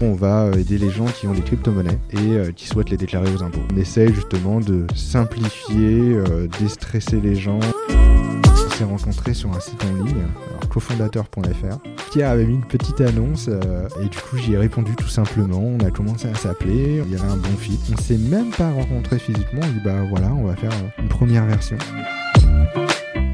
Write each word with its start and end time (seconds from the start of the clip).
On 0.00 0.14
va 0.14 0.44
euh, 0.44 0.54
aider 0.54 0.78
les 0.78 0.90
gens 0.90 1.06
qui 1.06 1.26
ont 1.26 1.34
des 1.34 1.42
crypto-monnaies 1.42 1.98
et 2.12 2.18
euh, 2.18 2.52
qui 2.52 2.66
souhaitent 2.66 2.90
les 2.90 2.96
déclarer 2.96 3.32
aux 3.32 3.42
impôts. 3.42 3.60
On 3.72 3.76
essaye 3.76 4.12
justement 4.12 4.60
de 4.60 4.86
simplifier, 4.94 6.00
euh, 6.14 6.48
déstresser 6.58 7.20
les 7.20 7.34
gens. 7.34 7.60
Rencontrés 8.84 9.34
sur 9.34 9.52
un 9.52 9.60
site 9.60 9.82
en 9.84 10.04
ligne, 10.04 10.24
cofondateur.fr. 10.70 11.78
Pierre 12.12 12.30
avait 12.30 12.46
mis 12.46 12.54
une 12.54 12.64
petite 12.64 13.00
annonce 13.00 13.46
euh, 13.48 13.88
et 14.00 14.08
du 14.08 14.18
coup 14.18 14.36
j'y 14.36 14.54
ai 14.54 14.58
répondu 14.58 14.94
tout 14.94 15.08
simplement. 15.08 15.58
On 15.58 15.80
a 15.80 15.90
commencé 15.90 16.28
à 16.28 16.34
s'appeler, 16.34 17.02
il 17.04 17.10
y 17.12 17.16
avait 17.16 17.30
un 17.30 17.36
bon 17.36 17.56
fit. 17.58 17.78
On 17.92 18.00
s'est 18.00 18.18
même 18.18 18.50
pas 18.50 18.70
rencontrés 18.70 19.18
physiquement, 19.18 19.60
on 19.64 19.72
dit 19.72 19.80
bah 19.84 20.04
voilà, 20.08 20.32
on 20.32 20.44
va 20.44 20.54
faire 20.54 20.70
euh, 20.72 21.02
une 21.02 21.08
première 21.08 21.44
version. 21.46 21.76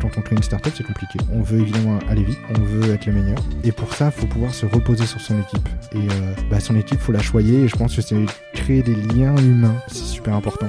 Quand 0.00 0.10
on 0.16 0.22
crée 0.22 0.36
une 0.36 0.42
startup, 0.42 0.72
c'est 0.74 0.86
compliqué. 0.86 1.18
On 1.32 1.42
veut 1.42 1.60
évidemment 1.60 1.98
aller 2.08 2.24
vite, 2.24 2.38
on 2.56 2.60
veut 2.60 2.92
être 2.92 3.06
le 3.06 3.12
meilleur. 3.12 3.38
Et 3.64 3.72
pour 3.72 3.92
ça, 3.92 4.12
il 4.14 4.20
faut 4.20 4.26
pouvoir 4.26 4.54
se 4.54 4.66
reposer 4.66 5.06
sur 5.06 5.20
son 5.20 5.38
équipe. 5.40 5.68
Et 5.92 5.98
euh, 5.98 6.34
bah, 6.50 6.60
son 6.60 6.76
équipe, 6.76 7.00
faut 7.00 7.12
la 7.12 7.22
choyer. 7.22 7.64
Et 7.64 7.68
je 7.68 7.76
pense 7.76 7.96
que 7.96 8.02
c'est 8.02 8.16
créer 8.54 8.82
des 8.82 8.94
liens 8.94 9.36
humains, 9.36 9.76
c'est 9.88 10.04
super 10.04 10.34
important. 10.34 10.68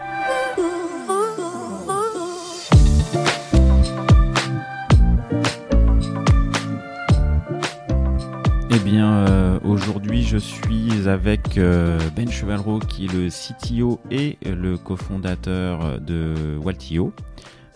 Bien, 8.91 9.25
euh, 9.25 9.57
aujourd'hui, 9.63 10.21
je 10.21 10.35
suis 10.35 11.07
avec 11.07 11.57
euh, 11.57 11.97
Ben 12.13 12.29
Chevalreau, 12.29 12.79
qui 12.79 13.05
est 13.05 13.13
le 13.13 13.29
CTO 13.29 14.01
et 14.11 14.37
le 14.45 14.77
cofondateur 14.77 16.01
de 16.01 16.57
Waltio. 16.61 17.13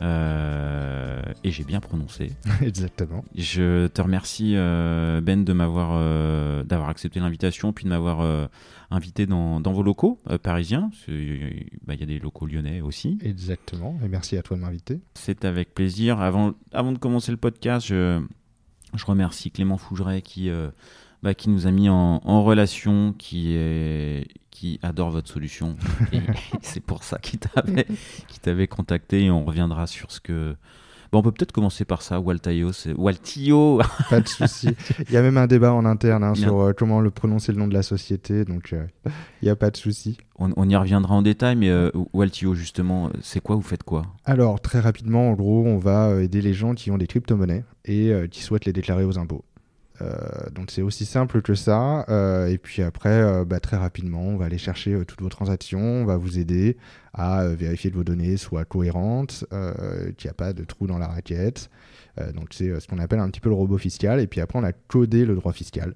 Euh, 0.01 1.21
et 1.45 1.51
j'ai 1.51 1.63
bien 1.63 1.79
prononcé. 1.79 2.33
Exactement. 2.61 3.23
Je 3.33 3.87
te 3.87 4.01
remercie, 4.01 4.55
Ben, 4.55 5.45
de 5.45 5.53
m'avoir, 5.53 6.65
d'avoir 6.65 6.89
accepté 6.89 7.21
l'invitation, 7.21 7.71
puis 7.71 7.85
de 7.85 7.89
m'avoir 7.91 8.49
invité 8.91 9.25
dans, 9.25 9.61
dans 9.61 9.71
vos 9.71 9.83
locaux 9.83 10.19
parisiens. 10.43 10.91
bah, 11.87 11.93
Il 11.93 11.99
y 12.01 12.03
a 12.03 12.07
des 12.07 12.19
locaux 12.19 12.45
lyonnais 12.45 12.81
aussi. 12.81 13.19
Exactement. 13.21 13.97
Et 14.03 14.09
merci 14.09 14.37
à 14.37 14.41
toi 14.41 14.57
de 14.57 14.61
m'inviter. 14.63 14.99
C'est 15.13 15.45
avec 15.45 15.73
plaisir. 15.73 16.19
Avant, 16.19 16.55
avant 16.73 16.91
de 16.91 16.97
commencer 16.97 17.31
le 17.31 17.37
podcast, 17.37 17.87
je, 17.87 18.21
je 18.97 19.05
remercie 19.05 19.51
Clément 19.51 19.77
Fougeret 19.77 20.21
qui, 20.21 20.49
euh, 20.49 20.69
bah, 21.23 21.33
qui 21.33 21.49
nous 21.49 21.67
a 21.67 21.71
mis 21.71 21.89
en, 21.89 22.21
en 22.23 22.43
relation, 22.43 23.13
qui, 23.17 23.53
est, 23.55 24.27
qui 24.51 24.79
adore 24.83 25.11
votre 25.11 25.29
solution. 25.29 25.75
Et 26.13 26.19
c'est 26.61 26.79
pour 26.79 27.03
ça 27.03 27.17
qu'il 27.19 27.39
t'avait, 27.39 28.67
contacté 28.67 29.25
et 29.25 29.31
on 29.31 29.43
reviendra 29.45 29.87
sur 29.87 30.11
ce 30.11 30.19
que. 30.19 30.55
Bon, 31.11 31.19
on 31.19 31.21
peut 31.21 31.31
peut-être 31.31 31.51
commencer 31.51 31.85
par 31.85 32.01
ça. 32.01 32.19
Waltio, 32.19 32.71
Waltio. 32.97 33.81
Pas 34.09 34.21
de 34.21 34.27
souci. 34.27 34.69
Il 35.07 35.13
y 35.13 35.17
a 35.17 35.21
même 35.21 35.37
un 35.37 35.47
débat 35.47 35.71
en 35.71 35.85
interne 35.85 36.23
hein, 36.23 36.35
sur 36.35 36.59
euh, 36.59 36.73
comment 36.73 36.99
le 36.99 37.11
prononcer 37.11 37.51
le 37.51 37.59
nom 37.59 37.67
de 37.67 37.73
la 37.73 37.83
société. 37.83 38.43
Donc, 38.43 38.73
euh, 38.73 38.85
il 39.41 39.45
n'y 39.45 39.49
a 39.49 39.55
pas 39.55 39.69
de 39.69 39.77
souci. 39.77 40.17
On, 40.37 40.51
on 40.57 40.67
y 40.67 40.75
reviendra 40.75 41.15
en 41.15 41.21
détail, 41.21 41.55
mais 41.55 41.69
euh, 41.69 41.89
Waltio, 42.13 42.55
justement, 42.55 43.09
c'est 43.21 43.39
quoi? 43.39 43.55
Vous 43.55 43.61
faites 43.61 43.83
quoi? 43.83 44.03
Alors, 44.25 44.59
très 44.59 44.79
rapidement, 44.79 45.29
en 45.29 45.33
gros, 45.33 45.63
on 45.65 45.77
va 45.77 46.09
euh, 46.09 46.23
aider 46.23 46.41
les 46.41 46.53
gens 46.53 46.73
qui 46.73 46.91
ont 46.91 46.97
des 46.97 47.07
crypto-monnaies 47.07 47.63
et 47.85 48.09
euh, 48.09 48.27
qui 48.27 48.41
souhaitent 48.41 48.65
les 48.65 48.73
déclarer 48.73 49.05
aux 49.05 49.17
impôts. 49.17 49.45
Euh, 50.01 50.49
donc, 50.53 50.71
c'est 50.71 50.81
aussi 50.81 51.05
simple 51.05 51.41
que 51.41 51.55
ça. 51.55 52.05
Euh, 52.09 52.47
et 52.47 52.57
puis 52.57 52.81
après, 52.81 53.21
euh, 53.21 53.45
bah, 53.45 53.59
très 53.59 53.77
rapidement, 53.77 54.21
on 54.21 54.37
va 54.37 54.45
aller 54.45 54.57
chercher 54.57 54.97
toutes 55.05 55.21
vos 55.21 55.29
transactions. 55.29 55.79
On 55.79 56.05
va 56.05 56.17
vous 56.17 56.39
aider 56.39 56.77
à 57.13 57.47
vérifier 57.47 57.91
que 57.91 57.95
vos 57.95 58.03
données 58.03 58.37
soient 58.37 58.65
cohérentes, 58.65 59.45
qu'il 60.17 60.27
n'y 60.27 60.31
a 60.31 60.33
pas 60.33 60.53
de 60.53 60.63
trou 60.63 60.87
dans 60.87 60.97
la 60.97 61.07
raquette. 61.07 61.69
Donc, 62.33 62.49
c'est 62.51 62.79
ce 62.79 62.87
qu'on 62.87 62.99
appelle 62.99 63.19
un 63.19 63.29
petit 63.29 63.41
peu 63.41 63.49
le 63.49 63.55
robot 63.55 63.77
fiscal. 63.77 64.19
Et 64.19 64.27
puis 64.27 64.41
après, 64.41 64.59
on 64.59 64.63
a 64.63 64.73
codé 64.73 65.25
le 65.25 65.35
droit 65.35 65.53
fiscal. 65.53 65.93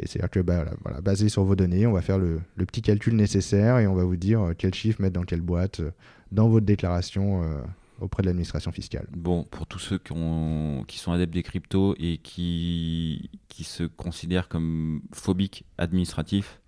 Et 0.00 0.06
c'est-à-dire 0.06 0.30
que, 0.30 0.40
bah, 0.40 0.64
basé 1.02 1.28
sur 1.28 1.44
vos 1.44 1.56
données, 1.56 1.86
on 1.86 1.92
va 1.92 2.02
faire 2.02 2.18
le, 2.18 2.40
petit 2.56 2.82
calcul 2.82 3.16
nécessaire 3.16 3.78
et 3.78 3.86
on 3.86 3.94
va 3.94 4.04
vous 4.04 4.16
dire 4.16 4.52
quel 4.58 4.74
chiffre 4.74 5.00
mettre 5.00 5.14
dans 5.14 5.24
quelle 5.24 5.40
boîte 5.40 5.80
dans 6.32 6.48
votre 6.48 6.66
déclaration 6.66 7.42
euh, 7.42 7.60
auprès 8.00 8.22
de 8.22 8.28
l'administration 8.28 8.72
fiscale. 8.72 9.06
Bon, 9.16 9.44
pour 9.44 9.66
tous 9.66 9.78
ceux 9.78 9.98
qui, 9.98 10.12
ont, 10.12 10.84
qui 10.86 10.98
sont 10.98 11.12
adeptes 11.12 11.34
des 11.34 11.42
cryptos 11.42 11.94
et 11.98 12.18
qui, 12.18 13.30
qui 13.48 13.64
se 13.64 13.84
considèrent 13.84 14.48
comme 14.48 15.02
phobiques 15.12 15.64
administratifs, 15.78 16.60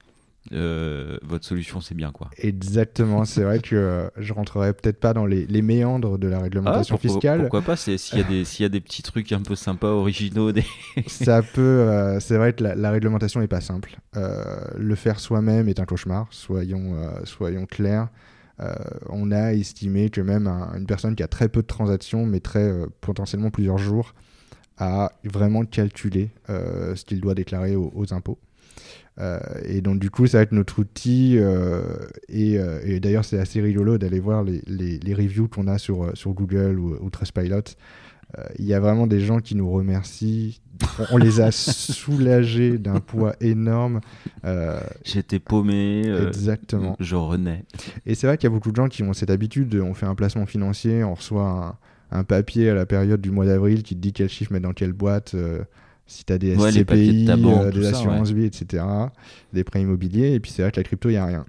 euh, 0.52 1.18
votre 1.22 1.44
solution, 1.44 1.82
c'est 1.82 1.94
bien 1.94 2.12
quoi. 2.12 2.30
Exactement, 2.38 3.26
c'est 3.26 3.42
vrai 3.42 3.58
que 3.60 3.76
euh, 3.76 4.08
je 4.16 4.32
rentrerai 4.32 4.72
peut-être 4.72 4.98
pas 4.98 5.12
dans 5.12 5.26
les, 5.26 5.46
les 5.46 5.60
méandres 5.60 6.18
de 6.18 6.28
la 6.28 6.38
réglementation 6.40 6.94
Ah, 6.96 6.98
pourquoi, 6.98 7.20
fiscale. 7.20 7.40
Pourquoi 7.42 7.60
pas 7.62 7.76
S'il 7.76 7.98
y, 8.18 8.20
a 8.20 8.24
des- 8.24 8.44
s'il 8.46 8.62
y 8.62 8.66
a 8.66 8.70
des 8.70 8.80
petits 8.80 9.02
trucs 9.02 9.30
un 9.32 9.42
peu 9.42 9.54
sympas, 9.54 9.88
originaux, 9.90 10.50
des... 10.52 10.64
Ça 11.06 11.42
peut, 11.42 11.60
euh, 11.60 12.20
c'est 12.20 12.38
vrai 12.38 12.54
que 12.54 12.64
la, 12.64 12.74
la 12.74 12.90
réglementation 12.90 13.40
n'est 13.40 13.48
pas 13.48 13.60
simple. 13.60 13.98
Euh, 14.16 14.42
le 14.78 14.94
faire 14.94 15.20
soi-même 15.20 15.68
est 15.68 15.78
un 15.78 15.84
cauchemar, 15.84 16.26
soyons, 16.30 16.96
soyons 17.24 17.66
clairs. 17.66 18.08
Euh, 18.60 18.74
on 19.08 19.30
a 19.30 19.52
estimé 19.54 20.10
que 20.10 20.20
même 20.20 20.46
un- 20.46 20.76
une 20.76 20.86
personne 20.86 21.14
qui 21.14 21.22
a 21.22 21.28
très 21.28 21.48
peu 21.48 21.62
de 21.62 21.66
transactions 21.66 22.26
mettrait 22.26 22.68
euh, 22.68 22.86
potentiellement 23.00 23.50
plusieurs 23.50 23.78
jours 23.78 24.14
à 24.76 25.12
vraiment 25.24 25.64
calculer 25.64 26.30
euh, 26.48 26.94
ce 26.94 27.04
qu'il 27.04 27.20
doit 27.20 27.34
déclarer 27.34 27.76
aux, 27.76 28.14
impôts. 28.14 28.38
Euh, 29.18 29.38
et 29.64 29.82
donc 29.82 29.98
du 29.98 30.10
coup, 30.10 30.26
ça 30.26 30.38
va 30.38 30.42
être 30.42 30.52
notre 30.52 30.78
outil. 30.78 31.38
et 32.28 33.00
d'ailleurs, 33.00 33.24
c'est 33.24 33.38
assez 33.38 33.60
rigolo 33.60 33.98
d'aller 33.98 34.20
voir 34.20 34.42
les, 34.42 35.14
reviews 35.14 35.48
qu'on 35.48 35.66
a 35.66 35.76
sur, 35.76 36.14
Google 36.28 36.78
ou 36.78 37.10
Trustpilot. 37.10 37.76
Euh, 38.38 38.44
Il 38.58 38.64
y 38.64 38.74
a 38.74 38.80
vraiment 38.80 39.06
des 39.06 39.20
gens 39.20 39.40
qui 39.40 39.54
nous 39.54 39.70
remercient. 39.70 40.60
On, 40.98 41.14
on 41.14 41.16
les 41.16 41.40
a 41.40 41.50
soulagés 41.94 42.78
d'un 42.78 43.00
poids 43.00 43.34
énorme. 43.40 44.00
Euh, 44.44 44.80
J'étais 45.04 45.38
paumé, 45.38 46.04
euh, 46.06 46.28
exactement. 46.28 46.96
je 47.00 47.16
renais. 47.16 47.64
Et 48.06 48.14
c'est 48.14 48.26
vrai 48.26 48.36
qu'il 48.38 48.48
y 48.48 48.52
a 48.52 48.54
beaucoup 48.54 48.70
de 48.70 48.76
gens 48.76 48.88
qui 48.88 49.02
ont 49.02 49.12
cette 49.12 49.30
habitude. 49.30 49.68
de- 49.68 49.80
On 49.80 49.94
fait 49.94 50.06
un 50.06 50.14
placement 50.14 50.46
financier, 50.46 51.02
on 51.04 51.14
reçoit 51.14 51.78
un, 52.12 52.18
un 52.18 52.24
papier 52.24 52.70
à 52.70 52.74
la 52.74 52.86
période 52.86 53.20
du 53.20 53.30
mois 53.30 53.46
d'avril 53.46 53.82
qui 53.82 53.94
te 53.94 54.00
dit 54.00 54.12
quel 54.12 54.28
chiffre 54.28 54.52
mettre 54.52 54.66
dans 54.66 54.72
quelle 54.72 54.92
boîte. 54.92 55.34
si 56.06 56.24
tu 56.24 56.32
as 56.32 56.38
des 56.38 56.56
Ouais, 56.56 56.72
de 56.72 56.78
SCPI, 56.78 57.24
banque, 57.26 57.66
euh, 57.66 57.70
tout 57.70 57.78
des 57.80 57.86
assurances 57.88 58.30
vie, 58.30 58.44
etc., 58.46 58.82
des 59.52 59.64
prêts 59.64 59.80
immobiliers. 59.82 60.32
Et 60.34 60.40
puis 60.40 60.50
c'est 60.50 60.62
vrai 60.62 60.70
que 60.72 60.78
la 60.80 60.84
crypto, 60.84 61.08
il 61.08 61.12
n'y 61.12 61.18
a 61.18 61.26
rien. 61.26 61.44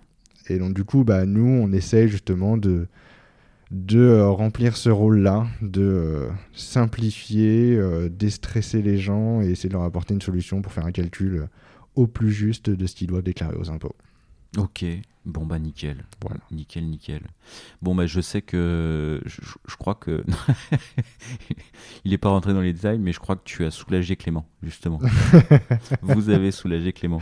Et 0.50 0.58
donc 0.60 0.74
du 0.74 0.84
coup, 0.84 1.04
bah, 1.04 1.26
nous, 1.26 1.48
on 1.48 1.72
essaye 1.72 2.08
justement 2.10 2.58
de, 2.58 2.88
de 3.72 4.00
euh, 4.00 4.30
remplir 4.30 4.76
ce 4.76 4.90
rôle-là, 4.90 5.48
de 5.62 5.82
euh, 5.82 6.30
simplifier, 6.54 7.76
euh, 7.78 8.10
déstresser 8.10 8.82
les 8.82 8.98
gens 8.98 9.42
et 9.42 9.50
essayer 9.50 9.70
de 9.70 9.74
leur 9.74 9.84
apporter 9.84 10.14
une 10.14 10.22
solution 10.22 10.62
pour 10.62 10.74
faire 10.74 10.86
un 10.86 10.92
calcul 10.92 11.48
au 11.96 12.06
plus 12.06 12.32
juste 12.32 12.70
de 12.70 12.86
ce 12.86 12.96
qu'ils 12.96 13.08
doivent 13.08 13.24
déclarer 13.24 13.56
aux 13.56 13.70
impôts. 13.70 13.96
Ok, 14.58 14.84
bon 15.26 15.46
bah 15.46 15.60
nickel. 15.60 16.04
Voilà. 16.22 16.42
Nickel, 16.52 16.84
nickel. 16.84 17.22
Bon 17.82 17.96
bah 17.96 18.06
je 18.06 18.20
sais 18.20 18.42
que 18.42 19.22
je, 19.26 19.76
crois 19.78 19.96
que 19.96 20.26
il 22.06 22.12
est 22.12 22.18
pas 22.18 22.30
rentré 22.30 22.54
dans 22.54 22.60
les 22.60 22.74
détails, 22.74 23.00
mais 23.00 23.14
je 23.14 23.20
crois 23.22 23.38
que 23.38 23.46
tu 23.46 23.64
as 23.64 23.72
soulagé 23.72 24.18
Clément 24.18 24.46
justement. 24.62 25.00
Vous 26.02 26.30
avez 26.30 26.52
soulagé 26.52 26.92
Clément. 26.92 27.22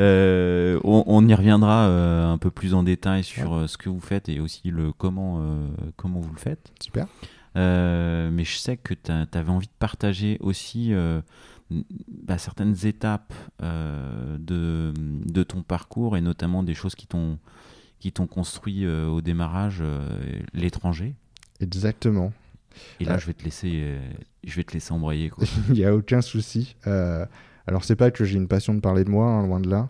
Euh, 0.00 0.80
on, 0.82 1.04
on 1.06 1.28
y 1.28 1.34
reviendra 1.34 1.86
euh, 1.86 2.26
un 2.26 2.38
peu 2.38 2.50
plus 2.50 2.74
en 2.74 2.82
détail 2.82 3.22
sur 3.22 3.54
euh, 3.54 3.66
ce 3.68 3.78
que 3.78 3.88
vous 3.88 4.00
faites 4.00 4.28
et 4.28 4.40
aussi 4.40 4.70
le 4.70 4.92
comment 4.92 5.38
euh, 5.40 5.68
comment 5.96 6.18
vous 6.18 6.32
le 6.32 6.40
faites. 6.40 6.72
Super. 6.82 7.06
Mais 7.54 8.44
je 8.44 8.56
sais 8.56 8.76
que 8.76 8.92
tu 8.92 9.12
avais 9.12 9.50
envie 9.50 9.68
de 9.68 9.72
partager 9.78 10.38
aussi 10.40 10.92
bah, 11.70 12.38
certaines 12.38 12.86
étapes 12.86 13.32
euh, 13.62 14.36
de, 14.38 14.92
de 14.96 15.42
ton 15.42 15.62
parcours 15.62 16.16
et 16.16 16.20
notamment 16.20 16.62
des 16.62 16.74
choses 16.74 16.94
qui 16.94 17.06
t'ont 17.06 17.38
qui 18.00 18.12
t'ont 18.12 18.26
construit 18.26 18.84
euh, 18.84 19.06
au 19.06 19.22
démarrage 19.22 19.78
euh, 19.80 20.18
l'étranger. 20.52 21.14
Exactement. 21.60 22.32
Et 23.00 23.04
là, 23.04 23.16
je 23.16 23.26
vais 23.26 23.32
te 23.32 23.44
laisser, 23.44 23.96
je 24.42 24.56
vais 24.56 24.64
te 24.64 24.74
laisser 24.74 24.92
embrayer. 24.92 25.30
Quoi. 25.30 25.44
Il 25.68 25.74
n'y 25.74 25.84
a 25.84 25.94
aucun 25.94 26.20
souci. 26.20 26.76
Alors, 27.66 27.84
c'est 27.84 27.96
pas 27.96 28.10
que 28.10 28.24
j'ai 28.24 28.36
une 28.36 28.48
passion 28.48 28.74
de 28.74 28.80
parler 28.80 29.04
de 29.04 29.10
moi, 29.10 29.26
hein, 29.26 29.46
loin 29.46 29.60
de 29.60 29.70
là. 29.70 29.88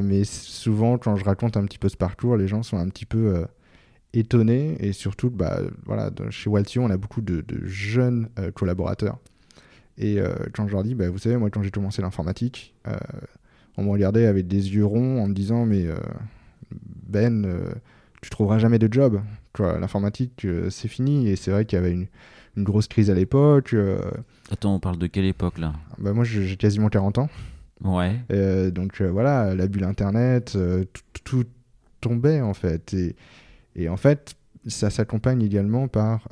Mais 0.00 0.24
souvent, 0.24 0.96
quand 0.96 1.16
je 1.16 1.24
raconte 1.24 1.58
un 1.58 1.66
petit 1.66 1.78
peu 1.78 1.90
ce 1.90 1.96
parcours, 1.96 2.38
les 2.38 2.48
gens 2.48 2.62
sont 2.62 2.78
un 2.78 2.88
petit 2.88 3.04
peu 3.04 3.46
étonnés. 4.14 4.76
Et 4.80 4.94
surtout, 4.94 5.28
bah, 5.28 5.60
voilà, 5.84 6.10
chez 6.30 6.48
Waltio, 6.48 6.82
on 6.82 6.90
a 6.90 6.96
beaucoup 6.96 7.20
de, 7.20 7.42
de 7.42 7.66
jeunes 7.66 8.30
collaborateurs. 8.54 9.18
Et 9.98 10.20
euh, 10.20 10.34
quand 10.52 10.66
je 10.66 10.72
leur 10.72 10.82
dis, 10.82 10.94
bah, 10.94 11.08
vous 11.08 11.18
savez, 11.18 11.36
moi, 11.36 11.50
quand 11.50 11.62
j'ai 11.62 11.70
commencé 11.70 12.02
l'informatique, 12.02 12.74
euh, 12.86 12.96
on 13.76 13.84
me 13.84 13.90
regardait 13.90 14.26
avec 14.26 14.46
des 14.46 14.74
yeux 14.74 14.84
ronds 14.84 15.22
en 15.22 15.28
me 15.28 15.34
disant, 15.34 15.64
mais 15.64 15.86
euh, 15.86 15.96
Ben, 17.06 17.46
tu 18.20 18.30
trouveras 18.30 18.58
jamais 18.58 18.78
de 18.78 18.92
job. 18.92 19.20
L'informatique, 19.58 20.46
c'est 20.70 20.88
fini. 20.88 21.28
Et 21.28 21.36
c'est 21.36 21.50
vrai 21.50 21.64
qu'il 21.64 21.78
y 21.78 21.80
avait 21.80 21.92
une, 21.92 22.06
une, 22.56 22.64
grosse 22.64 22.88
crise 22.88 23.10
à 23.10 23.14
l'époque. 23.14 23.74
Attends, 24.50 24.74
on 24.74 24.80
parle 24.80 24.98
de 24.98 25.06
quelle 25.06 25.24
époque 25.24 25.58
là? 25.58 25.72
Bah, 25.98 26.12
Moi, 26.12 26.24
j'ai 26.24 26.56
quasiment 26.56 26.88
40 26.88 27.18
ans. 27.18 27.28
Ouais. 27.82 28.16
donc 28.70 29.00
voilà, 29.02 29.54
la 29.54 29.66
bulle 29.66 29.84
Internet, 29.84 30.58
tout, 31.24 31.44
tombait 32.00 32.40
en 32.40 32.54
fait. 32.54 32.92
Et, 32.92 33.16
et 33.74 33.88
en 33.88 33.96
fait, 33.96 34.34
ça 34.66 34.90
s'accompagne 34.90 35.42
également 35.42 35.88
par, 35.88 36.28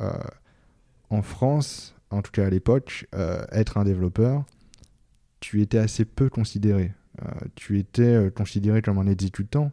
en 1.08 1.22
France, 1.22 1.94
en 2.14 2.22
tout 2.22 2.30
cas 2.30 2.46
à 2.46 2.50
l'époque, 2.50 3.06
être 3.52 3.78
un 3.78 3.84
développeur, 3.84 4.44
tu 5.40 5.60
étais 5.60 5.78
assez 5.78 6.04
peu 6.04 6.30
considéré. 6.30 6.92
Euh, 7.22 7.28
tu 7.54 7.78
étais 7.78 8.02
euh, 8.02 8.30
considéré 8.30 8.82
comme 8.82 8.98
un 8.98 9.06
exécutant, 9.06 9.72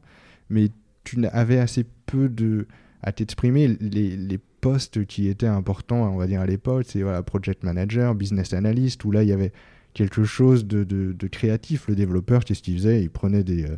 mais 0.49 0.69
tu 1.03 1.25
avais 1.27 1.59
assez 1.59 1.85
peu 2.05 2.29
de 2.29 2.67
à 3.01 3.11
t'exprimer. 3.11 3.67
Les, 3.67 4.39
postes 4.61 5.07
qui 5.07 5.27
étaient 5.27 5.47
importants, 5.47 6.13
on 6.13 6.17
va 6.17 6.27
dire 6.27 6.39
à 6.39 6.45
l'époque, 6.45 6.85
c'est 6.87 7.01
voilà, 7.01 7.23
project 7.23 7.63
manager, 7.63 8.13
business 8.13 8.53
analyst, 8.53 9.03
où 9.03 9.11
là 9.11 9.23
il 9.23 9.29
y 9.29 9.33
avait 9.33 9.53
quelque 9.95 10.23
chose 10.23 10.67
de, 10.67 11.27
créatif. 11.31 11.87
Le 11.87 11.95
développeur, 11.95 12.45
qu'est-ce 12.45 12.61
qu'il 12.61 12.75
faisait? 12.75 13.01
Il 13.01 13.09
prenait 13.09 13.43
des, 13.43 13.63
euh, 13.63 13.77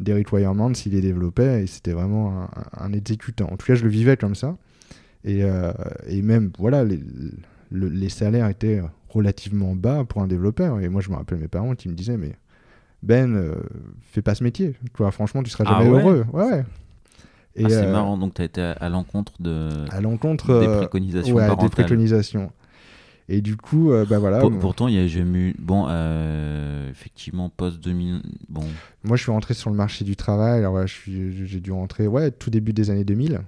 des 0.00 0.12
requirements, 0.12 0.72
il 0.72 0.92
les 0.92 1.00
développait, 1.00 1.62
et 1.62 1.66
c'était 1.68 1.92
vraiment 1.92 2.48
un, 2.76 2.92
exécutant. 2.92 3.46
En 3.52 3.56
tout 3.56 3.66
cas, 3.66 3.76
je 3.76 3.84
le 3.84 3.88
vivais 3.88 4.16
comme 4.16 4.34
ça. 4.34 4.56
Et, 5.22 5.44
même, 6.22 6.50
voilà, 6.58 6.84
les 7.70 8.08
salaires 8.08 8.48
étaient 8.48 8.82
relativement 9.10 9.74
bas 9.74 10.04
pour 10.04 10.22
un 10.22 10.26
développeur. 10.26 10.80
Et 10.80 10.88
moi, 10.88 11.00
je 11.00 11.10
me 11.10 11.16
rappelle 11.16 11.38
mes 11.38 11.48
parents 11.48 11.74
qui 11.74 11.88
me 11.88 11.94
disaient, 11.94 12.16
mais 12.16 12.36
Ben, 13.02 13.34
euh, 13.34 13.54
fais 14.02 14.22
pas 14.22 14.34
ce 14.34 14.44
métier. 14.44 14.74
Toi, 14.94 15.10
franchement, 15.10 15.42
tu 15.42 15.50
seras 15.50 15.64
ah 15.66 15.78
jamais 15.78 15.90
heureux. 15.90 16.24
Ouais, 16.32 16.44
ouais. 16.44 16.64
Et, 17.56 17.64
ah, 17.64 17.68
c'est 17.68 17.86
euh, 17.86 17.92
marrant, 17.92 18.16
donc 18.16 18.34
tu 18.34 18.42
as 18.42 18.44
été 18.44 18.60
à, 18.60 18.88
l'encontre 18.88 19.32
de... 19.40 19.70
À 19.90 20.00
l'encontre... 20.00 20.60
Des 20.60 20.66
euh, 20.66 20.78
préconisations 20.78 21.34
ouais, 21.34 21.56
des 21.56 21.68
préconisations. 21.68 22.52
Et 23.28 23.40
du 23.42 23.56
coup, 23.56 23.92
bah 24.08 24.18
voilà. 24.18 24.40
pourtant, 24.60 24.88
il 24.88 24.94
y 24.94 24.98
a 24.98 25.06
jamais 25.06 25.38
eu. 25.38 25.56
Bon, 25.56 25.86
effectivement, 26.90 27.48
post-2000. 27.48 28.22
Bon. 28.48 28.64
Moi, 29.04 29.16
je 29.16 29.22
suis 29.22 29.30
rentré 29.30 29.54
sur 29.54 29.70
le 29.70 29.76
marché 29.76 30.04
du 30.04 30.16
travail. 30.16 30.58
Alors, 30.58 30.84
j'ai 30.86 31.60
dû 31.60 31.70
rentrer, 31.70 32.08
ouais, 32.08 32.32
tout 32.32 32.50
début 32.50 32.72
des 32.72 32.90
années 32.90 33.04
2000. 33.04 33.40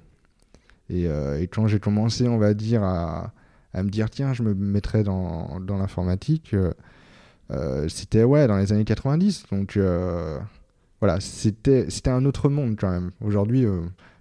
Et, 0.88 1.06
et 1.06 1.46
quand 1.48 1.66
j'ai 1.66 1.80
commencé, 1.80 2.28
on 2.28 2.38
va 2.38 2.54
dire, 2.54 2.84
à, 2.84 3.32
à 3.74 3.82
me 3.82 3.88
dire 3.88 4.10
tiens, 4.10 4.32
je 4.32 4.42
me 4.42 4.54
mettrais 4.54 5.02
dans, 5.02 5.60
dans 5.60 5.78
l'informatique. 5.78 6.54
Euh, 6.54 6.72
euh, 7.50 7.88
c'était 7.88 8.24
ouais, 8.24 8.46
dans 8.46 8.56
les 8.56 8.72
années 8.72 8.84
90. 8.84 9.44
Donc 9.50 9.76
euh, 9.76 10.38
voilà, 11.00 11.20
c'était 11.20 11.86
un 12.06 12.24
autre 12.24 12.48
monde 12.48 12.76
quand 12.78 12.90
même. 12.90 13.10
Aujourd'hui, 13.20 13.66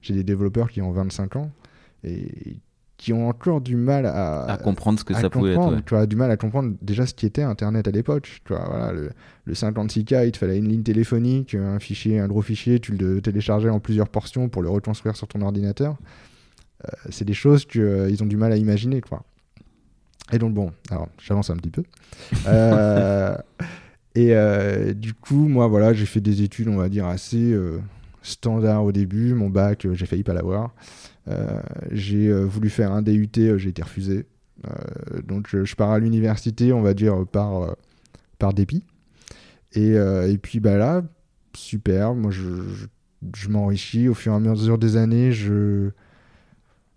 j'ai 0.01 0.13
des 0.13 0.23
développeurs 0.23 0.69
qui 0.71 0.81
ont 0.81 0.91
25 0.91 1.35
ans 1.35 1.51
et 2.03 2.57
qui 2.97 3.13
ont 3.13 3.27
encore 3.27 3.61
du 3.61 3.75
mal 3.75 4.05
à, 4.05 4.43
à 4.43 4.57
comprendre 4.57 4.99
ce 4.99 5.03
que 5.03 5.13
ça 5.15 5.29
pouvait 5.29 5.53
être. 5.53 5.83
Tu 5.85 5.95
as 5.95 6.05
du 6.05 6.15
mal 6.15 6.29
à 6.29 6.37
comprendre 6.37 6.75
déjà 6.83 7.07
ce 7.07 7.15
qui 7.15 7.25
était 7.25 7.41
Internet 7.41 7.87
à 7.87 7.91
l'époque. 7.91 8.41
Vois, 8.47 8.63
voilà, 8.67 8.91
le, 8.91 9.11
le 9.45 9.53
56K, 9.53 10.27
il 10.27 10.31
te 10.31 10.37
fallait 10.37 10.57
une 10.57 10.67
ligne 10.67 10.83
téléphonique, 10.83 11.55
un 11.55 11.79
fichier, 11.79 12.19
un 12.19 12.27
gros 12.27 12.43
fichier, 12.43 12.79
tu 12.79 12.93
le 12.93 13.21
téléchargeais 13.21 13.69
en 13.69 13.79
plusieurs 13.79 14.07
portions 14.07 14.49
pour 14.49 14.61
le 14.61 14.69
reconstruire 14.69 15.15
sur 15.15 15.27
ton 15.27 15.41
ordinateur. 15.41 15.97
c'est 17.09 17.25
des 17.25 17.33
choses 17.33 17.65
qu'ils 17.65 18.21
ont 18.21 18.27
du 18.27 18.37
mal 18.37 18.51
à 18.51 18.57
imaginer. 18.57 19.01
Quoi. 19.01 19.23
Et 20.31 20.37
donc, 20.37 20.53
bon, 20.53 20.71
alors 20.89 21.09
j'avance 21.19 21.49
un 21.49 21.57
petit 21.57 21.71
peu. 21.71 21.83
Euh, 22.47 23.35
et 24.15 24.35
euh, 24.35 24.93
du 24.93 25.13
coup, 25.13 25.47
moi, 25.47 25.67
voilà, 25.67 25.93
j'ai 25.93 26.05
fait 26.05 26.21
des 26.21 26.41
études, 26.41 26.67
on 26.67 26.77
va 26.77 26.89
dire, 26.89 27.05
assez 27.05 27.51
euh, 27.51 27.79
standard 28.21 28.83
au 28.85 28.91
début. 28.91 29.33
Mon 29.33 29.49
bac, 29.49 29.87
j'ai 29.91 30.05
failli 30.05 30.23
pas 30.23 30.33
l'avoir. 30.33 30.73
j'ai 31.91 32.31
voulu 32.31 32.69
faire 32.69 32.91
un 32.91 33.01
DUT, 33.01 33.29
j'ai 33.35 33.69
été 33.69 33.81
refusé. 33.81 34.25
donc, 35.27 35.47
je, 35.49 35.75
pars 35.75 35.91
à 35.91 35.99
l'université, 35.99 36.71
on 36.73 36.81
va 36.81 36.93
dire, 36.93 37.25
par, 37.31 37.75
par 38.39 38.53
dépit. 38.53 38.83
Et, 39.73 39.91
et, 39.91 40.37
puis, 40.37 40.59
bah 40.59 40.77
là, 40.77 41.03
super, 41.53 42.13
moi, 42.13 42.31
je, 42.31 42.41
je, 42.41 42.85
je 43.35 43.49
m'enrichis. 43.49 44.07
Au 44.07 44.13
fur 44.13 44.33
et 44.33 44.35
à 44.35 44.39
mesure 44.39 44.77
des 44.77 44.95
années, 44.95 45.31
je 45.31 45.91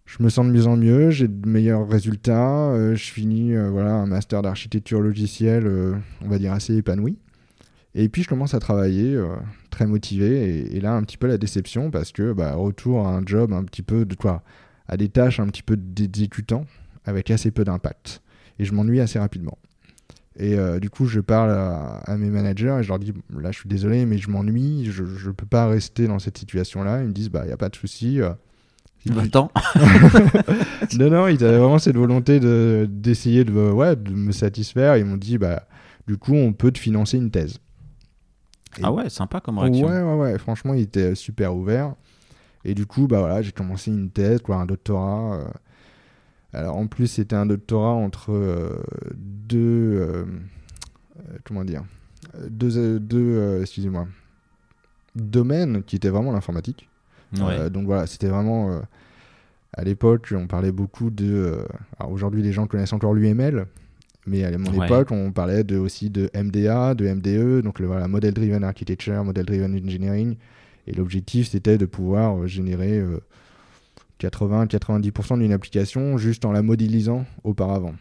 je 0.05 0.23
me 0.23 0.29
sens 0.29 0.47
de 0.47 0.53
mieux 0.53 0.67
en 0.67 0.77
mieux, 0.77 1.11
j'ai 1.11 1.29
de 1.29 1.49
meilleurs 1.49 1.89
résultats, 1.89 2.71
euh, 2.71 2.95
je 2.95 3.05
finis 3.05 3.55
euh, 3.55 3.71
voilà, 3.71 3.95
un 3.95 4.07
master 4.07 4.43
d'architecture 4.43 5.01
logicielle, 5.01 5.67
euh, 5.67 5.95
on 6.23 6.29
va 6.29 6.39
dire 6.39 6.53
assez 6.53 6.77
épanoui. 6.77 7.19
Et 7.95 8.09
puis 8.09 8.23
je 8.23 8.29
commence 8.29 8.55
à 8.55 8.59
travailler, 8.59 9.17
très 9.71 9.87
motivé, 9.87 10.75
et, 10.75 10.81
là 10.81 10.95
un 10.95 11.03
petit 11.05 11.17
peu 11.17 11.29
la 11.29 11.39
déception 11.39 11.93
parce 11.93 12.11
que 12.11 12.33
bah, 12.33 12.55
retour 12.57 13.07
à 13.07 13.15
un 13.15 13.23
job 13.25 13.53
un 13.53 13.63
petit 13.63 13.83
peu 13.83 14.05
de 14.05 14.17
quoi 14.17 14.43
À 14.89 14.97
des 14.97 15.09
tâches 15.09 15.39
un 15.39 15.47
petit 15.47 15.63
peu 15.63 15.77
d'exécutant 15.77 16.67
avec 17.05 17.31
assez 17.31 17.53
peu 17.53 17.63
d'impact. 17.63 18.21
Et 18.59 18.65
je 18.65 18.75
m'ennuie 18.75 19.01
assez 19.01 19.21
rapidement. 19.21 19.59
Et 20.37 20.57
du 20.81 20.91
coup, 20.91 21.07
je 21.07 21.21
parle 21.21 21.51
à, 21.53 22.17
mes 22.19 22.31
managers 22.31 22.79
et 22.81 22.83
je 22.83 22.89
leur 22.89 22.99
dis 22.99 23.15
là, 23.31 23.53
je 23.53 23.59
suis 23.61 23.69
désolé, 23.69 24.07
mais 24.07 24.19
je 24.19 24.29
m'ennuie, 24.29 24.87
je 24.91 25.05
ne 25.05 25.33
peux 25.33 25.47
pas 25.47 25.69
rester 25.69 26.09
dans 26.09 26.19
cette 26.19 26.37
situation-là. 26.37 27.01
Ils 27.03 27.07
me 27.07 27.13
disent 27.13 27.31
bah, 27.31 27.43
il 27.45 27.47
n'y 27.47 27.53
a 27.53 27.57
pas 27.57 27.69
de 27.69 27.77
souci, 27.77 28.21
Attends. 29.19 29.51
non, 30.99 31.11
non, 31.11 31.29
ils 31.29 31.45
avaient 31.45 31.59
vraiment 31.59 31.79
cette 31.79 31.97
volonté 31.97 32.41
de, 32.41 32.89
d'essayer 32.91 33.45
de, 33.45 33.53
ouais, 33.53 33.97
de 33.97 34.13
me 34.13 34.33
satisfaire. 34.33 34.97
Ils 34.97 35.05
m'ont 35.05 35.17
dit, 35.17 35.39
bah, 35.39 35.67
du 36.07 36.17
coup, 36.17 36.35
on 36.35 36.53
peut 36.53 36.71
te 36.71 36.79
financer 36.79 37.19
une 37.19 37.31
thèse. 37.31 37.59
ah 38.83 38.93
ouais, 38.93 39.11
sympa 39.11 39.41
comme 39.41 39.59
réaction. 39.59 39.87
Ouais, 39.87 40.03
ouais, 40.03 40.15
ouais. 40.15 40.39
Franchement, 40.39 40.75
ils 40.75 40.83
étaient 40.83 41.15
super 41.15 41.55
ouverts. 41.55 41.95
Et 42.65 42.75
du 42.75 42.87
coup, 42.87 43.07
bah 43.07 43.21
voilà, 43.21 43.43
j'ai 43.43 43.53
commencé 43.53 43.91
une 43.91 44.11
thèse, 44.11 44.41
quoi, 44.41 44.57
un 44.57 44.67
doctorat. 44.67 45.37
Euh. 45.37 45.45
Alors 46.53 46.77
en 46.77 46.87
plus, 46.87 47.09
c'était 47.09 47.37
un 47.37 47.47
doctorat 47.47 47.93
entre 47.93 48.33
euh, 48.33 48.83
deux, 49.15 49.99
euh, 50.01 50.25
comment 51.45 51.65
dire, 51.65 51.85
deux, 52.49 52.99
deux 52.99 53.61
excusez-moi, 53.61 54.07
domaines 55.15 55.83
qui 55.83 55.97
étaient 55.97 56.09
vraiment 56.09 56.33
l'informatique. 56.33 56.89
Euh, 57.41 57.69
donc 57.71 57.87
voilà, 57.87 58.07
c'était 58.07 58.29
vraiment. 58.29 58.71
Euh, 58.71 58.81
à 59.73 59.83
l'époque, 59.83 60.33
on 60.37 60.47
parlait 60.47 60.73
beaucoup 60.73 61.11
de. 61.11 61.27
Euh, 61.27 61.65
alors 61.99 62.13
aujourd'hui, 62.13 62.43
les 62.43 62.53
gens 62.53 62.67
connaissent 62.67 62.93
encore 62.93 63.15
l'UML, 63.15 63.67
mais 64.27 64.45
à 64.45 64.57
mon 64.57 64.83
époque, 64.83 65.11
on 65.11 65.33
parlait 65.33 65.65
de, 65.65 65.77
aussi 65.77 66.11
de 66.11 66.31
MDA, 66.35 66.95
de 66.95 67.09
MDE, 67.09 67.63
donc 67.63 67.81
le 67.81 67.87
voilà, 67.87 68.07
Model 68.07 68.33
Driven 68.33 68.63
Architecture, 68.63 69.25
Model 69.25 69.45
Driven 69.45 69.75
Engineering. 69.75 70.37
Et 70.87 70.93
l'objectif, 70.93 71.49
c'était 71.49 71.79
de 71.79 71.87
pouvoir 71.87 72.47
générer 72.47 73.03
80-90% 74.21 75.39
d'une 75.39 75.53
application 75.53 76.19
juste 76.19 76.45
en 76.45 76.53
la 76.53 76.63
modélisant 76.63 77.25
auparavant. 77.43 77.95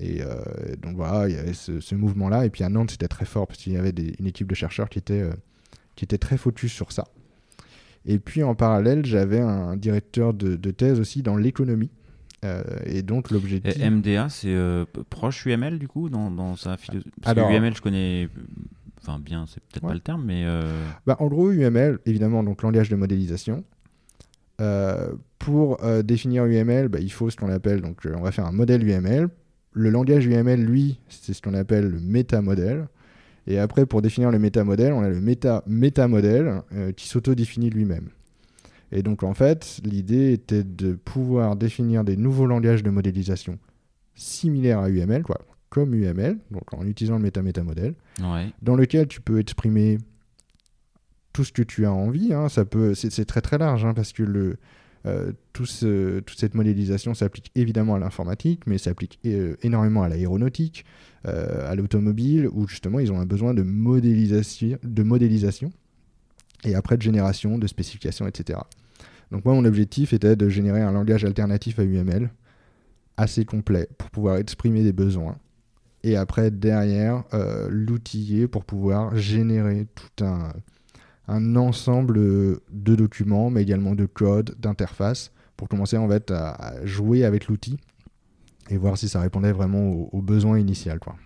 Et 0.00 0.22
donc 0.82 0.96
voilà, 0.96 1.28
il 1.28 1.36
y 1.36 1.38
avait 1.38 1.52
ce, 1.52 1.94
mouvement-là. 1.94 2.46
Et 2.46 2.50
puis 2.50 2.64
à 2.64 2.70
Nantes, 2.70 2.92
c'était 2.92 3.08
très 3.08 3.26
fort 3.26 3.46
parce 3.46 3.58
qu'il 3.60 3.74
y 3.74 3.76
avait 3.76 3.92
une 4.18 4.26
équipe 4.26 4.48
de 4.48 4.54
chercheurs 4.54 4.88
qui 4.88 4.98
était, 4.98 5.28
qui 5.96 6.04
était 6.06 6.18
très 6.18 6.38
focus 6.38 6.72
sur 6.72 6.92
ça. 6.92 7.04
Et 8.06 8.18
puis 8.18 8.42
en 8.42 8.54
parallèle, 8.54 9.04
j'avais 9.04 9.40
un 9.40 9.76
directeur 9.76 10.34
de, 10.34 10.56
thèse 10.70 11.00
aussi 11.00 11.22
dans 11.22 11.36
l'économie. 11.36 11.90
Euh, 12.44 12.62
et 12.86 13.02
donc 13.02 13.30
l'objectif. 13.30 13.76
MDA, 13.78 14.30
c'est 14.30 14.48
euh, 14.48 14.86
proche 15.10 15.44
UML 15.44 15.78
du 15.78 15.88
coup 15.88 16.08
dans, 16.08 16.30
dans 16.30 16.56
sa 16.56 16.78
philosophie. 16.78 17.10
Parce 17.20 17.36
Alors, 17.36 17.50
que 17.50 17.54
UML, 17.54 17.76
je 17.76 17.82
connais. 17.82 18.28
Enfin, 19.02 19.18
bien, 19.18 19.44
c'est 19.46 19.60
peut-être 19.60 19.86
pas 19.86 19.92
le 19.92 20.00
terme, 20.00 20.24
mais. 20.24 20.44
Euh, 20.46 20.62
bah, 21.06 21.16
en 21.20 21.26
gros, 21.26 21.50
UML, 21.50 21.98
évidemment, 22.06 22.42
donc 22.42 22.62
langage 22.62 22.88
de 22.88 22.96
modélisation. 22.96 23.64
pour 25.38 25.78
définir 26.02 26.46
UML, 26.46 26.88
bah, 26.88 27.00
il 27.00 27.12
faut 27.12 27.28
ce 27.28 27.36
qu'on 27.36 27.50
appelle. 27.50 27.82
Donc, 27.82 28.06
on 28.06 28.22
va 28.22 28.32
faire 28.32 28.46
un 28.46 28.52
modèle 28.52 28.88
UML. 28.88 29.28
Le 29.72 29.90
langage 29.90 30.26
UML, 30.26 30.64
lui, 30.64 30.98
c'est 31.08 31.34
ce 31.34 31.42
qu'on 31.42 31.54
appelle 31.54 31.88
le 31.88 32.00
métamodèle. 32.00 32.88
Et 33.50 33.58
après, 33.58 33.84
pour 33.84 34.00
définir 34.00 34.30
le 34.30 34.38
métamodèle, 34.38 34.92
on 34.92 35.02
a 35.02 35.08
le 35.08 35.20
méta-métamodèle 35.20 36.62
euh, 36.72 36.92
qui 36.92 37.08
s'auto-définit 37.08 37.68
lui-même. 37.68 38.08
Et 38.92 39.02
donc, 39.02 39.24
en 39.24 39.34
fait, 39.34 39.80
l'idée 39.82 40.32
était 40.32 40.62
de 40.62 40.92
pouvoir 40.92 41.56
définir 41.56 42.04
des 42.04 42.16
nouveaux 42.16 42.46
langages 42.46 42.84
de 42.84 42.90
modélisation 42.90 43.58
similaires 44.14 44.78
à 44.78 44.88
UML, 44.88 45.24
quoi, 45.24 45.40
comme 45.68 45.94
UML, 45.94 46.38
donc 46.52 46.72
en 46.72 46.86
utilisant 46.86 47.16
le 47.16 47.22
méta-métamodèle, 47.22 47.94
dans 48.62 48.76
lequel 48.76 49.08
tu 49.08 49.20
peux 49.20 49.40
exprimer 49.40 49.98
tout 51.32 51.42
ce 51.42 51.52
que 51.52 51.62
tu 51.62 51.86
as 51.86 51.92
envie. 51.92 52.32
Hein. 52.32 52.48
ça 52.48 52.64
peut, 52.64 52.94
c'est, 52.94 53.24
très 53.24 53.40
très 53.40 53.58
large, 53.58 53.84
hein, 53.84 53.94
parce 53.94 54.12
que 54.12 54.22
le, 54.22 54.58
euh, 55.06 55.32
tout 55.54 55.64
toute 55.64 56.38
cette 56.38 56.54
modélisation 56.54 57.14
s'applique 57.14 57.50
évidemment 57.54 57.94
à 57.94 57.98
l'informatique, 57.98 58.66
mais 58.66 58.78
s'applique 58.78 59.18
euh, 59.24 59.56
énormément 59.62 60.02
à 60.02 60.08
l'aéronautique, 60.08 60.84
euh, 61.26 61.70
à 61.70 61.74
l'automobile, 61.74 62.48
où 62.52 62.68
justement 62.68 62.98
ils 63.00 63.10
ont 63.10 63.18
un 63.18 63.26
besoin 63.26 63.54
de 63.54 63.62
modélisation, 63.62 64.78
de 64.82 65.02
modélisation 65.02 65.72
et 66.64 66.74
après 66.74 66.96
de 66.96 67.02
génération, 67.02 67.56
de 67.56 67.66
spécification, 67.66 68.26
etc. 68.26 68.58
Donc 69.30 69.44
moi, 69.44 69.54
mon 69.54 69.64
objectif 69.64 70.12
était 70.12 70.36
de 70.36 70.48
générer 70.48 70.82
un 70.82 70.92
langage 70.92 71.24
alternatif 71.24 71.78
à 71.78 71.84
UML 71.84 72.30
assez 73.16 73.44
complet 73.44 73.88
pour 73.96 74.10
pouvoir 74.10 74.36
exprimer 74.36 74.82
des 74.82 74.92
besoins. 74.92 75.38
Et 76.02 76.16
après, 76.16 76.50
derrière, 76.50 77.24
l'outiller 77.68 78.48
pour 78.48 78.64
pouvoir 78.64 79.14
générer 79.16 79.86
tout 79.94 80.24
un, 80.24 80.52
un 81.30 81.54
ensemble 81.56 82.16
de 82.18 82.94
documents, 82.96 83.50
mais 83.50 83.62
également 83.62 83.94
de 83.94 84.04
codes, 84.04 84.56
d'interfaces, 84.58 85.30
pour 85.56 85.68
commencer 85.68 85.96
en 85.96 86.08
fait 86.08 86.30
à, 86.32 86.84
jouer 86.84 87.24
avec 87.24 87.46
l'outil 87.46 87.78
et 88.68 88.76
voir 88.76 88.98
si 88.98 89.08
ça 89.08 89.20
répondait 89.20 89.52
vraiment 89.52 89.90
aux, 90.12 90.22
besoins 90.22 90.58
initial. 90.58 90.98
Quoi. 90.98 91.16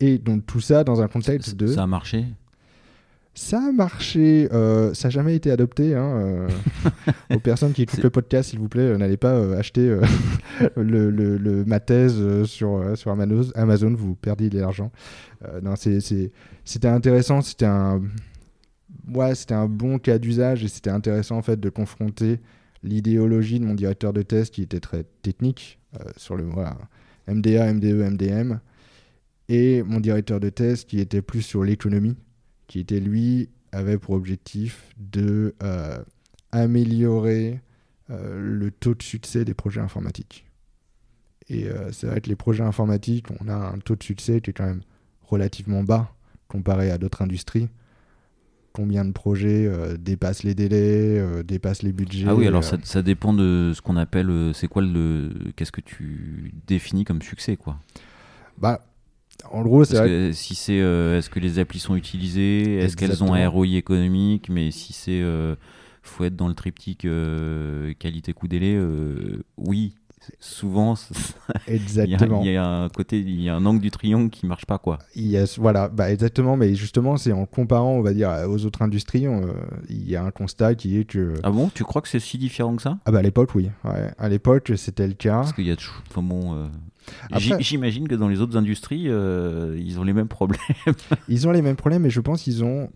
Et 0.00 0.18
donc 0.18 0.44
tout 0.46 0.60
ça 0.60 0.82
dans 0.82 1.00
un 1.00 1.08
contexte 1.08 1.54
de... 1.54 1.68
Ça 1.68 1.84
a 1.84 1.86
marché? 1.86 2.24
Ça 3.34 3.58
a 3.58 3.70
marché, 3.70 4.48
euh, 4.52 4.94
ça 4.94 5.08
n'a 5.08 5.10
jamais 5.10 5.36
été 5.36 5.50
adopté. 5.50 5.94
Hein, 5.94 6.16
euh, 6.16 6.48
aux 7.34 7.38
personnes 7.38 7.72
qui 7.72 7.82
écoutent 7.82 8.02
le 8.02 8.10
podcast, 8.10 8.50
s'il 8.50 8.58
vous 8.58 8.68
plaît, 8.68 8.82
euh, 8.82 8.96
n'allez 8.96 9.18
pas 9.18 9.36
acheter 9.56 9.94
le, 10.76 11.10
le, 11.10 11.64
ma 11.66 11.78
thèse 11.78 12.44
sur, 12.44 12.96
sur 12.96 13.10
Amazon, 13.12 13.94
vous 13.94 14.14
perdez 14.14 14.48
de 14.48 14.58
l'argent. 14.58 14.90
c'était 16.64 16.88
intéressant, 16.88 17.42
c'était 17.42 17.66
un, 17.66 18.00
ouais, 19.12 19.34
c'était 19.34 19.54
un 19.54 19.68
bon 19.68 19.98
cas 19.98 20.18
d'usage 20.18 20.64
et 20.64 20.68
c'était 20.68 20.90
intéressant 20.90 21.36
en 21.36 21.42
fait 21.42 21.58
de 21.58 21.68
confronter 21.68 22.40
l'idéologie 22.82 23.60
de 23.60 23.64
mon 23.64 23.74
directeur 23.74 24.12
de 24.12 24.22
thèse 24.22 24.50
qui 24.50 24.62
était 24.62 24.80
très 24.80 25.04
technique 25.22 25.78
sur 26.16 26.36
le 26.36 26.44
voilà, 26.44 26.76
MDA, 27.26 27.72
MDE, 27.72 28.12
MDM 28.12 28.58
et 29.48 29.82
mon 29.82 29.98
directeur 29.98 30.40
de 30.40 30.50
thèse 30.50 30.84
qui 30.84 31.00
était 31.00 31.22
plus 31.22 31.42
sur 31.42 31.64
l'économie 31.64 32.16
qui 32.66 32.80
était 32.80 33.00
lui 33.00 33.48
avait 33.72 33.98
pour 33.98 34.14
objectif 34.14 34.90
de 34.98 35.54
euh, 35.62 35.98
améliorer 36.52 37.60
euh, 38.10 38.40
le 38.40 38.70
taux 38.70 38.94
de 38.94 39.02
succès 39.02 39.44
des 39.44 39.54
projets 39.54 39.80
informatiques. 39.80 40.46
Et 41.48 41.66
euh, 41.66 41.92
c'est 41.92 42.06
vrai 42.06 42.20
que 42.20 42.28
les 42.28 42.36
projets 42.36 42.64
informatiques, 42.64 43.26
on 43.40 43.48
a 43.48 43.54
un 43.54 43.78
taux 43.78 43.96
de 43.96 44.02
succès 44.02 44.40
qui 44.40 44.50
est 44.50 44.52
quand 44.52 44.66
même 44.66 44.82
relativement 45.22 45.82
bas 45.82 46.12
comparé 46.48 46.90
à 46.90 46.98
d'autres 46.98 47.22
industries. 47.22 47.68
Combien 48.76 49.06
de 49.06 49.12
projets 49.12 49.70
dépassent 49.98 50.42
les 50.42 50.54
délais, 50.54 51.42
dépassent 51.44 51.82
les 51.82 51.92
budgets 51.92 52.26
Ah 52.28 52.34
oui, 52.34 52.46
alors 52.46 52.62
ça, 52.62 52.76
ça, 52.82 53.00
dépend 53.00 53.32
de 53.32 53.72
ce 53.74 53.80
qu'on 53.80 53.96
appelle, 53.96 54.30
c'est 54.52 54.68
quoi 54.68 54.82
le, 54.82 55.30
qu'est-ce 55.56 55.72
que 55.72 55.80
tu 55.80 56.52
définis 56.66 57.04
comme 57.04 57.22
succès, 57.22 57.56
quoi? 57.56 57.78
Bah, 58.58 58.82
en 59.50 59.62
gros, 59.62 59.84
c'est 59.84 60.32
si 60.32 60.54
c'est 60.54 60.80
euh, 60.80 61.18
est-ce 61.18 61.30
que 61.30 61.40
les 61.40 61.58
applis 61.58 61.78
sont 61.78 61.96
utilisées, 61.96 62.78
est-ce 62.78 62.96
qu'elles 62.96 63.22
ont 63.22 63.34
un 63.34 63.48
ROI 63.48 63.76
économique, 63.76 64.48
mais 64.48 64.70
si 64.70 64.92
c'est 64.92 65.20
euh, 65.22 65.54
faut 66.02 66.24
être 66.24 66.36
dans 66.36 66.48
le 66.48 66.54
triptyque 66.54 67.04
euh, 67.04 67.92
qualité 67.98 68.32
coût 68.32 68.48
délai, 68.48 68.78
oui, 69.56 69.94
souvent 70.40 70.94
exactement. 71.66 72.42
il 72.42 72.52
y, 72.52 72.56
a 72.56 72.66
un 72.66 72.88
côté 72.88 73.18
il 73.18 73.40
y 73.40 73.48
a 73.48 73.56
un 73.56 73.66
angle 73.66 73.80
du 73.80 73.90
triangle 73.90 74.30
qui 74.30 74.46
marche 74.46 74.66
pas 74.66 74.78
quoi. 74.78 74.98
Yes, 75.14 75.58
voilà 75.58 75.88
bah 75.88 76.10
exactement 76.10 76.56
mais 76.56 76.74
justement 76.74 77.16
c'est 77.16 77.32
en 77.32 77.46
comparant 77.46 77.92
on 77.92 78.02
va 78.02 78.12
dire 78.12 78.30
aux 78.48 78.64
autres 78.64 78.82
industries 78.82 79.26
il 79.88 80.08
y 80.08 80.16
a 80.16 80.24
un 80.24 80.30
constat 80.30 80.74
qui 80.74 80.98
est 80.98 81.04
que 81.04 81.34
ah 81.42 81.50
bon? 81.50 81.70
Tu 81.74 81.84
crois 81.84 82.02
que 82.02 82.08
c'est 82.08 82.20
si 82.20 82.38
différent 82.38 82.76
que 82.76 82.82
ça? 82.82 82.98
Ah 83.04 83.10
bah 83.10 83.18
à 83.18 83.22
l'époque 83.22 83.54
oui. 83.54 83.70
À 84.18 84.28
l'époque 84.28 84.72
c'était 84.76 85.06
le 85.06 85.14
cas. 85.14 85.40
Parce 85.40 85.52
qu'il 85.52 85.66
y 85.66 85.70
a 85.70 85.76
toujours 85.76 86.02
bon 86.16 86.68
J'imagine 87.60 88.08
que 88.08 88.14
dans 88.14 88.28
les 88.28 88.40
autres 88.40 88.56
industries, 88.56 89.04
euh, 89.06 89.76
ils 89.78 89.98
ont 89.98 90.04
les 90.04 90.12
mêmes 90.12 90.28
problèmes. 90.28 90.60
ils 91.28 91.46
ont 91.48 91.52
les 91.52 91.62
mêmes 91.62 91.76
problèmes, 91.76 92.02
mais 92.02 92.10
je 92.10 92.20
pense 92.20 92.42
qu'ils 92.42 92.64
ont 92.64 92.90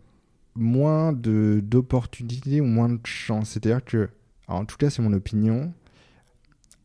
moins 0.55 1.13
d'opportunités 1.13 2.61
ou 2.61 2.65
moins 2.65 2.89
de 2.89 3.01
chance. 3.05 3.51
C'est-à-dire 3.51 3.85
que, 3.85 4.09
en 4.49 4.65
tout 4.65 4.77
cas, 4.77 4.91
c'est 4.91 5.03
mon 5.03 5.13
opinion, 5.13 5.73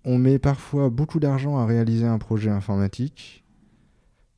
on 0.05 0.17
met 0.17 0.39
parfois 0.39 0.89
beaucoup 0.89 1.19
d'argent 1.19 1.57
à 1.57 1.65
réaliser 1.65 2.05
un 2.05 2.17
projet 2.17 2.49
informatique 2.49 3.43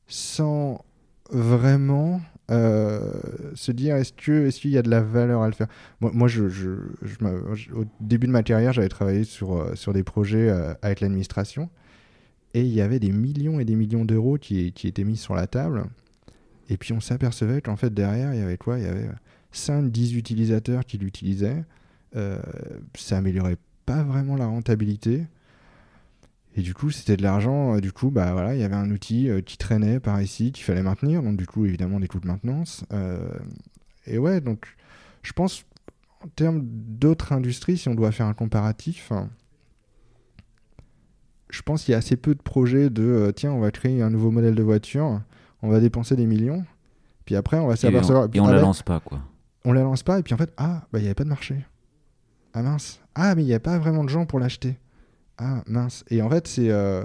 sans 0.08 0.84
vraiment 1.30 2.22
euh, 2.50 3.02
se 3.54 3.72
dire 3.74 3.98
est-ce 3.98 4.14
que 4.14 4.48
est-ce 4.48 4.62
qu'il 4.62 4.72
y 4.72 4.78
a 4.78 4.82
de 4.82 4.90
la 4.90 5.02
valeur 5.02 5.42
à 5.42 5.48
le 5.48 5.54
faire? 5.54 5.68
Moi, 6.00 6.30
au 7.76 7.84
début 8.00 8.28
de 8.28 8.32
ma 8.32 8.44
carrière 8.44 8.74
j'avais 8.74 8.90
travaillé 8.90 9.26
sur, 9.26 9.58
euh, 9.58 9.76
sur 9.76 9.94
des 9.94 10.04
projets 10.04 10.50
avec 10.82 11.02
l'administration 11.02 11.70
et 12.54 12.62
il 12.62 12.74
y 12.74 12.82
avait 12.82 13.00
des 13.00 13.12
millions 13.12 13.60
et 13.60 13.66
des 13.66 13.76
millions 13.76 14.06
d'euros 14.06 14.38
qui, 14.38 14.72
qui, 14.72 14.88
étaient 14.88 15.04
mis 15.04 15.18
sur 15.18 15.36
la 15.36 15.48
table. 15.48 15.86
Et 16.70 16.78
puis 16.78 16.94
on 16.94 17.00
s'apercevait 17.00 17.62
qu'en 17.62 17.76
fait 17.76 17.94
derrière, 17.94 18.34
il 18.34 18.40
y 18.40 18.44
avait 18.44 18.58
quoi? 18.58 18.80
Il 18.80 18.86
y 18.86 18.88
avait 18.88 19.10
5-10 19.54 20.16
utilisateurs 20.16 20.86
qui 20.86 20.98
l'utilisaient. 20.98 21.64
Euh, 22.16 22.40
ça 22.96 23.18
améliorait 23.18 23.58
pas 23.86 24.04
vraiment 24.04 24.36
la 24.36 24.48
rentabilité. 24.48 25.26
Et 26.58 26.62
du 26.62 26.74
coup, 26.74 26.92
c'était 26.92 27.16
de 27.16 27.24
l'argent. 27.24 27.76
Euh, 27.76 27.80
du 27.80 27.94
coup, 27.94 28.10
bah 28.10 28.34
voilà, 28.34 28.56
il 28.56 28.60
y 28.60 28.64
avait 28.64 28.76
un 28.76 28.92
outil 28.92 29.30
euh, 29.30 29.42
qui 29.42 29.58
traînait 29.58 30.00
par 30.00 30.22
ici, 30.22 30.52
qu'il 30.52 30.66
fallait 30.66 30.84
maintenir. 30.84 31.24
Donc 31.24 31.38
du 31.38 31.46
coup, 31.46 31.66
évidemment, 31.66 32.00
des 32.00 32.08
coûts 32.08 32.20
de 32.20 32.28
maintenance. 32.28 32.84
Euh, 32.92 33.30
et 34.06 34.18
ouais, 34.18 34.42
donc 34.42 34.76
je 35.22 35.32
pense 35.32 35.64
en 36.24 36.28
termes 36.30 36.62
d'autres 36.64 37.32
industries, 37.32 37.78
si 37.78 37.88
on 37.88 37.96
doit 37.96 38.12
faire 38.12 38.26
un 38.26 38.34
comparatif, 38.34 39.12
je 41.50 41.62
pense 41.62 41.84
qu'il 41.84 41.94
y 41.94 41.96
a 41.96 41.98
assez 41.98 42.18
peu 42.18 42.36
de 42.36 42.42
projets 42.42 42.90
de 42.90 43.04
euh, 43.04 43.32
tiens, 43.32 43.52
on 43.52 43.60
va 43.60 43.72
créer 43.72 44.02
un 44.02 44.10
nouveau 44.10 44.32
modèle 44.32 44.56
de 44.56 44.64
voiture, 44.64 45.22
on 45.62 45.70
va 45.70 45.80
dépenser 45.80 46.16
des 46.16 46.26
millions, 46.26 46.66
puis 47.26 47.36
après 47.36 47.58
on 47.58 47.68
va 47.68 47.76
s'apercevoir. 47.76 48.28
Et 48.34 48.40
on, 48.40 48.48
la 48.48 48.62
lance 48.62 48.84
pas, 48.84 49.00
quoi. 49.00 49.20
On 49.64 49.74
la 49.74 49.82
lance 49.82 50.04
pas, 50.04 50.20
et 50.20 50.24
puis 50.24 50.34
en 50.34 50.38
fait, 50.38 50.52
ah, 50.58 50.88
bah 50.92 51.00
il 51.00 51.02
n'y 51.02 51.08
avait 51.08 51.16
pas 51.16 51.24
de 51.24 51.30
marché. 51.30 51.66
Ah 52.54 52.64
mince. 52.64 53.00
Ah, 53.16 53.36
mais 53.36 53.44
il 53.44 53.48
n'y 53.48 53.54
a 53.54 53.60
pas 53.60 53.78
vraiment 53.78 54.04
de 54.04 54.10
gens 54.10 54.26
pour 54.26 54.40
l'acheter. 54.40 54.78
Ah 55.38 55.64
mince. 55.68 56.04
Et 56.10 56.22
en 56.22 56.30
fait, 56.30 56.48
c'est. 56.48 56.70
Euh, 56.70 57.04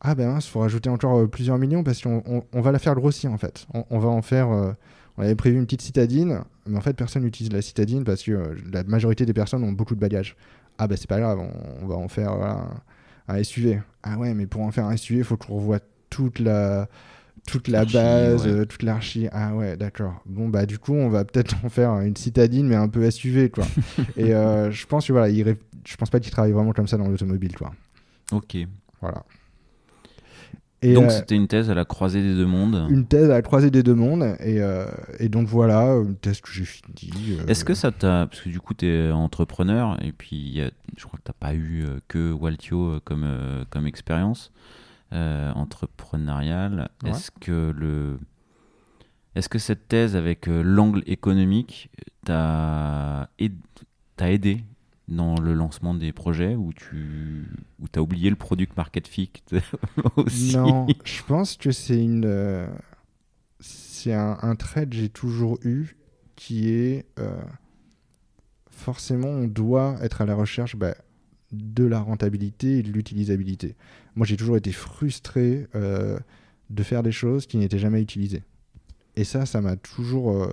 ah 0.00 0.14
ben 0.14 0.28
mince, 0.28 0.46
il 0.46 0.50
faut 0.50 0.60
rajouter 0.60 0.90
encore 0.90 1.18
euh, 1.18 1.26
plusieurs 1.26 1.58
millions 1.58 1.84
parce 1.84 2.02
qu'on 2.02 2.44
on, 2.52 2.60
va 2.60 2.72
la 2.72 2.78
faire 2.78 2.94
grossir 2.94 3.32
en 3.32 3.38
fait. 3.38 3.66
On, 3.72 3.98
va 3.98 4.08
en 4.08 4.22
faire. 4.22 4.48
on 4.48 5.22
avait 5.22 5.36
prévu 5.36 5.58
une 5.58 5.64
petite 5.64 5.82
citadine, 5.82 6.40
mais 6.66 6.76
en 6.76 6.80
fait, 6.80 6.94
personne 6.94 7.22
n'utilise 7.22 7.52
la 7.52 7.62
citadine 7.62 8.04
parce 8.04 8.22
que 8.22 8.56
la 8.72 8.82
majorité 8.84 9.26
des 9.26 9.32
personnes 9.32 9.62
ont 9.64 9.72
beaucoup 9.72 9.94
de 9.94 10.00
bagages. 10.00 10.36
Ah 10.78 10.88
ben 10.88 10.96
c'est 10.96 11.08
pas 11.08 11.20
grave, 11.20 11.38
on, 11.82 11.86
va 11.86 11.94
en 11.94 12.08
faire 12.08 12.32
un 13.28 13.42
SUV. 13.42 13.80
Ah 14.02 14.18
ouais, 14.18 14.34
mais 14.34 14.46
pour 14.46 14.62
en 14.62 14.72
faire 14.72 14.86
un 14.86 14.96
SUV, 14.96 15.18
il 15.18 15.24
faut 15.24 15.36
qu'on 15.36 15.56
revoie 15.56 15.78
toute 16.10 16.40
la 16.40 16.88
toute 17.46 17.68
la 17.68 17.84
base, 17.84 18.46
euh, 18.46 18.64
toute 18.64 18.82
l'archi. 18.82 19.28
Ah 19.32 19.54
ouais, 19.54 19.76
d'accord. 19.76 20.22
Bon 20.26 20.48
bah 20.48 20.66
du 20.66 20.78
coup, 20.78 20.94
on 20.94 21.08
va 21.08 21.24
peut-être 21.24 21.56
en 21.64 21.68
faire 21.68 21.98
une 22.00 22.16
citadine, 22.16 22.66
mais 22.66 22.76
un 22.76 22.88
peu 22.88 23.08
SUV 23.10 23.50
quoi. 23.50 23.64
Et 24.16 24.34
euh, 24.34 24.70
je 24.70 24.86
pense 24.86 25.06
que 25.06 25.12
voilà, 25.12 25.28
il 25.28 25.56
je 25.86 25.96
pense 25.96 26.10
pas 26.10 26.20
qu'il 26.20 26.30
travaille 26.30 26.52
vraiment 26.52 26.72
comme 26.72 26.86
ça 26.86 26.96
dans 26.96 27.08
l'automobile 27.08 27.56
quoi. 27.56 27.72
Ok. 28.32 28.56
Voilà 29.00 29.24
donc 30.82 31.04
euh, 31.04 31.10
c'était 31.10 31.36
une 31.36 31.46
thèse 31.46 31.70
à 31.70 31.74
la 31.74 31.84
croisée 31.84 32.22
des 32.22 32.34
deux 32.34 32.46
mondes. 32.46 32.86
Une 32.90 33.06
thèse 33.06 33.30
à 33.30 33.34
la 33.34 33.42
croisée 33.42 33.70
des 33.70 33.82
deux 33.82 33.94
mondes. 33.94 34.36
Et, 34.40 34.60
euh, 34.60 34.86
et 35.18 35.28
donc 35.28 35.46
voilà, 35.46 35.94
une 35.94 36.16
thèse 36.16 36.40
que 36.40 36.50
j'ai 36.50 36.64
finie. 36.64 37.38
Euh. 37.38 37.46
Est-ce 37.46 37.64
que 37.64 37.74
ça 37.74 37.92
t'a... 37.92 38.26
Parce 38.26 38.40
que 38.40 38.48
du 38.48 38.60
coup 38.60 38.74
tu 38.74 38.86
es 38.86 39.10
entrepreneur 39.10 40.02
et 40.02 40.12
puis 40.12 40.60
je 40.96 41.04
crois 41.04 41.18
que 41.18 41.24
tu 41.24 41.30
n'as 41.30 41.48
pas 41.48 41.54
eu 41.54 41.84
que 42.08 42.32
Waltio 42.32 43.00
comme, 43.04 43.64
comme 43.70 43.86
expérience 43.86 44.52
entrepreneuriale. 45.12 46.90
Est-ce 47.04 47.30
que 47.30 47.72
le... 47.76 48.18
Est-ce 49.34 49.48
que 49.48 49.58
cette 49.58 49.88
thèse 49.88 50.14
avec 50.14 50.46
l'angle 50.46 51.02
économique 51.06 51.90
t'a 52.24 53.30
aidé 54.18 54.64
dans 55.12 55.38
le 55.38 55.54
lancement 55.54 55.94
des 55.94 56.12
projets 56.12 56.54
où 56.54 56.72
tu 56.72 57.46
où 57.80 57.86
as 57.94 58.00
oublié 58.00 58.30
le 58.30 58.36
product 58.36 58.76
market 58.76 59.06
fit 59.06 59.30
aussi? 60.16 60.56
Non, 60.56 60.86
je 61.04 61.22
pense 61.22 61.56
que 61.56 61.70
c'est 61.70 62.02
une 62.02 62.24
euh, 62.24 62.66
c'est 63.60 64.14
un, 64.14 64.56
trait 64.56 64.86
que 64.86 64.96
j'ai 64.96 65.08
toujours 65.08 65.58
eu 65.62 65.96
qui 66.34 66.70
est 66.70 67.06
euh, 67.18 67.40
forcément 68.70 69.28
on 69.28 69.46
doit 69.46 69.96
être 70.02 70.22
à 70.22 70.26
la 70.26 70.34
recherche 70.34 70.76
bah, 70.76 70.94
de 71.52 71.84
la 71.84 72.00
rentabilité 72.00 72.78
et 72.78 72.82
de 72.82 72.90
l'utilisabilité. 72.90 73.76
Moi 74.16 74.26
j'ai 74.26 74.36
toujours 74.36 74.56
été 74.56 74.72
frustré 74.72 75.68
euh, 75.74 76.18
de 76.70 76.82
faire 76.82 77.02
des 77.02 77.12
choses 77.12 77.46
qui 77.46 77.58
n'étaient 77.58 77.78
jamais 77.78 78.02
utilisées. 78.02 78.42
Et 79.14 79.24
ça, 79.24 79.44
ça 79.44 79.60
m'a 79.60 79.76
toujours 79.76 80.50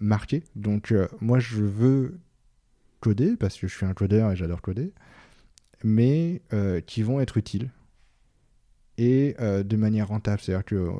marqué. 0.00 0.42
Donc 0.56 0.94
moi 1.20 1.38
je 1.38 1.62
veux 1.62 2.18
coder, 3.02 3.36
parce 3.36 3.58
que 3.58 3.66
je 3.66 3.76
suis 3.76 3.84
un 3.84 3.92
codeur 3.92 4.30
et 4.30 4.36
j'adore 4.36 4.62
coder, 4.62 4.92
mais 5.84 6.40
euh, 6.52 6.80
qui 6.80 7.02
vont 7.02 7.20
être 7.20 7.36
utiles 7.36 7.68
et 8.96 9.34
euh, 9.40 9.62
de 9.62 9.76
manière 9.76 10.08
rentable. 10.08 10.40
C'est-à-dire 10.40 10.64
que 10.64 10.76
euh, 10.76 10.92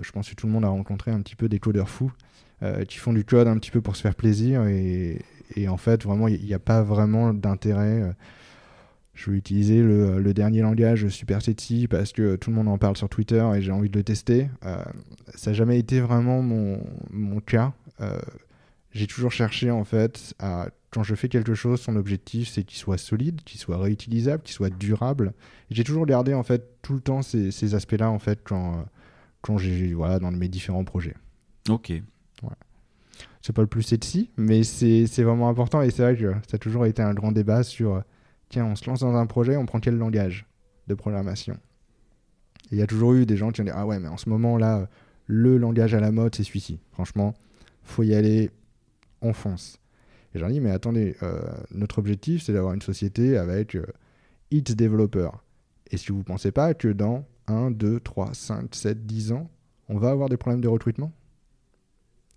je 0.00 0.12
pense 0.12 0.30
que 0.30 0.34
tout 0.34 0.46
le 0.46 0.52
monde 0.52 0.64
a 0.64 0.68
rencontré 0.68 1.10
un 1.10 1.20
petit 1.20 1.36
peu 1.36 1.48
des 1.48 1.58
codeurs 1.58 1.90
fous 1.90 2.12
qui 2.88 2.96
font 2.96 3.12
du 3.12 3.22
code 3.22 3.48
un 3.48 3.58
petit 3.58 3.70
peu 3.70 3.82
pour 3.82 3.96
se 3.96 4.00
faire 4.00 4.14
plaisir 4.14 4.66
et, 4.66 5.20
en 5.68 5.76
fait, 5.76 6.04
vraiment, 6.04 6.26
il 6.26 6.42
n'y 6.42 6.54
a 6.54 6.58
pas 6.58 6.82
vraiment 6.82 7.34
d'intérêt. 7.34 8.14
Je 9.12 9.30
vais 9.30 9.36
utiliser 9.36 9.82
le, 9.82 10.32
dernier 10.32 10.62
langage 10.62 11.06
Super 11.08 11.42
Sexy 11.42 11.86
parce 11.86 12.12
que 12.12 12.36
tout 12.36 12.48
le 12.48 12.56
monde 12.56 12.68
en 12.68 12.78
parle 12.78 12.96
sur 12.96 13.10
Twitter 13.10 13.46
et 13.54 13.60
j'ai 13.60 13.72
envie 13.72 13.90
de 13.90 13.98
le 13.98 14.04
tester. 14.04 14.48
ça 15.34 15.50
n'a 15.50 15.52
jamais 15.52 15.78
été 15.78 16.00
vraiment 16.00 16.40
mon, 16.40 16.82
mon 17.10 17.40
cas. 17.40 17.74
J'ai 18.96 19.06
toujours 19.06 19.32
cherché 19.32 19.70
en 19.70 19.84
fait 19.84 20.34
à 20.38 20.68
quand 20.90 21.02
je 21.02 21.14
fais 21.14 21.28
quelque 21.28 21.54
chose, 21.54 21.80
son 21.80 21.96
objectif, 21.96 22.48
c'est 22.48 22.62
qu'il 22.62 22.78
soit 22.78 22.96
solide, 22.96 23.42
qu'il 23.44 23.60
soit 23.60 23.76
réutilisable, 23.76 24.42
qu'il 24.42 24.54
soit 24.54 24.70
durable. 24.70 25.34
J'ai 25.70 25.84
toujours 25.84 26.06
gardé 26.06 26.32
en 26.32 26.42
fait 26.42 26.80
tout 26.80 26.94
le 26.94 27.00
temps 27.00 27.20
ces, 27.20 27.74
aspects-là 27.74 28.10
en 28.10 28.18
fait 28.18 28.40
quand, 28.42 28.86
quand 29.42 29.58
j'ai 29.58 29.92
voilà 29.92 30.18
dans 30.18 30.30
mes 30.30 30.48
différents 30.48 30.84
projets. 30.84 31.14
Ok. 31.68 31.92
c'est 33.42 33.52
pas 33.52 33.60
le 33.60 33.68
plus 33.68 33.82
sexy, 33.82 34.30
mais 34.38 34.62
c'est 34.62 35.22
vraiment 35.22 35.50
important 35.50 35.82
et 35.82 35.90
c'est 35.90 36.02
vrai 36.02 36.16
que 36.16 36.32
ça 36.48 36.54
a 36.54 36.58
toujours 36.58 36.86
été 36.86 37.02
un 37.02 37.12
grand 37.12 37.32
débat 37.32 37.62
sur 37.62 38.02
tiens, 38.48 38.64
on 38.64 38.76
se 38.76 38.88
lance 38.88 39.00
dans 39.00 39.16
un 39.16 39.26
projet, 39.26 39.56
on 39.56 39.66
prend 39.66 39.80
quel 39.80 39.98
langage 39.98 40.46
de 40.86 40.94
programmation? 40.94 41.58
Il 42.70 42.78
y 42.78 42.82
a 42.82 42.86
toujours 42.86 43.12
eu 43.12 43.26
des 43.26 43.36
gens 43.36 43.50
qui 43.50 43.60
ont 43.60 43.64
dit 43.64 43.70
ah 43.74 43.86
ouais, 43.86 43.98
mais 43.98 44.08
en 44.08 44.16
ce 44.16 44.30
moment 44.30 44.56
là, 44.56 44.88
le 45.26 45.58
langage 45.58 45.92
à 45.92 46.00
la 46.00 46.10
mode 46.10 46.34
c'est 46.34 46.44
celui-ci. 46.44 46.78
Franchement, 46.92 47.34
faut 47.82 48.02
y 48.02 48.14
aller, 48.14 48.50
on 49.26 49.32
fonce. 49.32 49.78
Et 50.34 50.38
j'en 50.38 50.48
dis 50.48 50.60
mais 50.60 50.70
attendez, 50.70 51.16
euh, 51.22 51.40
notre 51.70 51.98
objectif 51.98 52.42
c'est 52.42 52.52
d'avoir 52.52 52.74
une 52.74 52.82
société 52.82 53.36
avec 53.36 53.74
euh, 53.74 53.86
its 54.50 54.62
développeurs. 54.62 55.42
Et 55.90 55.96
si 55.96 56.12
vous 56.12 56.22
pensez 56.22 56.52
pas 56.52 56.74
que 56.74 56.88
dans 56.88 57.26
1, 57.46 57.70
2, 57.70 58.00
3, 58.00 58.34
5, 58.34 58.74
7, 58.74 59.06
10 59.06 59.32
ans, 59.32 59.50
on 59.88 59.98
va 59.98 60.10
avoir 60.10 60.28
des 60.28 60.36
problèmes 60.36 60.60
de 60.60 60.68
recrutement? 60.68 61.12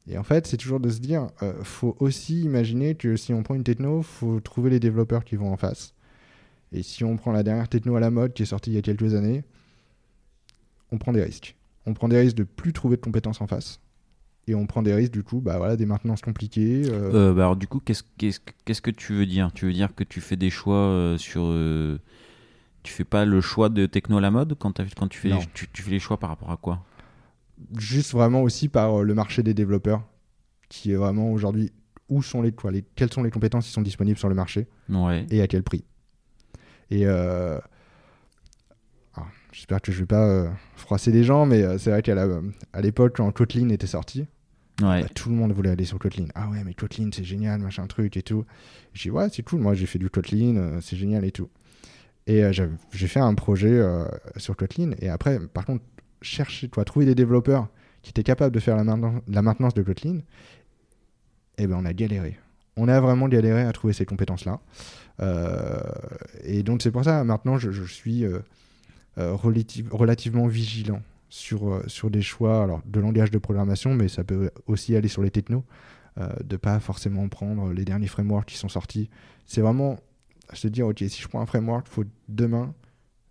Et 0.08 0.18
en 0.18 0.24
fait, 0.24 0.48
c'est 0.48 0.58
toujours 0.58 0.80
de 0.80 0.90
se 0.90 1.00
dire, 1.00 1.28
euh, 1.44 1.64
faut 1.64 1.96
aussi 2.00 2.42
imaginer 2.42 2.96
que 2.96 3.16
si 3.16 3.34
on 3.34 3.44
prend 3.44 3.56
une 3.56 3.64
techno, 3.64 4.02
faut 4.02 4.40
trouver 4.40 4.72
les 4.72 4.80
développeurs 4.80 5.24
qui 5.24 5.36
vont 5.36 5.52
en 5.52 5.58
face. 5.58 5.94
Et 6.72 6.84
si 6.84 7.04
on 7.04 7.18
prend 7.18 7.32
la 7.32 7.44
dernière 7.44 7.70
techno 7.70 7.96
à 7.96 8.00
la 8.00 8.12
mode 8.12 8.34
qui 8.34 8.44
est 8.44 8.48
sortie 8.48 8.72
il 8.72 8.76
y 8.76 8.80
a 8.80 8.82
quelques 8.82 9.14
années, 9.14 9.44
on 10.92 10.98
prend 10.98 11.12
des 11.12 11.24
risques. 11.24 11.56
On 11.86 11.94
prend 11.94 12.08
des 12.08 12.20
risques 12.20 12.36
de 12.36 12.44
plus 12.44 12.74
trouver 12.74 12.98
de 12.98 13.02
compétences 13.02 13.42
en 13.42 13.48
face. 13.48 13.80
Et 14.50 14.56
on 14.56 14.66
prend 14.66 14.82
des 14.82 14.96
risques, 14.96 15.12
du 15.12 15.22
coup, 15.22 15.42
bah 15.42 15.60
voilà, 15.60 15.76
des 15.76 15.86
maintenances 15.86 16.22
compliquées. 16.22 16.82
euh, 16.88 17.30
Euh, 17.30 17.34
bah 17.36 17.44
alors 17.44 17.56
du 17.56 17.68
coup, 17.68 17.80
qu'est-ce 17.80 18.02
qu'est-ce 18.18 18.40
qu'est-ce 18.66 18.82
que 18.82 18.90
tu 18.90 19.14
veux 19.14 19.28
dire? 19.28 19.52
Tu 19.54 19.66
veux 19.68 19.74
dire 19.74 19.94
que 19.94 20.04
tu 20.04 20.22
fais 20.22 20.38
des 20.38 20.50
choix 20.50 20.76
euh, 20.76 21.20
sur... 21.20 21.44
tu 22.82 22.92
fais 22.92 23.04
pas 23.04 23.26
le 23.26 23.42
choix 23.42 23.70
de 23.70 23.86
techno 23.86 24.18
à 24.18 24.22
la 24.22 24.32
mode 24.32 24.56
quand, 24.58 24.82
quand 24.98 25.08
tu, 25.08 25.20
fais 25.20 25.32
tu, 25.54 25.68
tu 25.72 25.84
fais 25.84 25.92
les 25.92 26.00
choix 26.00 26.18
par 26.18 26.32
rapport 26.32 26.50
à 26.50 26.58
quoi? 26.58 26.84
Juste 27.78 28.12
vraiment 28.14 28.42
aussi 28.42 28.70
par 28.70 29.04
le 29.04 29.14
marché 29.14 29.44
des 29.44 29.54
développeurs, 29.54 30.02
qui 30.68 30.94
est 30.94 30.96
vraiment 30.96 31.32
aujourd'hui 31.32 31.72
où 32.08 32.24
sont 32.24 32.42
les, 32.42 32.52
quoi, 32.52 32.72
les 32.72 32.84
quelles 32.96 33.14
sont 33.14 33.22
les 33.22 33.30
compétences 33.30 33.68
qui 33.68 33.72
sont 33.72 33.84
disponibles 33.84 34.18
sur 34.18 34.30
le 34.30 34.36
marché? 34.36 34.66
Ouais. 34.90 35.28
et 35.30 35.44
à 35.44 35.48
quel 35.48 35.62
prix? 35.62 35.84
Et 36.90 37.06
j'espère 39.52 39.82
que 39.82 39.92
je 39.92 40.00
vais 40.00 40.06
pas 40.06 40.26
euh, 40.28 40.50
froisser 40.76 41.12
les 41.12 41.24
gens, 41.24 41.46
mais 41.46 41.64
euh, 41.64 41.78
c'est 41.78 41.90
vrai 41.90 42.02
qu'à 42.02 42.16
l'époque 42.82 43.18
quand 43.18 43.30
Kotlin 43.32 43.70
était 43.70 43.88
sorti, 43.88 44.26
Bah, 45.02 45.10
tout 45.14 45.30
le 45.30 45.36
monde 45.36 45.52
voulait 45.52 45.72
aller 45.72 45.86
sur 45.86 46.00
Kotlin. 46.00 46.26
Ah 46.36 46.50
ouais, 46.50 46.64
mais 46.64 46.74
Kotlin 46.74 47.10
c'est 47.14 47.24
génial, 47.24 47.60
machin 47.60 47.86
truc 47.88 48.16
et 48.18 48.22
tout. 48.22 48.46
J'ai 48.94 49.10
dit 49.10 49.16
ouais, 49.16 49.28
c'est 49.32 49.44
cool, 49.44 49.60
moi 49.60 49.74
j'ai 49.74 49.86
fait 49.86 50.00
du 50.00 50.10
Kotlin, 50.10 50.56
euh, 50.56 50.80
c'est 50.82 50.96
génial 50.96 51.26
et 51.26 51.32
tout. 51.32 51.50
Et 52.28 52.44
euh, 52.44 52.52
j'ai 52.92 53.08
fait 53.08 53.20
un 53.20 53.34
projet 53.34 53.72
euh, 53.72 54.06
sur 54.38 54.56
Kotlin. 54.56 54.92
Et 55.00 55.10
après, 55.10 55.40
par 55.40 55.66
contre, 55.66 55.84
chercher, 56.22 56.70
trouver 56.86 57.06
des 57.06 57.16
développeurs 57.16 57.68
qui 58.02 58.12
étaient 58.12 58.24
capables 58.24 58.54
de 58.54 58.60
faire 58.60 58.76
la, 58.78 58.84
maintenance- 58.84 59.74
de 59.74 59.82
Kotlin, 59.82 60.20
eh 61.58 61.68
ben 61.68 61.76
on 61.80 61.86
a 61.86 61.94
galéré. 61.94 62.38
On 62.78 62.88
a 62.88 63.00
vraiment 63.02 63.28
galéré 63.28 63.64
à 63.64 63.72
trouver 63.74 63.94
ces 63.94 64.06
compétences-là. 64.06 64.60
Et 66.44 66.64
donc 66.64 66.82
c'est 66.82 66.92
pour 66.92 67.04
ça, 67.04 67.24
maintenant, 67.26 67.58
je, 67.58 67.84
suis 67.84 68.24
relative- 69.18 69.90
relativement 69.92 70.48
vigilant 70.48 71.02
sur, 71.30 71.70
euh, 71.70 71.84
sur 71.88 72.10
des 72.10 72.22
choix 72.22 72.64
alors, 72.64 72.82
de 72.86 73.00
langage 73.00 73.32
de 73.32 73.38
programmation, 73.38 73.94
mais 73.94 74.08
ça 74.08 74.24
peut 74.24 74.52
aussi 74.68 74.96
aller 74.96 75.08
sur 75.08 75.22
les 75.22 75.32
technos, 75.32 75.64
euh, 76.18 76.30
de 76.44 76.58
pas 76.58 76.80
forcément 76.80 77.28
prendre 77.30 77.72
les 77.72 77.86
derniers 77.86 78.08
frameworks 78.08 78.48
qui 78.48 78.58
sont 78.58 78.70
sortis. 78.70 79.10
C'est 79.46 79.62
vraiment 79.62 79.98
se 80.54 80.68
dire, 80.68 80.88
ok, 80.88 81.00
si 81.08 81.22
je 81.22 81.28
prends 81.28 81.42
un 81.42 81.46
framework, 81.46 81.88
il 81.88 81.94
faut 81.94 82.04
demain 82.28 82.74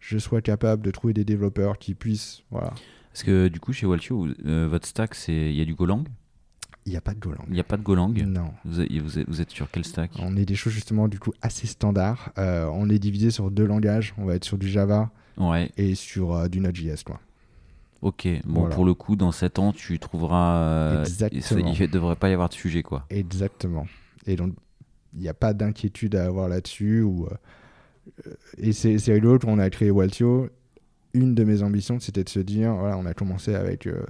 je 0.01 0.19
sois 0.19 0.41
capable 0.41 0.83
de 0.83 0.91
trouver 0.91 1.13
des 1.13 1.25
développeurs 1.25 1.79
qui 1.79 1.95
puissent. 1.95 2.43
Voilà. 2.51 2.73
Parce 3.13 3.25
que 3.25 3.49
du 3.49 3.61
coup, 3.61 3.73
chez 3.73 3.87
Waltio, 3.87 4.29
euh, 4.47 4.69
votre 4.71 4.87
stack, 4.87 5.17
il 5.29 5.53
y 5.53 5.61
a 5.61 5.65
du 5.65 5.75
Golang? 5.75 6.05
Il 6.87 6.91
n'y 6.93 6.97
a 6.97 7.01
pas 7.01 7.13
de 7.13 7.19
Golang. 7.19 7.45
Il 7.49 7.55
n'y 7.55 7.61
a 7.61 7.65
pas 7.65 7.77
de 7.77 7.83
Golang? 7.83 8.15
Non. 8.25 8.53
vous 8.65 8.81
êtes, 8.81 8.91
vous, 8.93 9.19
êtes, 9.19 9.29
vous 9.29 9.41
êtes 9.41 9.51
sur 9.51 9.71
quel 9.71 9.85
stack? 9.85 10.13
On 10.19 10.37
est 10.37 10.47
des 10.47 10.55
choses 10.55 10.73
justement 10.73 11.09
du 11.09 11.19
coup 11.19 11.33
assez 11.43 11.67
standards. 11.67 12.33
Euh, 12.39 12.67
on 12.73 12.89
est 12.89 12.99
divisé 12.99 13.31
sur 13.31 13.51
deux 13.51 13.67
langages. 13.67 14.15
On 14.17 14.25
va 14.25 14.37
être 14.37 14.45
sur 14.45 14.57
du 14.57 14.69
Java 14.69 15.11
Ouais, 15.37 15.71
et 15.77 15.95
sur 15.95 16.35
euh, 16.35 16.49
du 16.49 16.61
Node.js. 16.61 17.05
Quoi. 17.05 17.21
Ok. 18.03 18.29
Bon, 18.45 18.61
Voilà. 18.61 18.75
pour 18.75 18.85
le 18.85 18.95
coup, 18.95 19.17
dans 19.17 19.33
7 19.33 19.59
ans, 19.59 19.73
tu 19.73 19.99
trouveras. 19.99 20.59
euh, 20.59 21.01
Exactement. 21.05 21.73
Il 21.73 21.83
ne 21.83 21.87
devrait 21.87 22.17
pas 22.17 22.29
y 22.31 22.33
avoir 22.33 22.49
de 22.49 22.55
sujet, 22.55 22.83
quoi. 22.83 23.05
Exactement. 23.11 23.87
Et 24.27 24.37
donc, 24.37 24.55
il 25.15 25.21
n'y 25.21 25.29
a 25.29 25.35
pas 25.35 25.55
d'inquiétude 25.55 26.15
à 26.17 26.27
avoir 26.27 26.49
là-dessus. 26.49 27.03
Ou, 27.03 27.27
euh, 27.27 27.31
euh, 28.27 28.35
et 28.59 28.73
c'est 28.73 29.13
rigolo, 29.13 29.39
quand 29.39 29.49
on 29.49 29.59
a 29.59 29.71
créé 29.71 29.91
Waltio, 29.91 30.49
une 31.15 31.35
de 31.35 31.45
mes 31.45 31.63
ambitions, 31.63 31.99
c'était 32.01 32.25
de 32.25 32.29
se 32.29 32.41
dire, 32.41 32.75
voilà, 32.75 32.97
on 32.99 33.07
a 33.07 33.15
commencé 33.15 33.55
avec 33.55 33.87
euh, 33.87 34.05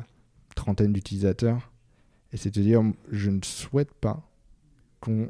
trentaine 0.56 0.92
d'utilisateurs, 0.92 1.70
et 2.32 2.36
c'est 2.36 2.52
de 2.54 2.60
dire, 2.60 2.82
je 3.10 3.30
ne 3.30 3.40
souhaite 3.42 3.94
pas 3.94 4.22
qu'on 5.00 5.28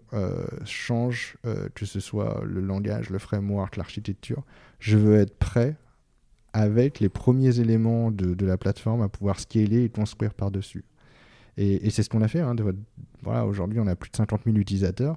change, 0.64 1.36
que 1.74 1.84
ce 1.84 2.00
soit 2.00 2.40
le 2.42 2.62
langage, 2.62 3.10
le 3.10 3.18
framework, 3.18 3.76
l'architecture. 3.76 4.42
Je 4.80 4.96
veux 4.96 5.16
être 5.16 5.36
prêt 5.38 5.76
avec 6.58 6.98
les 6.98 7.08
premiers 7.08 7.60
éléments 7.60 8.10
de, 8.10 8.34
de 8.34 8.46
la 8.46 8.56
plateforme 8.56 9.02
à 9.02 9.08
pouvoir 9.08 9.38
scaler 9.38 9.84
et 9.84 9.88
construire 9.88 10.34
par-dessus. 10.34 10.84
Et, 11.56 11.86
et 11.86 11.90
c'est 11.90 12.02
ce 12.02 12.08
qu'on 12.08 12.22
a 12.22 12.28
fait. 12.28 12.40
hein, 12.40 12.54
de- 12.56 12.74
voilà, 13.22 13.46
aujourd'hui, 13.46 13.78
on 13.80 13.86
a 13.86 13.94
plus 13.96 14.10
de 14.10 14.16
50 14.16 14.42
000 14.44 14.56
utilisateurs. 14.56 15.16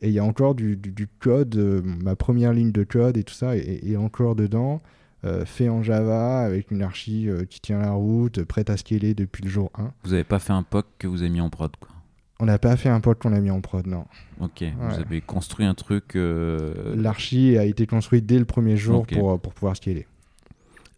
Et 0.00 0.08
il 0.08 0.14
y 0.14 0.20
a 0.20 0.24
encore 0.24 0.54
du, 0.54 0.76
du- 0.76 0.92
du 0.92 1.08
code, 1.08 1.56
euh, 1.56 1.82
ma 1.84 2.14
première 2.14 2.52
ligne 2.52 2.70
de 2.70 2.84
code 2.84 3.16
et 3.16 3.24
tout 3.24 3.34
ça 3.34 3.56
est, 3.56 3.80
est 3.84 3.96
encore 3.96 4.36
dedans, 4.36 4.80
euh, 5.24 5.44
fait 5.44 5.68
en 5.68 5.82
Java, 5.82 6.40
avec 6.44 6.70
une 6.70 6.82
archi 6.82 7.28
euh, 7.28 7.44
qui 7.44 7.60
tient 7.60 7.80
la 7.80 7.90
route, 7.90 8.44
prête 8.44 8.70
à 8.70 8.76
scaler 8.76 9.14
depuis 9.14 9.42
le 9.42 9.50
jour 9.50 9.70
1. 9.76 9.90
Vous 10.04 10.10
n'avez 10.10 10.22
pas 10.24 10.38
fait 10.38 10.52
un 10.52 10.62
POC 10.62 10.86
que 11.00 11.06
vous 11.08 11.22
avez 11.22 11.30
mis 11.30 11.40
en 11.40 11.50
prod, 11.50 11.72
quoi? 11.80 11.90
On 12.40 12.44
n'a 12.46 12.60
pas 12.60 12.76
fait 12.76 12.88
un 12.88 13.00
pod 13.00 13.18
qu'on 13.18 13.32
a 13.32 13.40
mis 13.40 13.50
en 13.50 13.60
prod, 13.60 13.84
non. 13.88 14.04
Ok, 14.40 14.62
vous 14.78 14.94
avez 15.00 15.20
construit 15.20 15.66
un 15.66 15.74
truc. 15.74 16.14
L'archi 16.94 17.58
a 17.58 17.64
été 17.64 17.84
construit 17.88 18.22
dès 18.22 18.38
le 18.38 18.44
premier 18.44 18.76
jour 18.76 19.04
pour, 19.18 19.40
pour 19.40 19.52
pouvoir 19.54 19.74
scaler. 19.76 20.06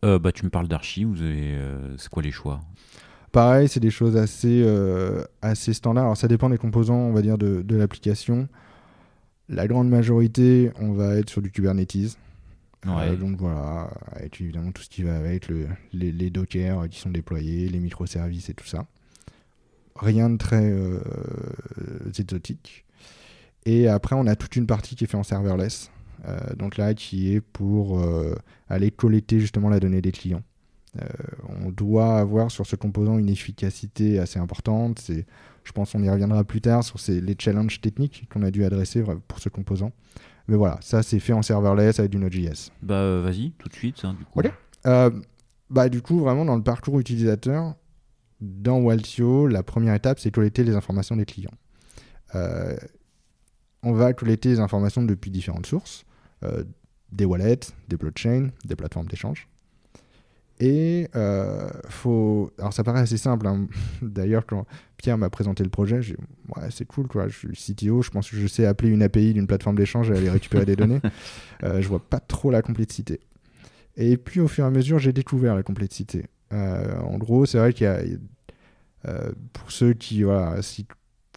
Euh, 0.05 0.19
bah, 0.19 0.33
tu 0.33 0.45
me 0.45 0.51
parles 0.51 0.69
d'archi, 0.69 1.05
vous 1.05 1.21
avez. 1.23 1.55
euh, 1.55 1.97
c'est 1.97 2.09
quoi 2.09 2.23
les 2.23 2.31
choix? 2.31 2.61
Pareil, 3.33 3.69
c'est 3.69 3.81
des 3.81 3.91
choses 3.91 4.17
assez, 4.17 4.63
euh, 4.65 5.23
assez 5.43 5.73
standards. 5.73 6.05
Alors, 6.05 6.17
ça 6.17 6.27
dépend 6.29 6.51
des 6.51 6.59
composants, 6.59 6.97
on 6.97 7.13
va 7.13 7.23
dire, 7.23 7.39
de, 7.39 7.63
de 7.63 7.77
l'application. 7.77 8.49
La 9.49 9.67
grande 9.69 9.89
majorité, 9.89 10.71
on 10.81 10.93
va 10.93 11.17
être 11.17 11.31
sur 11.31 11.43
du 11.43 11.51
Kubernetes. 11.51 12.17
Ouais. 12.87 13.15
donc 13.15 13.37
voilà, 13.39 13.91
avec 14.13 14.41
évidemment 14.41 14.73
tout 14.73 14.81
ce 14.83 14.89
qui 14.89 15.03
va 15.03 15.15
avec, 15.15 15.49
le, 15.49 15.67
les, 15.93 16.13
les 16.13 16.31
Docker 16.31 16.89
qui 16.89 16.99
sont 16.99 17.11
déployés, 17.11 17.69
les 17.69 17.79
microservices 17.79 18.49
et 18.49 18.55
tout 18.55 18.67
ça. 18.67 18.87
Rien 19.97 20.31
de 20.31 20.39
très 20.39 20.73
exotique. 22.19 22.87
Et 23.67 23.87
après, 23.87 24.17
on 24.17 24.27
a 24.27 24.35
toute 24.35 24.57
une 24.57 24.67
partie 24.67 24.97
qui 24.97 25.05
est 25.05 25.07
faite 25.07 25.21
en 25.21 25.23
serverless. 25.23 25.91
Euh, 26.27 26.39
donc 26.57 26.77
là, 26.77 26.95
qui 26.95 27.35
est 27.35 27.41
pour 27.41 28.01
euh, 28.01 28.35
aller 28.69 28.91
collecter 28.91 29.41
justement 29.41 29.69
la 29.69 29.81
donnée 29.81 30.03
des 30.03 30.13
clients. 30.13 30.43
Euh, 31.01 31.07
on 31.49 31.71
doit 31.71 32.17
avoir 32.17 32.51
sur 32.51 32.67
ce 32.67 32.77
composant 32.77 33.19
une 33.19 33.29
efficacité 33.29 34.19
assez 34.19 34.39
importante. 34.39 34.99
C'est, 34.99 35.25
je 35.65 35.73
pense 35.73 35.93
qu'on 35.93 36.03
y 36.03 36.11
reviendra 36.11 36.45
plus 36.45 36.61
tard 36.61 36.83
sur 36.83 36.99
ces, 36.99 37.21
les 37.21 37.37
challenges 37.39 37.81
techniques 37.81 38.29
qu'on 38.33 38.43
a 38.43 38.51
dû 38.51 38.65
adresser 38.65 39.03
pour 39.29 39.39
ce 39.39 39.49
composant. 39.49 39.93
Mais 40.49 40.57
voilà, 40.57 40.79
ça 40.83 41.03
c'est 41.03 41.21
fait 41.21 41.33
en 41.33 41.43
serverless 41.43 42.01
avec 42.01 42.11
du 42.11 42.19
Node.js. 42.19 42.71
Bah, 42.83 43.21
vas-y, 43.21 43.53
tout 43.53 43.69
de 43.69 43.75
suite, 43.75 44.05
hein, 44.05 44.15
du 44.19 44.25
coup. 44.25 44.41
Ok. 44.41 44.53
Euh, 44.87 45.11
bah, 45.71 45.89
du 45.89 46.03
coup, 46.03 46.19
vraiment 46.19 46.45
dans 46.45 46.57
le 46.57 46.63
parcours 46.63 46.99
utilisateur, 46.99 47.77
dans 48.41 48.79
Waltio, 48.79 49.47
la 49.47 49.63
première 49.63 49.95
étape 49.95 50.19
c'est 50.19 50.31
collecter 50.31 50.65
les 50.65 50.75
informations 50.75 51.17
des 51.17 51.25
clients. 51.25 51.55
Euh, 52.35 52.77
on 53.83 53.93
va 53.93 54.13
collecter 54.13 54.49
les 54.49 54.61
informations 54.61 55.03
depuis 55.03 55.31
différentes 55.31 55.67
sources, 55.67 56.05
euh, 56.45 56.65
des 57.13 57.25
wallets, 57.25 57.61
des 57.89 57.97
blockchains, 57.97 58.51
des 58.65 58.77
plateformes 58.77 59.07
d'échange. 59.07 59.49
Et 60.61 61.09
euh, 61.17 61.71
faut. 61.89 62.53
Alors 62.59 62.75
ça 62.75 62.85
paraît 62.85 63.01
assez 63.01 63.17
simple. 63.17 63.47
hein. 63.47 63.67
D'ailleurs, 64.03 64.45
quand 64.47 64.67
Pierre 64.99 65.17
m'a 65.17 65.31
présenté 65.31 65.65
le 65.65 65.71
projet, 65.71 66.03
j'ai 66.03 66.15
dit, 66.15 66.21
ouais, 66.55 66.69
c'est 66.71 66.85
cool, 66.85 67.09
quoi. 67.09 67.29
Je 67.29 67.49
suis 67.53 67.75
CTO, 67.75 68.03
je 68.03 68.11
pense 68.11 68.31
que 68.31 68.37
je 68.37 68.47
sais 68.47 68.67
appeler 68.67 68.91
une 68.91 69.03
API 69.03 69.33
d'une 69.33 69.47
plateforme 69.47 69.77
d'échange 69.77 70.11
et 70.11 70.17
aller 70.17 70.29
récupérer 70.31 70.67
des 70.67 70.77
données. 70.77 71.01
Euh, 71.63 71.83
je 71.83 71.89
vois 71.89 72.01
pas 72.01 72.21
trop 72.21 72.51
la 72.51 72.63
complexité. 72.63 73.21
Et 73.95 74.17
puis 74.17 74.41
au 74.41 74.49
fur 74.49 74.65
et 74.65 74.67
à 74.67 74.71
mesure, 74.71 74.99
j'ai 74.99 75.13
découvert 75.13 75.55
la 75.55 75.63
complexité. 75.63 76.25
Euh, 76.55 76.99
en 77.01 77.19
gros, 77.19 77.45
c'est 77.45 77.59
vrai 77.59 77.75
qu'il 77.75 77.85
y 77.85 77.87
a, 77.87 78.01
pour 79.53 79.71
ceux 79.71 79.93
qui 79.93 80.23
voilà, 80.23 80.59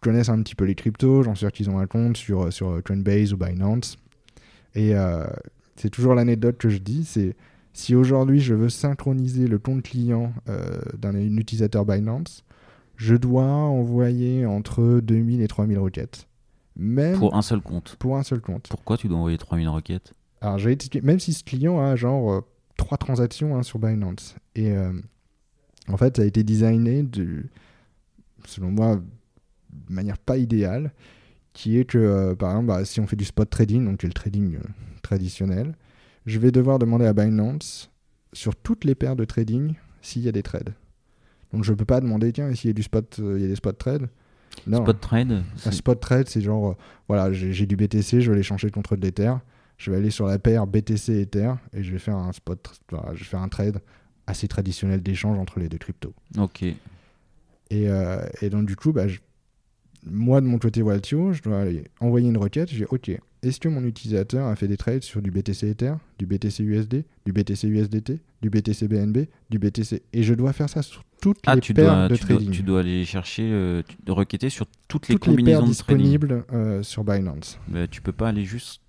connaissent 0.01 0.29
un 0.29 0.41
petit 0.41 0.55
peu 0.55 0.63
les 0.63 0.75
cryptos, 0.75 1.23
j'en 1.23 1.35
suis 1.35 1.39
sûr 1.39 1.51
qu'ils 1.51 1.69
ont 1.69 1.77
un 1.77 1.87
compte 1.87 2.15
sur, 2.15 2.53
sur 2.53 2.81
Coinbase 2.85 3.33
ou 3.33 3.37
Binance. 3.37 3.97
Et 4.75 4.95
euh, 4.95 5.25
c'est 5.75 5.89
toujours 5.89 6.15
l'anecdote 6.15 6.57
que 6.57 6.69
je 6.69 6.77
dis, 6.79 7.05
c'est 7.05 7.35
si 7.73 7.95
aujourd'hui 7.95 8.39
je 8.39 8.53
veux 8.53 8.69
synchroniser 8.69 9.47
le 9.47 9.59
compte 9.59 9.83
client 9.83 10.33
euh, 10.49 10.79
d'un 10.97 11.15
utilisateur 11.15 11.85
Binance, 11.85 12.43
je 12.95 13.15
dois 13.15 13.45
envoyer 13.45 14.45
entre 14.45 14.99
2000 15.01 15.41
et 15.41 15.47
3000 15.47 15.79
requêtes. 15.79 16.27
Même 16.75 17.17
pour, 17.19 17.29
Pour 17.29 17.35
un 17.37 17.41
seul 17.41 17.61
compte. 17.61 17.97
un 18.13 18.23
seul 18.23 18.41
compte. 18.41 18.67
Pourquoi 18.69 18.97
tu 18.97 19.07
dois 19.07 19.17
envoyer 19.17 19.37
3000 19.37 19.69
requêtes? 19.69 20.13
Alors, 20.41 20.57
j'ai 20.57 20.71
expliqué- 20.71 21.01
même 21.01 21.19
si 21.19 21.33
ce 21.33 21.43
client 21.43 21.79
a 21.79 21.95
genre 21.95 22.31
euh, 22.33 22.41
trois 22.77 22.97
transactions 22.97 23.55
hein, 23.55 23.63
sur 23.63 23.79
Binance. 23.79 24.35
Et 24.55 24.71
euh, 24.71 24.91
en 25.87 25.97
fait, 25.97 26.17
ça 26.17 26.23
a 26.23 26.25
été 26.25 26.43
designé, 26.43 27.03
de, 27.03 27.43
selon 28.45 28.71
moi, 28.71 28.95
de 28.97 29.93
manière 29.93 30.17
pas 30.17 30.37
idéale, 30.37 30.91
qui 31.53 31.77
est 31.77 31.85
que, 31.85 31.97
euh, 31.97 32.35
par 32.35 32.51
exemple, 32.51 32.67
bah, 32.67 32.85
si 32.85 32.99
on 32.99 33.07
fait 33.07 33.15
du 33.15 33.25
spot 33.25 33.49
trading, 33.49 33.85
donc 33.85 33.97
qui 33.99 34.05
est 34.05 34.09
le 34.09 34.13
trading 34.13 34.55
euh, 34.55 34.59
traditionnel, 35.01 35.75
je 36.25 36.39
vais 36.39 36.51
devoir 36.51 36.79
demander 36.79 37.05
à 37.05 37.13
Binance 37.13 37.91
sur 38.33 38.55
toutes 38.55 38.85
les 38.85 38.95
paires 38.95 39.15
de 39.15 39.25
trading 39.25 39.75
s'il 40.01 40.23
y 40.23 40.29
a 40.29 40.31
des 40.31 40.43
trades. 40.43 40.73
Donc 41.51 41.63
je 41.63 41.73
peux 41.73 41.85
pas 41.85 42.01
demander, 42.01 42.31
tiens, 42.33 42.53
s'il 42.55 42.69
y 42.69 42.71
a 42.71 42.73
du 42.73 42.81
spot, 42.83 43.17
euh, 43.19 43.37
il 43.37 43.43
y 43.43 43.45
a 43.45 43.47
des 43.47 43.55
spot 43.55 43.77
trades? 43.77 44.09
Non. 44.67 44.83
Spot 44.83 44.99
trade 44.99 45.31
Un 45.65 45.71
spot 45.71 45.99
trade, 45.99 46.27
c'est 46.29 46.41
genre, 46.41 46.71
euh, 46.71 46.75
voilà, 47.07 47.31
j'ai 47.33 47.65
du 47.65 47.75
BTC, 47.75 48.21
je 48.21 48.31
vais 48.31 48.37
l'échanger 48.37 48.69
contre 48.71 48.95
de 48.95 49.01
l'Ether. 49.01 49.33
Je 49.77 49.91
vais 49.91 49.97
aller 49.97 50.11
sur 50.11 50.25
la 50.27 50.39
paire 50.39 50.65
BTC 50.67 51.21
Ether 51.21 51.53
et 51.73 51.83
je 51.83 51.91
vais 51.91 51.99
faire 51.99 52.15
un 52.15 52.31
spot, 52.31 52.79
je 52.91 52.95
vais 53.19 53.23
faire 53.25 53.41
un 53.41 53.49
trade 53.49 53.79
assez 54.27 54.47
traditionnel 54.47 55.01
d'échange 55.03 55.37
entre 55.37 55.59
les 55.59 55.67
deux 55.69 55.77
cryptos. 55.79 56.13
Ok. 56.37 56.63
Et, 56.63 56.77
euh, 57.71 58.23
et 58.41 58.49
donc 58.49 58.65
du 58.67 58.75
coup, 58.75 58.93
bah, 58.93 59.07
je- 59.07 59.19
moi 60.05 60.41
de 60.41 60.45
mon 60.45 60.57
côté 60.59 60.81
Waltio, 60.81 61.33
je 61.33 61.41
dois 61.41 61.61
aller 61.61 61.83
envoyer 61.99 62.27
une 62.29 62.37
requête. 62.37 62.69
Je 62.71 62.77
dis, 62.77 62.85
ok, 62.89 63.09
est-ce 63.41 63.59
que 63.59 63.67
mon 63.69 63.83
utilisateur 63.83 64.47
a 64.47 64.55
fait 64.55 64.67
des 64.67 64.77
trades 64.77 65.03
sur 65.03 65.21
du 65.21 65.31
BTC 65.31 65.67
Ether, 65.69 65.93
du 66.19 66.25
BTC 66.25 66.63
USD, 66.63 67.03
du 67.25 67.31
BTC 67.33 67.67
USDT, 67.67 68.21
du 68.41 68.49
BTC 68.49 68.87
BNB, 68.87 69.25
du 69.49 69.59
BTC 69.59 70.01
Et 70.13 70.23
je 70.23 70.33
dois 70.33 70.53
faire 70.53 70.69
ça 70.69 70.81
sur 70.81 71.03
toutes 71.21 71.39
Ah, 71.45 71.55
les 71.55 71.61
tu 71.61 71.73
paires 71.73 71.93
dois, 71.93 72.07
de 72.09 72.15
tu, 72.15 72.25
dois, 72.25 72.35
trading. 72.35 72.51
tu 72.51 72.63
dois 72.63 72.79
aller 72.81 73.05
chercher, 73.05 73.43
euh, 73.51 73.81
dois 74.05 74.15
requêter 74.15 74.49
sur 74.49 74.65
toutes 74.87 75.07
les 75.07 75.15
toutes 75.15 75.27
les 75.27 75.35
paires 75.43 75.59
combinaisons 75.59 75.61
de 75.63 75.67
disponibles 75.67 76.45
euh, 76.53 76.83
sur 76.83 77.03
Binance. 77.03 77.59
Bah, 77.67 77.87
tu 77.87 78.01
peux 78.01 78.11
pas 78.11 78.29
aller 78.29 78.45
juste 78.45 78.81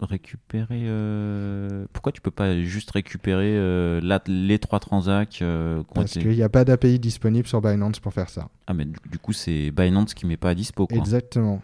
récupérer. 0.00 0.82
euh, 0.84 1.86
Pourquoi 1.92 2.12
tu 2.12 2.20
peux 2.20 2.30
pas 2.30 2.58
juste 2.62 2.90
récupérer 2.90 3.56
euh, 3.56 4.00
la- 4.02 4.22
les 4.26 4.58
trois 4.58 4.78
transacts 4.80 5.40
euh, 5.42 5.82
Parce 5.94 6.16
été- 6.16 6.20
qu'il 6.26 6.36
n'y 6.36 6.42
a 6.42 6.48
pas 6.48 6.64
d'API 6.64 6.98
disponible 6.98 7.46
sur 7.48 7.60
Binance 7.62 7.98
pour 8.00 8.12
faire 8.12 8.28
ça. 8.28 8.48
Ah, 8.66 8.74
mais 8.74 8.84
du, 8.84 8.96
du 9.10 9.18
coup, 9.18 9.32
c'est 9.32 9.70
Binance 9.70 10.14
qui 10.14 10.26
met 10.26 10.36
pas 10.36 10.50
à 10.50 10.54
dispo. 10.54 10.86
Quoi. 10.86 10.98
Exactement. 10.98 11.62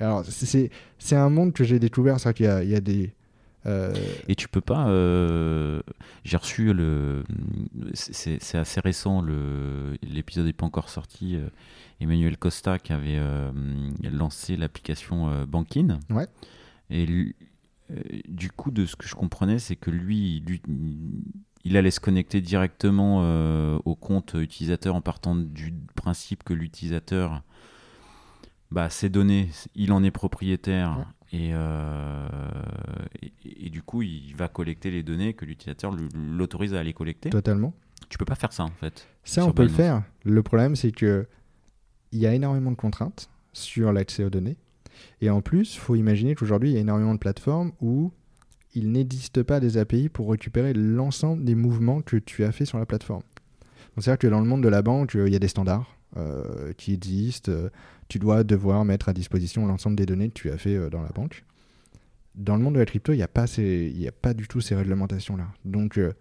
Alors, 0.00 0.24
c'est- 0.24 0.70
un 1.16 1.30
monde 1.30 1.52
que 1.52 1.64
j'ai 1.64 1.78
découvert, 1.78 2.18
c'est 2.20 2.32
qu'il 2.34 2.46
y 2.46 2.48
a, 2.48 2.62
il 2.64 2.70
y 2.70 2.74
a 2.74 2.80
des... 2.80 3.12
euh, 3.66 3.92
Et 4.28 4.34
tu 4.34 4.48
peux 4.48 4.60
pas. 4.60 4.88
euh, 4.88 5.80
J'ai 6.24 6.36
reçu 6.36 6.72
le. 6.74 7.22
C'est 7.94 8.42
c'est 8.42 8.58
assez 8.58 8.80
récent. 8.80 9.22
le- 9.22 9.96
L'épisode 10.02 10.46
n'est 10.46 10.52
pas 10.52 10.66
encore 10.66 10.88
sorti. 10.88 11.38
Emmanuel 12.00 12.36
Costa 12.36 12.78
qui 12.78 12.92
avait 12.92 13.18
lancé 14.12 14.56
l'application 14.56 15.44
Bankin. 15.46 15.98
Ouais. 16.10 16.26
Et 16.90 17.06
lui- 17.06 17.34
euh, 17.90 17.96
du 18.28 18.50
coup, 18.50 18.70
de 18.70 18.86
ce 18.86 18.96
que 18.96 19.06
je 19.06 19.14
comprenais, 19.14 19.58
c'est 19.58 19.76
que 19.76 19.90
lui, 19.90 20.40
lui, 20.46 20.60
il 21.64 21.76
allait 21.76 21.90
se 21.90 22.00
connecter 22.00 22.40
directement 22.40 23.20
euh, 23.22 23.78
au 23.84 23.94
compte 23.94 24.34
utilisateur 24.38 24.94
en 24.94 25.00
partant 25.00 25.34
du 25.36 25.72
principe 25.94 26.42
que 26.44 26.54
l'utilisateur, 26.54 27.42
bah, 28.70 28.90
ses 28.90 29.08
données, 29.08 29.48
il 29.74 29.92
en 29.92 30.02
est 30.02 30.10
propriétaire. 30.10 31.06
Et, 31.32 31.50
euh, 31.52 32.28
et, 33.22 33.32
et 33.66 33.70
du 33.70 33.82
coup, 33.82 34.02
il 34.02 34.34
va 34.36 34.48
collecter 34.48 34.90
les 34.90 35.02
données 35.02 35.34
que 35.34 35.44
l'utilisateur 35.44 35.94
l'autorise 36.14 36.74
à 36.74 36.80
aller 36.80 36.92
collecter. 36.92 37.30
totalement. 37.30 37.74
Tu 38.10 38.18
peux 38.18 38.24
pas 38.26 38.34
faire 38.34 38.52
ça 38.52 38.64
en 38.64 38.70
fait. 38.70 39.08
Ça, 39.24 39.44
on 39.46 39.52
peut 39.52 39.62
le 39.62 39.68
faire. 39.70 40.02
Le 40.24 40.42
problème, 40.42 40.76
c'est 40.76 40.92
que 40.92 41.26
il 42.12 42.18
y 42.20 42.26
a 42.26 42.34
énormément 42.34 42.70
de 42.70 42.76
contraintes 42.76 43.30
sur 43.52 43.92
l'accès 43.92 44.22
aux 44.24 44.30
données. 44.30 44.56
Et 45.20 45.30
en 45.30 45.40
plus, 45.40 45.74
il 45.74 45.78
faut 45.78 45.94
imaginer 45.94 46.34
qu'aujourd'hui, 46.34 46.70
il 46.70 46.74
y 46.74 46.76
a 46.76 46.80
énormément 46.80 47.14
de 47.14 47.18
plateformes 47.18 47.72
où 47.80 48.12
il 48.74 48.90
n'existe 48.92 49.42
pas 49.42 49.60
des 49.60 49.76
API 49.78 50.08
pour 50.08 50.30
récupérer 50.30 50.72
l'ensemble 50.74 51.44
des 51.44 51.54
mouvements 51.54 52.02
que 52.02 52.16
tu 52.16 52.44
as 52.44 52.52
fait 52.52 52.64
sur 52.64 52.78
la 52.78 52.86
plateforme. 52.86 53.22
C'est-à-dire 53.96 54.18
que 54.18 54.26
dans 54.26 54.40
le 54.40 54.46
monde 54.46 54.62
de 54.62 54.68
la 54.68 54.82
banque, 54.82 55.14
euh, 55.14 55.28
il 55.28 55.32
y 55.32 55.36
a 55.36 55.38
des 55.38 55.48
standards 55.48 55.96
euh, 56.16 56.72
qui 56.76 56.92
existent. 56.94 57.50
Euh, 57.52 57.70
Tu 58.08 58.18
dois 58.18 58.44
devoir 58.44 58.84
mettre 58.84 59.08
à 59.08 59.12
disposition 59.12 59.66
l'ensemble 59.66 59.96
des 59.96 60.04
données 60.06 60.28
que 60.28 60.34
tu 60.34 60.50
as 60.50 60.58
fait 60.58 60.76
euh, 60.76 60.90
dans 60.90 61.00
la 61.02 61.08
banque. 61.10 61.44
Dans 62.34 62.56
le 62.56 62.62
monde 62.62 62.74
de 62.74 62.80
la 62.80 62.84
crypto, 62.86 63.12
il 63.12 63.16
n'y 63.16 63.22
a, 63.22 63.28
pas 63.28 63.46
ces- 63.46 63.90
il 63.94 64.00
y 64.02 64.08
a 64.08 64.12
pas 64.12 64.34
du 64.34 64.48
tout 64.48 64.60
ces 64.60 64.74
réglementations-là. 64.74 65.46
Donc, 65.64 65.96
euh, 65.98 66.12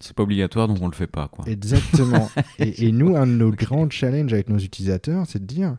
C'est 0.00 0.14
pas 0.14 0.22
obligatoire, 0.22 0.68
donc 0.68 0.78
on 0.80 0.86
le 0.86 0.94
fait 0.94 1.08
pas. 1.08 1.26
Quoi. 1.28 1.44
Exactement. 1.48 2.30
et, 2.60 2.86
et 2.86 2.92
nous, 2.92 3.16
un 3.16 3.26
de 3.26 3.32
nos 3.32 3.50
grands 3.50 3.90
challenges 3.90 4.32
avec 4.32 4.48
nos 4.48 4.58
utilisateurs, 4.58 5.26
c'est 5.26 5.40
de 5.40 5.44
dire, 5.46 5.76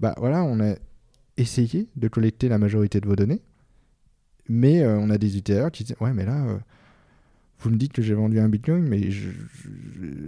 bah 0.00 0.14
voilà, 0.16 0.42
on 0.42 0.58
a 0.60 0.74
essayé 1.40 1.88
de 1.96 2.08
collecter 2.08 2.48
la 2.48 2.58
majorité 2.58 3.00
de 3.00 3.08
vos 3.08 3.16
données, 3.16 3.42
mais 4.48 4.82
euh, 4.82 4.98
on 4.98 5.10
a 5.10 5.18
des 5.18 5.38
utilisateurs 5.38 5.70
qui 5.70 5.84
disent, 5.84 5.96
ouais, 6.00 6.12
mais 6.12 6.24
là, 6.24 6.44
euh, 6.46 6.58
vous 7.60 7.70
me 7.70 7.76
dites 7.76 7.92
que 7.92 8.02
j'ai 8.02 8.14
vendu 8.14 8.40
un 8.40 8.48
Bitcoin, 8.48 8.86
mais 8.86 9.10
je, 9.10 9.30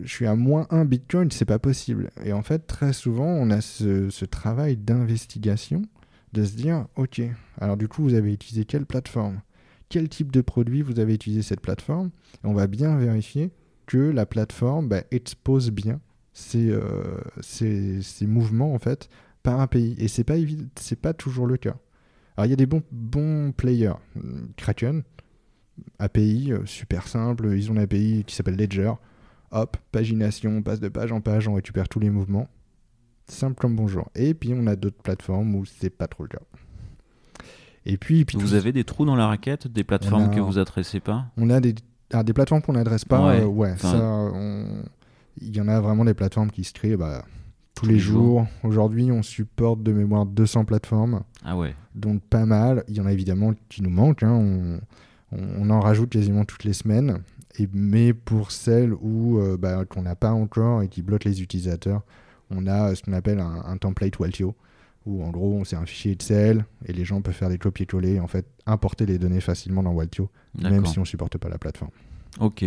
suis 0.05 0.27
à 0.27 0.37
moins 0.37 0.67
un 0.71 0.85
Bitcoin, 0.85 1.31
c'est 1.31 1.45
pas 1.45 1.59
possible. 1.59 2.11
Et 2.25 2.33
en 2.33 2.43
fait, 2.43 2.67
très 2.67 2.93
souvent, 2.93 3.27
on 3.27 3.51
a 3.51 3.61
ce, 3.61 4.25
travail 4.25 4.77
d'investigation 4.77 5.83
de 6.33 6.45
se 6.45 6.55
dire, 6.55 6.87
ok, 6.97 7.21
alors 7.61 7.77
du 7.77 7.89
coup, 7.89 8.03
vous 8.03 8.15
avez 8.15 8.33
utilisé 8.33 8.65
quelle 8.65 8.87
plateforme? 8.87 9.41
Quel 9.89 10.09
type 10.09 10.33
de 10.33 10.41
produit 10.41 10.83
vous 10.83 10.99
avez 10.99 11.15
utilisé 11.15 11.43
cette 11.43 11.61
plateforme? 11.61 12.11
On 12.45 12.55
va 12.55 12.67
bien 12.67 12.97
vérifier 12.97 13.51
que 13.87 13.99
la 13.99 14.25
plateforme 14.25 14.89
bah, 14.89 15.03
expose 15.11 15.71
bien 15.71 16.01
euh, 16.55 17.21
ces, 17.41 18.01
ces 18.01 18.27
mouvements 18.27 18.73
en 18.73 18.79
fait 18.79 19.11
par 19.43 19.61
un 19.61 19.67
pays. 19.67 19.95
Et 19.99 20.09
c'est 20.09 20.25
pas 20.25 20.35
c'est 20.77 20.99
pas 21.01 21.13
toujours 21.13 21.47
le 21.47 21.57
cas. 21.57 21.77
Alors 22.37 22.47
il 22.47 22.51
y 22.51 22.53
a 22.53 22.57
des 22.57 22.67
bons, 22.67 22.83
bons 22.91 23.53
players. 23.53 23.93
Kraken, 24.57 25.03
API, 25.99 26.53
euh, 26.53 26.65
super 26.65 27.07
simple, 27.09 27.49
ils 27.55 27.71
ont 27.71 27.75
une 27.75 27.81
API 27.81 28.25
qui 28.27 28.35
s'appelle 28.35 28.57
Ledger. 28.57 28.93
Hop, 29.51 29.77
pagination, 29.93 30.51
on 30.57 30.63
passe 30.63 30.81
de 30.81 30.89
page 30.89 31.13
en 31.13 31.21
page, 31.21 31.47
on 31.49 31.55
récupère 31.55 31.89
tous 31.89 32.01
les 32.01 32.09
mouvements. 32.11 32.49
Simple 33.27 33.55
comme 33.61 33.77
bonjour. 33.77 34.09
Et 34.15 34.35
puis 34.35 34.53
on 34.55 34.67
a 34.67 34.77
d'autres 34.77 35.03
plateformes 35.03 35.55
où 35.55 35.65
c'est 35.65 35.91
pas 35.91 36.07
trop 36.09 36.23
le 36.25 36.29
cas. 36.31 36.39
Et 37.85 37.97
puis, 37.97 38.25
puis 38.25 38.39
Vous 38.39 38.55
avez 38.55 38.71
des 38.73 38.85
trous 38.85 39.05
dans 39.05 39.17
la 39.17 39.27
raquette, 39.27 39.67
des 39.67 39.83
plateformes 39.85 40.25
a- 40.31 40.35
que 40.35 40.41
vous 40.41 40.59
adressez 40.59 41.01
pas? 41.01 41.27
On 41.37 41.51
a 41.51 41.61
des, 41.61 41.75
ah, 42.13 42.23
des 42.23 42.33
plateformes 42.33 42.63
qu'on 42.63 42.75
n'adresse 42.75 43.05
pas. 43.05 43.27
Ouais. 43.27 43.41
euh, 43.43 43.47
Ouais, 43.47 43.77
ça, 43.77 43.99
on- 44.01 44.85
il 45.41 45.55
y 45.57 45.61
en 45.61 45.67
a 45.69 45.81
vraiment 45.81 46.05
des 46.05 46.15
plateformes 46.15 46.51
qui 46.51 46.63
se 46.65 46.73
créent 46.73 46.97
bah, 46.97 47.25
tous, 47.75 47.87
les 47.87 47.95
les 47.95 47.99
jours. 47.99 48.47
Aujourd'hui, 48.63 49.11
on 49.11 49.23
supporte 49.23 49.83
de 49.83 49.93
mémoire 49.93 50.27
200 50.27 50.65
plateformes, 50.65 51.23
Ah 51.45 51.57
ouais. 51.57 51.75
donc 51.95 52.23
pas 52.23 52.47
mal. 52.47 52.85
Il 52.89 52.97
y 52.97 53.01
en 53.01 53.07
a 53.07 53.13
évidemment 53.13 53.55
qui 53.69 53.83
nous 53.83 53.91
manquent. 53.91 54.23
hein, 54.23 54.33
On, 54.33 54.81
on- 55.37 55.49
on 55.59 55.71
en 55.71 55.81
rajoute 55.81 56.11
quasiment 56.11 56.45
toutes 56.45 56.65
les 56.65 56.75
semaines. 56.75 57.21
Et, 57.59 57.69
mais 57.73 58.13
pour 58.13 58.51
celles 58.51 58.93
où 58.95 59.39
euh, 59.39 59.57
bah, 59.57 59.85
qu'on 59.87 60.03
n'a 60.03 60.15
pas 60.17 60.33
encore 60.33 60.83
et 60.83 60.89
qui 60.89 61.03
bloquent 61.03 61.29
les 61.29 61.41
utilisateurs, 61.43 62.03
on 62.51 62.67
a 62.67 62.95
ce 62.95 63.03
qu'on 63.03 63.13
appelle 63.15 63.41
un, 63.41 63.63
un 63.67 63.77
template 63.79 64.19
Waltio, 64.19 64.55
où 65.07 65.25
en 65.25 65.31
gros, 65.31 65.65
c'est 65.65 65.77
un 65.77 65.87
fichier 65.87 66.13
Excel 66.13 66.65
et 66.87 66.93
les 66.93 67.05
gens 67.07 67.21
peuvent 67.23 67.35
faire 67.35 67.49
des 67.49 67.59
copier-coller 67.59 68.15
et 68.15 68.21
en 68.21 68.27
fait 68.27 68.47
importer 68.67 69.07
les 69.07 69.19
données 69.19 69.41
facilement 69.41 69.83
dans 69.83 69.93
Waltio, 69.93 70.29
même 70.63 70.85
si 70.87 70.99
on 70.99 71.05
supporte 71.07 71.39
pas 71.39 71.49
la 71.49 71.59
plateforme. 71.59 71.91
Ok. 72.41 72.65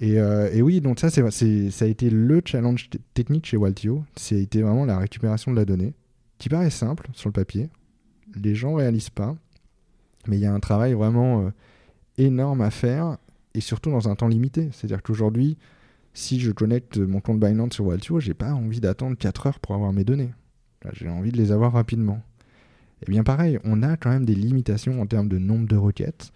Et, 0.00 0.18
euh, 0.18 0.50
et 0.52 0.62
oui, 0.62 0.80
donc 0.80 0.98
ça, 0.98 1.10
c'est, 1.10 1.70
ça 1.70 1.84
a 1.84 1.88
été 1.88 2.08
le 2.08 2.40
challenge 2.44 2.88
technique 3.12 3.46
chez 3.46 3.56
Waltio. 3.56 4.04
Été 4.30 4.62
vraiment 4.62 4.86
la 4.86 4.98
récupération 4.98 5.50
de 5.50 5.56
la 5.56 5.64
donnée, 5.64 5.92
qui 6.38 6.48
paraît 6.48 6.70
simple 6.70 7.08
sur 7.12 7.28
le 7.28 7.32
papier. 7.32 7.68
Les 8.34 8.54
gens 8.54 8.74
réalisent 8.74 9.10
pas, 9.10 9.36
mais 10.26 10.38
il 10.38 10.40
y 10.40 10.46
a 10.46 10.54
un 10.54 10.60
travail 10.60 10.94
vraiment 10.94 11.42
euh, 11.42 11.50
énorme 12.16 12.62
à 12.62 12.70
faire, 12.70 13.18
et 13.54 13.60
surtout 13.60 13.90
dans 13.90 14.08
un 14.08 14.14
temps 14.14 14.28
limité. 14.28 14.70
C'est-à-dire 14.72 15.02
qu'aujourd'hui, 15.02 15.58
si 16.14 16.40
je 16.40 16.50
connecte 16.50 16.96
mon 16.96 17.20
compte 17.20 17.38
Binance 17.38 17.74
sur 17.74 17.86
Waltio, 17.86 18.20
j'ai 18.20 18.34
pas 18.34 18.52
envie 18.52 18.80
d'attendre 18.80 19.16
4 19.18 19.46
heures 19.46 19.60
pour 19.60 19.74
avoir 19.74 19.92
mes 19.92 20.04
données. 20.04 20.30
J'ai 20.92 21.08
envie 21.08 21.30
de 21.30 21.36
les 21.36 21.52
avoir 21.52 21.72
rapidement. 21.72 22.22
Et 23.06 23.10
bien 23.10 23.22
pareil, 23.22 23.58
on 23.64 23.82
a 23.82 23.96
quand 23.96 24.10
même 24.10 24.24
des 24.24 24.34
limitations 24.34 25.00
en 25.00 25.06
termes 25.06 25.28
de 25.28 25.38
nombre 25.38 25.68
de 25.68 25.76
requêtes 25.76 26.32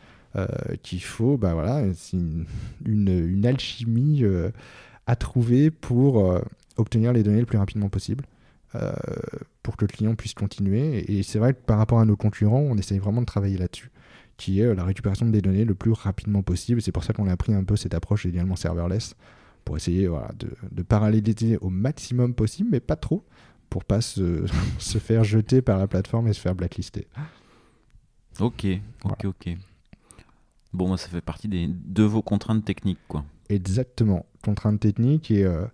qu'il 0.82 1.02
faut, 1.02 1.36
bah 1.36 1.54
voilà, 1.54 1.82
c'est 1.94 2.16
une, 2.16 2.46
une, 2.84 3.08
une 3.08 3.46
alchimie 3.46 4.24
euh, 4.24 4.50
à 5.06 5.16
trouver 5.16 5.70
pour 5.70 6.30
euh, 6.30 6.40
obtenir 6.76 7.12
les 7.12 7.22
données 7.22 7.40
le 7.40 7.46
plus 7.46 7.58
rapidement 7.58 7.88
possible, 7.88 8.24
euh, 8.74 8.92
pour 9.62 9.76
que 9.76 9.84
le 9.84 9.88
client 9.92 10.14
puisse 10.14 10.34
continuer. 10.34 10.98
Et, 10.98 11.18
et 11.18 11.22
c'est 11.22 11.38
vrai 11.38 11.54
que 11.54 11.60
par 11.60 11.78
rapport 11.78 12.00
à 12.00 12.04
nos 12.04 12.16
concurrents, 12.16 12.60
on 12.60 12.76
essaye 12.76 12.98
vraiment 12.98 13.20
de 13.20 13.26
travailler 13.26 13.58
là-dessus, 13.58 13.90
qui 14.36 14.60
est 14.60 14.64
euh, 14.64 14.74
la 14.74 14.84
récupération 14.84 15.26
des 15.26 15.40
données 15.40 15.64
le 15.64 15.74
plus 15.74 15.92
rapidement 15.92 16.42
possible. 16.42 16.82
C'est 16.82 16.92
pour 16.92 17.04
ça 17.04 17.12
qu'on 17.12 17.28
a 17.28 17.36
pris 17.36 17.54
un 17.54 17.64
peu 17.64 17.76
cette 17.76 17.94
approche 17.94 18.26
également 18.26 18.56
serverless, 18.56 19.14
pour 19.64 19.76
essayer 19.76 20.08
voilà, 20.08 20.30
de, 20.38 20.50
de 20.72 20.82
paralléliser 20.82 21.56
au 21.58 21.70
maximum 21.70 22.34
possible, 22.34 22.70
mais 22.72 22.80
pas 22.80 22.96
trop, 22.96 23.24
pour 23.70 23.84
pas 23.84 24.00
se, 24.00 24.44
se 24.78 24.98
faire 24.98 25.24
jeter 25.24 25.62
par 25.62 25.78
la 25.78 25.86
plateforme 25.86 26.28
et 26.28 26.32
se 26.32 26.40
faire 26.40 26.54
blacklister. 26.54 27.06
Ok. 28.40 28.66
Ok. 29.04 29.24
Ok. 29.24 29.56
Bon, 30.74 30.88
moi, 30.88 30.98
ça 30.98 31.08
fait 31.08 31.20
partie 31.20 31.48
des, 31.48 31.68
de 31.68 32.02
vos 32.02 32.20
contraintes 32.20 32.64
techniques, 32.64 32.98
quoi. 33.08 33.24
Exactement. 33.48 34.26
Contrainte 34.44 34.80
technique 34.80 35.30
et, 35.30 35.44
euh, 35.44 35.64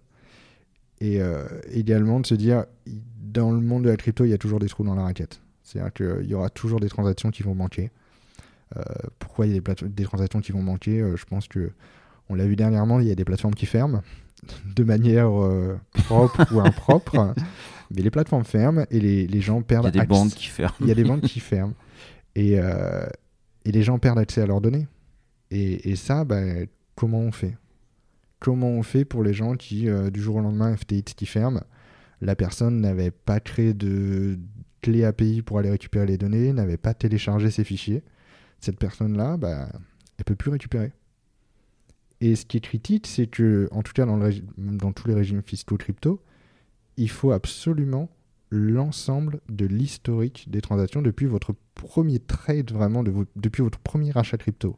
et 1.01 1.21
euh, 1.21 1.45
également 1.73 2.21
de 2.21 2.27
se 2.27 2.35
dire, 2.35 2.67
dans 3.23 3.51
le 3.51 3.61
monde 3.61 3.85
de 3.85 3.89
la 3.91 3.97
crypto, 3.97 4.25
il 4.25 4.31
y 4.31 4.35
a 4.35 4.39
toujours 4.39 4.59
des 4.61 4.69
trous 4.69 4.85
dans 4.85 4.95
la 4.95 5.03
raquette. 5.05 5.41
C'est-à-dire 5.63 5.93
qu'il 5.93 6.27
y 6.29 6.35
aura 6.35 6.51
toujours 6.51 6.81
des 6.81 6.89
transactions 6.89 7.31
qui 7.31 7.43
vont 7.43 7.55
manquer. 7.55 7.91
Euh, 8.77 8.83
pourquoi 9.19 9.47
il 9.47 9.55
y 9.55 9.57
a 9.57 9.61
des, 9.61 9.89
des 9.89 10.05
transactions 10.05 10.41
qui 10.41 10.53
vont 10.53 10.63
manquer? 10.63 11.03
Je 11.17 11.25
pense 11.25 11.49
que 11.49 11.71
on 12.29 12.35
l'a 12.35 12.47
vu 12.47 12.55
dernièrement, 12.57 13.01
il 13.01 13.09
y 13.09 13.11
a 13.11 13.15
des 13.17 13.25
plateformes 13.25 13.55
qui 13.55 13.67
ferment 13.67 14.03
de 14.77 14.85
manière 14.85 15.31
propre 15.93 16.47
ou 16.53 16.61
impropre. 16.61 17.35
Mais 17.93 18.03
les 18.03 18.11
plateformes 18.11 18.45
ferment 18.45 18.85
et 18.91 19.01
les, 19.01 19.27
les 19.27 19.41
gens 19.41 19.59
Il 19.59 19.65
perdent 19.65 19.87
y 19.87 19.89
a 19.89 19.91
des 19.91 19.99
accès- 20.01 20.07
banques 20.07 20.31
qui 20.35 20.47
ferment. 20.47 20.77
il 20.81 20.87
y 20.87 20.91
a 20.93 20.95
des 20.95 21.03
banques 21.05 21.23
qui 21.23 21.41
ferment. 21.41 21.75
Et, 22.37 22.59
euh, 22.61 23.07
et 23.64 23.73
les 23.73 23.83
gens 23.83 23.99
perdent 23.99 24.18
accès 24.18 24.40
à 24.40 24.46
leurs 24.46 24.61
données. 24.61 24.87
Et, 25.51 25.96
ça, 25.96 26.25
bah, 26.25 26.42
comment 26.94 27.20
on 27.20 27.33
fait? 27.33 27.57
Comment 28.38 28.70
on 28.70 28.83
fait 28.83 29.05
pour 29.05 29.25
les 29.25 29.35
gens 29.35 29.55
qui, 29.55 29.88
euh, 29.88 30.11
du 30.11 30.20
jour 30.20 30.37
au 30.37 30.40
lendemain, 30.40 30.77
FTX 30.77 31.14
qui 31.16 31.27
ferme, 31.27 31.62
la 32.20 32.37
personne 32.37 32.81
n'avait 32.81 33.11
pas 33.11 33.40
créé 33.40 33.75
de 33.75 34.38
clé 34.81 35.05
API 35.05 35.42
pour 35.42 35.59
aller 35.59 35.70
récupérer 35.70 36.07
les 36.07 36.18
données, 36.18 36.53
n'avait 36.53 36.77
pas 36.77 36.94
téléchargé 36.94 37.51
ses 37.51 37.64
fichiers. 37.64 38.03
Cette 38.61 38.79
personne-là, 38.79 39.37
bah, 39.37 39.68
elle 40.18 40.25
peut 40.25 40.37
plus 40.37 40.51
récupérer. 40.51 40.92
Et 42.20 42.37
ce 42.37 42.44
qui 42.46 42.59
est 42.59 42.61
critique, 42.61 43.07
c'est 43.07 43.27
que, 43.27 43.68
en 43.73 43.83
tout 43.83 43.92
cas 43.92 44.07
dans 44.07 44.92
tous 44.92 45.09
les 45.09 45.14
régimes 45.14 45.42
fiscaux 45.42 45.77
crypto, 45.77 46.23
il 46.96 47.09
faut 47.09 47.33
absolument 47.33 48.11
l'ensemble 48.51 49.41
de 49.49 49.65
l'historique 49.67 50.47
des 50.51 50.61
transactions 50.61 51.03
depuis 51.03 51.27
votre 51.27 51.55
premier 51.75 52.19
trade, 52.19 52.73
vraiment, 52.73 53.03
de 53.03 53.13
depuis 53.37 53.63
votre 53.63 53.79
premier 53.79 54.17
achat 54.17 54.37
crypto. 54.39 54.77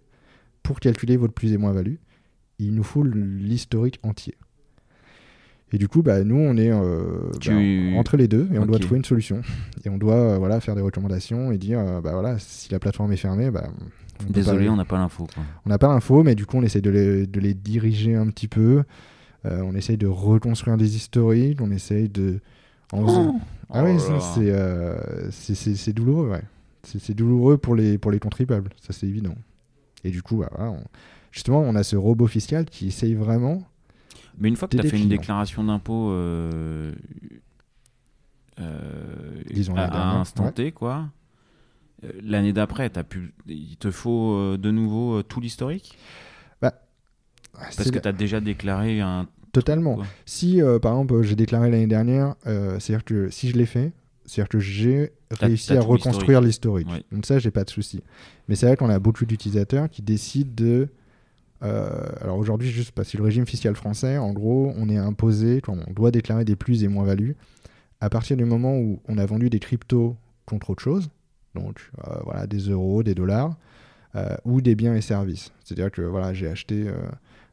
Pour 0.63 0.79
calculer 0.81 1.17
votre 1.17 1.33
plus 1.35 1.53
et 1.53 1.57
moins-value, 1.57 1.97
il 2.59 2.75
nous 2.75 2.83
faut 2.85 3.03
l'historique 3.03 3.99
entier. 4.03 4.35
Et 5.75 5.79
du 5.79 5.89
coup, 5.89 6.03
bah, 6.03 6.23
nous, 6.23 6.37
on 6.37 6.57
est 6.59 6.71
euh, 6.71 7.31
Tu- 7.41 7.49
bah, 7.93 7.99
entre 7.99 8.19
les 8.19 8.29
deux 8.29 8.47
et 8.53 8.59
on 8.59 8.67
doit 8.67 8.77
trouver 8.79 8.99
une 8.99 9.05
solution. 9.07 9.41
Et 9.85 9.89
on 9.89 9.97
doit 9.97 10.15
euh, 10.17 10.39
voilà, 10.39 10.61
faire 10.61 10.75
des 10.75 10.83
recommandations 10.83 11.51
et 11.51 11.57
dire, 11.57 11.79
euh, 11.81 12.01
bah, 12.03 12.13
voilà, 12.13 12.39
si 12.39 12.71
la 12.71 12.79
plateforme 12.79 13.11
est 13.13 13.17
fermée, 13.17 13.51
bah, 13.51 13.71
on 14.29 14.31
Désolé, 14.31 14.67
pas- 14.67 14.73
on 14.73 14.77
n'a 14.77 14.85
pas 14.85 14.99
l'info. 14.99 15.27
on 15.65 15.69
n'a 15.71 15.79
pas 15.79 15.89
l'info, 15.89 16.23
mais 16.23 16.35
du 16.35 16.45
coup, 16.45 16.59
on 16.59 16.63
essaie 16.63 16.83
de 16.83 16.91
les, 16.91 17.27
de 17.27 17.41
les 17.41 17.55
diriger 17.55 18.15
un 18.15 18.27
petit 18.29 18.49
peu. 18.49 18.85
On 19.45 19.75
essaye 19.75 19.97
de 19.97 20.07
reconstruire 20.07 20.77
des 20.77 20.95
historiques. 20.95 21.61
On 21.61 21.71
essaye 21.73 22.09
de. 22.09 22.39
Faisant- 23.07 23.40
ah 23.70 23.83
Oh 23.85 23.87
oui, 23.87 23.98
c'est, 24.35 24.50
euh, 24.50 25.31
c'est, 25.31 25.92
douloureux, 25.92 26.28
ouais. 26.28 26.42
C'est, 26.83 27.14
douloureux 27.14 27.57
pour 27.59 27.74
les, 27.74 27.96
pour 27.96 28.11
les 28.11 28.18
contribuables, 28.18 28.70
ça 28.81 28.92
c'est 28.92 29.07
évident. 29.07 29.35
Et 30.05 30.11
du 30.11 30.22
coup, 30.22 30.38
bah, 30.38 30.48
voilà, 30.55 30.72
on- 30.72 30.85
justement, 31.31 31.61
on 31.61 31.74
a 31.74 31.83
ce 31.83 31.96
robot 31.96 32.26
fiscal 32.26 32.64
qui 32.66 32.88
essaye 32.88 33.14
vraiment. 33.14 33.62
Mais 34.38 34.48
une 34.48 34.57
fois 34.57 34.68
que 34.68 34.76
tu 34.76 34.87
as 34.87 34.88
fait 34.90 34.98
une 34.98 35.09
déclaration 35.09 35.64
d'impôt 35.64 36.11
euh, 36.11 36.92
euh, 38.61 39.42
Disons 39.50 39.74
à, 39.76 40.18
instant 40.18 40.46
ouais. 40.46 40.52
T, 40.52 40.72
quoi, 40.72 41.09
euh, 42.05 42.11
l'année 42.22 42.52
d'après, 42.52 42.90
t'as 42.90 43.05
pu, 43.05 43.33
il 43.46 43.76
te 43.76 43.90
faut 43.90 44.33
euh, 44.35 44.59
de 44.59 44.70
nouveau 44.70 45.22
tout 45.22 45.40
l'historique? 45.40 45.96
Parce 47.55 47.76
C'est 47.76 47.92
que 47.92 47.98
tu 47.98 48.09
as 48.09 48.12
déjà 48.12 48.40
déclaré 48.40 49.00
un. 49.02 49.28
Totalement. 49.53 49.99
Si, 50.25 50.62
euh, 50.62 50.79
par 50.79 50.93
exemple, 50.93 51.23
j'ai 51.23 51.37
déclaré 51.37 51.71
l'année 51.71 51.87
dernière, 51.87 52.37
euh, 52.47 52.81
c'est-à-dire 52.81 53.05
que 53.05 53.29
si 53.29 53.51
je 53.51 53.57
l'ai 53.57 53.67
fait, 53.67 53.93
c'est-à-dire 54.25 54.49
que 54.49 54.59
j'ai 54.59 55.12
réussi 55.31 55.75
à 55.77 55.81
reconstruire 55.81 56.41
l'historique. 56.41 56.88
Ouais. 56.88 57.03
Donc 57.12 57.27
ça, 57.27 57.38
j'ai 57.38 57.51
pas 57.51 57.65
de 57.65 57.71
souci. 57.71 58.03
Mais 58.49 58.55
c'est 58.55 58.67
vrai 58.67 58.77
qu'on 58.77 58.88
a 58.88 58.99
beaucoup 58.99 59.27
d'utilisateurs 59.27 59.91
qui 59.91 60.01
décident 60.01 60.51
de... 60.55 60.88
euh, 61.62 61.91
alors 62.21 62.38
aujourd'hui, 62.38 62.71
juste 62.71 62.93
parce 62.93 63.11
que 63.11 63.19
le 63.19 63.25
régime 63.25 63.47
fiscal 63.47 63.75
français, 63.77 64.17
en 64.17 64.33
gros, 64.33 64.73
on 64.77 64.88
est 64.88 64.97
imposé, 64.97 65.61
quand 65.61 65.77
on 65.87 65.93
doit 65.93 66.11
déclarer 66.11 66.45
des 66.45 66.57
plus 66.57 66.83
et 66.83 66.88
moins-values, 66.88 67.37
à 68.01 68.09
partir 68.09 68.37
du 68.37 68.45
moment 68.45 68.79
où 68.79 69.01
on 69.07 69.19
a 69.19 69.27
vendu 69.27 69.51
des 69.51 69.59
cryptos 69.59 70.17
contre 70.47 70.71
autre 70.71 70.83
chose, 70.83 71.11
donc 71.55 71.91
voilà, 72.25 72.47
des 72.47 72.71
euros, 72.71 73.03
des 73.03 73.15
dollars, 73.15 73.55
ou 74.45 74.61
des 74.61 74.75
biens 74.75 74.95
et 74.95 75.03
services. 75.03 75.53
C'est-à-dire 75.62 75.91
que 75.91 76.03
voilà, 76.03 76.33
j'ai 76.33 76.49
acheté 76.49 76.87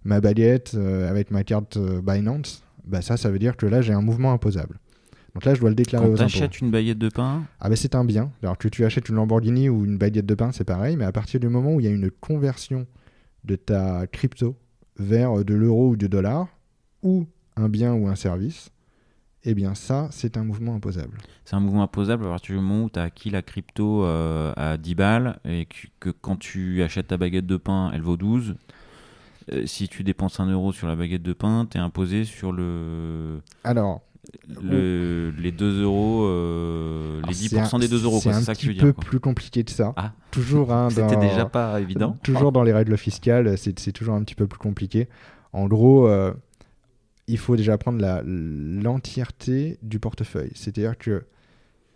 ma 0.04 0.22
baguette 0.22 0.74
euh, 0.76 1.10
avec 1.10 1.32
ma 1.32 1.44
carte 1.44 1.78
euh, 1.78 2.02
Binance, 2.02 2.64
bah 2.86 3.02
ça, 3.02 3.18
ça 3.18 3.30
veut 3.30 3.40
dire 3.40 3.58
que 3.58 3.66
là, 3.66 3.82
j'ai 3.82 3.94
un 3.94 4.02
mouvement 4.02 4.32
imposable. 4.34 4.80
Donc 5.36 5.46
là, 5.46 5.54
je 5.54 5.60
dois 5.60 5.70
le 5.70 5.76
déclarer 5.76 6.06
Quand 6.06 6.12
aux 6.14 6.16
tu 6.18 6.24
impôts. 6.24 6.34
achètes 6.36 6.60
une 6.60 6.72
baguette 6.72 6.98
de 6.98 7.10
pain, 7.10 7.44
Ah 7.60 7.70
ben 7.70 7.76
c'est 7.76 7.94
un 7.96 8.04
bien. 8.04 8.32
Alors 8.42 8.58
que 8.58 8.68
tu 8.68 8.84
achètes 8.84 9.10
une 9.10 9.16
Lamborghini 9.16 9.70
ou 9.70 9.86
une 9.86 9.98
baguette 9.98 10.26
de 10.26 10.34
pain, 10.36 10.52
c'est 10.52 10.64
pareil, 10.64 10.96
mais 10.98 11.06
à 11.06 11.12
partir 11.12 11.40
du 11.40 11.48
moment 11.50 11.74
où 11.76 11.80
il 11.80 11.86
y 11.86 11.90
a 11.90 11.92
une 11.92 12.10
conversion 12.10 12.88
de 13.44 13.56
ta 13.56 14.08
crypto 14.08 14.56
vers 14.98 15.46
de 15.46 15.54
l'euro 15.54 15.90
ou 15.90 15.96
du 15.96 16.10
dollar, 16.10 16.48
ou 17.04 17.26
un 17.56 17.70
bien 17.70 17.94
ou 17.94 18.08
un 18.08 18.16
service, 18.16 18.72
eh 19.46 19.54
bien 19.54 19.76
ça, 19.76 20.08
c'est 20.12 20.36
un 20.36 20.44
mouvement 20.44 20.76
imposable. 20.76 21.18
c'est 21.46 21.56
un 21.56 21.60
mouvement 21.62 21.84
imposable 21.84 22.26
à 22.26 22.30
partir 22.30 22.56
du 22.56 22.62
moment 22.62 22.86
où 22.86 22.90
tu 22.90 23.00
as 23.00 23.04
acquis 23.04 23.30
la 23.30 23.42
crypto 23.42 24.04
euh, 24.04 24.52
à 24.58 24.78
10 24.78 24.96
balles 24.96 25.40
et 25.46 25.66
que, 25.68 25.88
que 26.00 26.10
quand 26.10 26.38
tu 26.38 26.82
achètes 26.84 27.08
ta 27.08 27.18
baguette 27.18 27.46
de 27.46 27.56
pain, 27.58 27.92
elle 27.94 28.02
vaut 28.02 28.18
12. 28.18 28.56
Euh, 29.52 29.66
si 29.66 29.88
tu 29.88 30.04
dépenses 30.04 30.40
un 30.40 30.46
euro 30.50 30.72
sur 30.74 30.88
la 30.88 30.96
baguette 30.96 31.24
de 31.24 31.34
pain, 31.34 31.68
tu 31.70 31.78
es 31.78 31.82
imposé 31.82 32.24
sur 32.26 32.52
le, 32.52 33.42
Alors, 33.64 34.02
le, 34.62 35.32
les 35.38 35.52
2 35.52 35.82
euros, 35.84 36.26
euh, 36.26 37.16
les 37.28 37.54
alors, 37.54 37.66
10% 37.66 37.70
c'est 37.70 37.76
un- 37.76 37.80
des 37.80 37.88
2 37.88 38.04
euros. 38.04 38.20
C'est 38.22 38.30
un 38.30 38.34
C'est 38.40 38.46
ça 38.46 38.54
que 38.54 38.60
petit 38.60 38.68
tu 38.68 38.74
veux 38.74 38.80
peu 38.80 38.86
dire. 38.88 38.96
quoi. 38.96 39.04
plus 39.06 39.20
compliqué 39.20 39.64
que 39.64 39.72
ça. 39.72 39.94
Ah. 39.98 40.14
Toujours, 40.32 40.72
hein, 40.72 40.90
C'était 40.92 41.16
dans- 41.16 41.20
déjà 41.22 41.46
pas 41.46 41.80
évident. 41.82 42.18
Toujours 42.24 42.52
dans 42.52 42.64
les 42.64 42.74
règles 42.74 42.98
fiscales, 42.98 43.58
c'est 43.58 43.80
c'est 43.80 43.92
toujours 43.92 44.16
un 44.16 44.24
petit 44.24 44.36
peu 44.36 44.46
plus 44.48 44.60
compliqué. 44.60 45.08
En 45.54 45.68
gros, 45.68 46.08
euh, 46.08 46.32
il 47.28 47.38
faut 47.40 47.56
déjà 47.56 47.78
prendre 47.78 48.00
la- 48.00 48.22
l'entièreté 48.26 49.78
du 49.82 50.00
portefeuille. 50.00 50.52
C'est-à-dire 50.56 50.98
que 50.98 51.24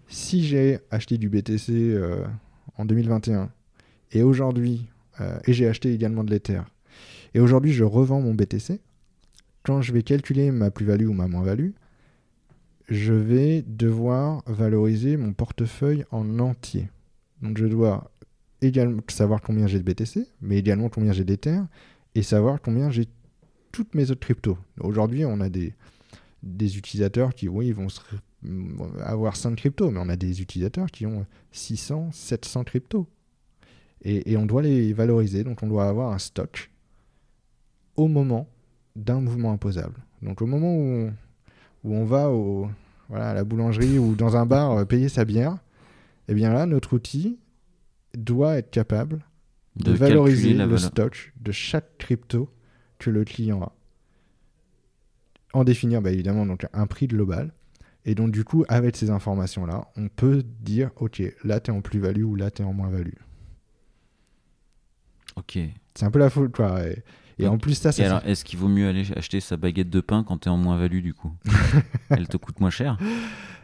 si 0.08 0.44
j'ai 0.44 0.80
acheté 0.92 1.18
du 1.18 1.30
BTC 1.30 2.00
en 2.78 2.86
2021 2.86 3.50
et 4.12 4.24
aujourd'hui, 4.24 4.88
et 5.46 5.54
j'ai 5.54 5.68
acheté 5.68 5.94
également 5.94 6.24
de 6.24 6.32
l'Ether, 6.32 6.62
et 7.34 7.40
aujourd'hui 7.40 7.74
je 7.74 7.84
revends 7.84 8.22
mon 8.22 8.34
BTC, 8.34 8.80
quand 9.64 9.82
je 9.82 9.94
vais 9.94 10.04
calculer 10.04 10.52
ma 10.52 10.72
plus-value 10.72 11.08
ou 11.08 11.14
ma 11.14 11.28
moins-value, 11.28 11.72
je 12.90 13.14
vais 13.14 13.64
devoir 13.66 14.44
valoriser 14.46 15.18
mon 15.18 15.34
portefeuille 15.34 16.04
en 16.12 16.40
entier. 16.40 16.90
Donc 17.42 17.58
je 17.58 17.66
dois 17.66 18.12
également 18.62 19.02
savoir 19.10 19.42
combien 19.42 19.68
j'ai 19.68 19.80
de 19.80 19.84
BTC, 19.84 20.28
mais 20.42 20.58
également 20.58 20.90
combien 20.90 21.14
j'ai 21.14 21.24
d'Ether, 21.24 21.62
et 22.16 22.24
savoir 22.24 22.62
combien 22.62 22.90
j'ai 22.90 23.08
toutes 23.72 23.96
mes 23.96 24.12
autres 24.12 24.20
cryptos. 24.20 24.58
Aujourd'hui, 24.80 25.26
on 25.26 25.40
a 25.40 25.50
des, 25.50 25.74
utilisateurs 26.78 27.34
qui, 27.34 27.48
oui, 27.48 27.72
vont 27.72 27.88
avoir 29.04 29.36
5 29.36 29.56
cryptos, 29.56 29.90
mais 29.92 30.00
on 30.00 30.10
a 30.10 30.16
des 30.16 30.42
utilisateurs 30.42 30.92
qui 30.92 31.06
ont 31.06 31.26
600, 31.52 32.12
700 32.12 32.66
cryptos. 32.66 33.08
Et 34.06 34.36
on 34.36 34.46
doit 34.46 34.62
les 34.62 34.92
valoriser, 34.92 35.46
donc 35.46 35.64
on 35.64 35.68
doit 35.68 35.88
avoir 35.88 36.12
un 36.12 36.20
stock 36.20 36.70
au 37.96 38.08
moment 38.08 38.48
d'un 38.96 39.22
mouvement 39.22 39.52
imposable. 39.52 40.02
Donc 40.22 40.42
au 40.42 40.46
moment 40.46 40.76
où 40.76 40.82
on, 40.82 41.14
où 41.84 41.96
on 41.96 42.06
va 42.06 42.30
au, 42.30 42.70
voilà, 43.10 43.30
à 43.30 43.34
la 43.34 43.44
boulangerie 43.44 44.00
ou 44.00 44.16
dans 44.16 44.38
un 44.38 44.46
bar 44.46 44.72
euh, 44.72 44.86
payer 44.86 45.10
sa 45.10 45.26
bière, 45.26 45.58
eh 46.28 46.34
bien 46.34 46.54
là, 46.54 46.66
notre 46.66 46.94
outil 46.94 47.40
doit 48.16 48.58
être 48.58 48.72
capable 48.72 49.26
de, 49.76 49.92
De 49.92 49.92
valoriser 49.92 50.54
le 50.54 50.64
valeur. 50.66 50.80
stock 50.80 51.34
de 51.42 51.52
chaque 51.52 51.98
crypto 51.98 52.50
que 53.00 53.10
le 53.10 53.24
client 53.26 53.62
a. 53.62 53.72
En 55.54 55.64
définir 55.64 56.02
bah, 56.02 56.12
évidemment 56.12 56.46
donc, 56.46 56.66
un 56.74 56.88
prix 56.88 57.08
global. 57.08 57.54
Et 58.06 58.16
donc 58.16 58.32
du 58.32 58.44
coup, 58.44 58.66
avec 58.68 58.96
ces 58.96 59.10
informations-là, 59.10 59.88
on 59.96 60.10
peut 60.10 60.44
dire, 60.44 60.92
ok, 60.98 61.22
là 61.44 61.60
tu 61.60 61.72
es 61.72 61.74
en 61.74 61.82
plus-value 61.82 62.24
ou 62.24 62.36
là 62.36 62.52
tu 62.52 62.62
es 62.62 62.66
en 62.66 62.74
moins-value. 62.74 63.18
Ok. 65.36 65.58
C'est 65.96 66.06
un 66.06 66.12
peu 66.12 66.20
la 66.20 66.30
faute, 66.30 66.56
quoi. 66.56 66.86
Et, 66.86 67.04
et 67.40 67.48
en 67.48 67.58
plus, 67.58 67.74
ça, 67.76 67.92
ça 67.92 68.04
Et 68.04 68.06
alors, 68.06 68.22
est-ce 68.26 68.44
qu'il 68.46 68.60
vaut 68.60 68.68
mieux 68.68 68.88
aller 68.88 69.06
acheter 69.16 69.40
sa 69.40 69.58
baguette 69.58 69.90
de 69.90 70.02
pain 70.02 70.24
quand 70.24 70.38
tu 70.40 70.50
es 70.50 70.52
en 70.52 70.58
moins-value 70.58 71.02
du 71.02 71.14
coup 71.14 71.32
Elle 72.10 72.28
te 72.28 72.38
coûte 72.38 72.60
moins 72.60 72.70
cher 72.70 72.98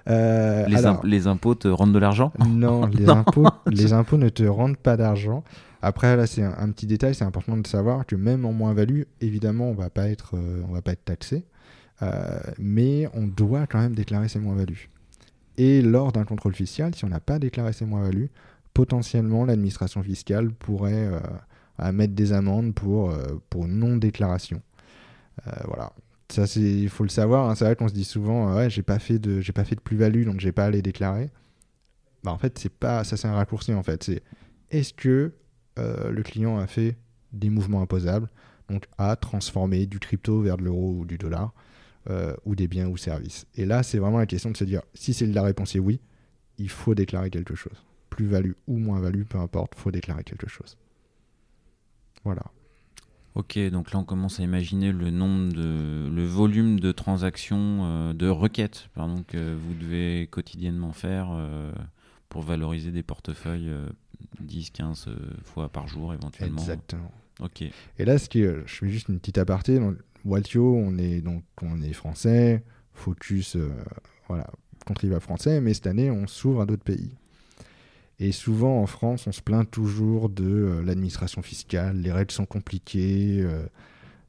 Euh, 0.07 0.65
les, 0.67 0.77
alors, 0.77 0.95
imp- 0.97 1.03
les 1.03 1.27
impôts 1.27 1.55
te 1.55 1.67
rendent 1.67 1.93
de 1.93 1.99
l'argent 1.99 2.31
Non, 2.47 2.85
les, 2.87 3.05
Non. 3.05 3.17
Impôts, 3.17 3.47
les 3.67 3.93
impôts 3.93 4.17
ne 4.17 4.29
te 4.29 4.43
rendent 4.43 4.77
pas 4.77 4.97
d'argent. 4.97 5.43
Après, 5.81 6.15
là, 6.15 6.25
c'est 6.27 6.43
un, 6.43 6.55
un 6.57 6.71
petit 6.71 6.87
détail, 6.87 7.13
c'est 7.15 7.25
important 7.25 7.55
de 7.57 7.65
savoir 7.67 8.05
que 8.05 8.15
même 8.15 8.43
en 8.45 8.51
moins-value, 8.51 9.03
évidemment, 9.21 9.69
on 9.69 9.73
va 9.75 9.89
pas 9.89 10.09
être, 10.09 10.35
euh, 10.35 10.61
on 10.67 10.73
va 10.73 10.81
pas 10.81 10.91
être 10.93 11.05
taxé, 11.05 11.45
Euh, 12.01 12.39
mais 12.57 13.09
on 13.13 13.27
doit 13.27 13.67
quand 13.67 13.79
même 13.79 13.93
déclarer 13.93 14.29
ses 14.29 14.39
moins-values. 14.39 14.89
Et 15.57 15.81
lors 15.81 16.11
d'un 16.13 16.23
contrôle 16.23 16.55
fiscal, 16.55 16.95
si 16.95 17.03
on 17.03 17.09
n'a 17.09 17.19
pas 17.19 17.39
déclaré 17.39 17.73
ses 17.73 17.83
moins-values, 17.85 18.29
potentiellement 18.73 19.43
l'administration 19.45 20.01
fiscale 20.01 20.51
pourrait 20.51 20.93
euh, 21.07 21.19
à 21.79 21.91
mettre 21.91 22.13
des 22.13 22.33
amendes 22.33 22.75
pour, 22.75 23.11
euh, 23.11 23.41
pour 23.49 23.67
non-déclaration. 23.67 24.61
Euh, 25.47 25.51
voilà. 25.65 25.93
Ça, 26.29 26.43
il 26.57 26.89
faut 26.89 27.03
le 27.03 27.09
savoir. 27.09 27.49
hein. 27.49 27.55
C'est 27.55 27.65
vrai 27.65 27.75
qu'on 27.75 27.87
se 27.87 27.93
dit 27.93 28.03
souvent, 28.03 28.49
euh, 28.49 28.55
ouais, 28.57 28.69
j'ai 28.69 28.83
pas 28.83 28.99
fait 28.99 29.17
de, 29.17 29.41
pas 29.51 29.63
fait 29.63 29.75
de 29.75 29.81
plus-value, 29.81 30.25
donc 30.25 30.39
j'ai 30.39 30.51
pas 30.51 30.65
à 30.65 30.69
les 30.69 30.81
déclarer. 30.81 31.31
Bah, 32.23 32.31
en 32.31 32.37
fait, 32.37 32.59
c'est 32.59 32.71
pas, 32.71 33.03
ça 33.03 33.17
c'est 33.17 33.27
un 33.27 33.33
raccourci 33.35 33.73
en 33.73 33.81
fait. 33.83 34.03
C'est 34.03 34.21
est-ce 34.69 34.93
que 34.93 35.33
le 35.77 36.21
client 36.23 36.57
a 36.59 36.67
fait 36.67 36.97
des 37.31 37.49
mouvements 37.49 37.81
imposables, 37.81 38.29
donc 38.69 38.83
a 38.97 39.15
transformé 39.15 39.85
du 39.85 39.97
crypto 39.97 40.41
vers 40.41 40.57
de 40.57 40.63
l'euro 40.65 40.91
ou 40.91 41.05
du 41.05 41.17
dollar, 41.17 41.53
ou 42.43 42.53
des 42.53 42.67
biens 42.67 42.89
ou 42.89 42.97
services? 42.97 43.45
Et 43.55 43.65
là, 43.65 43.81
c'est 43.81 43.97
vraiment 43.97 44.17
la 44.17 44.25
question 44.25 44.51
de 44.51 44.57
se 44.57 44.65
dire, 44.65 44.81
si 44.93 45.13
c'est 45.13 45.25
la 45.25 45.41
réponse 45.41 45.73
est 45.77 45.79
oui, 45.79 46.01
il 46.57 46.69
faut 46.69 46.95
déclarer 46.95 47.29
quelque 47.29 47.55
chose. 47.55 47.81
Plus-value 48.09 48.51
ou 48.67 48.77
moins-value, 48.77 49.23
peu 49.23 49.37
importe, 49.37 49.75
faut 49.75 49.89
déclarer 49.89 50.25
quelque 50.25 50.49
chose. 50.49 50.77
Voilà. 52.23 52.43
Ok, 53.35 53.57
donc 53.71 53.91
là 53.91 53.99
on 53.99 54.03
commence 54.03 54.39
à 54.39 54.43
imaginer 54.43 54.91
le 54.91 55.11
nombre 55.11 55.53
de, 55.53 56.09
le 56.09 56.25
volume 56.25 56.79
de 56.79 56.91
transactions, 56.91 57.81
euh, 57.83 58.13
de 58.13 58.27
requêtes, 58.27 58.89
pardon, 58.95 59.23
que 59.27 59.55
vous 59.55 59.73
devez 59.75 60.27
quotidiennement 60.31 60.91
faire 60.91 61.29
euh, 61.31 61.71
pour 62.27 62.41
valoriser 62.41 62.91
des 62.91 63.03
portefeuilles 63.03 63.71
10-15 64.43 65.07
euh, 65.07 65.15
fois 65.43 65.69
par 65.69 65.87
jour 65.87 66.13
éventuellement. 66.13 66.59
Exactement. 66.59 67.11
Ok. 67.39 67.61
Et 67.61 68.05
là, 68.05 68.17
ce 68.17 68.27
qui, 68.27 68.41
je 68.41 68.63
fais 68.65 68.89
juste 68.89 69.07
une 69.07 69.19
petite 69.19 69.37
aparté. 69.37 69.79
Donc, 69.79 69.95
Waltio, 70.25 70.75
on 70.75 70.97
est 70.97 71.21
donc 71.21 71.43
on 71.61 71.81
est 71.81 71.93
français, 71.93 72.63
Focus, 72.93 73.55
euh, 73.55 73.71
voilà, 74.27 74.47
contribuable 74.85 75.21
français, 75.21 75.61
mais 75.61 75.73
cette 75.73 75.87
année, 75.87 76.11
on 76.11 76.27
s'ouvre 76.27 76.61
à 76.61 76.65
d'autres 76.65 76.83
pays. 76.83 77.15
Et 78.19 78.31
souvent 78.33 78.81
en 78.81 78.85
France, 78.85 79.27
on 79.27 79.31
se 79.31 79.41
plaint 79.41 79.69
toujours 79.69 80.29
de 80.29 80.43
euh, 80.43 80.83
l'administration 80.83 81.41
fiscale, 81.41 81.97
les 82.01 82.11
règles 82.11 82.31
sont 82.31 82.45
compliquées, 82.45 83.39
euh, 83.41 83.65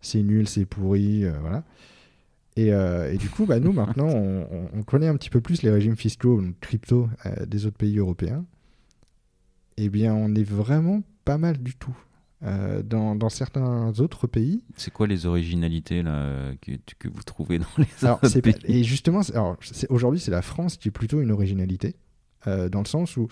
c'est 0.00 0.22
nul, 0.22 0.46
c'est 0.48 0.64
pourri, 0.64 1.24
euh, 1.24 1.32
voilà. 1.40 1.64
Et, 2.56 2.66
et 2.68 3.16
du 3.16 3.30
coup, 3.30 3.46
bah, 3.46 3.58
nous 3.58 3.72
maintenant, 3.72 4.08
on, 4.08 4.42
on- 4.50 4.68
on 4.74 4.82
connaît 4.82 5.06
un 5.08 5.16
petit 5.16 5.30
peu 5.30 5.40
plus 5.40 5.62
les 5.62 5.70
régimes 5.70 5.96
fiscaux, 5.96 6.42
donc 6.42 6.58
crypto, 6.60 7.08
des 7.46 7.64
autres 7.64 7.78
pays 7.78 7.96
européens. 7.98 8.44
Eh 9.78 9.88
bien, 9.88 10.12
on 10.14 10.34
est 10.34 10.42
vraiment 10.44 11.02
pas 11.24 11.38
mal 11.38 11.56
du 11.58 11.74
tout. 11.76 11.96
Dans, 12.42 13.14
dans 13.16 13.28
certains 13.28 13.92
autres 14.00 14.26
pays, 14.26 14.62
C'est 14.76 14.90
quoi 14.90 15.06
les 15.06 15.26
originalités 15.26 16.02
là 16.02 16.52
que, 16.62 16.72
que 16.98 17.08
vous 17.08 17.22
trouvez 17.22 17.58
dans 17.58 17.66
les 17.78 17.86
Alors, 18.02 18.18
autres 18.22 18.40
pas- 18.40 18.52
pays? 18.52 18.80
et 18.80 18.84
justement, 18.84 19.20
aujourd'hui, 19.88 20.20
c'est 20.20 20.30
la 20.30 20.42
France 20.42 20.76
qui 20.76 20.88
est 20.88 20.92
plutôt 20.92 21.20
une 21.22 21.30
originalité, 21.30 21.94
dans 22.46 22.80
le 22.80 22.86
sens 22.86 23.16
où 23.16 23.28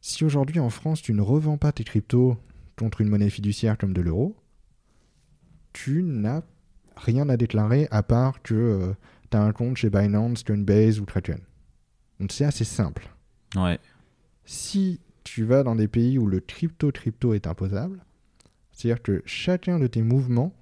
si 0.00 0.24
aujourd'hui 0.24 0.60
en 0.60 0.70
France, 0.70 1.02
tu 1.02 1.12
ne 1.12 1.20
revends 1.20 1.58
pas 1.58 1.72
tes 1.72 1.84
cryptos 1.84 2.36
contre 2.76 3.00
une 3.00 3.08
monnaie 3.08 3.30
fiduciaire 3.30 3.76
comme 3.76 3.92
de 3.92 4.00
l'euro, 4.00 4.36
tu 5.72 6.02
n'as 6.02 6.42
rien 6.96 7.28
à 7.28 7.36
déclarer 7.36 7.88
à 7.90 8.02
part 8.02 8.42
que 8.42 8.94
tu 9.30 9.36
as 9.36 9.42
un 9.42 9.52
compte 9.52 9.76
chez 9.76 9.90
Binance, 9.90 10.42
Coinbase 10.42 11.00
ou 11.00 11.04
Kraken. 11.04 11.40
Donc 12.20 12.32
c'est 12.32 12.44
assez 12.44 12.64
simple. 12.64 13.08
Ouais. 13.54 13.78
Si 14.44 15.00
tu 15.24 15.44
vas 15.44 15.62
dans 15.62 15.76
des 15.76 15.88
pays 15.88 16.18
où 16.18 16.26
le 16.26 16.40
crypto-crypto 16.40 17.34
est 17.34 17.46
imposable, 17.46 18.04
c'est-à-dire 18.72 19.02
que 19.02 19.22
chacun 19.26 19.78
de 19.78 19.86
tes 19.86 20.02
mouvements, 20.02 20.54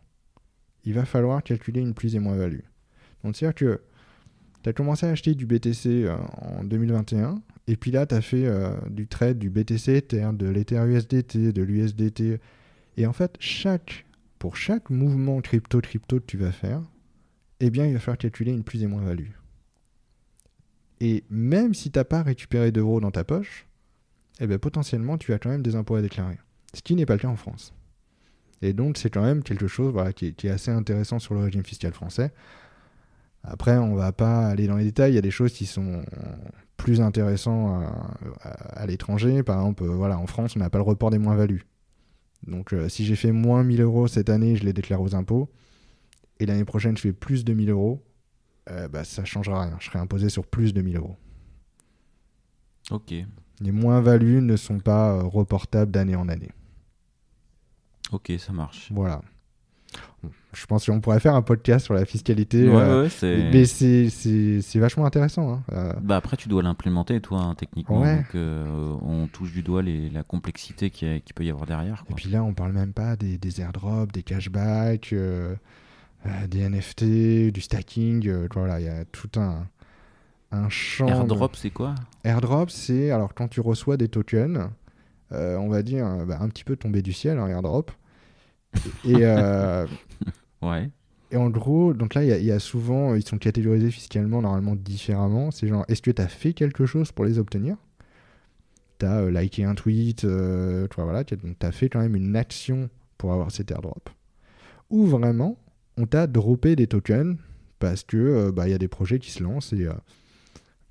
il 0.85 0.95
va 0.95 1.05
falloir 1.05 1.43
calculer 1.43 1.81
une 1.81 1.95
plus 1.95 2.15
et 2.15 2.19
moins-value. 2.19 2.61
Donc 3.23 3.37
c'est-à-dire 3.37 3.55
que 3.55 3.83
tu 4.63 4.69
as 4.69 4.73
commencé 4.73 5.07
à 5.07 5.11
acheter 5.11 5.35
du 5.35 5.47
BTC 5.47 6.05
euh, 6.05 6.17
en 6.39 6.65
2021, 6.65 7.43
et 7.69 7.77
puis 7.77 7.91
là, 7.91 8.07
tu 8.07 8.15
as 8.15 8.21
fait 8.21 8.47
euh, 8.47 8.77
du 8.89 9.09
trade 9.09 9.39
du 9.39 9.51
BTC 9.51 9.93
Ether, 9.97 10.31
de 10.33 10.47
l'Ether 10.47 10.85
USDT, 10.87 11.53
de 11.53 11.63
l'USDT. 11.63 12.41
Et 12.97 13.07
en 13.07 13.13
fait, 13.13 13.39
pour 14.39 14.57
chaque 14.57 14.91
mouvement 14.91 15.41
crypto-crypto 15.41 16.21
que 16.21 16.27
tu 16.27 16.37
vas 16.37 16.53
faire, 16.53 16.83
eh 17.61 17.71
bien, 17.71 17.87
il 17.87 17.95
va 17.95 17.99
falloir 17.99 18.19
calculer 18.19 18.53
une 18.53 18.63
plus 18.63 18.83
et 18.83 18.87
moins-value. 18.87 19.31
Et 21.01 21.25
même 21.29 21.75
si 21.75 21.91
tu 21.91 21.99
n'as 21.99 22.05
pas 22.05 22.23
récupéré 22.23 22.71
d'euros 22.71 23.01
dans 23.01 23.11
ta 23.11 23.25
poche, 23.25 23.67
eh 24.39 24.47
bien, 24.47 24.59
potentiellement, 24.59 25.19
tu 25.19 25.33
as 25.33 25.39
quand 25.39 25.51
même 25.51 25.63
des 25.63 25.75
impôts 25.75 25.97
à 25.97 26.03
déclarer. 26.03 26.39
Ce 26.73 26.83
qui 26.83 26.95
n'est 26.95 27.07
pas 27.07 27.15
le 27.15 27.21
cas 27.21 27.29
en 27.29 27.37
France. 27.37 27.75
Et 28.63 28.73
donc, 28.73 28.97
c'est 28.97 29.11
quand 29.11 29.23
même 29.23 29.43
quelque 29.43 29.67
chose 29.67 29.95
qui 30.15 30.27
est 30.27 30.51
assez 30.51 30.71
intéressant 30.71 31.19
sur 31.19 31.35
le 31.35 31.41
régime 31.41 31.65
fiscal 31.65 31.93
français. 31.93 32.33
Après, 33.47 33.79
on 33.79 33.95
va 33.95 34.13
pas 34.13 34.47
aller 34.49 34.67
dans 34.67 34.77
les 34.77 34.85
détails. 34.85 35.13
Il 35.13 35.15
y 35.15 35.19
a 35.19 35.23
des 35.23 35.31
choses 35.31 35.53
qui 35.53 35.67
sont 35.67 36.03
plus 36.77 37.01
intéressantes 37.01 37.85
à, 38.43 38.49
à- 38.49 38.81
à 38.83 38.87
l'étranger. 38.87 39.43
Par 39.43 39.59
exemple, 39.61 39.85
euh, 39.85 39.89
voilà, 39.95 40.19
en 40.19 40.27
France, 40.27 40.57
on 40.57 40.59
n'a 40.59 40.71
pas 40.71 40.79
le 40.79 40.85
report 40.85 41.11
des 41.11 41.19
moins-values. 41.19 41.65
Donc, 42.47 42.73
euh, 42.75 42.89
si 42.89 43.05
j'ai 43.05 43.17
fait 43.17 43.33
moins 43.33 43.65
1000 43.65 43.81
euros 43.81 44.09
cette 44.09 44.29
année, 44.31 44.57
je 44.57 44.65
les 44.65 44.73
déclare 44.73 45.01
aux 45.01 45.15
impôts. 45.15 45.49
Et 46.39 46.47
l'année 46.47 46.65
prochaine, 46.65 46.97
je 46.97 47.03
fais 47.03 47.13
plus 47.13 47.45
de 47.45 47.53
1000 47.55 47.71
euros. 47.71 48.03
euh, 48.71 48.89
bah, 48.89 49.05
ça 49.05 49.25
changera 49.25 49.63
rien. 49.63 49.77
Je 49.81 49.87
serai 49.87 49.99
imposé 50.01 50.29
sur 50.29 50.47
plus 50.47 50.75
de 50.75 50.83
1000 50.83 50.97
euros. 50.97 51.17
Ok. 52.91 53.15
Les 53.61 53.73
moins-values 53.73 54.43
ne 54.43 54.57
sont 54.57 54.81
pas 54.81 55.13
euh, 55.13 55.23
reportables 55.23 55.91
d'année 55.93 56.17
en 56.17 56.29
année. 56.29 56.51
Ok, 58.13 58.33
ça 58.39 58.53
marche. 58.53 58.91
Voilà. 58.93 59.23
Je 60.53 60.65
pense 60.67 60.87
qu'on 60.87 61.01
pourrait 61.01 61.21
faire 61.21 61.35
un 61.35 61.43
podcast 61.43 61.85
sur 61.85 61.93
la 61.95 62.07
fiscalité. 62.07 62.67
Ouais, 62.69 62.77
euh, 62.77 63.03
ouais, 63.03 63.09
c'est. 63.11 63.51
mais 63.53 63.67
c'est- 63.67 64.09
c'est 64.09 64.63
c'est 64.63 64.79
vachement 64.79 65.05
intéressant. 65.05 65.53
hein. 65.53 65.63
Euh, 65.73 65.93
Bah 66.01 66.17
après, 66.17 66.37
tu 66.39 66.49
dois 66.49 66.63
l'implémenter, 66.63 67.21
toi, 67.21 67.41
hein, 67.43 67.55
techniquement. 67.55 68.01
Ouais. 68.01 68.17
Donc, 68.17 68.35
euh, 68.35 68.95
on 69.03 69.27
touche 69.27 69.53
du 69.53 69.63
doigt 69.63 69.83
les, 69.83 70.09
la 70.09 70.23
complexité 70.23 70.89
qu'il 70.91 71.09
y 71.09 71.15
a- 71.15 71.21
qu'il 71.21 71.35
peut 71.35 71.45
y 71.45 71.51
avoir 71.51 71.67
derrière. 71.67 72.05
Et 72.11 72.15
puis 72.15 72.31
là, 72.31 72.43
on 72.43 72.55
parle 72.55 72.73
même 72.73 72.93
pas 72.95 73.17
des, 73.17 73.37
des 73.37 73.61
airdrops, 73.61 74.11
des 74.13 74.23
cashbacks, 74.23 75.15
des 76.49 76.61
NFT, 76.69 77.51
du 77.53 77.61
stacking. 77.61 78.47
voilà, 78.55 78.81
il 78.81 78.87
y 78.87 78.89
a 78.89 79.05
tout 79.05 79.31
un, 79.39 79.67
un 80.53 80.69
champ. 80.71 81.07
de- 81.07 81.11
Airdrop, 81.13 81.55
c'est 81.57 81.71
quoi? 81.71 81.95
Airdrop, 82.25 82.71
c'est 82.71 83.11
alors 83.11 83.35
quand 83.35 83.49
tu 83.49 83.61
reçois 83.61 83.97
des 83.99 84.09
tokens, 84.09 84.71
on 85.31 85.69
va 85.69 85.83
dire 85.83 86.07
bah, 86.27 86.39
un 86.41 86.49
petit 86.49 86.65
peu 86.65 86.77
tombé 86.77 87.03
du 87.03 87.13
ciel, 87.13 87.39
un 87.39 87.49
airdrop. 87.49 87.93
Et, 89.05 89.25
euh, 89.25 89.87
Ouais. 90.63 90.91
et 91.31 91.37
en 91.37 91.51
gros, 91.51 91.93
donc 91.95 92.15
là, 92.15 92.25
il 92.25 92.29
y 92.29 92.33
a- 92.33 92.39
il 92.39 92.45
y, 92.45 92.51
a 92.53 92.59
souvent, 92.59 93.15
ils 93.15 93.25
sont 93.27 93.39
catégorisés 93.39 93.91
fiscalement 93.91 94.41
normalement 94.43 94.75
différemment. 94.75 95.51
C'est 95.51 95.67
genre, 95.69 95.85
est-ce 95.89 96.03
que 96.03 96.11
tu 96.11 96.23
as 96.23 96.29
fait 96.29 96.53
quelque 96.55 96.87
chose 96.87 97.13
pour 97.13 97.25
les 97.25 97.39
obtenir? 97.39 97.77
Tu 98.99 99.07
as 99.07 99.31
liké 99.31 99.65
un 99.65 99.75
tweet, 99.75 100.25
euh, 100.25 100.87
tu 100.89 100.97
vois, 100.97 101.05
voilà, 101.05 101.25
tu 101.25 101.37
as 101.61 101.73
fait 101.73 101.89
quand 101.89 102.01
même 102.01 102.17
une 102.17 102.35
action 102.37 102.89
pour 103.19 103.33
avoir 103.33 103.51
cet 103.51 103.71
airdrop. 103.71 104.09
Ou 104.91 105.05
vraiment, 105.05 105.59
on 105.99 106.07
t'a 106.07 106.27
droppé 106.27 106.77
des 106.77 106.87
tokens 106.87 107.37
parce 107.79 108.03
que 108.05 108.17
euh, 108.17 108.53
bah, 108.53 108.67
il 108.69 108.71
y 108.71 108.75
a 108.75 108.79
des 108.79 108.89
projets 108.89 109.19
qui 109.19 109.31
se 109.31 109.43
lancent 109.43 109.73
et 109.75 109.87
euh, 109.87 109.93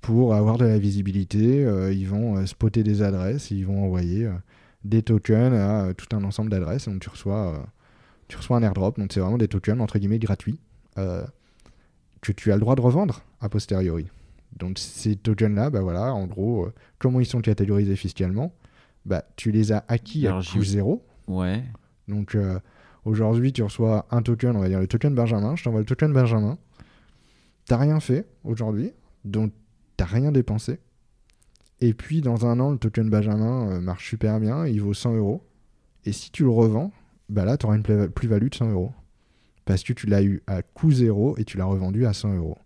pour 0.00 0.34
avoir 0.34 0.56
de 0.58 0.64
la 0.64 0.78
visibilité, 0.78 1.64
euh, 1.64 1.92
ils 1.92 2.06
vont 2.08 2.36
euh, 2.36 2.46
spotter 2.46 2.84
des 2.84 3.02
adresses, 3.02 3.50
et 3.50 3.56
ils 3.56 3.66
vont 3.66 3.82
envoyer 3.84 4.26
euh, 4.26 4.32
des 4.84 5.02
tokens 5.02 5.52
à 5.54 5.86
euh, 5.86 5.94
tout 5.94 6.14
un 6.14 6.22
ensemble 6.22 6.50
d'adresses. 6.50 6.86
Donc 6.88 7.00
tu 7.00 7.08
reçois, 7.08 7.54
euh, 7.54 7.58
tu 8.28 8.36
reçois 8.36 8.56
un 8.56 8.62
airdrop. 8.62 8.98
Donc 8.98 9.12
c'est 9.12 9.20
vraiment 9.20 9.38
des 9.38 9.48
tokens 9.48 9.80
entre 9.80 9.98
guillemets 9.98 10.18
gratuits 10.18 10.58
euh, 10.98 11.24
que 12.20 12.32
tu 12.32 12.52
as 12.52 12.54
le 12.54 12.60
droit 12.60 12.74
de 12.74 12.80
revendre 12.80 13.22
a 13.40 13.48
posteriori. 13.48 14.08
Donc 14.56 14.78
ces 14.78 15.16
tokens-là, 15.16 15.70
bah 15.70 15.80
voilà, 15.80 16.14
en 16.14 16.26
gros, 16.26 16.66
euh, 16.66 16.74
comment 16.98 17.20
ils 17.20 17.26
sont 17.26 17.40
catégorisés 17.40 17.96
fiscalement 17.96 18.52
bah, 19.04 19.24
Tu 19.36 19.50
les 19.50 19.72
as 19.72 19.84
acquis 19.88 20.26
Alors, 20.26 20.40
à 20.40 20.42
coût 20.42 20.64
zéro. 20.64 21.04
Ouais. 21.28 21.62
Donc 22.08 22.34
euh, 22.34 22.58
aujourd'hui, 23.04 23.52
tu 23.52 23.62
reçois 23.62 24.06
un 24.10 24.22
token, 24.22 24.56
on 24.56 24.60
va 24.60 24.68
dire 24.68 24.80
le 24.80 24.86
token 24.86 25.14
Benjamin. 25.14 25.56
Je 25.56 25.64
t'envoie 25.64 25.80
le 25.80 25.86
token 25.86 26.12
Benjamin. 26.12 26.58
T'as 27.66 27.76
rien 27.76 28.00
fait 28.00 28.26
aujourd'hui, 28.44 28.92
donc 29.24 29.52
t'as 29.96 30.04
rien 30.04 30.32
dépensé. 30.32 30.78
Et 31.80 31.92
puis 31.92 32.22
dans 32.22 32.46
un 32.46 32.58
an, 32.60 32.70
le 32.70 32.78
token 32.78 33.10
Benjamin 33.10 33.80
marche 33.80 34.08
super 34.08 34.40
bien, 34.40 34.66
il 34.66 34.80
vaut 34.80 34.94
100 34.94 35.16
euros. 35.16 35.44
Et 36.04 36.12
si 36.12 36.30
tu 36.30 36.44
le 36.44 36.50
revends, 36.50 36.92
bah 37.28 37.44
là, 37.44 37.56
tu 37.56 37.66
auras 37.66 37.76
une 37.76 38.08
plus-value 38.08 38.48
de 38.48 38.54
100 38.54 38.70
euros. 38.70 38.92
Parce 39.64 39.82
que 39.82 39.92
tu 39.92 40.06
l'as 40.06 40.22
eu 40.22 40.42
à 40.46 40.62
coût 40.62 40.92
zéro 40.92 41.36
et 41.38 41.44
tu 41.44 41.56
l'as 41.56 41.64
revendu 41.64 42.06
à 42.06 42.12
100 42.12 42.36
euros. 42.36 42.58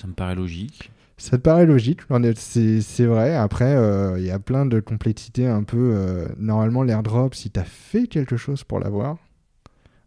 Ça 0.00 0.06
me 0.08 0.12
paraît 0.12 0.34
logique. 0.34 0.90
Ça 1.16 1.36
te 1.38 1.42
paraît 1.42 1.66
logique, 1.66 2.00
c'est 2.34 3.04
vrai. 3.06 3.36
Après, 3.36 3.76
euh, 3.76 4.18
il 4.18 4.24
y 4.24 4.30
a 4.30 4.40
plein 4.40 4.66
de 4.66 4.80
complexités 4.80 5.46
un 5.46 5.62
peu. 5.62 5.92
euh, 5.94 6.26
normalement, 6.36 6.82
l'airdrop, 6.82 7.34
si 7.36 7.50
tu 7.50 7.60
as 7.60 7.64
fait 7.64 8.08
quelque 8.08 8.36
chose 8.36 8.64
pour 8.64 8.80
l'avoir, 8.80 9.18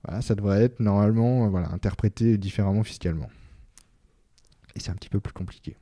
voilà, 0.04 0.22
ça 0.22 0.36
devrait 0.36 0.62
être 0.64 0.82
normalement 0.82 1.46
euh, 1.46 1.50
voilà, 1.50 1.72
interprété 1.72 2.38
différemment 2.38 2.84
fiscalement. 2.84 3.30
Et 4.76 4.82
c'est 4.82 4.92
un 4.92 4.96
petit 4.96 5.08
peu 5.08 5.22
plus 5.22 5.32
compliqué. 5.32 5.78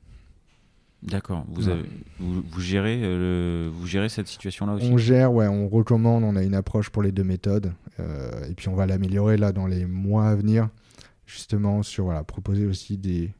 D'accord. 1.04 1.44
Vous, 1.48 1.66
Ouais. 1.66 1.72
avez- 1.74 1.88
vous, 2.18 2.42
vous 2.50 2.60
gérez, 2.60 3.00
euh, 3.02 3.66
le- 3.66 3.70
vous 3.70 3.86
gérez 3.86 4.08
cette 4.08 4.26
situation-là 4.26 4.74
aussi? 4.74 4.88
On 4.90 4.96
gère, 4.96 5.32
ouais, 5.32 5.46
on 5.48 5.68
recommande, 5.68 6.24
on 6.24 6.34
a 6.34 6.42
une 6.42 6.54
approche 6.54 6.88
pour 6.90 7.02
les 7.02 7.12
deux 7.12 7.24
méthodes. 7.24 7.72
euh, 8.00 8.30
et 8.50 8.54
puis 8.54 8.68
on 8.68 8.74
va 8.74 8.86
l'améliorer 8.86 9.36
là 9.36 9.52
dans 9.52 9.66
les 9.68 9.84
mois 9.86 10.26
à 10.28 10.34
venir, 10.34 10.68
justement 11.26 11.82
sur 11.84 12.04
voilà, 12.04 12.24
proposer 12.24 12.66
aussi 12.66 12.96
des. 12.98 13.32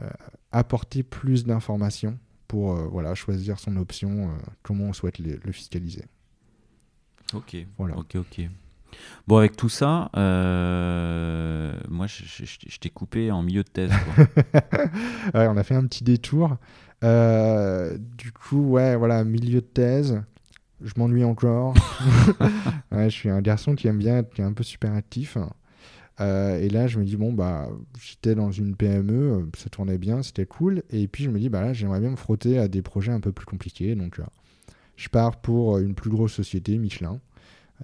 euh, 0.00 0.08
apporter 0.52 1.02
plus 1.02 1.44
d'informations 1.44 2.18
pour 2.48 2.72
euh, 2.76 2.86
voilà, 2.90 3.14
choisir 3.14 3.58
son 3.58 3.76
option, 3.76 4.30
comment 4.62 4.84
on 4.84 4.92
souhaite 4.92 5.18
le- 5.18 5.38
le 5.42 5.52
fiscaliser. 5.52 6.04
Ok. 7.34 7.56
Voilà. 7.78 7.96
Ok, 7.96 8.16
ok. 8.16 8.42
Bon, 9.26 9.36
avec 9.38 9.56
tout 9.56 9.68
ça, 9.68 10.10
euh, 10.16 11.72
moi, 11.88 12.06
je, 12.06 12.22
je- 12.24 12.44
je- 12.44 12.58
je 12.68 12.78
t'ai 12.78 12.90
coupé 12.90 13.30
en 13.30 13.42
milieu 13.42 13.62
de 13.62 13.68
thèse. 13.68 13.90
quoi. 14.14 14.24
Ouais, 15.34 15.46
on 15.48 15.56
a 15.56 15.62
fait 15.62 15.74
un 15.74 15.84
petit 15.86 16.04
détour. 16.04 16.56
Euh, 17.04 17.96
du 18.16 18.32
coup, 18.32 18.70
ouais, 18.70 18.96
voilà, 18.96 19.24
milieu 19.24 19.60
de 19.60 19.66
thèse. 19.66 20.22
Je 20.82 20.92
m'ennuie 20.96 21.24
encore. 21.24 21.74
Ouais, 22.92 23.10
je 23.10 23.14
suis 23.14 23.28
un 23.28 23.42
garçon 23.42 23.74
qui 23.74 23.86
aime 23.86 23.98
bien 23.98 24.18
être 24.18 24.32
qui 24.32 24.40
est 24.40 24.44
un 24.44 24.52
peu 24.52 24.64
super 24.64 24.92
actif. 24.94 25.36
Euh, 26.20 26.58
et 26.60 26.68
là, 26.68 26.86
je 26.86 26.98
me 26.98 27.04
dis, 27.04 27.16
bon, 27.16 27.32
bah, 27.32 27.68
j'étais 28.00 28.34
dans 28.34 28.50
une 28.50 28.74
PME, 28.74 29.48
ça 29.56 29.68
tournait 29.68 29.98
bien, 29.98 30.22
c'était 30.22 30.46
cool. 30.46 30.82
Et 30.90 31.06
puis, 31.06 31.24
je 31.24 31.30
me 31.30 31.38
dis, 31.38 31.48
bah 31.48 31.60
là, 31.60 31.72
j'aimerais 31.72 32.00
bien 32.00 32.10
me 32.10 32.16
frotter 32.16 32.58
à 32.58 32.66
des 32.68 32.82
projets 32.82 33.12
un 33.12 33.20
peu 33.20 33.32
plus 33.32 33.46
compliqués. 33.46 33.94
Donc, 33.94 34.18
euh, 34.18 34.24
je 34.96 35.08
pars 35.08 35.40
pour 35.40 35.78
une 35.78 35.94
plus 35.94 36.10
grosse 36.10 36.32
société, 36.32 36.76
Michelin. 36.78 37.20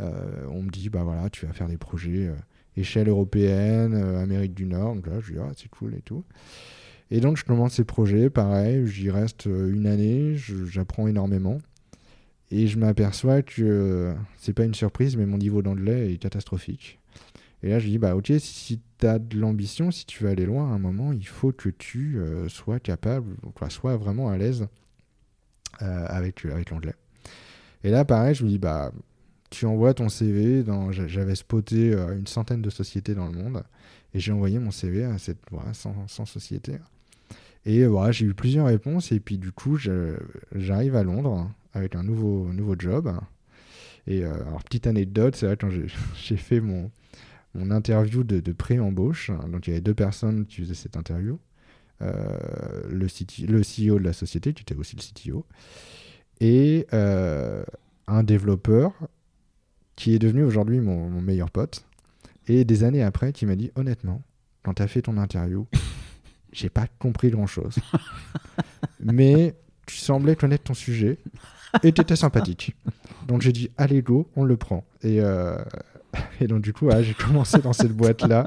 Euh, 0.01 0.47
on 0.51 0.63
me 0.63 0.71
dit, 0.71 0.89
bah 0.89 1.05
voilà, 1.05 1.31
tu 1.31 1.47
vas 1.47 1.53
faire 1.53 1.69
des 1.69 1.77
projets 1.77 2.33
échelle 2.77 3.09
européenne, 3.09 3.95
Amérique 3.95 4.55
du 4.55 4.67
Nord. 4.67 4.97
Donc 4.97 5.07
là, 5.07 5.21
je 5.21 5.33
dis, 5.33 5.39
ah, 5.39 5.53
c'est 5.57 5.69
cool 5.69 5.95
et 5.95 6.03
tout. 6.03 6.25
Et 7.15 7.21
donc, 7.21 7.37
je 7.37 7.45
commence 7.45 7.75
ces 7.75 7.85
projets, 7.85 8.29
pareil, 8.29 8.89
j'y 8.89 9.09
reste 9.09 9.45
une 9.47 9.87
année, 9.87 10.35
j'apprends 10.37 11.07
énormément. 11.07 11.59
Et 12.51 12.67
je 12.67 12.77
m'aperçois 12.77 13.43
que 13.43 14.13
c'est 14.37 14.53
pas 14.53 14.65
une 14.65 14.75
surprise, 14.75 15.17
mais 15.17 15.25
mon 15.25 15.39
niveau 15.39 15.63
d'anglais 15.63 16.13
est 16.13 16.17
catastrophique. 16.17 16.99
Et 17.63 17.69
là, 17.69 17.79
je 17.79 17.87
dis, 17.87 17.99
bah 17.99 18.17
ok, 18.17 18.33
si 18.41 18.81
tu 18.99 19.07
as 19.07 19.21
de 19.21 19.39
l'ambition, 19.39 19.93
si 19.93 20.07
tu 20.07 20.25
veux 20.25 20.29
aller 20.29 20.45
loin 20.45 20.73
à 20.73 20.75
un 20.75 20.81
moment, 20.81 21.13
il 21.13 21.25
faut 21.25 21.53
que 21.53 21.69
tu 21.69 22.19
sois 22.49 22.81
capable, 22.81 23.37
quoi, 23.55 23.71
sois 23.71 23.97
vraiment 23.97 24.29
à 24.29 24.37
l'aise 24.37 24.67
avec, 25.79 26.45
avec 26.45 26.71
l'anglais. 26.71 26.97
Et 27.85 27.91
là, 27.91 28.05
pareil, 28.05 28.35
je 28.35 28.43
me 28.43 28.49
dis, 28.49 28.59
bah, 28.59 28.91
tu 29.55 29.67
envoies 29.67 29.95
ton 29.95 30.09
CV. 30.09 30.65
J'avais 31.07 31.37
spoté 31.37 31.93
euh, 31.95 32.19
une 32.19 32.27
centaine 32.27 32.61
de 32.61 32.71
sociétés 32.71 33.15
dans 33.15 33.27
le 33.27 33.39
monde. 33.39 33.63
Et 34.13 34.19
j'ai 34.21 34.33
envoyé 34.33 34.59
mon 34.59 34.71
CV 34.71 35.05
à 35.05 35.19
cette, 35.19 35.39
voilà, 35.51 35.73
100, 35.75 36.27
sociétés. 36.27 36.79
Et 37.67 37.87
voilà, 37.87 38.13
j'ai 38.13 38.27
eu 38.27 38.35
plusieurs 38.35 38.67
réponses. 38.67 39.13
Et 39.13 39.21
puis, 39.21 39.39
du 39.39 39.53
coup, 39.53 39.79
j'arrive 40.53 40.97
à 40.97 41.03
Londres 41.03 41.51
avec 41.73 41.95
un 41.95 42.03
nouveau, 42.03 42.53
nouveau 42.53 42.75
job. 42.79 43.13
Et 44.07 44.25
euh, 44.25 44.35
alors, 44.47 44.63
petite 44.65 44.87
anecdote, 44.87 45.37
c'est 45.37 45.47
vrai, 45.47 45.57
quand 45.57 45.71
j'ai 45.71 46.37
fait 46.37 46.61
mon, 46.61 46.91
mon 47.55 47.71
interview 47.71 48.23
de, 48.23 48.41
de 48.41 48.53
pré-embauche, 48.53 49.31
donc 49.51 49.67
il 49.67 49.71
y 49.71 49.73
avait 49.73 49.81
deux 49.81 49.95
personnes 49.95 50.47
qui 50.47 50.61
faisaient 50.61 50.75
cette 50.75 50.97
interview. 50.97 51.39
Euh, 52.03 52.39
le, 52.91 53.07
le 53.47 53.61
CEO 53.61 53.99
de 53.99 54.05
la 54.05 54.13
société, 54.13 54.53
qui 54.53 54.63
était 54.63 54.75
aussi 54.75 54.97
le 54.97 55.03
CTO, 55.03 55.47
et 56.41 56.87
euh, 56.93 57.65
un 58.09 58.23
développeur 58.25 58.93
qui 59.97 60.15
est 60.15 60.19
devenu 60.19 60.43
aujourd'hui 60.43 60.81
mon, 60.81 61.09
meilleur 61.21 61.51
pote. 61.51 61.87
Et 62.49 62.65
des 62.65 62.85
années 62.85 63.03
après, 63.03 63.33
qui 63.33 63.47
m'a 63.47 63.57
dit 63.57 63.71
honnêtement, 63.77 64.23
quand 64.65 64.75
tu 64.75 64.83
as 64.83 64.89
fait 64.89 65.03
ton 65.03 65.17
interview, 65.17 65.67
j'ai 66.55 66.71
pas 66.71 66.87
compris 66.99 67.31
grand 67.31 67.47
chose. 67.47 67.77
Mais 69.01 69.55
tu 69.87 69.97
semblais 69.97 70.37
connaître 70.37 70.65
ton 70.65 70.75
sujet 70.75 71.19
et 71.83 71.93
tu 71.93 72.01
étais 72.01 72.17
sympathique. 72.17 72.75
Donc 73.27 73.43
j'ai 73.43 73.53
dit 73.53 73.71
allez 73.77 74.01
go, 74.01 74.31
on 74.37 74.45
le 74.45 74.57
prend. 74.57 74.85
Et, 75.03 75.21
euh, 75.21 75.59
et 76.41 76.47
donc 76.47 76.63
du 76.63 76.73
coup, 76.73 76.89
j'ai 77.03 77.15
commencé 77.15 77.59
dans 77.59 77.73
cette 77.73 77.93
boîte-là. 77.93 78.47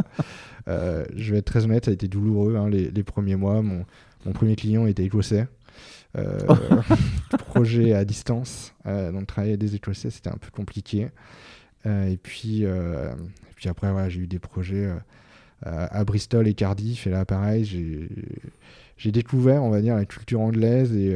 Euh, 0.68 1.06
je 1.16 1.32
vais 1.32 1.40
être 1.40 1.46
très 1.46 1.66
honnête, 1.66 1.86
ça 1.86 1.92
a 1.92 1.94
été 1.94 2.08
douloureux 2.08 2.56
hein, 2.56 2.70
les, 2.70 2.90
les, 2.90 3.04
premiers 3.04 3.36
mois. 3.36 3.62
Mon, 3.62 3.86
mon 4.26 4.32
premier 4.32 4.56
client 4.56 4.88
était 4.88 5.04
écossais. 5.04 5.48
Euh, 6.18 6.40
projet 7.38 7.94
à 7.94 8.06
distance. 8.06 8.74
Donc 8.86 9.28
travailler 9.28 9.58
des 9.58 9.76
Écossais, 9.76 10.10
c'était 10.10 10.30
un 10.30 10.38
peu 10.38 10.50
compliqué. 10.50 11.10
Et 11.86 12.18
puis, 12.18 12.66
puis 13.56 13.70
après, 13.70 14.10
j'ai 14.10 14.22
eu 14.22 14.28
des 14.28 14.40
projets 14.40 14.90
à 15.64 16.04
Bristol 16.04 16.48
et 16.48 16.54
Cardiff. 16.54 17.08
Et 17.08 17.10
là, 17.10 17.26
pareil, 17.26 17.66
j'ai 18.98 19.12
découvert, 19.12 19.64
on 19.64 19.70
va 19.70 19.82
dire, 19.82 19.96
la 19.96 20.06
culture 20.06 20.42
anglaise 20.42 20.96
et, 20.96 21.16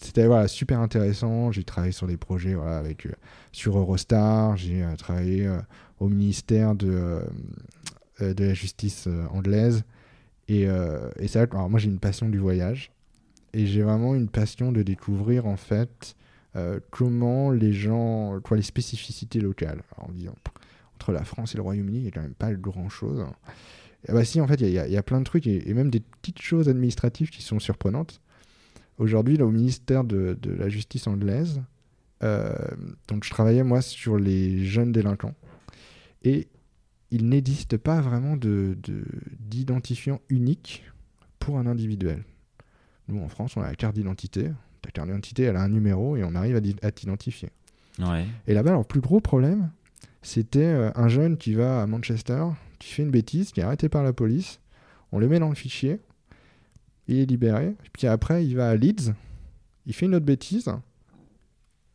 c'était 0.00 0.26
voilà, 0.26 0.48
super 0.48 0.80
intéressant. 0.80 1.52
J'ai 1.52 1.64
travaillé 1.64 1.92
sur 1.92 2.06
des 2.06 2.16
projets 2.16 2.54
voilà, 2.54 2.78
avec, 2.78 3.06
sur 3.52 3.78
Eurostar, 3.78 4.56
j'ai 4.56 4.84
travaillé 4.98 5.48
au 6.00 6.08
ministère 6.08 6.74
de, 6.74 7.20
la 8.18 8.54
justice 8.54 9.08
anglaise. 9.30 9.84
Et, 10.48 10.66
et 11.18 11.28
ça, 11.28 11.42
alors 11.42 11.70
moi 11.70 11.78
j'ai 11.78 11.88
une 11.88 12.00
passion 12.00 12.28
du 12.28 12.38
voyage 12.38 12.90
et 13.54 13.66
j'ai 13.66 13.82
vraiment 13.82 14.14
une 14.14 14.28
passion 14.28 14.72
de 14.72 14.82
découvrir 14.82 15.46
en 15.46 15.56
fait 15.56 16.16
euh, 16.56 16.80
comment 16.90 17.50
les 17.50 17.72
gens, 17.72 18.38
quoi, 18.42 18.56
les 18.56 18.62
spécificités 18.62 19.40
locales. 19.40 19.82
Alors, 19.96 20.10
disant, 20.12 20.34
entre 21.04 21.12
la 21.12 21.24
France 21.24 21.54
et 21.54 21.58
le 21.58 21.62
Royaume-Uni, 21.62 21.98
il 21.98 22.02
n'y 22.02 22.08
a 22.08 22.10
quand 22.10 22.22
même 22.22 22.34
pas 22.34 22.54
grand 22.54 22.88
chose. 22.88 23.26
Et 24.08 24.12
bah 24.12 24.24
si, 24.24 24.40
en 24.40 24.46
fait, 24.46 24.60
il 24.60 24.68
y, 24.68 24.72
y, 24.72 24.96
a 24.96 25.02
plein 25.02 25.18
de 25.18 25.24
trucs 25.24 25.46
et, 25.46 25.74
même 25.74 25.90
des 25.90 26.00
petites 26.00 26.40
choses 26.40 26.70
administratives 26.70 27.28
qui 27.28 27.42
sont 27.42 27.58
surprenantes. 27.58 28.22
Aujourd'hui, 28.96 29.40
au 29.42 29.50
ministère 29.50 30.04
de, 30.04 30.38
de, 30.40 30.50
la 30.50 30.70
Justice 30.70 31.06
anglaise, 31.06 31.60
euh, 32.22 32.54
donc 33.08 33.24
je 33.24 33.30
travaillais 33.30 33.64
moi 33.64 33.82
sur 33.82 34.16
les 34.16 34.64
jeunes 34.64 34.92
délinquants 34.92 35.34
et 36.22 36.48
il 37.10 37.28
n'existe 37.28 37.76
pas 37.76 38.00
vraiment 38.00 38.36
d'identifiant 38.36 40.20
de, 40.28 40.34
unique 40.34 40.84
pour 41.38 41.58
un 41.58 41.66
individuel. 41.66 42.24
Nous, 43.08 43.22
en 43.22 43.28
France, 43.28 43.58
on 43.58 43.62
a 43.62 43.66
la 43.66 43.74
carte 43.74 43.94
d'identité. 43.94 44.50
Ta 44.80 44.90
carte 44.90 45.08
d'identité, 45.08 45.42
elle 45.42 45.56
a 45.56 45.62
un 45.62 45.68
numéro 45.68 46.16
et 46.16 46.24
on 46.24 46.34
arrive 46.34 46.60
à, 46.82 46.92
t'identifier. 46.92 47.50
Et 48.46 48.54
là-bas, 48.54 48.70
leur 48.70 48.86
plus 48.86 49.00
gros 49.00 49.20
problème, 49.20 49.70
c'était 50.24 50.64
euh, 50.64 50.90
un 50.94 51.08
jeune 51.08 51.36
qui 51.36 51.52
va 51.52 51.82
à 51.82 51.86
Manchester, 51.86 52.46
qui 52.78 52.88
fait 52.88 53.02
une 53.02 53.10
bêtise, 53.10 53.52
qui 53.52 53.60
est 53.60 53.62
arrêté 53.62 53.90
par 53.90 54.02
la 54.02 54.14
police. 54.14 54.58
On 55.12 55.18
le 55.18 55.28
met 55.28 55.38
dans 55.38 55.50
le 55.50 55.54
fichier, 55.54 56.00
il 57.06 57.18
est 57.18 57.26
libéré. 57.26 57.76
Puis 57.92 58.06
après, 58.06 58.44
il 58.46 58.56
va 58.56 58.70
à 58.70 58.74
Leeds, 58.74 59.12
il 59.84 59.94
fait 59.94 60.06
une 60.06 60.14
autre 60.14 60.24
bêtise. 60.24 60.70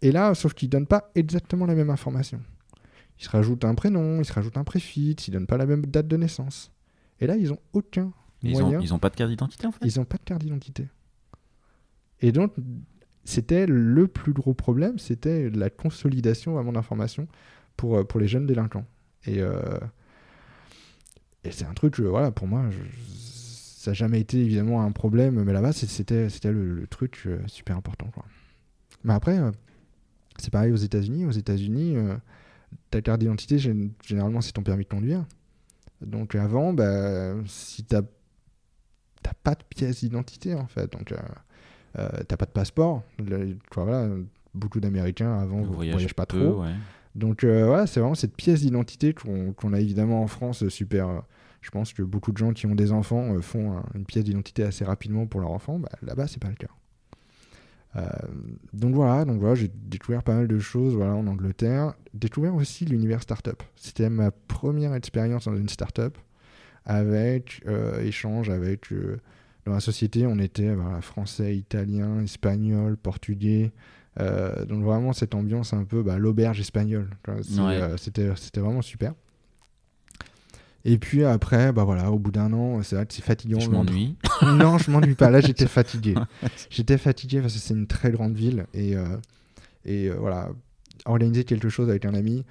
Et 0.04 0.12
là, 0.12 0.36
sauf 0.36 0.54
qu'il 0.54 0.70
donne 0.70 0.86
pas 0.86 1.10
exactement 1.16 1.66
la 1.66 1.74
même 1.74 1.90
information. 1.90 2.40
Il 3.18 3.26
se 3.26 3.30
rajoute 3.30 3.66
un 3.66 3.74
prénom, 3.74 4.20
il 4.20 4.26
se 4.26 4.32
rajoute 4.32 4.58
un 4.58 4.64
préfixe, 4.64 5.28
il 5.28 5.32
donne 5.32 5.48
pas 5.48 5.58
la 5.58 5.66
même 5.66 5.86
date 5.88 6.08
de 6.08 6.16
naissance. 6.16 6.72
Et 7.20 7.26
là, 7.26 7.36
ils 7.36 7.52
ont 7.52 7.60
aucun 7.74 8.14
moyen. 8.44 8.80
Ils 8.80 8.94
ont, 8.94 9.00
pas 9.00 9.10
de 9.10 9.16
carte 9.16 9.32
d'identité 9.32 9.66
en 9.66 9.72
fait 9.72 9.84
Ils 9.84 10.00
ont 10.00 10.06
pas 10.06 10.18
de 10.18 10.24
carte 10.24 10.42
d'identité. 10.42 10.88
Et 12.22 12.32
donc, 12.32 12.54
c'était 13.26 13.66
le 13.66 14.08
plus 14.08 14.34
gros 14.34 14.54
problème, 14.54 15.00
c'était 15.00 15.50
la 15.50 15.72
consolidation 15.72 16.54
vraiment 16.54 16.72
d'informations 16.72 17.28
pour, 17.80 17.96
euh, 17.96 18.04
pour 18.04 18.20
les 18.20 18.28
jeunes 18.28 18.46
délinquants. 18.46 18.86
Et, 19.26 19.42
euh, 19.42 19.80
et 21.46 21.52
c'est 21.52 21.64
un 21.64 21.74
truc, 21.74 21.98
voilà, 22.02 22.30
pour 22.30 22.46
moi, 22.46 22.66
ça 22.98 23.92
n'a 23.92 23.96
jamais 23.96 24.20
été 24.20 24.38
évidemment 24.38 24.84
un 24.84 24.92
problème, 24.92 25.42
mais 25.42 25.54
là-bas, 25.54 25.72
c'était, 25.72 26.28
c'était 26.28 26.52
le, 26.52 26.86
truc 26.88 27.24
euh, 27.26 27.40
super 27.48 27.78
important. 27.78 28.08
Quoi. 28.14 28.26
Mais 29.06 29.14
après, 29.14 29.40
c'est 30.38 30.52
pareil 30.52 30.74
aux 30.74 30.78
États-Unis. 30.78 31.26
Aux 31.26 31.32
États-Unis, 31.32 31.96
ta 32.92 33.02
carte 33.02 33.22
d'identité, 33.22 33.58
généralement, 34.04 34.42
c'est 34.42 34.52
ton 34.52 34.64
permis 34.64 34.84
de 34.84 34.90
conduire. 34.90 35.24
Donc 36.02 36.36
avant, 36.36 36.74
bah, 36.74 37.34
si 37.48 37.86
tu 37.86 37.96
n'as 37.96 38.02
pas 39.42 39.56
de 39.56 39.64
pièce 39.70 40.02
d'identité, 40.02 40.54
en 40.54 40.68
fait, 40.68 40.92
donc 40.92 41.14
euh, 41.98 42.10
t'as 42.28 42.36
pas 42.36 42.46
de 42.46 42.52
passeport. 42.52 43.04
voilà, 43.74 44.10
beaucoup 44.54 44.82
d'Américains 44.82 45.40
avant 45.40 45.62
ne 45.62 45.66
voyagent, 45.66 46.14
pas 46.14 46.26
trop. 46.26 46.62
Donc 47.20 47.44
euh, 47.44 47.66
voilà, 47.66 47.86
c'est 47.86 48.00
vraiment 48.00 48.16
cette 48.16 48.36
pièce 48.36 48.62
d'identité 48.62 49.14
qu'on 49.14 49.74
a 49.74 49.80
évidemment 49.80 50.24
en 50.24 50.28
France 50.28 50.68
super. 50.70 51.10
Euh, 51.10 51.20
je 51.62 51.70
pense 51.70 51.92
que 51.92 52.02
beaucoup 52.02 52.32
de 52.32 52.38
gens 52.38 52.54
qui 52.54 52.66
ont 52.66 52.76
des 52.76 52.94
enfants 52.94 53.40
font 53.42 53.84
une 53.94 54.06
pièce 54.06 54.24
d'identité 54.24 54.64
assez 54.64 54.86
rapidement 54.86 55.28
pour 55.28 55.42
leur 55.42 55.52
enfant. 55.52 55.78
Bah, 55.78 55.90
Là-bas, 56.02 56.28
c'est 56.28 56.42
pas 56.42 56.48
le 56.48 56.56
cas. 56.56 56.70
donc 58.72 58.96
voilà, 58.96 59.26
donc 59.26 59.42
voilà, 59.42 59.56
j'ai 59.56 59.70
découvert 59.74 60.24
pas 60.24 60.36
mal 60.36 60.48
de 60.48 60.58
choses 60.58 60.96
voilà, 60.96 61.14
en 61.16 61.28
Angleterre. 61.28 61.96
Découvert 62.14 62.56
aussi 62.56 62.86
l'univers 62.86 63.22
startup. 63.22 63.62
C'était 63.76 64.10
ma 64.10 64.32
première 64.32 64.94
expérience 64.94 65.46
dans 65.46 65.58
une 65.58 65.68
startup 65.68 66.18
avec 66.86 67.62
échange 68.02 68.50
avec 68.50 68.94
dans 69.66 69.74
la 69.74 69.80
société, 69.80 70.26
on 70.26 70.40
était 70.40 70.74
français, 71.02 71.56
italien, 71.56 72.22
espagnol, 72.22 72.98
portugais. 72.98 73.72
Euh, 74.20 74.66
donc 74.66 74.84
vraiment 74.84 75.14
cette 75.14 75.36
ambiance 75.36 75.74
un 75.74 75.84
peu 75.84 76.04
bah, 76.04 76.18
l'auberge 76.18 76.60
espagnole. 76.60 77.10
Euh, 77.28 77.98
c'était 77.98 78.60
vraiment 78.60 78.82
super. 78.82 79.14
Et 80.86 80.98
puis 80.98 81.26
après, 81.26 81.74
bah 81.74 81.84
voilà, 81.84 82.12
au 82.12 82.20
bout 82.20 82.32
d'un 82.32 82.54
an, 82.54 82.82
c'est 82.84 83.12
c'est 83.12 83.22
fatigant. 83.22 83.60
Je 83.60 83.70
m'ennuie. 83.70 84.16
non, 84.42 84.78
je 84.78 84.92
m'ennuie 84.92 85.16
pas. 85.16 85.30
Là, 85.30 85.42
j'étais 85.42 85.68
fatigué. 85.68 86.16
j'étais 86.70 86.98
fatigué 86.98 87.42
parce 87.42 87.54
que 87.54 87.60
c'est 87.60 87.74
une 87.74 87.88
très 87.88 88.12
grande 88.12 88.34
ville 88.34 88.66
et 88.74 88.96
euh, 88.96 89.18
et 89.86 90.10
voilà, 90.10 90.50
organiser 91.06 91.44
quelque 91.44 91.70
chose 91.70 91.90
avec 91.90 92.06
un 92.06 92.14
ami, 92.14 92.46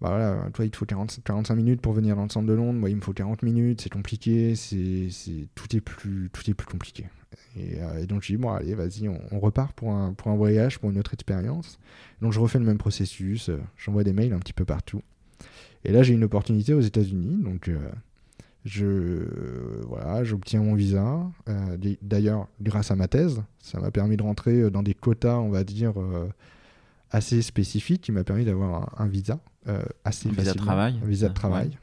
bah 0.00 0.10
voilà, 0.10 0.50
toi, 0.52 0.64
il 0.66 0.70
te 0.70 0.76
faut 0.76 0.84
40, 0.84 1.20
45 1.24 1.54
minutes 1.54 1.80
pour 1.80 1.94
venir 1.94 2.16
dans 2.16 2.24
le 2.24 2.28
centre 2.28 2.46
de 2.46 2.52
Londres. 2.52 2.78
Moi, 2.78 2.90
il 2.90 2.96
me 2.96 3.00
faut 3.00 3.14
40 3.14 3.42
minutes. 3.42 3.80
C'est 3.80 3.92
compliqué. 3.92 4.54
C'est, 4.54 5.08
tout, 5.54 5.74
est 5.74 5.80
plus, 5.80 6.28
tout 6.32 6.50
est 6.50 6.54
plus 6.54 6.66
compliqué. 6.66 7.06
Et, 7.56 7.80
euh, 7.80 8.04
donc, 8.04 8.22
je 8.22 8.32
dis, 8.32 8.36
bon, 8.36 8.52
allez, 8.52 8.74
vas-y, 8.74 9.08
on, 9.08 9.40
repart 9.40 9.72
pour 9.72 9.92
un, 9.92 10.12
pour 10.12 10.30
un 10.30 10.36
voyage, 10.36 10.78
pour 10.78 10.90
une 10.90 10.98
autre 10.98 11.14
expérience. 11.14 11.78
Donc, 12.20 12.32
je 12.32 12.40
refais 12.40 12.58
le 12.58 12.66
même 12.66 12.76
processus. 12.76 13.48
Euh, 13.48 13.58
j'envoie 13.78 14.04
des 14.04 14.12
mails 14.12 14.34
un 14.34 14.38
petit 14.38 14.52
peu 14.52 14.66
partout. 14.66 15.00
Et 15.84 15.92
là, 15.92 16.02
j'ai 16.02 16.12
une 16.12 16.24
opportunité 16.24 16.74
aux 16.74 16.80
États-Unis. 16.80 17.42
Donc, 17.42 17.68
euh, 17.68 17.78
je, 18.66 19.84
voilà, 19.86 20.24
j'obtiens 20.24 20.60
mon 20.60 20.74
visa. 20.74 21.22
d'ailleurs, 22.02 22.48
grâce 22.60 22.90
à 22.90 22.96
ma 22.96 23.08
thèse, 23.08 23.42
ça 23.60 23.80
m'a 23.80 23.90
permis 23.90 24.18
de 24.18 24.22
rentrer 24.22 24.70
dans 24.70 24.82
des 24.82 24.94
quotas, 24.94 25.36
on 25.36 25.50
va 25.50 25.64
dire, 25.64 25.94
assez 27.10 27.42
spécifiques, 27.42 28.02
qui 28.02 28.12
m'a 28.12 28.24
permis 28.24 28.44
d'avoir 28.44 29.00
un 29.00 29.06
visa 29.06 29.40
euh, 29.68 29.82
assez 30.04 30.28
un 30.28 30.32
visa 30.32 30.52
de 30.52 30.58
travail. 30.58 31.00
Un 31.02 31.06
visa 31.06 31.28
de 31.28 31.34
travail. 31.34 31.78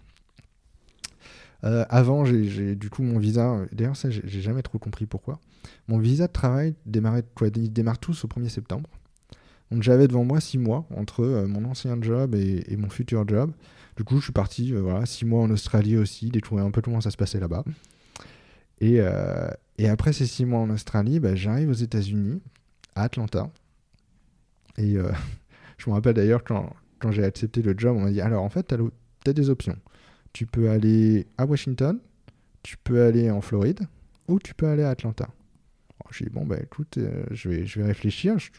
Euh, 1.64 1.86
avant, 1.90 2.26
j'ai 2.26 2.76
du 2.76 2.90
coup 2.90 3.04
mon 3.04 3.20
visa. 3.20 3.58
D'ailleurs, 3.72 3.96
ça, 3.96 4.10
j'ai 4.10 4.42
jamais 4.42 4.62
trop 4.62 4.80
compris 4.80 5.06
pourquoi. 5.06 5.40
Mon 5.88 5.98
visa 5.98 6.28
de 6.28 6.34
travail 6.34 6.76
démarrait, 6.86 7.24
quoi, 7.36 7.48
il 7.48 7.72
démarre 7.72 8.00
tous 8.00 8.26
au 8.26 8.28
1er 8.28 8.50
septembre. 8.50 8.90
Donc 9.72 9.82
j'avais 9.82 10.08
devant 10.08 10.24
moi 10.24 10.40
six 10.40 10.58
mois 10.58 10.86
entre 10.96 11.24
euh, 11.24 11.48
mon 11.48 11.66
ancien 11.66 11.98
job 12.02 12.36
et, 12.36 12.64
et 12.68 12.78
mon 12.78 12.90
futur 12.90 13.28
job. 13.28 13.52
Du 13.98 14.04
coup, 14.04 14.18
je 14.18 14.26
suis 14.26 14.34
parti, 14.34 14.74
euh, 14.74 14.82
voilà, 14.82 15.06
six 15.06 15.26
mois 15.26 15.42
en 15.42 15.50
Australie 15.50 15.98
aussi, 15.98 16.30
découvrir 16.30 16.66
un 16.66 16.72
peu 16.72 16.82
comment 16.82 17.02
ça 17.02 17.12
se 17.12 17.18
passait 17.18 17.40
là-bas. 17.40 17.64
Et, 18.82 19.00
euh, 19.00 19.48
et 19.78 19.88
après 19.88 20.14
ces 20.14 20.26
six 20.26 20.46
mois 20.46 20.60
en 20.60 20.70
Australie, 20.70 21.20
bah, 21.20 21.36
j'arrive 21.36 21.70
aux 21.70 21.74
États-Unis, 21.74 22.42
à 22.96 23.04
Atlanta. 23.04 23.50
Et 24.78 24.98
euh, 24.98 25.12
je 25.78 25.90
me 25.90 25.96
rappelle 25.96 26.14
d'ailleurs 26.16 26.44
quand, 26.44 26.74
quand 27.00 27.12
j'ai 27.12 27.24
accepté 27.24 27.62
le 27.62 27.74
job, 27.78 27.96
on 27.98 28.02
m'a 28.02 28.12
dit 28.12 28.22
alors 28.22 28.44
en 28.44 28.50
fait, 28.50 28.68
tu 28.68 29.30
as, 29.30 29.34
des 29.34 29.50
options. 29.50 29.78
Tu 30.34 30.46
peux 30.46 30.70
aller 30.70 31.28
à 31.38 31.46
Washington, 31.46 32.00
tu 32.64 32.78
peux 32.78 33.04
aller 33.04 33.30
en 33.30 33.42
Floride, 33.42 33.82
ou 34.28 34.40
tu 34.40 34.54
peux 34.54 34.68
aller 34.68 34.84
à 34.84 34.90
Atlanta. 34.90 35.28
J'ai 36.12 36.26
dit 36.26 36.32
bon, 36.32 36.46
bah 36.46 36.58
écoute, 36.62 36.98
euh, 37.00 37.24
je, 37.32 37.50
vais, 37.50 37.66
je 37.66 37.80
vais 37.80 37.88
réfléchir, 37.88 38.38
je- 38.38 38.52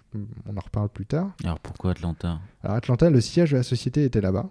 on 0.46 0.56
en 0.56 0.60
reparle 0.60 0.88
plus 0.88 1.06
tard. 1.06 1.36
Alors 1.44 1.60
pourquoi 1.60 1.92
Atlanta? 1.92 2.40
Alors 2.64 2.76
Atlanta, 2.76 3.10
le 3.10 3.20
siège 3.20 3.52
de 3.52 3.56
la 3.56 3.62
société 3.62 4.02
était 4.04 4.20
là-bas, 4.20 4.50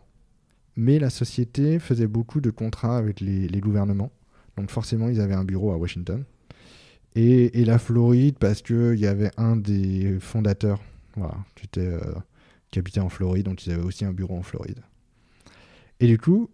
mais 0.77 0.99
la 0.99 1.09
société 1.09 1.79
faisait 1.79 2.07
beaucoup 2.07 2.39
de 2.39 2.49
contrats 2.49 2.97
avec 2.97 3.19
les, 3.19 3.47
les 3.49 3.59
gouvernements, 3.59 4.11
donc 4.57 4.69
forcément 4.71 5.09
ils 5.09 5.19
avaient 5.19 5.33
un 5.33 5.43
bureau 5.43 5.71
à 5.71 5.77
Washington. 5.77 6.23
Et, 7.15 7.59
et 7.61 7.65
la 7.65 7.77
Floride, 7.77 8.37
parce 8.39 8.61
qu'il 8.61 8.95
y 8.99 9.05
avait 9.07 9.31
un 9.37 9.55
des 9.57 10.17
fondateurs 10.19 10.79
voilà, 11.15 11.35
qui, 11.55 11.65
était, 11.65 11.81
euh, 11.81 11.99
habitait 12.75 12.99
en 12.99 13.09
Floride, 13.09 13.45
donc 13.45 13.65
ils 13.65 13.71
avaient 13.71 13.83
aussi 13.83 14.05
un 14.05 14.13
bureau 14.13 14.37
en 14.37 14.43
Floride. 14.43 14.79
Et 15.99 16.07
du 16.07 16.17
coup, 16.17 16.49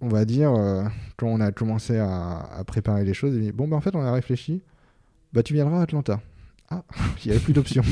on 0.00 0.08
va 0.08 0.24
dire, 0.24 0.52
euh, 0.52 0.84
quand 1.16 1.28
on 1.28 1.40
a 1.40 1.52
commencé 1.52 1.96
à, 1.98 2.40
à 2.40 2.64
préparer 2.64 3.04
les 3.04 3.14
choses, 3.14 3.38
dit, 3.38 3.52
bon, 3.52 3.68
bah 3.68 3.76
en 3.76 3.80
fait 3.80 3.94
on 3.94 4.02
a 4.02 4.12
réfléchi, 4.12 4.62
bah 5.32 5.42
tu 5.42 5.54
viendras 5.54 5.80
à 5.80 5.82
Atlanta. 5.82 6.20
Ah, 6.68 6.84
il 7.24 7.28
n'y 7.28 7.36
avait 7.36 7.44
plus 7.44 7.52
d'options. 7.52 7.84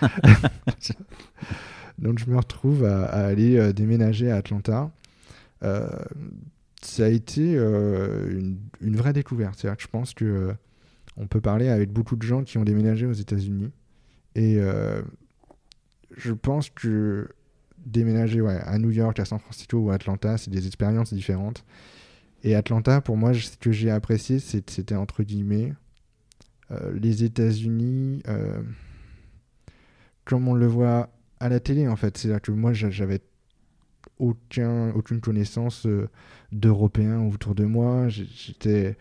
Donc 1.98 2.18
je 2.18 2.26
me 2.26 2.36
retrouve 2.36 2.84
à, 2.84 3.04
à 3.04 3.26
aller 3.26 3.56
euh, 3.58 3.72
déménager 3.72 4.30
à 4.30 4.36
Atlanta. 4.36 4.90
Euh, 5.62 5.88
ça 6.80 7.04
a 7.04 7.08
été 7.08 7.52
une, 7.52 8.58
une 8.80 8.96
vraie 8.96 9.12
découverte. 9.12 9.56
C'est-à-dire 9.56 9.76
que 9.76 9.82
je 9.84 9.88
pense 9.88 10.14
que 10.14 10.52
on 11.16 11.28
peut 11.28 11.40
parler 11.40 11.68
avec 11.68 11.92
beaucoup 11.92 12.16
de 12.16 12.22
gens 12.22 12.42
qui 12.42 12.58
ont 12.58 12.64
déménagé 12.64 13.06
aux 13.06 13.12
États-Unis. 13.12 13.70
Et 14.34 14.56
euh, 14.58 15.02
je 16.16 16.32
pense 16.32 16.70
que 16.70 17.28
déménager 17.84 18.40
ouais, 18.40 18.58
à 18.64 18.78
New 18.78 18.90
York, 18.90 19.18
à 19.18 19.24
San 19.24 19.38
Francisco 19.38 19.78
ou 19.78 19.90
à 19.90 19.94
Atlanta, 19.94 20.38
c'est 20.38 20.50
des 20.50 20.66
expériences 20.66 21.12
différentes. 21.12 21.64
Et 22.44 22.54
Atlanta, 22.54 23.00
pour 23.00 23.16
moi, 23.16 23.34
ce 23.34 23.56
que 23.56 23.72
j'ai 23.72 23.90
apprécié, 23.90 24.38
c'était 24.38 24.94
entre 24.96 25.22
guillemets 25.22 25.74
euh, 26.70 26.92
les 26.98 27.24
États-Unis 27.24 28.22
euh, 28.28 28.62
comme 30.24 30.48
on 30.48 30.54
le 30.54 30.66
voit 30.66 31.10
à 31.40 31.48
la 31.48 31.60
télé, 31.60 31.88
en 31.88 31.96
fait. 31.96 32.16
C'est-à-dire 32.16 32.40
que 32.40 32.52
moi, 32.52 32.72
j'a- 32.72 32.90
j'avais 32.90 33.20
aucun, 34.18 34.90
aucune 34.90 35.20
connaissance 35.20 35.86
d'Européens 36.52 37.20
autour 37.26 37.54
de 37.54 37.64
moi. 37.64 38.08
J'étais 38.08 38.96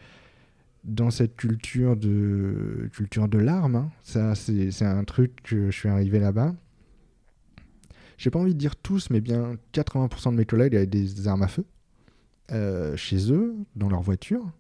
dans 0.84 1.12
cette 1.12 1.36
culture 1.36 1.96
de, 1.96 2.90
culture 2.94 3.28
de 3.28 3.38
l'arme. 3.38 3.76
hein. 3.76 3.92
Ça, 4.04 4.36
c'est 4.36 4.82
un 4.84 5.04
truc 5.04 5.42
que 5.44 5.68
je 5.72 5.76
suis 5.78 5.90
arrivé 5.90 6.20
là-bas. 6.20 6.56
J'ai 8.18 8.30
pas 8.30 8.40
envie 8.40 8.54
de 8.54 8.60
dire 8.60 8.76
tous, 8.76 9.10
mais 9.10 9.22
bien 9.22 9.58
80% 9.74 10.32
de 10.32 10.38
mes 10.38 10.46
collègues 10.46 10.76
avaient 10.76 10.86
des 10.88 11.28
armes 11.28 11.44
à 11.44 11.48
feu 11.48 11.66
euh, 12.52 12.96
chez 12.96 13.32
eux, 13.32 13.56
dans 13.76 13.90
leur 13.90 14.02
voiture. 14.02 14.52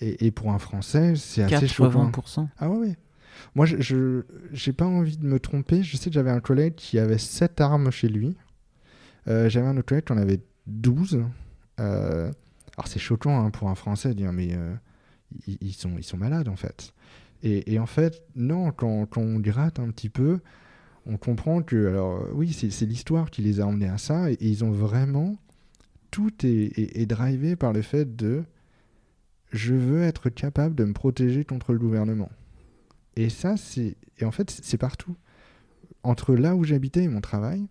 Et, 0.00 0.26
et 0.26 0.30
pour 0.30 0.50
un 0.52 0.58
Français, 0.58 1.14
c'est 1.16 1.42
assez 1.42 1.68
choquant. 1.68 2.10
80% 2.10 2.48
Ah 2.58 2.70
ouais, 2.70 2.78
ouais. 2.78 2.96
Moi, 3.54 3.66
je 3.66 4.22
j'ai 4.52 4.72
pas 4.72 4.86
envie 4.86 5.16
de 5.16 5.26
me 5.26 5.38
tromper. 5.38 5.82
Je 5.82 5.96
sais 5.96 6.10
que 6.10 6.14
j'avais 6.14 6.30
un 6.30 6.40
collègue 6.40 6.74
qui 6.74 6.98
avait 6.98 7.18
7 7.18 7.60
armes 7.60 7.90
chez 7.90 8.08
lui. 8.08 8.36
Euh, 9.28 9.48
j'avais 9.48 9.66
un 9.66 9.76
autre 9.76 9.86
collègue 9.86 10.04
qui 10.04 10.12
en 10.12 10.18
avait 10.18 10.40
12. 10.66 11.22
Euh, 11.78 12.30
alors, 12.76 12.86
c'est 12.88 12.98
choquant 12.98 13.44
hein, 13.44 13.50
pour 13.50 13.68
un 13.68 13.74
Français 13.74 14.10
de 14.10 14.14
dire, 14.14 14.32
mais 14.32 14.56
ils, 15.46 15.74
sont, 15.74 16.16
malades, 16.16 16.48
en 16.48 16.56
fait. 16.56 16.92
Et, 17.42 17.78
en 17.78 17.86
fait, 17.86 18.22
non, 18.36 18.70
quand, 18.72 19.16
on 19.16 19.38
gratte 19.38 19.78
un 19.78 19.90
petit 19.90 20.08
peu, 20.10 20.40
on 21.06 21.16
comprend 21.16 21.62
que, 21.62 21.88
alors, 21.88 22.26
oui, 22.34 22.52
c'est 22.52 22.86
l'histoire 22.86 23.30
qui 23.30 23.42
les 23.42 23.60
a 23.60 23.66
emmenés 23.66 23.88
à 23.88 23.98
ça. 23.98 24.30
Et, 24.30 24.36
ils 24.40 24.64
ont 24.64 24.72
vraiment. 24.72 25.36
Tout 26.10 26.44
est, 26.44 26.76
est, 26.76 27.06
drivé 27.06 27.56
par 27.56 27.72
le 27.72 27.82
fait 27.82 28.16
de. 28.16 28.44
Je 29.52 29.74
veux 29.74 30.02
être 30.02 30.28
capable 30.28 30.74
de 30.74 30.84
me 30.84 30.92
protéger 30.92 31.44
contre 31.44 31.72
le 31.72 31.78
gouvernement. 31.78 32.30
Et 33.16 33.28
ça, 33.28 33.56
c'est. 33.56 33.96
Et 34.18 34.24
en 34.24 34.30
fait, 34.30 34.50
c'est 34.50 34.78
partout. 34.78 35.16
Entre 36.02 36.34
là 36.34 36.56
où 36.56 36.64
j'habitais 36.64 37.04
et 37.04 37.08
mon 37.08 37.20
travail, 37.20 37.66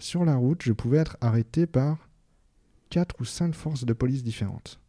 sur 0.00 0.24
la 0.24 0.36
route, 0.36 0.62
je 0.62 0.72
pouvais 0.72 0.98
être 0.98 1.16
arrêté 1.20 1.66
par 1.66 2.08
quatre 2.88 3.20
ou 3.20 3.24
cinq 3.24 3.54
forces 3.54 3.84
de 3.84 3.92
police 3.92 4.24
différentes. 4.24 4.79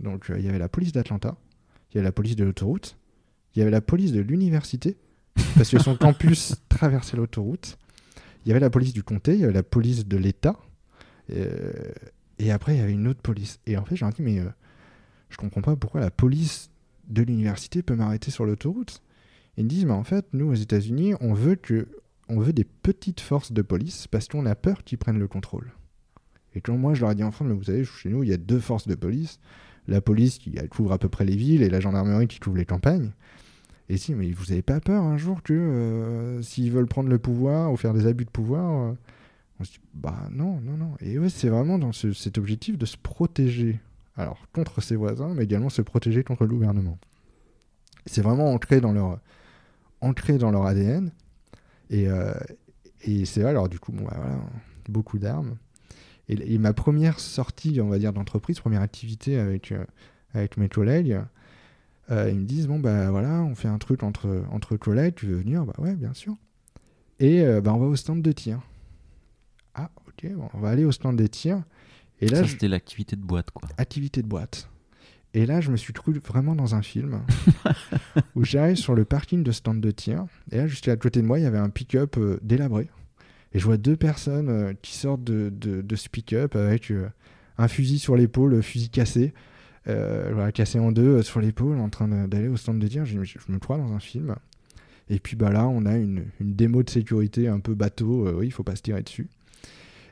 Donc, 0.00 0.30
euh, 0.30 0.38
il 0.38 0.44
y 0.44 0.48
avait 0.48 0.58
la 0.58 0.68
police 0.68 0.92
d'Atlanta, 0.92 1.36
il 1.90 1.96
y 1.96 1.98
avait 1.98 2.04
la 2.04 2.12
police 2.12 2.36
de 2.36 2.44
l'autoroute, 2.44 2.96
il 3.54 3.60
y 3.60 3.62
avait 3.62 3.70
la 3.70 3.80
police 3.80 4.12
de 4.12 4.20
l'université, 4.20 4.96
parce 5.56 5.70
que 5.70 5.78
son 5.78 5.96
campus 5.96 6.56
traversait 6.68 7.16
l'autoroute. 7.16 7.78
Il 8.44 8.48
y 8.48 8.52
avait 8.52 8.60
la 8.60 8.70
police 8.70 8.92
du 8.92 9.02
comté, 9.02 9.34
il 9.34 9.40
y 9.40 9.44
avait 9.44 9.52
la 9.52 9.62
police 9.62 10.06
de 10.06 10.16
l'État, 10.16 10.58
euh, 11.30 11.72
et 12.38 12.50
après, 12.50 12.74
il 12.74 12.78
y 12.78 12.82
avait 12.82 12.92
une 12.92 13.08
autre 13.08 13.22
police. 13.22 13.60
Et 13.66 13.76
en 13.76 13.84
fait, 13.84 13.96
j'ai 13.96 14.06
dit, 14.06 14.22
mais 14.22 14.40
euh, 14.40 14.48
je 15.30 15.36
comprends 15.36 15.62
pas 15.62 15.76
pourquoi 15.76 16.00
la 16.00 16.10
police 16.10 16.70
de 17.08 17.22
l'université 17.22 17.82
peut 17.82 17.94
m'arrêter 17.94 18.30
sur 18.30 18.44
l'autoroute. 18.44 19.02
Ils 19.56 19.64
me 19.64 19.68
disent, 19.68 19.84
mais 19.84 19.92
en 19.92 20.04
fait, 20.04 20.26
nous, 20.32 20.50
aux 20.50 20.54
États-Unis, 20.54 21.14
on 21.20 21.32
veut 21.32 21.54
que 21.54 21.88
on 22.28 22.40
veut 22.40 22.54
des 22.54 22.64
petites 22.64 23.20
forces 23.20 23.52
de 23.52 23.60
police 23.60 24.06
parce 24.06 24.28
qu'on 24.28 24.46
a 24.46 24.54
peur 24.54 24.82
qu'ils 24.82 24.96
prennent 24.96 25.18
le 25.18 25.28
contrôle. 25.28 25.72
Et 26.54 26.60
quand 26.60 26.76
moi, 26.76 26.94
je 26.94 27.02
leur 27.02 27.10
ai 27.10 27.14
dit 27.14 27.24
en 27.24 27.30
France, 27.30 27.48
mais 27.48 27.54
vous 27.54 27.64
savez, 27.64 27.84
chez 27.84 28.08
nous, 28.08 28.22
il 28.22 28.30
y 28.30 28.32
a 28.32 28.38
deux 28.38 28.60
forces 28.60 28.86
de 28.86 28.94
police. 28.94 29.40
La 29.88 30.00
police 30.00 30.38
qui 30.38 30.54
couvre 30.68 30.92
à 30.92 30.98
peu 30.98 31.08
près 31.08 31.24
les 31.24 31.36
villes 31.36 31.62
et 31.62 31.68
la 31.70 31.80
gendarmerie 31.80 32.26
qui 32.26 32.40
couvre 32.40 32.56
les 32.56 32.64
campagnes. 32.64 33.10
Et 33.90 33.98
si, 33.98 34.14
mais 34.14 34.30
vous 34.32 34.46
n'avez 34.46 34.62
pas 34.62 34.80
peur 34.80 35.02
un 35.02 35.18
jour 35.18 35.42
que 35.42 35.52
euh, 35.52 36.40
s'ils 36.42 36.70
veulent 36.72 36.86
prendre 36.86 37.10
le 37.10 37.18
pouvoir 37.18 37.70
ou 37.70 37.76
faire 37.76 37.92
des 37.92 38.06
abus 38.06 38.24
de 38.24 38.30
pouvoir, 38.30 38.70
euh, 38.90 38.92
on 39.60 39.64
se 39.64 39.72
dit, 39.72 39.80
bah 39.92 40.16
non, 40.30 40.58
non, 40.62 40.76
non. 40.78 40.94
Et 41.00 41.18
ouais, 41.18 41.28
c'est 41.28 41.50
vraiment 41.50 41.78
dans 41.78 41.92
ce- 41.92 42.12
cet 42.14 42.38
objectif 42.38 42.78
de 42.78 42.86
se 42.86 42.96
protéger. 42.96 43.78
Alors, 44.16 44.46
contre 44.54 44.80
ses 44.80 44.96
voisins, 44.96 45.34
mais 45.34 45.44
également 45.44 45.68
se 45.68 45.82
protéger 45.82 46.24
contre 46.24 46.44
le 46.44 46.48
gouvernement. 46.50 46.98
C'est 48.06 48.22
vraiment 48.22 48.52
ancré 48.52 48.80
dans 48.80 48.92
leur, 48.92 49.18
ancré 50.00 50.38
dans 50.38 50.50
leur 50.50 50.64
ADN. 50.64 51.10
Et, 51.90 52.08
euh, 52.08 52.32
et 53.02 53.24
c'est 53.26 53.44
alors 53.44 53.68
du 53.68 53.78
coup, 53.78 53.92
bon, 53.92 54.04
bah, 54.04 54.14
voilà, 54.16 54.40
beaucoup 54.88 55.18
d'armes. 55.18 55.56
Et, 56.28 56.54
et 56.54 56.58
ma 56.58 56.72
première 56.72 57.20
sortie, 57.20 57.80
on 57.80 57.88
va 57.88 57.98
dire, 57.98 58.12
d'entreprise, 58.12 58.58
première 58.60 58.80
activité 58.82 59.38
avec, 59.38 59.72
euh, 59.72 59.84
avec 60.32 60.56
mes 60.56 60.68
collègues, 60.68 61.20
euh, 62.10 62.30
ils 62.30 62.38
me 62.38 62.44
disent, 62.44 62.66
bon, 62.66 62.78
bah 62.78 63.10
voilà, 63.10 63.42
on 63.42 63.54
fait 63.54 63.68
un 63.68 63.78
truc 63.78 64.02
entre, 64.02 64.44
entre 64.50 64.76
collègues, 64.76 65.14
tu 65.16 65.26
veux 65.26 65.36
venir? 65.36 65.64
Bah 65.64 65.74
ouais, 65.78 65.94
bien 65.94 66.14
sûr. 66.14 66.34
Et 67.20 67.42
euh, 67.42 67.60
bah, 67.60 67.72
on 67.74 67.78
va 67.78 67.86
au 67.86 67.96
stand 67.96 68.22
de 68.22 68.32
tir. 68.32 68.60
Ah, 69.74 69.90
ok, 70.06 70.32
bon, 70.34 70.48
on 70.54 70.60
va 70.60 70.70
aller 70.70 70.84
au 70.84 70.92
stand 70.92 71.16
de 71.16 71.26
tir. 71.26 71.62
Et 72.20 72.28
là, 72.28 72.38
Ça, 72.38 72.44
je- 72.44 72.52
c'était 72.52 72.68
l'activité 72.68 73.16
de 73.16 73.22
boîte, 73.22 73.50
quoi. 73.50 73.68
activité 73.76 74.22
de 74.22 74.26
boîte. 74.28 74.68
Et 75.36 75.46
là, 75.46 75.60
je 75.60 75.70
me 75.72 75.76
suis 75.76 75.92
cru 75.92 76.12
vraiment 76.24 76.54
dans 76.54 76.74
un 76.76 76.82
film 76.82 77.20
où 78.36 78.44
j'arrive 78.44 78.76
sur 78.76 78.94
le 78.94 79.04
parking 79.04 79.42
de 79.42 79.50
stand 79.52 79.80
de 79.80 79.90
tir. 79.90 80.26
Et 80.52 80.56
là, 80.58 80.66
juste 80.68 80.86
à 80.88 80.96
côté 80.96 81.20
de 81.22 81.26
moi, 81.26 81.38
il 81.40 81.42
y 81.42 81.46
avait 81.46 81.58
un 81.58 81.70
pick-up 81.70 82.16
euh, 82.18 82.38
délabré. 82.42 82.88
Et 83.54 83.58
je 83.58 83.64
vois 83.64 83.76
deux 83.76 83.96
personnes 83.96 84.48
euh, 84.48 84.72
qui 84.82 84.94
sortent 84.96 85.24
de, 85.24 85.50
de, 85.50 85.80
de 85.80 85.96
ce 85.96 86.08
pick-up 86.08 86.56
avec 86.56 86.90
euh, 86.90 87.08
un 87.58 87.68
fusil 87.68 87.98
sur 87.98 88.16
l'épaule, 88.16 88.60
fusil 88.62 88.88
cassé, 88.90 89.32
euh, 89.88 90.30
voilà, 90.32 90.52
cassé 90.52 90.78
en 90.78 90.92
deux 90.92 91.18
euh, 91.18 91.22
sur 91.22 91.40
l'épaule, 91.40 91.78
en 91.78 91.88
train 91.88 92.08
d'aller 92.26 92.48
au 92.48 92.56
stand 92.56 92.78
de 92.78 92.88
tir. 92.88 93.04
Je, 93.04 93.18
me 93.18 93.58
crois 93.58 93.78
dans 93.78 93.92
un 93.92 94.00
film. 94.00 94.34
Et 95.10 95.18
puis 95.18 95.36
bah 95.36 95.50
là, 95.50 95.68
on 95.68 95.84
a 95.84 95.96
une, 95.96 96.24
une 96.40 96.54
démo 96.54 96.82
de 96.82 96.90
sécurité 96.90 97.48
un 97.48 97.60
peu 97.60 97.74
bateau. 97.74 98.26
euh, 98.26 98.34
oui, 98.38 98.46
il 98.46 98.50
faut 98.50 98.62
pas 98.62 98.76
se 98.76 98.82
tirer 98.82 99.02
dessus. 99.02 99.28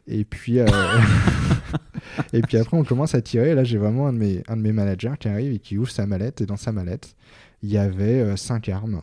Et 0.06 0.24
puis, 0.24 0.58
euh, 0.58 0.66
et 2.32 2.42
puis 2.42 2.58
après, 2.58 2.76
on 2.76 2.84
commence 2.84 3.14
à 3.14 3.22
tirer. 3.22 3.50
Et 3.50 3.54
là, 3.54 3.64
j'ai 3.64 3.78
vraiment 3.78 4.08
un 4.08 4.12
de, 4.12 4.18
mes, 4.18 4.42
un 4.48 4.56
de 4.56 4.62
mes 4.62 4.72
managers 4.72 5.14
qui 5.18 5.28
arrive 5.28 5.52
et 5.52 5.58
qui 5.58 5.78
ouvre 5.78 5.90
sa 5.90 6.06
mallette. 6.06 6.40
Et 6.40 6.46
dans 6.46 6.56
sa 6.56 6.72
mallette, 6.72 7.16
il 7.62 7.70
y 7.70 7.78
avait 7.78 8.20
euh, 8.20 8.36
cinq 8.36 8.68
armes. 8.68 9.02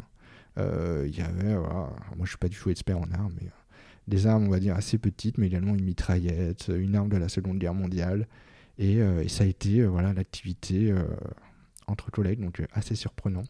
Euh, 0.58 1.06
il 1.08 1.18
y 1.18 1.22
avait, 1.22 1.54
moi 1.54 2.24
je 2.24 2.30
suis 2.30 2.38
pas 2.38 2.50
du 2.50 2.58
tout 2.58 2.70
expert 2.70 2.98
en 2.98 3.10
armes, 3.14 3.34
mais 3.40 3.48
euh, 3.48 3.52
des 4.10 4.28
armes, 4.28 4.48
on 4.48 4.50
va 4.50 4.60
dire, 4.60 4.76
assez 4.76 4.98
petites, 4.98 5.38
mais 5.38 5.48
également 5.48 5.76
une 5.76 5.84
mitraillette, 5.86 6.70
une 6.76 6.96
arme 6.96 7.10
de 7.10 7.18
la 7.18 7.30
Seconde 7.30 7.60
Guerre 7.60 7.74
mondiale. 7.74 8.28
Et, 8.78 9.02
euh, 9.02 9.24
et 9.24 9.30
ça 9.30 9.44
a 9.44 9.48
été 9.48 9.80
euh, 9.82 9.88
voilà 9.88 10.14
l'activité 10.14 10.92
euh, 10.92 11.04
entre 11.88 12.12
collègues, 12.12 12.42
donc 12.42 12.62
assez 12.74 12.96
surprenant. 12.96 13.44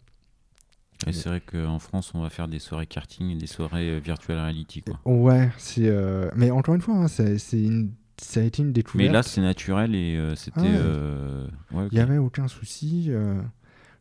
Et 1.08 1.14
c'est 1.14 1.30
vrai 1.30 1.40
qu'en 1.40 1.80
France, 1.80 2.12
on 2.14 2.22
va 2.22 2.30
faire 2.30 2.48
des 2.50 2.60
soirées 2.60 2.86
karting 2.86 3.30
et 3.30 3.36
des 3.36 3.48
soirées 3.48 4.00
virtual 4.02 4.38
reality, 4.38 4.82
quoi. 4.82 5.00
Ouais, 5.06 5.50
c'est. 5.58 5.88
euh, 5.88 6.30
Mais 6.36 6.52
encore 6.52 6.76
une 6.76 6.82
fois, 6.82 6.96
hein, 6.96 7.08
c'est 7.08 7.38
une... 7.54 7.94
ça 8.18 8.42
a 8.42 8.44
été 8.44 8.64
une 8.64 8.74
découverte. 8.74 9.08
Mais 9.08 9.14
là, 9.14 9.24
c'est 9.24 9.40
naturel 9.40 9.96
et 9.96 10.18
euh, 10.18 10.36
c'était. 10.36 10.60
Ah 10.60 10.66
euh, 10.66 11.48
ouais. 11.72 11.88
Il 11.92 11.96
n'y 11.96 12.02
avait 12.02 12.18
aucun 12.18 12.50
souci, 12.50 13.10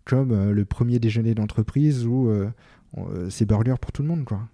comme 0.05 0.51
le 0.51 0.65
premier 0.65 0.99
déjeuner 0.99 1.35
d'entreprise 1.35 2.05
où 2.05 2.33
c'est 3.29 3.47
burger 3.47 3.77
pour 3.81 3.93
tout 3.93 4.03
le 4.03 4.09
monde, 4.09 4.25
quoi. 4.25 4.49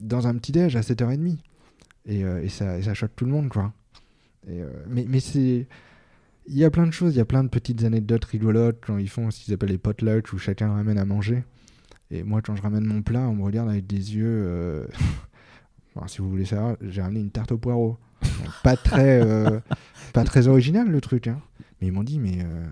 Dans 0.00 0.26
un 0.26 0.34
petit 0.36 0.52
déj 0.52 0.76
à 0.76 0.80
7h30. 0.80 1.38
Et, 2.06 2.20
et, 2.20 2.48
ça, 2.48 2.78
et 2.78 2.82
ça 2.82 2.94
choque 2.94 3.14
tout 3.14 3.26
le 3.26 3.30
monde, 3.30 3.48
quoi. 3.48 3.72
Et, 4.48 4.62
mais 4.88 5.04
mais 5.06 5.20
c'est 5.20 5.66
il 6.46 6.56
y 6.56 6.64
a 6.64 6.70
plein 6.70 6.86
de 6.86 6.92
choses, 6.92 7.14
il 7.14 7.18
y 7.18 7.20
a 7.20 7.24
plein 7.24 7.44
de 7.44 7.48
petites 7.48 7.84
anecdotes 7.84 8.24
rigolotes 8.24 8.78
quand 8.84 8.98
ils 8.98 9.08
font 9.08 9.30
ce 9.30 9.40
qu'ils 9.40 9.54
appellent 9.54 9.70
les 9.70 9.78
potlucks 9.78 10.32
où 10.32 10.38
chacun 10.38 10.72
ramène 10.72 10.98
à 10.98 11.04
manger. 11.04 11.44
Et 12.10 12.24
moi, 12.24 12.42
quand 12.42 12.56
je 12.56 12.62
ramène 12.62 12.84
mon 12.84 13.02
plat, 13.02 13.20
on 13.20 13.36
me 13.36 13.44
regarde 13.44 13.68
avec 13.68 13.86
des 13.86 14.16
yeux. 14.16 14.44
Euh, 14.46 14.86
si 16.06 16.18
vous 16.18 16.28
voulez 16.28 16.44
savoir, 16.44 16.76
j'ai 16.80 17.02
ramené 17.02 17.20
une 17.20 17.30
tarte 17.30 17.52
au 17.52 17.58
poireau. 17.58 17.98
pas 18.64 18.76
très, 18.76 19.20
euh, 19.22 19.60
pas 20.12 20.24
très 20.24 20.48
original 20.48 20.88
le 20.88 21.00
truc. 21.00 21.28
Hein. 21.28 21.40
Mais 21.80 21.88
ils 21.88 21.92
m'ont 21.92 22.02
dit, 22.02 22.18
mais 22.18 22.42
euh, 22.42 22.66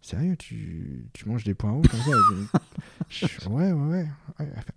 sérieux, 0.00 0.36
tu, 0.36 1.06
tu, 1.12 1.28
manges 1.28 1.44
des 1.44 1.54
poireaux 1.54 1.82
comme 1.82 2.00
ça 2.00 2.60
Ouais, 3.48 3.72
ouais, 3.72 3.72
ouais. 3.72 4.06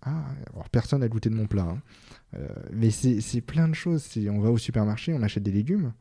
Ah, 0.02 0.24
alors, 0.54 0.70
personne 0.70 1.02
n'a 1.02 1.08
goûté 1.08 1.30
de 1.30 1.36
mon 1.36 1.48
plat. 1.48 1.68
Hein. 1.70 2.40
mais 2.72 2.90
c'est 2.90 3.42
plein 3.42 3.68
de 3.68 3.76
choses. 3.76 4.10
On 4.30 4.40
va 4.40 4.50
au 4.50 4.58
supermarché, 4.58 5.14
on 5.14 5.22
achète 5.22 5.44
des 5.44 5.52
légumes. 5.52 5.94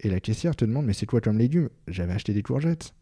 Et 0.00 0.10
la 0.10 0.20
caissière 0.20 0.54
te 0.54 0.64
demande, 0.64 0.86
mais 0.86 0.92
c'est 0.92 1.06
quoi 1.06 1.20
comme 1.20 1.38
légumes 1.38 1.70
J'avais 1.88 2.12
acheté 2.12 2.32
des 2.32 2.42
courgettes. 2.42 2.92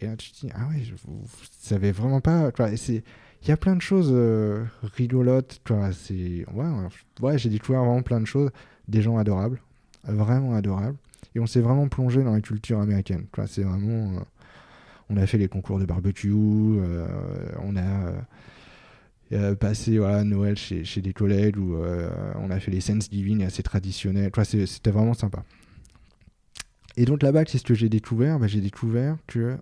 Et 0.00 0.06
là, 0.06 0.16
tu 0.16 0.30
te 0.30 0.40
dis, 0.40 0.52
ah 0.54 0.68
ouais, 0.68 0.82
vous, 1.04 1.24
savez 1.60 1.92
vraiment 1.92 2.20
pas. 2.20 2.50
Il 2.86 3.48
y 3.48 3.52
a 3.52 3.56
plein 3.56 3.76
de 3.76 3.82
choses 3.82 4.10
euh, 4.12 4.64
rigolotes. 4.82 5.60
Ouais, 5.70 6.64
ouais 7.20 7.38
j'ai 7.38 7.48
découvert 7.50 7.84
vraiment 7.84 8.02
plein 8.02 8.20
de 8.20 8.26
choses. 8.26 8.50
Des 8.86 9.02
gens 9.02 9.18
adorables, 9.18 9.60
vraiment 10.04 10.54
adorables. 10.54 10.96
Et 11.34 11.40
on 11.40 11.46
s'est 11.46 11.60
vraiment 11.60 11.88
plongé 11.88 12.22
dans 12.22 12.32
la 12.32 12.40
culture 12.40 12.80
américaine. 12.80 13.26
C'est 13.46 13.62
vraiment. 13.62 14.18
Euh, 14.18 14.20
on 15.10 15.16
a 15.16 15.26
fait 15.26 15.38
les 15.38 15.48
concours 15.48 15.78
de 15.78 15.84
barbecue, 15.84 16.32
euh, 16.34 17.06
on 17.62 17.76
a 17.76 19.54
passé 19.56 19.98
voilà, 19.98 20.24
Noël 20.24 20.56
chez, 20.56 20.84
des 21.02 21.12
collègues 21.12 21.58
où 21.58 21.76
on 21.76 22.50
a 22.50 22.60
fait 22.60 22.70
les 22.70 22.80
Thanksgiving 22.80 23.44
assez 23.44 23.62
traditionnels. 23.62 24.30
C'était 24.44 24.90
vraiment 24.90 25.14
sympa. 25.14 25.44
Et 26.96 27.04
donc 27.04 27.22
là-bas, 27.22 27.44
qu'est-ce 27.44 27.64
que 27.64 27.74
j'ai 27.74 27.88
découvert? 27.88 28.40
Bah, 28.40 28.48
J'ai 28.48 28.60
découvert 28.60 29.16
que 29.28 29.56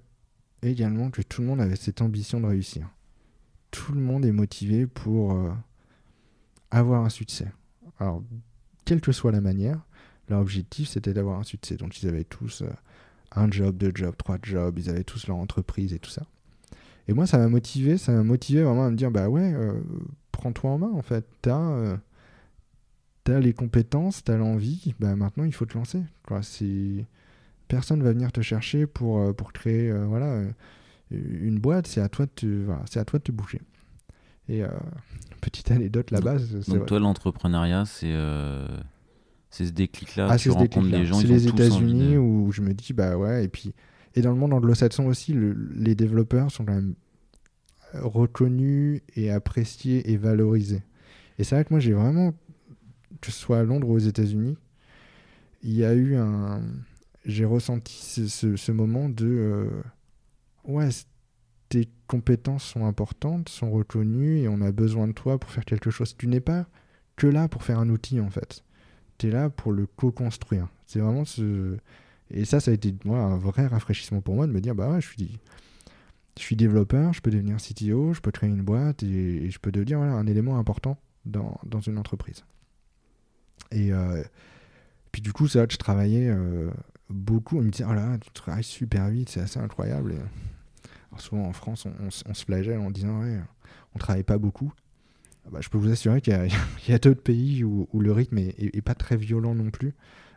également 0.62 1.11
que 1.11 1.22
tout 1.22 1.42
le 1.42 1.49
monde 1.49 1.61
avait 1.61 1.76
cette 1.76 2.01
ambition 2.01 2.40
de 2.40 2.47
réussir. 2.47 2.88
Tout 3.70 3.92
le 3.92 4.01
monde 4.01 4.24
est 4.24 4.32
motivé 4.32 4.86
pour 4.86 5.32
euh, 5.32 5.51
avoir 6.70 7.05
un 7.05 7.09
succès. 7.09 7.53
Alors, 7.99 8.22
quelle 8.84 9.01
que 9.01 9.12
soit 9.12 9.32
la 9.32 9.40
manière, 9.40 9.80
leur 10.28 10.40
objectif 10.40 10.88
c'était 10.88 11.12
d'avoir 11.12 11.38
un 11.38 11.44
succès. 11.44 11.76
Donc 11.76 12.01
ils 12.03 12.09
avaient 12.09 12.24
tous 12.24 12.62
euh, 12.62 12.70
un 13.34 13.50
job, 13.50 13.76
deux 13.76 13.92
jobs, 13.94 14.16
trois 14.16 14.38
jobs, 14.42 14.78
ils 14.78 14.90
avaient 14.90 15.04
tous 15.04 15.26
leur 15.26 15.36
entreprise 15.36 15.92
et 15.92 15.98
tout 15.98 16.10
ça. 16.10 16.22
Et 17.08 17.12
moi, 17.12 17.26
ça 17.26 17.38
m'a 17.38 17.48
motivé, 17.48 17.98
ça 17.98 18.12
m'a 18.12 18.22
motivé 18.22 18.62
vraiment 18.62 18.86
à 18.86 18.90
me 18.90 18.96
dire, 18.96 19.10
bah 19.10 19.28
ouais, 19.28 19.52
euh, 19.54 19.80
prends-toi 20.32 20.70
en 20.70 20.78
main 20.78 20.92
en 20.92 21.02
fait. 21.02 21.24
T'as 21.42 21.96
as 23.28 23.40
les 23.40 23.52
compétences, 23.52 24.22
t'as 24.22 24.36
l'envie, 24.36 24.94
bah 25.00 25.16
maintenant 25.16 25.44
il 25.44 25.52
faut 25.52 25.66
te 25.66 25.76
lancer. 25.76 26.00
C'est 26.42 27.04
personne 27.68 28.02
va 28.02 28.12
venir 28.12 28.32
te 28.32 28.40
chercher 28.40 28.86
pour, 28.86 29.18
euh, 29.18 29.32
pour 29.32 29.52
créer 29.52 29.90
euh, 29.90 30.04
voilà, 30.06 30.26
euh, 30.26 30.50
une 31.10 31.58
boîte, 31.58 31.86
c'est 31.86 32.00
à, 32.00 32.08
toi 32.08 32.26
de 32.26 32.30
te, 32.34 32.46
voilà, 32.46 32.82
à 32.94 33.04
toi 33.04 33.18
de 33.18 33.24
te 33.24 33.32
bouger. 33.32 33.60
Et 34.48 34.62
petite 35.40 35.72
anecdote 35.72 36.12
là-bas. 36.12 36.36
Donc, 36.68 36.86
toi, 36.86 37.00
l'entrepreneuriat, 37.00 37.84
c'est 37.84 38.14
c'est 39.57 39.66
ce 39.66 39.72
déclic-là, 39.72 40.28
ah, 40.30 40.36
tu 40.36 40.50
rencontres 40.50 40.90
des 40.90 41.07
gens. 41.07 41.18
C'est 41.18 41.28
les 41.28 41.48
États-Unis 41.48 42.18
où 42.18 42.52
je 42.52 42.61
me 42.61 42.74
dis, 42.74 42.92
bah 42.92 43.16
ouais, 43.16 43.44
et 43.44 43.48
puis. 43.48 43.72
Et 44.14 44.22
dans 44.22 44.30
le 44.30 44.36
monde 44.36 44.52
anglo-saxon 44.52 45.07
aussi, 45.07 45.34
les 45.74 45.94
développeurs 45.94 46.50
sont 46.50 46.64
quand 46.64 46.74
même 46.74 46.94
reconnus 47.94 49.02
et 49.14 49.30
appréciés 49.30 50.11
et 50.11 50.16
valorisés. 50.16 50.82
Et 51.38 51.44
c'est 51.44 51.54
vrai 51.54 51.64
que 51.64 51.72
moi, 51.72 51.80
j'ai 51.80 51.92
vraiment, 51.92 52.32
que 53.20 53.30
ce 53.30 53.38
soit 53.38 53.59
à 53.59 53.62
Londres 53.62 53.88
ou 53.88 53.94
aux 53.94 53.98
États-Unis, 53.98 54.57
il 55.62 55.72
y 55.72 55.84
a 55.84 55.94
eu 55.94 56.16
un, 56.16 56.62
j'ai 57.24 57.44
ressenti 57.44 58.28
ce, 58.28 58.72
moment 58.72 59.09
de 59.09 59.26
euh, 59.26 59.82
ouais, 60.64 60.88
tes 61.70 61.88
compétences 62.07 62.64
sont 62.64 62.84
importantes, 62.86 63.48
sont 63.48 63.70
reconnues 63.70 64.38
et 64.40 64.48
on 64.48 64.61
a 64.61 64.70
besoin 64.70 65.09
de 65.09 65.12
toi 65.12 65.38
pour 65.38 65.50
faire 65.50 65.64
quelque 65.64 65.90
chose. 65.90 66.14
Tu 66.16 66.26
n'es 66.26 66.40
pas 66.40 66.66
que 67.16 67.26
là 67.26 67.48
pour 67.48 67.64
faire 67.64 67.78
un 67.78 67.88
outil 67.88 68.20
en 68.20 68.30
fait. 68.30 68.62
Tu 69.18 69.28
es 69.28 69.30
là 69.30 69.50
pour 69.50 69.72
le 69.72 69.86
co-construire. 69.86 70.68
C'est 70.86 71.00
vraiment 71.00 71.24
ce. 71.24 71.76
Et 72.30 72.44
ça, 72.44 72.60
ça 72.60 72.70
a 72.70 72.74
été 72.74 72.94
moi, 73.04 73.18
un 73.18 73.38
vrai 73.38 73.66
rafraîchissement 73.66 74.20
pour 74.20 74.34
moi 74.34 74.46
de 74.46 74.52
me 74.52 74.60
dire 74.60 74.74
bah 74.74 74.98
je 74.98 75.06
suis, 75.06 75.38
je 76.36 76.42
suis 76.42 76.56
développeur, 76.56 77.12
je 77.12 77.20
peux 77.20 77.30
devenir 77.30 77.56
CTO, 77.58 78.12
je 78.14 78.20
peux 78.20 78.30
créer 78.30 78.50
une 78.50 78.62
boîte 78.62 79.02
et, 79.02 79.50
je 79.50 79.58
peux 79.58 79.70
devenir 79.70 79.98
voilà, 79.98 80.14
un 80.14 80.26
élément 80.26 80.58
important 80.58 80.98
dans, 81.24 81.58
dans 81.64 81.80
une 81.80 81.98
entreprise. 81.98 82.44
Et 83.70 83.92
euh, 83.92 84.22
puis 85.12 85.22
du 85.22 85.32
coup, 85.32 85.48
ça, 85.48 85.66
je 85.68 85.76
travaillais 85.76 86.28
euh, 86.28 86.70
beaucoup, 87.08 87.58
on 87.58 87.62
me 87.62 87.70
disait, 87.70 87.86
oh 87.88 87.94
là, 87.94 88.18
tu 88.18 88.30
travailles 88.30 88.64
super 88.64 89.08
vite, 89.08 89.28
c'est 89.28 89.40
assez 89.40 89.58
incroyable. 89.58 90.14
alors 91.10 91.20
souvent 91.20 91.44
en 91.46 91.52
France, 91.52 91.86
on, 92.00 92.10
se 92.10 92.44
flagelle 92.44 92.78
en 92.78 92.90
disant, 92.90 93.20
ouais, 93.22 93.40
on 93.94 93.98
travaille 93.98 94.24
pas 94.24 94.38
beaucoup. 94.38 94.72
Ah 95.47 95.51
bah, 95.53 95.61
je 95.61 95.68
peux 95.68 95.78
vous 95.78 95.90
assurer 95.90 96.20
qu'il 96.20 96.32
y 96.88 96.92
a, 96.92 96.99
d'autres 96.99 97.22
pays 97.22 97.62
où, 97.62 97.88
le 97.94 98.12
rythme 98.12 98.38
est, 98.38 98.82
pas 98.82 98.94
très 98.94 99.16
violent 99.16 99.55
non 99.55 99.70
plus. 99.70 99.94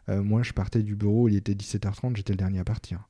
Euh, 0.07 0.23
moi, 0.23 0.43
je 0.43 0.53
partais 0.53 0.83
du 0.83 0.95
bureau, 0.95 1.29
il 1.29 1.35
était 1.35 1.53
17h30, 1.53 2.15
j'étais 2.15 2.33
le 2.33 2.37
dernier 2.37 2.59
à 2.59 2.63
partir. 2.63 3.07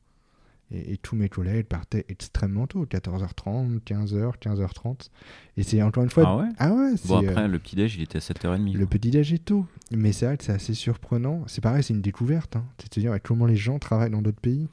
Et, 0.72 0.98
tous 0.98 1.16
mes 1.16 1.30
collègues 1.30 1.66
partaient 1.66 2.06
extrêmement 2.10 2.68
tôt, 2.68 2.86
14h30, 2.86 3.80
15h, 3.82 4.34
15h30. 4.40 5.10
Et 5.58 5.64
c'est 5.64 5.82
encore 5.82 6.04
une 6.04 6.10
fois. 6.10 6.24
Ah 6.28 6.38
ouais? 6.38 6.50
Ah 6.58 6.74
ouais 6.74 6.94
Bon, 7.06 7.28
après, 7.28 7.48
le 7.48 7.60
petit-déj, 7.60 7.96
il 7.96 8.04
était 8.04 8.18
à 8.18 8.22
7h30. 8.22 8.78
Le 8.78 8.86
petit-déj 8.86 9.34
est 9.34 9.46
tôt. 9.46 9.66
Mais 9.92 10.12
c'est 10.14 10.28
vrai 10.28 10.38
que 10.38 10.44
c'est 10.44 10.54
assez 10.54 10.76
surprenant. 10.76 11.44
C'est 11.48 11.62
pareil, 11.62 11.84
c'est 11.84 11.94
une 11.94 12.02
découverte. 12.02 12.56
Hein. 12.56 12.66
C'est-à-dire 12.78 13.18
comment 13.24 13.46
les 13.46 13.56
gens 13.56 13.80
travaillent 13.80 14.12
dans 14.12 14.22
d'autres 14.22 14.42
pays. 14.42 14.70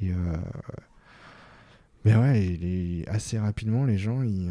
Et. 0.00 0.12
Euh... 0.12 0.36
Mais 2.06 2.16
ouais, 2.16 3.04
assez 3.08 3.38
rapidement, 3.38 3.84
les 3.84 3.98
gens, 3.98 4.22
ils. 4.22 4.50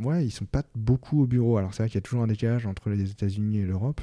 Ouais, 0.00 0.24
ils 0.24 0.30
sont 0.30 0.44
pas 0.44 0.62
beaucoup 0.74 1.22
au 1.22 1.26
bureau. 1.26 1.56
Alors 1.56 1.74
c'est 1.74 1.82
vrai 1.82 1.88
qu'il 1.88 1.96
y 1.96 1.98
a 1.98 2.02
toujours 2.02 2.22
un 2.22 2.26
décalage 2.26 2.66
entre 2.66 2.90
les 2.90 3.10
États-Unis 3.10 3.58
et 3.58 3.64
l'Europe. 3.64 4.00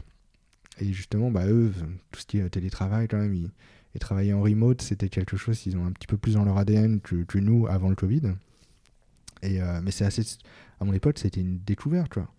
Et 0.80 0.92
justement, 0.92 1.32
bah, 1.32 1.48
eux, 1.48 1.72
tout 2.12 2.20
ce 2.20 2.26
qui 2.26 2.40
est 2.40 2.50
télétravail, 2.50 3.08
quand 3.08 3.18
même, 3.18 3.34
ils, 3.34 3.50
et 3.96 4.00
travailler 4.00 4.34
en 4.34 4.42
remote, 4.42 4.82
c'était 4.82 5.08
quelque 5.08 5.38
chose 5.38 5.58
qu'ils 5.58 5.78
ont 5.78 5.86
un 5.86 5.92
petit 5.92 6.08
peu 6.08 6.18
plus 6.18 6.34
dans 6.34 6.44
leur 6.44 6.58
ADN 6.58 7.00
que, 7.00 7.40
nous 7.40 7.66
avant 7.68 7.90
le 7.90 7.96
Covid. 7.96 8.34
Et, 9.42 9.62
euh, 9.62 9.80
mais 9.82 9.92
c'est 9.92 10.06
assez. 10.06 10.22
À 10.82 10.86
mon 10.86 10.92
époque, 10.92 11.18
c'était 11.18 11.40
une 11.40 11.60
découverte, 11.60 12.12
tu 12.12 12.20
vois. 12.20 12.30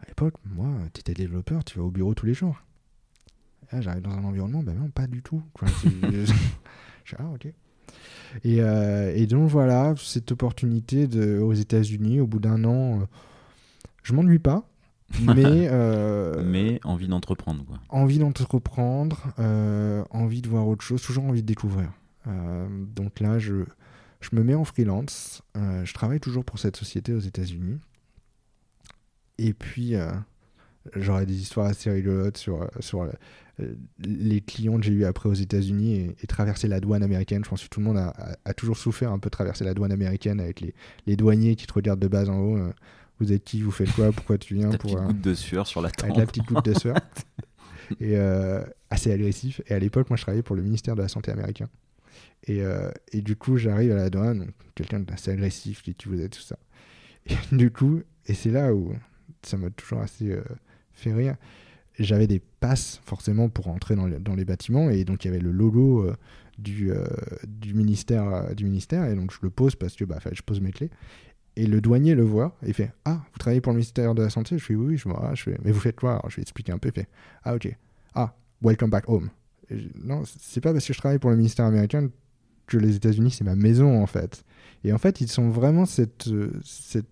À 0.00 0.06
l'époque, 0.06 0.34
moi, 0.44 0.68
tu 0.94 1.00
étais 1.00 1.14
développeur, 1.14 1.64
tu 1.64 1.78
vas 1.78 1.84
au 1.84 1.90
bureau 1.90 2.14
tous 2.14 2.26
les 2.26 2.34
jours. 2.34 2.62
Là, 3.72 3.80
j'arrive 3.80 4.02
dans 4.02 4.12
un 4.12 4.24
environnement, 4.24 4.62
ben 4.62 4.74
non, 4.74 4.90
pas 4.90 5.08
du 5.08 5.22
tout. 5.22 5.42
je, 7.04 7.16
ah, 7.18 7.28
ok. 7.34 7.48
Et, 8.44 8.60
euh, 8.60 9.12
et, 9.14 9.26
donc 9.26 9.48
voilà, 9.48 9.94
cette 9.96 10.32
opportunité 10.32 11.06
de, 11.06 11.38
aux 11.38 11.52
États-Unis, 11.52 12.20
au 12.20 12.26
bout 12.26 12.40
d'un 12.40 12.64
an, 12.64 13.00
euh, 13.00 13.04
je 14.02 14.14
m'ennuie 14.14 14.38
pas. 14.38 14.66
mais, 15.20 15.68
euh, 15.70 16.42
mais 16.44 16.80
envie 16.84 17.08
d'entreprendre. 17.08 17.64
Quoi. 17.64 17.78
Envie 17.88 18.18
d'entreprendre, 18.18 19.32
euh, 19.38 20.04
envie 20.10 20.42
de 20.42 20.48
voir 20.48 20.66
autre 20.66 20.82
chose, 20.82 21.02
toujours 21.02 21.24
envie 21.24 21.42
de 21.42 21.46
découvrir. 21.46 21.90
Euh, 22.26 22.66
donc 22.94 23.20
là, 23.20 23.38
je, 23.38 23.64
je 24.20 24.30
me 24.32 24.42
mets 24.42 24.54
en 24.54 24.64
freelance. 24.64 25.42
je 25.54 25.92
travaille 25.92 26.20
toujours 26.20 26.44
pour 26.44 26.58
cette 26.58 26.76
société 26.76 27.12
aux 27.12 27.20
États-Unis. 27.20 27.78
Et 29.38 29.52
puis, 29.52 29.94
j'aurai 30.96 31.26
des 31.26 31.40
histoires 31.40 31.66
assez 31.66 31.90
rigolotes 31.90 32.36
sur, 32.36 32.70
sur 32.80 33.06
les 33.98 34.40
clients 34.40 34.78
que 34.78 34.84
j'ai 34.84 34.92
eu 34.92 35.04
après 35.04 35.28
aux 35.28 35.34
États-Unis 35.34 36.14
et, 36.22 36.26
traverser 36.26 36.68
la 36.68 36.80
douane 36.80 37.02
américaine. 37.02 37.44
Je 37.44 37.50
pense 37.50 37.62
que 37.62 37.68
tout 37.68 37.80
le 37.80 37.86
monde 37.86 37.98
a, 37.98 38.14
a, 38.44 38.54
toujours 38.54 38.76
souffert 38.76 39.12
un 39.12 39.18
peu 39.18 39.28
de 39.28 39.32
traverser 39.32 39.64
la 39.64 39.74
douane 39.74 39.92
américaine 39.92 40.40
avec 40.40 40.60
les, 40.60 40.74
les 41.06 41.16
douaniers 41.16 41.54
qui 41.54 41.66
te 41.66 41.72
regardent 41.72 42.00
de 42.00 42.08
bas 42.08 42.28
en 42.28 42.38
haut 42.38 42.58
vous 43.22 43.32
êtes 43.32 43.44
qui, 43.44 43.62
vous 43.62 43.70
faites 43.70 43.92
quoi, 43.92 44.12
pourquoi 44.12 44.38
tu 44.38 44.54
viens. 44.54 44.70
Pour, 44.78 44.94
petite 44.94 45.06
goutte 45.06 45.20
de 45.20 45.34
sueur 45.34 45.66
sur 45.66 45.80
la. 45.80 45.90
Avec 46.02 46.16
la 46.16 46.26
petite 46.26 46.46
goutte 46.46 46.64
de 46.64 46.74
sueur. 46.78 46.96
et 48.00 48.16
euh, 48.16 48.64
assez 48.90 49.12
agressif. 49.12 49.60
Et 49.68 49.74
à 49.74 49.78
l'époque, 49.78 50.10
moi, 50.10 50.16
je 50.16 50.22
travaillais 50.22 50.42
pour 50.42 50.56
le 50.56 50.62
ministère 50.62 50.96
de 50.96 51.02
la 51.02 51.08
Santé 51.08 51.30
américain. 51.30 51.68
Et, 52.44 52.62
euh, 52.62 52.90
et 53.12 53.22
du 53.22 53.36
coup, 53.36 53.56
j'arrive 53.56 53.92
à 53.92 53.96
la 53.96 54.10
douane, 54.10 54.50
quelqu'un 54.74 55.00
d'assez 55.00 55.30
agressif, 55.30 55.82
qui 55.82 55.94
tu 55.94 56.08
vous 56.08 56.20
êtes, 56.20 56.32
tout 56.32 56.42
ça? 56.42 56.58
Et 57.26 57.36
du 57.52 57.70
coup, 57.70 58.02
et 58.26 58.34
c'est 58.34 58.50
là 58.50 58.74
où 58.74 58.92
ça 59.42 59.56
m'a 59.56 59.70
toujours 59.70 60.00
assez 60.00 60.30
euh, 60.30 60.42
fait 60.92 61.12
rire. 61.12 61.36
J'avais 61.98 62.26
des 62.26 62.40
passes 62.60 63.00
forcément 63.04 63.48
pour 63.48 63.68
entrer 63.68 63.96
dans, 63.96 64.06
les 64.06 64.44
bâtiments 64.44 64.88
et 64.90 65.04
donc 65.04 65.24
il 65.24 65.28
y 65.28 65.30
avait 65.30 65.42
le 65.42 65.52
logo 65.52 66.10
du, 66.58 66.90
du, 67.46 67.74
ministère, 67.74 68.54
du 68.54 68.64
ministère 68.64 69.04
et 69.04 69.14
donc 69.14 69.32
je 69.32 69.38
le 69.42 69.50
pose 69.50 69.76
parce 69.76 69.94
que 69.94 70.04
bah, 70.04 70.18
je 70.32 70.42
pose 70.42 70.60
mes 70.60 70.72
clés 70.72 70.90
et 71.56 71.66
le 71.66 71.80
douanier 71.80 72.14
le 72.14 72.22
voit 72.22 72.56
et 72.64 72.72
fait 72.72 72.92
Ah, 73.04 73.20
vous 73.32 73.38
travaillez 73.38 73.60
pour 73.60 73.72
le 73.72 73.78
ministère 73.78 74.14
de 74.14 74.22
la 74.22 74.30
Santé? 74.30 74.56
Je 74.58 74.64
fais 74.64 74.74
Oui, 74.74 74.92
oui, 74.92 74.96
je, 74.96 75.08
vois. 75.08 75.34
je 75.34 75.42
fais 75.42 75.58
Mais 75.64 75.72
vous 75.72 75.80
faites 75.80 75.96
quoi? 75.96 76.22
Je 76.28 76.36
vais 76.36 76.42
expliquer 76.42 76.72
un 76.72 76.78
peu. 76.78 76.88
Il 76.88 76.94
fait 76.94 77.08
Ah, 77.44 77.54
ok. 77.54 77.76
Ah, 78.14 78.34
welcome 78.62 78.90
back 78.90 79.08
home. 79.08 79.30
non, 80.02 80.22
c'est 80.24 80.60
pas 80.60 80.72
parce 80.72 80.86
que 80.86 80.92
je 80.92 80.98
travaille 80.98 81.18
pour 81.18 81.30
le 81.30 81.36
ministère 81.36 81.66
américain 81.66 82.08
que 82.66 82.76
les 82.76 82.96
États-Unis, 82.96 83.32
c'est 83.32 83.44
ma 83.44 83.56
maison, 83.56 84.02
en 84.02 84.06
fait. 84.06 84.44
Et 84.84 84.92
en 84.92 84.98
fait, 84.98 85.20
ils 85.20 85.28
sont 85.28 85.50
vraiment 85.50 85.84
cette, 85.84 86.30
cette 86.64 87.08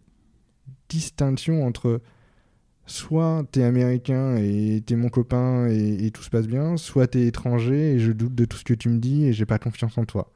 distinction 0.88 1.64
entre 1.66 2.00
soit 2.90 3.44
t'es 3.52 3.62
américain 3.62 4.36
et 4.36 4.82
t'es 4.84 4.96
mon 4.96 5.08
copain 5.08 5.68
et, 5.68 6.10
tout 6.10 6.22
se 6.22 6.30
passe 6.30 6.46
bien, 6.46 6.76
soit 6.76 7.06
t'es 7.06 7.26
étranger 7.26 7.94
et 7.94 7.98
je 7.98 8.12
doute 8.12 8.34
de 8.34 8.44
tout 8.44 8.56
ce 8.56 8.64
que 8.64 8.74
tu 8.74 8.88
me 8.88 8.98
dis 8.98 9.26
et 9.26 9.32
j'ai 9.32 9.46
pas 9.46 9.58
confiance 9.58 9.96
en 9.96 10.04
toi. 10.04 10.32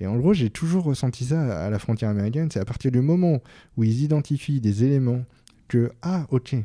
Et 0.00 0.06
en 0.06 0.16
gros, 0.16 0.34
j'ai 0.34 0.50
toujours 0.50 0.84
ressenti 0.84 1.24
ça 1.24 1.64
à 1.64 1.70
la 1.70 1.78
frontière 1.78 2.10
américaine. 2.10 2.50
C'est 2.50 2.60
à 2.60 2.64
partir 2.64 2.90
du 2.90 3.00
moment 3.00 3.40
où 3.76 3.84
ils 3.84 4.02
identifient 4.02 4.60
des 4.60 4.84
éléments 4.84 5.24
que, 5.68 5.92
ah, 6.02 6.26
ok, 6.30 6.56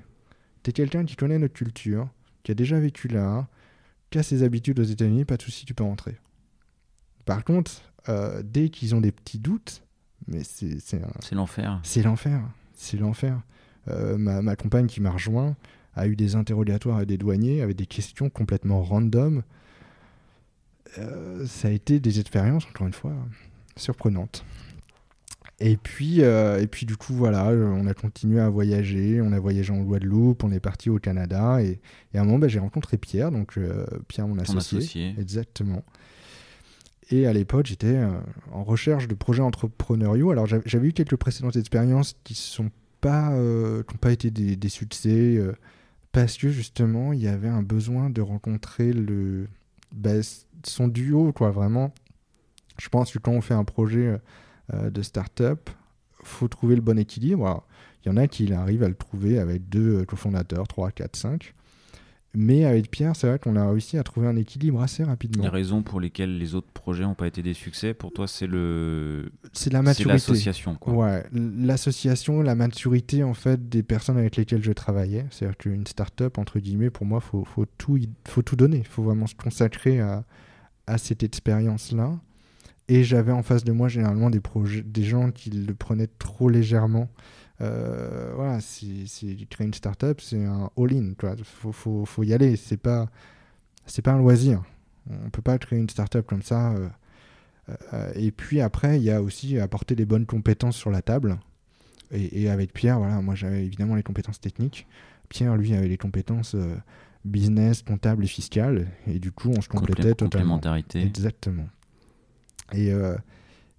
t'es 0.64 0.72
quelqu'un 0.72 1.06
qui 1.06 1.16
connaît 1.16 1.40
notre 1.40 1.54
culture, 1.54 2.10
qui 2.44 2.52
a 2.52 2.56
déjà 2.56 2.80
vécu 2.80 3.08
là, 3.08 3.48
qui 4.10 4.18
a 4.18 4.24
ses 4.24 4.44
habitudes 4.44 4.80
aux 4.80 4.84
États-Unis, 4.84 5.26
pas 5.26 5.38
de 5.38 5.44
souci, 5.44 5.66
tu 5.66 5.74
peux 5.74 5.84
rentrer. 5.84 6.18
Par 7.26 7.46
contre, 7.46 7.72
euh, 8.10 8.42
dès 8.44 8.70
qu'ils 8.70 8.96
ont 8.96 9.02
des 9.02 9.12
petits 9.12 9.40
doutes, 9.40 9.84
mais 10.28 10.44
c'est. 10.44 10.80
C'est 10.80 11.36
l'enfer. 11.36 11.80
C'est 11.84 12.04
l'enfer. 12.04 12.42
C'est 12.74 12.98
l'enfer. 12.98 13.40
Euh, 13.88 14.18
ma, 14.18 14.42
ma, 14.42 14.56
compagne 14.56 14.88
qui 14.88 15.02
m'a 15.02 15.12
rejoint 15.12 15.56
a 15.96 16.08
eu 16.08 16.16
des 16.16 16.36
interrogatoires 16.36 16.98
avec 16.98 17.10
des 17.10 17.18
douaniers, 17.18 17.62
avec 17.62 17.76
des 17.76 17.86
questions 17.86 18.30
complètement 18.30 18.82
random. 18.82 19.44
Euh, 20.98 21.46
ça 21.46 21.68
a 21.68 21.72
été 21.72 22.00
des 22.00 22.20
expériences, 22.20 22.66
encore 22.68 22.88
une 22.88 22.94
fois, 22.94 23.14
surprenantes. 23.76 24.44
Et 25.62 25.76
puis, 25.76 26.22
et 26.22 26.68
puis 26.72 26.86
du 26.86 26.96
coup, 26.96 27.14
voilà, 27.14 27.48
on 27.48 27.86
a 27.86 27.94
continué 27.94 28.40
à 28.40 28.48
voyager. 28.48 29.20
On 29.22 29.34
a 29.34 29.40
voyagé 29.40 29.74
en 29.74 29.82
Guadeloupe, 29.82 30.46
on 30.46 30.54
est 30.54 30.62
parti 30.62 30.90
au 30.90 31.00
Canada. 31.00 31.62
Et, 31.62 31.82
et 32.14 32.18
à 32.18 32.22
un 32.22 32.24
moment, 32.24 32.40
bah, 32.40 32.48
j'ai 32.48 32.60
rencontré 32.60 32.98
Pierre, 32.98 33.30
donc 33.30 33.60
Pierre, 34.08 34.30
mon 34.30 34.40
associé. 34.40 34.78
associé. 34.78 35.16
Exactement. 35.20 35.84
Et 37.12 37.26
à 37.26 37.34
l'époque, 37.34 37.66
j'étais 37.66 37.96
euh, 37.96 38.12
en 38.52 38.64
recherche 38.64 39.08
de 39.08 39.16
projets 39.16 39.42
entrepreneuriaux. 39.42 40.32
Alors, 40.32 40.46
j'avais 40.46 40.88
eu 40.88 40.94
quelques 40.94 41.16
précédentes 41.16 41.56
expériences 41.56 42.16
qui 42.24 42.36
sont 42.36 42.70
pas, 43.02 43.32
euh, 43.32 43.84
n'ont 43.90 43.98
pas 43.98 44.12
été 44.12 44.32
des, 44.32 44.70
succès 44.70 45.38
euh, 45.38 45.54
parce 46.12 46.38
que 46.38 46.50
justement, 46.50 47.14
il 47.14 47.22
y 47.22 47.28
avait 47.28 47.50
un 47.50 47.64
besoin 47.64 48.10
de 48.10 48.22
rencontrer 48.22 48.94
le, 48.94 49.48
bah, 49.94 50.22
son 50.64 50.88
duo, 50.88 51.32
quoi. 51.34 51.52
Vraiment, 51.52 51.94
je 52.78 52.90
pense 52.90 53.12
que 53.12 53.20
quand 53.20 53.32
on 53.32 53.42
fait 53.42 53.54
un 53.54 53.66
projet 53.66 54.20
de 54.72 55.02
start-up, 55.02 55.70
faut 56.24 56.48
trouver 56.48 56.76
le 56.76 56.82
bon 56.82 57.00
équilibre. 57.00 57.66
il 58.04 58.10
y 58.10 58.12
en 58.12 58.18
a 58.18 58.28
qui 58.28 58.52
arrivent 58.54 58.84
à 58.84 58.88
le 58.88 58.96
trouver 58.96 59.40
avec 59.40 59.68
deux 59.68 60.06
cofondateurs, 60.06 60.68
3, 60.68 60.92
4, 60.92 61.16
5. 61.16 61.54
Mais 62.36 62.64
avec 62.66 62.92
Pierre, 62.92 63.16
c'est 63.16 63.28
vrai 63.28 63.40
qu'on 63.40 63.56
a 63.56 63.68
réussi 63.68 63.98
à 63.98 64.04
trouver 64.04 64.28
un 64.28 64.36
équilibre 64.36 64.82
assez 64.82 65.04
rapidement. 65.04 65.44
Les 65.44 65.50
raisons 65.50 65.82
pour 65.82 66.00
lesquelles 66.00 66.38
les 66.38 66.54
autres 66.54 66.72
projets 66.72 67.04
n'ont 67.04 67.16
pas 67.16 67.26
été 67.26 67.42
des 67.42 67.56
succès, 67.56 67.96
pour 67.96 68.14
toi, 68.14 68.28
c'est 68.28 68.46
le. 68.46 69.32
C'est 69.54 69.74
la 69.74 69.82
maturité. 69.82 70.14
l'association, 70.14 70.76
quoi. 70.76 70.94
Ouais, 70.94 71.26
l'association, 71.34 72.44
la 72.44 72.54
maturité 72.54 73.24
en 73.24 73.34
fait 73.34 73.68
des 73.70 73.82
personnes 73.82 74.18
avec 74.18 74.36
lesquelles 74.36 74.64
je 74.64 74.72
travaillais. 74.72 75.26
C'est-à-dire 75.32 75.58
qu'une 75.58 75.88
start-up, 75.88 76.38
entre 76.38 76.60
guillemets, 76.60 76.92
pour 76.92 77.08
moi, 77.08 77.20
faut, 77.20 77.44
faut 77.44 77.66
tout, 77.78 78.00
faut 78.28 78.44
tout 78.44 78.56
donner. 78.56 78.78
Il 78.78 78.88
faut 78.88 79.04
vraiment 79.04 79.28
se 79.28 79.36
consacrer 79.36 80.00
à, 80.00 80.24
à 80.86 81.00
cette 81.00 81.24
expérience-là. 81.24 82.20
Et 82.90 83.04
j'avais 83.04 83.32
en 83.32 83.44
face 83.44 83.64
de 83.64 83.72
moi 83.72 83.88
généralement 83.88 84.30
des 84.30 84.40
projets, 84.40 84.82
des 84.82 85.04
gens 85.04 85.32
qui 85.32 85.50
le 85.50 85.74
prenaient 85.74 86.10
trop 86.20 86.50
légèrement. 86.50 87.10
Euh, 87.62 88.32
voilà, 88.36 88.60
c'est 88.62 89.36
créer 89.50 89.68
une 89.68 89.74
startup, 89.74 90.22
c'est 90.22 90.46
un 90.46 90.70
all-in. 90.78 91.14
Il 91.38 91.44
faut, 91.44 91.72
faut, 91.72 92.06
faut, 92.06 92.24
y 92.24 92.34
aller. 92.34 92.56
C'est 92.56 92.78
pas, 92.78 93.10
c'est 93.86 94.02
pas 94.02 94.14
un 94.14 94.18
loisir. 94.18 94.64
On 95.10 95.30
peut 95.30 95.42
pas 95.42 95.58
créer 95.58 95.80
une 95.80 95.90
startup 95.90 96.26
comme 96.26 96.42
ça. 96.42 96.72
Euh, 96.72 96.90
euh, 97.94 98.12
et 98.16 98.32
puis 98.32 98.62
après, 98.62 98.98
il 98.98 99.04
y 99.04 99.12
a 99.12 99.22
aussi 99.22 99.60
apporter 99.60 99.96
les 99.96 100.06
bonnes 100.06 100.26
compétences 100.26 100.78
sur 100.78 100.92
la 100.92 101.02
table. 101.02 101.40
Et, 102.12 102.50
avec 102.50 102.74
Pierre, 102.74 102.98
voilà, 102.98 103.22
moi 103.22 103.36
j'avais 103.36 103.64
évidemment 103.64 103.94
les 103.94 104.02
compétences 104.02 104.40
techniques. 104.40 104.88
Pierre, 105.28 105.56
lui, 105.58 105.76
avait 105.76 105.88
les 105.88 105.98
compétences 105.98 106.56
business, 107.24 107.84
comptable 107.84 108.24
et 108.24 108.28
fiscales. 108.28 108.88
Et 109.06 109.20
du 109.20 109.32
coup, 109.32 109.52
on 109.56 109.62
se 109.62 109.70
complétait 109.70 110.16
totalement. 110.16 110.56
Complémentarité. 110.56 111.04
Exactement. 111.04 111.68
Et 112.74 112.92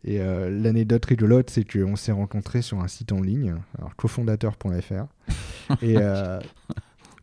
et 0.05 0.20
euh, 0.20 0.48
l'anecdote 0.51 1.05
rigolote, 1.05 1.51
c'est 1.51 1.64
qu'on 1.64 1.96
s'est 1.96 2.12
rencontrés 2.12 2.62
sur 2.62 2.80
un 2.80 2.88
site 2.88 3.12
en 3.12 3.20
ligne, 3.20 3.57
alors 3.78 3.94
cofondateur.fr. 3.96 5.72
et 5.82 5.96
euh, 5.98 6.40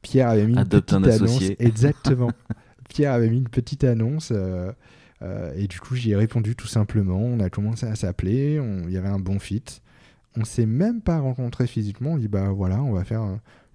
Pierre 0.01 0.29
avait 0.29 0.45
mis 0.45 0.55
une 0.55 0.65
petite 0.65 0.93
annonce. 0.93 1.41
Exactement. 1.59 2.31
Pierre 2.87 3.13
avait 3.13 3.29
mis 3.29 3.39
une 3.39 3.49
petite 3.49 3.83
annonce. 3.83 4.31
Euh, 4.31 4.71
et 5.55 5.67
du 5.67 5.79
coup, 5.79 5.95
j'y 5.95 6.11
ai 6.11 6.15
répondu 6.15 6.55
tout 6.55 6.67
simplement. 6.67 7.17
On 7.17 7.39
a 7.39 7.49
commencé 7.49 7.87
à 7.87 7.95
s'appeler. 7.95 8.61
Il 8.85 8.91
y 8.91 8.97
avait 8.97 9.09
un 9.09 9.19
bon 9.19 9.39
fit. 9.39 9.63
On 10.35 10.45
s'est 10.45 10.67
même 10.67 11.01
pas 11.01 11.19
rencontrés 11.19 11.65
physiquement. 11.65 12.11
On 12.11 12.17
dit 12.17 12.27
bah 12.27 12.49
voilà, 12.49 12.81
on 12.83 12.93
va 12.93 13.03
faire 13.03 13.23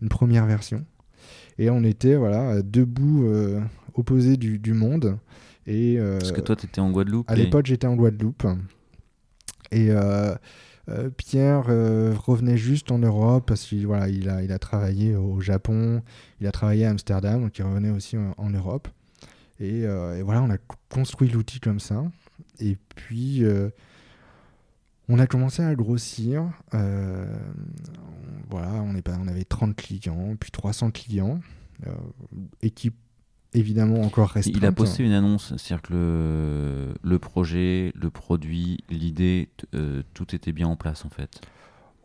une 0.00 0.08
première 0.08 0.46
version. 0.46 0.84
Et 1.58 1.70
on 1.70 1.82
était 1.82 2.14
voilà 2.14 2.62
deux 2.62 2.84
bouts 2.84 3.28
opposés 3.94 4.36
du, 4.36 4.72
monde. 4.72 5.18
Et, 5.66 5.98
Parce 6.20 6.30
que 6.30 6.40
toi, 6.40 6.54
tu 6.54 6.66
étais 6.66 6.80
en 6.80 6.92
Guadeloupe. 6.92 7.28
À 7.28 7.34
l'époque, 7.34 7.66
j'étais 7.66 7.88
en 7.88 7.96
Guadeloupe. 7.96 8.46
Et 9.72 9.90
euh, 9.90 10.34
euh, 10.88 11.10
Pierre 11.10 11.64
euh, 11.68 12.14
revenait 12.16 12.58
juste 12.58 12.92
en 12.92 12.98
Europe 12.98 13.44
parce 13.46 13.66
qu'il 13.66 13.88
il 14.08 14.28
a, 14.28 14.42
il 14.42 14.52
a 14.52 14.58
travaillé 14.58 15.16
au 15.16 15.40
Japon, 15.40 16.02
il 16.40 16.46
a 16.46 16.52
travaillé 16.52 16.84
à 16.84 16.90
Amsterdam, 16.90 17.42
donc 17.42 17.58
il 17.58 17.64
revenait 17.64 17.90
aussi 17.90 18.16
en, 18.16 18.50
Europe. 18.50 18.88
Et, 19.58 19.86
voilà, 20.22 20.42
on 20.42 20.50
a 20.50 20.58
construit 20.88 21.28
l'outil 21.28 21.60
comme 21.60 21.80
ça. 21.80 22.04
Et 22.58 22.76
puis, 22.96 23.44
on 25.08 25.18
a 25.18 25.26
commencé 25.26 25.62
à 25.62 25.74
grossir. 25.74 26.50
voilà, 28.50 28.72
on, 28.82 28.94
on 28.94 29.28
avait 29.28 29.44
30 29.44 29.76
clients, 29.76 30.36
puis 30.38 30.50
300 30.50 30.90
clients. 30.90 31.40
équipe 32.60 32.96
évidemment 33.54 34.00
encore 34.02 34.30
restreinte. 34.30 34.56
Il 34.56 34.66
a 34.66 34.72
posté 34.72 35.02
une 35.04 35.12
annonce, 35.12 35.54
c'est-à-dire 35.56 35.82
que 35.82 36.92
le, 37.02 37.18
projet, 37.18 37.92
le 37.94 38.10
produit, 38.10 38.78
l'idée, 38.90 39.48
euh, 39.74 40.02
tout 40.14 40.34
était 40.34 40.52
bien 40.52 40.68
en 40.68 40.76
place 40.76 41.04
en 41.04 41.10
fait. 41.10 41.40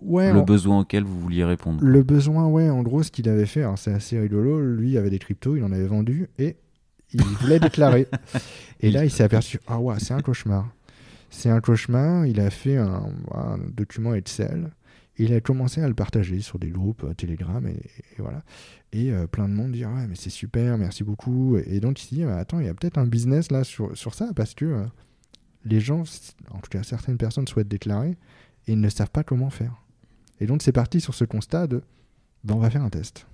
Ouais, 0.02 0.32
le 0.32 0.44
besoin 0.44 0.82
auquel 0.82 1.04
vous 1.04 1.20
vouliez 1.20 1.44
répondre. 1.44 1.80
Le 1.84 2.04
besoin, 2.04 2.46
ouais, 2.46 2.70
en 2.70 2.84
gros, 2.84 3.02
ce 3.02 3.10
qu'il 3.10 3.28
avait 3.30 3.48
fait, 3.48 3.66
c'est 3.78 3.94
assez 3.94 4.20
rigolo. 4.20 4.62
Lui 4.62 4.92
il 4.92 4.98
avait 4.98 5.10
des 5.10 5.18
cryptos, 5.18 5.56
il 5.56 5.64
en 5.64 5.72
avait 5.72 5.88
vendu 5.88 6.30
et 6.38 6.58
il 7.14 7.22
voulait 7.22 7.60
déclarer. 7.60 8.08
Et 8.80 8.92
là, 8.92 9.06
il 9.06 9.12
s'est 9.12 9.24
aperçu, 9.24 9.60
ah 9.68 9.80
ouais, 9.80 9.96
c'est 10.00 10.14
un 10.14 10.22
cauchemar. 10.22 10.68
C'est 11.30 11.50
un 11.50 11.62
cauchemar. 11.62 12.26
Il 12.28 12.40
a 12.40 12.50
fait 12.50 12.78
un, 12.78 13.10
un 13.34 13.58
document 13.76 14.14
Excel 14.14 14.70
il 15.18 15.34
a 15.34 15.42
commencé 15.42 15.82
à 15.82 15.88
le 15.88 15.94
partager 15.94 16.40
sur 16.42 16.60
des 16.60 16.70
groupes 16.70 17.04
euh, 17.04 17.14
Telegram 17.14 17.66
et, 17.68 17.82
voilà. 18.20 18.44
Et 18.94 19.12
euh, 19.12 19.28
plein 19.28 19.48
de 19.50 19.54
monde 19.54 19.72
dit 19.72 19.86
ouais 19.86 20.08
mais 20.08 20.16
c'est 20.16 20.30
super, 20.30 20.78
merci 20.78 21.04
beaucoup. 21.04 21.58
Et, 21.58 21.80
donc 21.80 22.02
il 22.02 22.06
se 22.06 22.16
dit 22.16 22.24
attends 22.24 22.60
il 22.60 22.66
y 22.66 22.70
a 22.70 22.74
peut-être 22.74 22.98
un 22.98 23.06
business 23.06 23.52
là 23.52 23.64
sur, 23.64 23.96
sur 23.98 24.14
ça 24.14 24.32
parce 24.36 24.54
que 24.54 24.66
euh, 24.66 24.86
les 25.66 25.80
gens, 25.80 26.04
en 26.52 26.60
tout 26.60 26.70
cas 26.70 26.84
certaines 26.84 27.18
personnes 27.18 27.48
souhaitent 27.48 27.68
déclarer 27.68 28.12
et 28.68 28.74
ils 28.74 28.80
ne 28.80 28.90
savent 28.90 29.12
pas 29.12 29.24
comment 29.24 29.50
faire. 29.50 29.74
Et 30.40 30.46
donc 30.46 30.62
c'est 30.62 30.72
parti 30.72 31.02
sur 31.02 31.14
ce 31.14 31.26
constat 31.26 31.68
de 31.68 31.82
ben, 32.44 32.56
on 32.56 32.60
va 32.60 32.70
faire 32.70 32.84
un 32.84 32.90
test. 32.90 33.26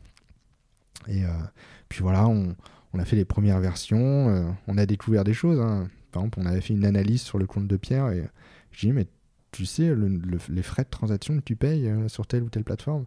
Et 1.09 1.23
puis 1.89 2.01
voilà 2.01 2.27
on, 2.27 2.55
on, 2.93 2.99
a 2.99 3.03
fait 3.03 3.17
les 3.17 3.25
premières 3.25 3.59
versions, 3.59 4.55
on 4.67 4.77
a 4.77 4.85
découvert 4.85 5.25
des 5.25 5.33
choses. 5.33 5.59
Hein. 5.59 5.89
Par 6.11 6.21
exemple 6.21 6.39
on 6.39 6.45
avait 6.45 6.61
fait 6.61 6.73
une 6.73 6.85
analyse 6.85 7.21
sur 7.21 7.37
le 7.37 7.45
compte 7.45 7.67
de 7.67 7.75
Pierre 7.75 8.09
et 8.09 8.23
j'ai 8.71 8.87
dit 8.87 8.93
mais 8.93 9.05
tu 9.53 9.65
sais 9.65 9.95
les 10.49 10.63
frais 10.63 10.83
de 10.83 10.89
transaction 10.89 11.37
que 11.37 11.43
tu 11.43 11.55
payes 11.55 11.87
euh, 11.87 12.09
sur 12.09 12.27
telle 12.27 12.43
ou 12.43 12.49
telle 12.49 12.63
plateforme 12.63 13.05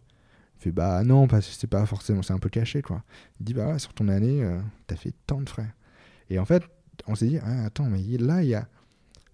Il 0.58 0.62
fait 0.62 0.72
bah 0.72 1.02
non, 1.04 1.26
parce 1.26 1.46
que 1.48 1.54
c'est 1.54 1.66
pas 1.66 1.84
forcément, 1.84 2.22
c'est 2.22 2.32
un 2.32 2.38
peu 2.38 2.48
caché 2.48 2.80
quoi. 2.80 3.02
Il 3.40 3.44
dit 3.44 3.52
bah 3.52 3.78
sur 3.78 3.92
ton 3.92 4.08
année, 4.08 4.42
euh, 4.42 4.58
tu 4.86 4.94
as 4.94 4.96
fait 4.96 5.12
tant 5.26 5.42
de 5.42 5.48
frais. 5.48 5.74
Et 6.30 6.38
en 6.38 6.44
fait, 6.44 6.62
on 7.06 7.14
s'est 7.14 7.26
dit 7.26 7.38
ah, 7.42 7.64
attends, 7.64 7.90
mais 7.90 8.00
là 8.18 8.42
il 8.42 8.48
y 8.48 8.54
a, 8.54 8.68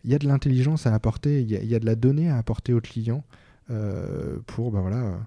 y 0.04 0.14
a 0.14 0.18
de 0.18 0.26
l'intelligence 0.26 0.86
à 0.86 0.94
apporter, 0.94 1.42
il 1.42 1.50
y, 1.50 1.74
a 1.74 1.78
de 1.78 1.86
la 1.86 1.94
donnée 1.94 2.30
à 2.30 2.38
apporter 2.38 2.72
aux 2.72 2.80
clients 2.80 3.24
euh, 3.70 4.38
pour 4.46 4.72
bah 4.72 4.80
voilà 4.80 5.20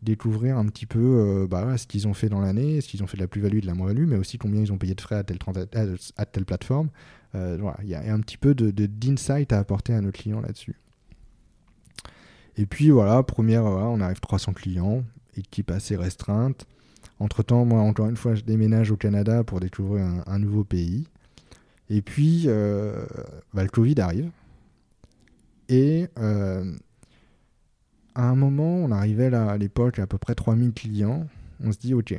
découvrir 0.00 0.58
un 0.58 0.66
petit 0.66 0.86
peu 0.86 1.46
bah, 1.48 1.78
ce 1.78 1.86
qu'ils 1.86 2.08
ont 2.08 2.14
fait 2.14 2.28
dans 2.28 2.40
l'année, 2.40 2.80
ce 2.80 2.88
qu'ils 2.88 3.04
ont 3.04 3.06
fait 3.06 3.16
de 3.16 3.22
la 3.22 3.28
plus-value 3.28 3.60
de 3.60 3.66
la 3.66 3.74
moins-value, 3.74 4.08
mais 4.08 4.16
aussi 4.16 4.36
combien 4.36 4.60
ils 4.60 4.72
ont 4.72 4.78
payé 4.78 4.96
de 4.96 5.00
frais 5.00 5.14
à 5.14 5.22
telle, 5.22 6.44
plateforme. 6.44 6.88
Il 7.34 7.60
y, 7.84 7.94
a 7.94 8.12
un 8.12 8.18
petit 8.18 8.36
peu 8.36 8.52
d'insight 8.52 9.52
à 9.52 9.60
apporter 9.60 9.94
à 9.94 10.00
nos 10.00 10.10
clients 10.10 10.40
là-dessus. 10.40 10.74
Et 12.56 12.66
puis 12.66 12.90
voilà, 12.90 13.22
première, 13.22 13.64
on 13.64 14.00
arrive 14.00 14.20
300 14.20 14.52
clients, 14.52 15.04
équipe 15.36 15.70
assez 15.70 15.96
restreinte. 15.96 16.66
Entre-temps, 17.18 17.64
moi, 17.64 17.80
encore 17.80 18.08
une 18.08 18.16
fois, 18.16 18.34
je 18.34 18.42
déménage 18.42 18.90
au 18.90 18.96
Canada 18.96 19.44
pour 19.44 19.60
découvrir 19.60 20.04
un, 20.26 20.38
nouveau 20.38 20.64
pays. 20.64 21.06
Et 21.88 22.02
puis, 22.02 22.44
euh, 22.46 23.04
bah, 23.54 23.62
le 23.62 23.68
Covid 23.68 24.00
arrive. 24.00 24.30
Et 25.68 26.08
euh, 26.18 26.64
à 28.14 28.24
un 28.28 28.34
moment, 28.34 28.76
on 28.76 28.90
arrivait 28.90 29.30
là, 29.30 29.50
à 29.50 29.56
l'époque 29.56 29.98
à 29.98 30.06
peu 30.06 30.18
près 30.18 30.34
3000 30.34 30.72
clients. 30.72 31.26
On 31.62 31.72
se 31.72 31.78
dit, 31.78 31.94
OK, 31.94 32.18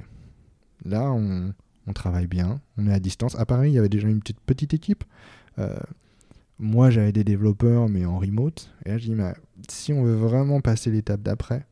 là, 0.86 1.12
on, 1.12 1.54
travaille 1.94 2.28
bien, 2.28 2.62
on 2.78 2.88
est 2.88 2.94
à 2.94 3.00
distance. 3.00 3.38
À 3.38 3.46
Paris, 3.46 3.72
il 3.72 3.74
y 3.74 3.80
avait 3.80 3.90
déjà 3.90 4.08
une 4.08 4.20
petite, 4.20 4.40
petite 4.40 4.74
équipe. 4.74 5.04
Euh, 5.60 5.76
moi, 6.60 6.90
j'avais 6.90 7.12
des 7.12 7.24
développeurs, 7.24 7.90
mais 7.90 8.06
en 8.06 8.20
remote. 8.20 8.72
Et 8.86 8.90
là, 8.90 8.98
je 8.98 9.06
dis, 9.06 9.16
mais 9.16 9.34
si 9.70 9.92
on 9.94 10.04
veut 10.04 10.16
vraiment 10.16 10.62
passer 10.62 10.92
l'étape 10.92 11.22
d'après, 11.22 11.66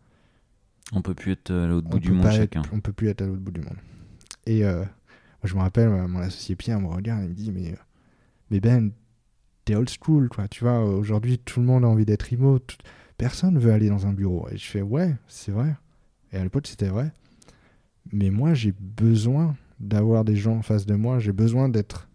On 0.93 1.01
peut 1.01 1.13
plus 1.13 1.33
être 1.33 1.51
à 1.51 1.67
l'autre 1.67 1.87
bout 1.87 1.99
du 1.99 2.11
monde 2.11 2.25
être- 2.25 2.35
chacun. 2.35 2.61
on 2.73 2.79
peut 2.81 2.91
plus 2.93 3.07
être 3.09 3.21
à 3.21 3.25
l'autre 3.25 3.41
bout 3.41 3.51
du 3.51 3.61
monde. 3.61 3.77
Et 4.45 4.65
euh, 4.65 4.79
moi, 4.79 4.85
je 5.45 5.55
me 5.55 5.59
rappelle, 5.61 5.87
euh, 5.87 6.07
mon 6.07 6.19
associé 6.19 6.55
Pierre 6.55 6.79
me 6.81 6.87
regarde 6.87 7.23
et 7.23 7.27
me 7.27 7.33
dit 7.33 7.51
Mais, 7.51 7.71
euh, 7.71 7.75
mais 8.49 8.59
Ben, 8.59 8.91
t'es 9.63 9.75
old 9.75 9.89
school, 9.89 10.27
quoi. 10.29 10.47
Tu 10.47 10.63
vois, 10.63 10.79
euh, 10.85 10.97
aujourd'hui, 10.97 11.37
tout 11.39 11.59
le 11.61 11.65
monde 11.65 11.85
a 11.85 11.87
envie 11.87 12.05
d'être 12.05 12.29
remote. 12.31 12.77
Personne 13.17 13.57
veut 13.59 13.71
aller 13.71 13.87
dans 13.87 14.07
un 14.07 14.13
bureau. 14.13 14.47
Et 14.51 14.57
je 14.57 14.65
fais 14.65 14.81
Ouais, 14.81 15.15
c'est 15.27 15.51
vrai. 15.51 15.75
Et 16.33 16.37
à 16.37 16.43
l'époque, 16.43 16.67
c'était 16.67 16.89
vrai. 16.89 17.11
Mais 18.11 18.29
moi, 18.31 18.53
j'ai 18.55 18.73
besoin 18.79 19.55
d'avoir 19.79 20.25
des 20.25 20.35
gens 20.35 20.57
en 20.57 20.61
face 20.61 20.85
de 20.85 20.95
moi. 20.95 21.19
J'ai 21.19 21.31
besoin 21.31 21.69
d'être 21.69 22.09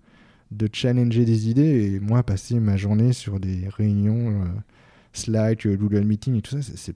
de 0.51 0.69
challenger 0.73 1.25
des 1.25 1.49
idées 1.49 1.93
et 1.95 2.01
moi 2.01 2.23
passer 2.23 2.61
ma 2.61 2.77
journée 2.77 3.13
sur 3.13 3.41
des 3.41 3.69
réunions 3.69 4.43
euh, 4.43 4.47
Slack, 5.13 5.67
euh, 5.67 5.77
Google 5.77 6.05
Meeting 6.05 6.37
et 6.37 6.43
tout 6.43 6.61
ça, 6.61 6.73
c'est- 6.77 6.93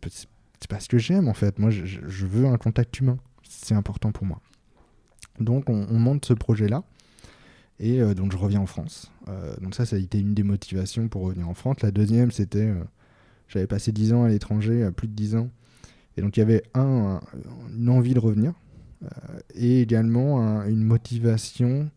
pas 0.69 0.79
ce 0.79 0.89
que 0.89 0.99
j'aime 0.99 1.27
en 1.27 1.35
fait. 1.35 1.59
Moi, 1.59 1.71
je, 1.71 2.27
veux 2.27 2.47
un 2.47 2.57
contact 2.59 3.01
humain. 3.01 3.19
C'est 3.43 3.75
important 3.75 4.13
pour 4.13 4.25
moi. 4.27 4.41
Donc, 5.41 5.69
on, 5.71 5.87
on 5.91 5.99
monte 5.99 6.25
ce 6.27 6.35
projet-là. 6.35 6.85
Et 7.81 8.01
euh, 8.01 8.15
donc, 8.15 8.31
je 8.31 8.37
reviens 8.37 8.61
en 8.61 8.67
France. 8.67 9.11
Donc, 9.63 9.75
ça, 9.75 9.87
ça 9.87 9.97
a 9.97 9.99
été 9.99 10.21
une 10.21 10.35
des 10.35 10.43
motivations 10.43 11.09
pour 11.09 11.23
revenir 11.23 11.49
en 11.49 11.55
France. 11.55 11.77
La 11.83 11.91
deuxième, 11.91 12.31
c'était. 12.31 12.73
J'avais 13.49 13.67
passé 13.67 13.91
10 13.91 14.13
ans 14.13 14.25
à 14.25 14.29
l'étranger, 14.29 14.91
plus 14.95 15.09
de 15.09 15.13
10 15.15 15.35
ans. 15.35 15.49
Et 16.17 16.21
donc, 16.21 16.37
il 16.37 16.41
y 16.41 16.43
avait 16.43 16.63
un, 16.75 16.83
un- 16.83 17.21
une 17.77 17.89
envie 17.89 18.15
de 18.15 18.21
revenir. 18.21 18.53
et 19.55 19.81
également 19.81 20.41
un- 20.43 20.69
une 20.69 20.83
motivation 20.85 21.91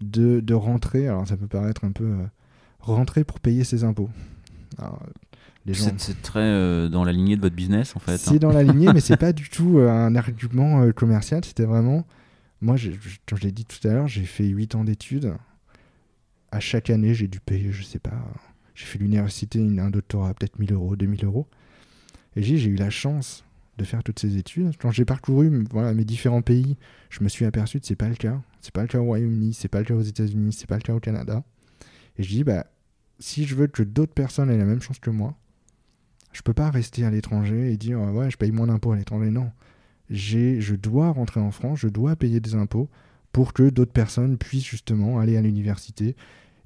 de, 0.00 0.40
de 0.40 0.54
rentrer. 0.54 1.08
Alors, 1.08 1.26
ça 1.26 1.36
peut 1.36 1.46
paraître 1.46 1.84
un 1.84 1.92
peu. 1.92 2.04
euh, 2.04 2.26
rentrer 2.80 3.24
pour 3.24 3.40
payer 3.40 3.64
ses 3.64 3.84
impôts. 3.84 4.08
Alors, 4.78 5.02
les 5.66 5.74
gens. 5.74 5.84
C'est 5.84 6.00
c'est 6.00 6.22
très 6.22 6.40
euh, 6.40 6.88
dans 6.88 7.04
la 7.04 7.12
lignée 7.12 7.36
de 7.36 7.42
votre 7.42 7.54
business 7.54 7.94
en 7.94 7.98
fait. 7.98 8.16
C'est 8.16 8.36
hein. 8.36 8.38
dans 8.38 8.52
la 8.52 8.62
lignée, 8.62 8.90
mais 8.92 9.00
c'est 9.00 9.16
pas 9.18 9.32
du 9.34 9.48
tout 9.50 9.78
euh, 9.78 9.90
un 9.90 10.14
argument 10.16 10.90
commercial. 10.92 11.44
C'était 11.44 11.64
vraiment. 11.66 12.06
Moi, 12.62 12.76
je- 12.76 12.90
comme 13.28 13.38
je 13.38 13.42
l'ai 13.44 13.52
dit 13.52 13.64
tout 13.66 13.86
à 13.86 13.92
l'heure, 13.92 14.08
j'ai 14.08 14.24
fait 14.24 14.46
8 14.46 14.74
ans 14.74 14.84
d'études. 14.84 15.34
À 16.52 16.60
chaque 16.60 16.90
année, 16.90 17.14
j'ai 17.14 17.28
dû 17.28 17.38
payer, 17.40 17.70
je 17.72 17.82
sais 17.82 17.98
pas. 17.98 18.18
J'ai 18.74 18.86
fait 18.86 18.98
l'université, 18.98 19.60
un 19.78 19.90
doctorat, 19.90 20.34
peut-être 20.34 20.58
1000 20.58 20.72
euros, 20.72 20.96
2000 20.96 21.24
euros. 21.24 21.46
Et 22.36 22.42
j'ai 22.42 22.64
eu 22.64 22.76
la 22.76 22.90
chance 22.90 23.44
de 23.78 23.84
faire 23.84 24.02
toutes 24.02 24.18
ces 24.18 24.36
études. 24.36 24.72
Quand 24.78 24.90
j'ai 24.90 25.04
parcouru 25.04 25.64
voilà, 25.70 25.94
mes 25.94 26.04
différents 26.04 26.42
pays, 26.42 26.76
je 27.10 27.22
me 27.22 27.28
suis 27.28 27.44
aperçu 27.44 27.78
que 27.80 27.86
c'est 27.86 27.94
pas 27.96 28.08
le 28.08 28.14
cas. 28.14 28.40
C'est 28.60 28.72
pas 28.72 28.82
le 28.82 28.88
cas 28.88 28.98
au 28.98 29.04
Royaume-Uni, 29.04 29.54
c'est 29.54 29.68
pas 29.68 29.78
le 29.78 29.84
cas 29.84 29.94
aux 29.94 30.02
États-Unis, 30.02 30.52
c'est 30.52 30.66
pas 30.66 30.76
le 30.76 30.82
cas 30.82 30.94
au 30.94 31.00
Canada. 31.00 31.42
Et 32.18 32.22
je 32.22 32.28
dis, 32.28 32.44
bah, 32.44 32.66
si 33.18 33.44
je 33.44 33.54
veux 33.54 33.66
que 33.66 33.82
d'autres 33.82 34.14
personnes 34.14 34.50
aient 34.50 34.58
la 34.58 34.64
même 34.64 34.82
chance 34.82 34.98
que 34.98 35.10
moi, 35.10 35.36
je 36.32 36.42
peux 36.42 36.54
pas 36.54 36.70
rester 36.70 37.04
à 37.04 37.10
l'étranger 37.10 37.72
et 37.72 37.76
dire 37.76 38.00
euh, 38.00 38.12
ouais 38.12 38.30
je 38.30 38.36
paye 38.36 38.52
moins 38.52 38.66
d'impôts 38.66 38.92
à 38.92 38.96
l'étranger. 38.96 39.30
Non. 39.30 39.50
Je 40.08 40.74
dois 40.74 41.10
rentrer 41.10 41.40
en 41.40 41.50
France 41.50 41.80
je 41.80 41.88
dois 41.88 42.16
payer 42.16 42.40
des 42.40 42.54
impôts 42.54 42.88
pour 43.32 43.52
que 43.52 43.70
d'autres 43.70 43.92
personnes 43.92 44.38
puissent 44.38 44.66
justement 44.66 45.20
aller 45.20 45.36
à 45.36 45.42
l'université 45.42 46.16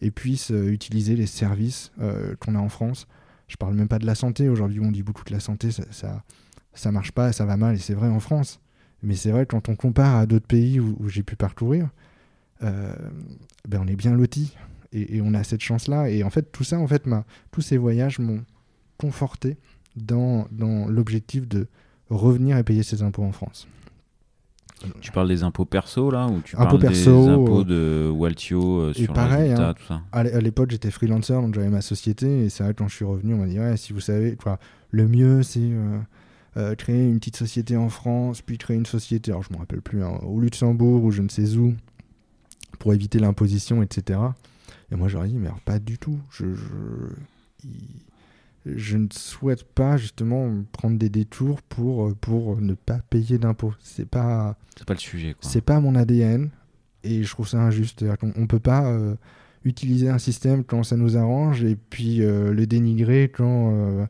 et 0.01 0.11
puissent 0.11 0.51
euh, 0.51 0.71
utiliser 0.71 1.17
les 1.17 1.27
services 1.27 1.93
euh, 2.01 2.35
qu'on 2.37 2.55
a 2.55 2.59
en 2.59 2.69
France. 2.69 3.07
Je 3.49 3.57
parle 3.57 3.75
même 3.75 3.89
pas 3.89 3.99
de 3.99 4.07
la 4.07 4.15
santé. 4.15 4.49
Aujourd'hui 4.49 4.81
on 4.81 4.91
dit 4.91 5.03
beaucoup 5.03 5.25
que 5.25 5.33
la 5.33 5.41
santé 5.41 5.71
ça 5.71 5.85
ça, 5.91 6.25
ça 6.75 6.93
marche 6.93 7.13
pas 7.13 7.33
ça 7.33 7.45
va 7.45 7.57
mal 7.57 7.77
et 7.77 7.79
c'est 7.79 7.95
vrai 7.95 8.09
en 8.09 8.21
France 8.21 8.61
mais 9.05 9.15
c'est 9.15 9.31
vrai 9.31 9.47
quand 9.47 9.69
on 9.69 9.77
compare 9.77 10.17
à 10.17 10.27
d'autres 10.27 10.47
pays 10.47 10.81
où, 10.81 10.97
où 11.01 11.09
j'ai 11.09 11.23
pu 11.23 11.37
parcourir 11.37 11.89
euh, 12.63 12.93
ben 13.69 13.81
on 13.85 13.87
est 13.87 13.97
bien 13.97 14.13
lotis 14.15 14.57
et, 14.93 15.17
et 15.17 15.21
on 15.23 15.35
a 15.35 15.45
cette 15.45 15.61
chance 15.63 15.87
là 15.89 16.09
et 16.09 16.23
en 16.25 16.31
fait 16.31 16.51
tout 16.53 16.65
ça 16.65 16.79
en 16.79 16.87
fait 16.87 17.07
m'a 17.07 17.25
tous 17.53 17.61
ces 17.63 17.77
voyages 17.77 18.19
m'ont 18.19 18.43
conforté 18.99 19.57
dans, 19.97 20.47
dans 20.51 20.87
l'objectif 20.87 21.47
de 21.49 21.67
revenir 22.11 22.57
et 22.59 22.65
payer 22.65 22.83
ses 22.83 23.03
impôts 23.03 23.23
en 23.25 23.33
France. 23.33 23.67
Tu 25.01 25.13
parles 25.13 25.29
des 25.29 25.43
impôts 25.43 25.65
perso 25.65 26.11
là 26.11 26.27
ou 26.27 26.41
tu 26.45 26.57
Impôts 26.57 26.77
parles 26.79 26.81
perso, 26.93 27.25
des 27.25 27.29
impôts 27.31 27.65
de 27.65 28.11
Waltio 28.13 28.81
euh, 28.81 28.93
sur 28.93 29.13
pareil, 29.15 29.51
le 29.51 29.55
résultat, 29.55 29.69
hein. 29.71 29.75
tout 29.75 29.85
ça? 29.87 30.03
À 30.13 30.25
l'é- 30.25 30.33
à 30.33 30.41
l'époque, 30.41 30.71
j'étais 30.73 30.91
freelancer, 30.91 31.33
donc 31.41 31.55
j'avais 31.55 31.71
ma 31.71 31.81
société. 31.81 32.45
Et 32.45 32.49
c'est 32.51 32.65
vrai 32.65 32.75
que 32.75 32.79
quand 32.81 32.89
je 32.89 32.95
suis 32.97 33.05
revenu, 33.05 33.33
on 33.35 33.39
m'a 33.39 33.47
dit 33.47 33.59
ouais, 33.59 33.77
si 33.79 33.93
vous 33.95 34.01
savez, 34.01 34.37
quoi, 34.37 34.59
le 34.91 35.09
mieux, 35.09 35.43
c'est 35.43 35.61
euh, 35.63 35.99
euh, 36.57 36.75
créer 36.75 37.09
une 37.09 37.19
petite 37.19 37.37
société 37.37 37.77
en 37.77 37.89
France, 37.89 38.43
puis 38.43 38.59
créer 38.59 38.77
une 38.77 38.87
société, 38.87 39.31
alors 39.31 39.43
je 39.43 39.53
me 39.53 39.59
rappelle 39.59 39.81
plus, 39.83 40.03
hein, 40.05 40.19
au 40.23 40.41
Luxembourg 40.41 41.03
ou 41.05 41.11
je 41.11 41.23
ne 41.23 41.29
sais 41.29 41.57
où, 41.57 41.75
pour 42.79 42.93
éviter 42.95 43.19
l'imposition, 43.19 43.83
etc. 43.83 44.21
Et 44.93 44.97
moi, 44.97 45.09
j'aurais 45.09 45.29
dit, 45.29 45.37
mais 45.37 45.47
alors, 45.47 45.61
pas 45.61 45.79
du 45.79 45.99
tout. 45.99 46.19
Je, 46.31 46.45
je, 48.67 48.97
ne 48.97 49.09
souhaite 49.13 49.65
pas 49.65 49.97
justement 49.97 50.51
prendre 50.73 50.99
des 50.99 51.09
détours 51.09 51.63
pour, 51.63 52.09
euh, 52.09 52.15
pour 52.21 52.61
ne 52.61 52.75
pas 52.75 52.99
payer 53.11 53.39
d'impôts. 53.39 53.75
C'est 53.83 54.09
pas. 54.09 54.57
C'est 54.77 54.87
pas 54.87 54.95
le 54.95 55.01
sujet. 55.01 55.35
C'est 55.41 55.61
pas 55.61 55.81
mon 55.81 55.95
ADN 55.95 56.51
et 57.03 57.23
je 57.23 57.31
trouve 57.31 57.49
ça 57.49 57.61
injuste. 57.61 58.05
Qu'on- 58.19 58.33
On 58.37 58.47
peut 58.47 58.59
pas 58.61 58.87
euh, 58.87 59.15
utiliser 59.65 60.09
un 60.09 60.19
système 60.19 60.65
quand 60.65 60.83
ça 60.83 60.97
nous 60.97 61.17
arrange 61.17 61.63
et 61.65 61.77
puis 61.77 62.23
euh, 62.23 62.53
le 62.53 62.67
dénigrer 62.67 63.31
quand 63.35 63.73
euh, 63.73 64.07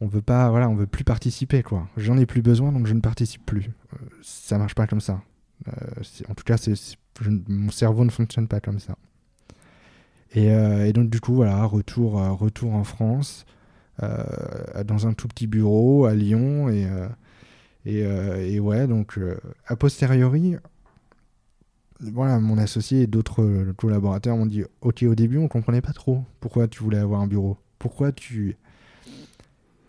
on 0.00 0.06
veut 0.06 0.22
pas, 0.22 0.50
voilà, 0.50 0.68
on 0.68 0.74
veut 0.74 0.86
plus 0.86 1.04
participer 1.04 1.62
quoi. 1.62 1.88
J'en 1.96 2.18
ai 2.18 2.26
plus 2.26 2.42
besoin 2.42 2.72
donc 2.72 2.86
je 2.86 2.94
ne 2.94 3.00
participe 3.00 3.44
plus. 3.44 3.70
Euh, 3.94 4.06
ça 4.22 4.58
marche 4.58 4.74
pas 4.74 4.86
comme 4.86 5.00
ça. 5.00 5.22
Euh, 5.68 5.72
en 6.28 6.34
tout 6.34 6.44
cas, 6.44 6.56
c'est, 6.56 6.74
mon 7.48 7.70
cerveau 7.70 8.04
ne 8.04 8.10
fonctionne 8.10 8.46
pas 8.46 8.60
comme 8.60 8.78
ça. 8.78 8.96
Et, 10.34 10.50
euh, 10.52 10.92
donc 10.92 11.10
du 11.10 11.20
coup 11.20 11.34
voilà, 11.34 11.64
retour, 11.64 12.12
retour 12.38 12.74
en 12.74 12.84
France, 12.84 13.44
dans 14.00 15.08
un 15.08 15.12
tout 15.12 15.26
petit 15.26 15.48
bureau 15.48 16.04
à 16.04 16.14
Lyon 16.14 16.68
et 16.68 16.86
et, 17.86 18.00
et 18.00 18.60
ouais, 18.60 18.86
donc 18.86 19.18
a 19.66 19.76
posteriori, 19.76 20.56
voilà, 22.00 22.38
mon 22.38 22.58
associé 22.58 23.02
et 23.02 23.06
d'autres 23.06 23.72
collaborateurs 23.76 24.36
m'ont 24.36 24.46
dit 24.46 24.62
Ok, 24.82 25.02
au 25.02 25.14
début, 25.14 25.38
on 25.38 25.48
comprenait 25.48 25.80
pas 25.80 25.92
trop 25.92 26.24
pourquoi 26.38 26.68
tu 26.68 26.82
voulais 26.82 26.98
avoir 26.98 27.20
un 27.20 27.26
bureau. 27.26 27.56
Pourquoi 27.78 28.12
tu. 28.12 28.56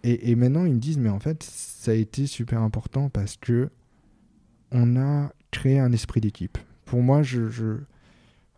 Et, 0.03 0.35
maintenant, 0.35 0.65
ils 0.65 0.73
me 0.73 0.79
disent 0.79 0.97
Mais 0.97 1.09
en 1.09 1.19
fait, 1.19 1.43
ça 1.43 1.91
a 1.91 1.93
été 1.93 2.25
super 2.25 2.61
important 2.61 3.09
parce 3.09 3.37
que 3.37 3.69
on 4.71 4.95
a 4.97 5.31
créé 5.51 5.79
un 5.79 5.91
esprit 5.91 6.21
d'équipe. 6.21 6.57
Pour 6.85 7.01
moi, 7.01 7.21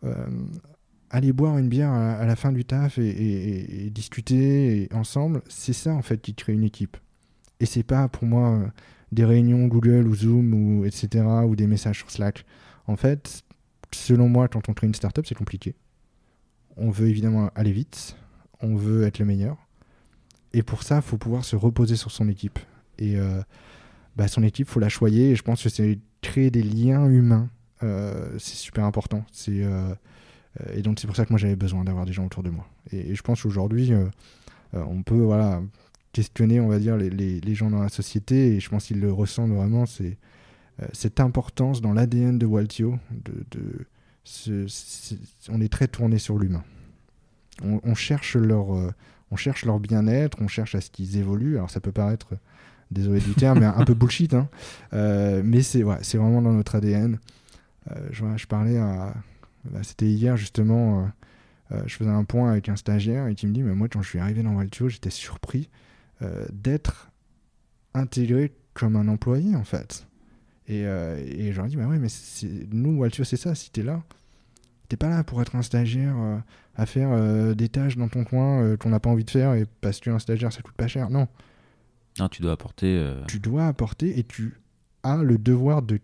euh, 0.03 0.27
aller 1.09 1.33
boire 1.33 1.57
une 1.57 1.69
bière 1.69 1.91
à, 1.91 2.25
la 2.25 2.35
fin 2.35 2.51
du 2.51 2.65
taf 2.65 2.97
et, 2.97 3.89
discuter 3.91 4.87
ensemble, 4.93 5.41
c'est 5.47 5.73
ça 5.73 5.93
en 5.93 6.01
fait 6.01 6.21
qui 6.21 6.33
crée 6.35 6.53
une 6.53 6.63
équipe. 6.63 6.97
Et 7.59 7.65
c'est 7.65 7.83
pas 7.83 8.07
pour 8.07 8.25
moi 8.25 8.49
euh, 8.49 8.67
des 9.11 9.25
réunions 9.25 9.67
Google 9.67 10.07
ou 10.07 10.15
Zoom 10.15 10.53
ou 10.53 10.85
etc. 10.85 11.25
ou 11.45 11.55
des 11.55 11.67
messages 11.67 11.99
sur 11.99 12.11
Slack. 12.11 12.45
En 12.87 12.95
fait, 12.95 13.43
selon 13.91 14.29
moi, 14.29 14.47
quand 14.47 14.69
on 14.69 14.73
crée 14.73 14.87
une 14.87 14.95
startup, 14.95 15.25
c'est 15.25 15.35
compliqué. 15.35 15.75
On 16.77 16.89
veut 16.89 17.07
évidemment 17.07 17.51
aller 17.55 17.71
vite, 17.71 18.15
on 18.61 18.75
veut 18.75 19.03
être 19.03 19.19
le 19.19 19.25
meilleur. 19.25 19.57
Et 20.53 20.63
pour 20.63 20.83
ça, 20.83 20.97
il 20.97 21.01
faut 21.01 21.17
pouvoir 21.17 21.45
se 21.45 21.55
reposer 21.55 21.95
sur 21.95 22.11
son 22.11 22.27
équipe. 22.27 22.59
Et 22.97 23.17
euh, 23.17 23.41
bah, 24.15 24.27
son 24.27 24.43
équipe, 24.43 24.67
faut 24.67 24.79
la 24.79 24.89
choyer. 24.89 25.31
Et 25.31 25.35
je 25.35 25.43
pense 25.43 25.63
que 25.63 25.69
c'est 25.69 25.99
créer 26.21 26.51
des 26.51 26.63
liens 26.63 27.07
humains. 27.07 27.49
euh, 27.83 28.37
c'est 28.37 28.55
super 28.55 28.85
important. 28.85 29.25
Euh, 29.49 29.95
et 30.73 30.81
donc 30.81 30.99
c'est 30.99 31.07
pour 31.07 31.15
ça 31.15 31.25
que 31.25 31.31
moi 31.31 31.39
j'avais 31.39 31.55
besoin 31.55 31.83
d'avoir 31.83 32.05
des 32.05 32.13
gens 32.13 32.25
autour 32.25 32.43
de 32.43 32.49
moi. 32.49 32.67
Et, 32.91 33.15
je 33.15 33.21
pense 33.21 33.43
qu'aujourd'hui, 33.43 33.93
on 34.73 35.03
peut 35.03 35.21
voilà 35.21 35.61
questionner, 36.11 36.59
on 36.59 36.67
va 36.67 36.79
dire, 36.79 36.97
les, 36.97 37.55
gens 37.55 37.69
dans 37.69 37.81
la 37.81 37.89
société. 37.89 38.55
Et 38.55 38.59
je 38.59 38.69
pense 38.69 38.85
qu'ils 38.85 38.99
le 38.99 39.11
ressentent 39.11 39.51
vraiment. 39.51 39.85
C'est 39.85 40.17
cette 40.93 41.19
importance 41.19 41.81
dans 41.81 41.93
l'ADN 41.93 42.37
de 42.37 42.45
Waltio. 42.45 42.99
On 45.49 45.61
est 45.61 45.71
très 45.71 45.87
tourné 45.87 46.17
sur 46.17 46.37
l'humain. 46.37 46.63
On, 47.63 47.95
cherche 47.95 48.35
leur, 48.35 48.93
on 49.31 49.37
cherche 49.37 49.65
leur 49.65 49.79
bien-être, 49.79 50.37
on 50.41 50.47
cherche 50.47 50.75
à 50.75 50.81
ce 50.81 50.89
qu'ils 50.89 51.17
évoluent. 51.17 51.57
Alors 51.57 51.69
ça 51.69 51.79
peut 51.79 51.91
paraître, 51.91 52.27
désolé 52.91 53.21
du 53.21 53.33
terme, 53.33 53.59
mais 53.59 53.65
un, 53.65 53.85
peu 53.85 53.93
bullshit, 53.93 54.33
hein. 54.33 54.49
Euh, 54.93 55.41
mais 55.43 55.61
c'est 55.63 55.81
vraiment 55.81 56.41
dans 56.41 56.51
notre 56.51 56.75
ADN. 56.75 57.17
Euh, 57.89 58.09
je, 58.11 58.45
parlais 58.45 58.77
à, 58.77 59.13
bah, 59.65 59.79
c'était 59.83 60.07
hier 60.07 60.37
justement, 60.37 61.09
euh, 61.71 61.81
je 61.87 61.95
faisais 61.95 62.09
un 62.09 62.25
point 62.25 62.51
avec 62.51 62.69
un 62.69 62.75
stagiaire 62.75 63.27
et 63.27 63.35
qui 63.35 63.47
me 63.47 63.53
dit, 63.53 63.63
mais 63.63 63.73
moi 63.73 63.87
quand 63.87 64.01
je 64.01 64.09
suis 64.09 64.19
arrivé 64.19 64.43
dans 64.43 64.53
Waltio, 64.53 64.89
j'étais 64.89 65.09
surpris 65.09 65.69
d'être 66.51 67.09
intégré 67.95 68.53
comme 68.75 68.95
un 68.95 69.07
employé 69.07 69.55
en 69.55 69.63
fait. 69.63 70.05
Et, 70.67 70.81
et 70.81 71.51
je 71.51 71.57
leur 71.57 71.65
dis, 71.65 71.75
bah 71.75 71.87
ouais, 71.87 71.97
mais 71.97 72.09
nous, 72.71 72.99
Waltio, 72.99 73.23
c'est 73.23 73.37
ça, 73.37 73.55
si 73.55 73.71
t'es 73.71 73.81
là, 73.81 74.03
t'es 74.87 74.97
pas 74.97 75.09
là 75.09 75.23
pour 75.23 75.41
être 75.41 75.55
un 75.55 75.63
stagiaire 75.63 76.15
à 76.75 76.85
faire 76.85 77.09
euh, 77.11 77.53
des 77.53 77.69
tâches 77.69 77.97
dans 77.97 78.07
ton 78.07 78.23
coin 78.23 78.61
euh, 78.61 78.77
qu'on 78.77 78.89
n'a 78.89 78.99
pas 78.99 79.09
envie 79.09 79.25
de 79.25 79.29
faire 79.29 79.53
et 79.53 79.65
parce 79.81 79.99
qu'un 79.99 80.19
stagiaire 80.19 80.53
ça 80.53 80.61
coûte 80.61 80.75
pas 80.75 80.87
cher. 80.87 81.09
Non, 81.09 81.27
Non, 82.19 82.27
tu 82.29 82.41
dois 82.41 82.53
apporter. 82.53 82.97
euh, 82.97 83.23
tu 83.27 83.39
dois 83.39 83.67
apporter 83.67 84.17
et 84.17 84.23
tu 84.23 84.59
as 85.03 85.17
le 85.17 85.37
devoir 85.37 85.81
de 85.81 85.99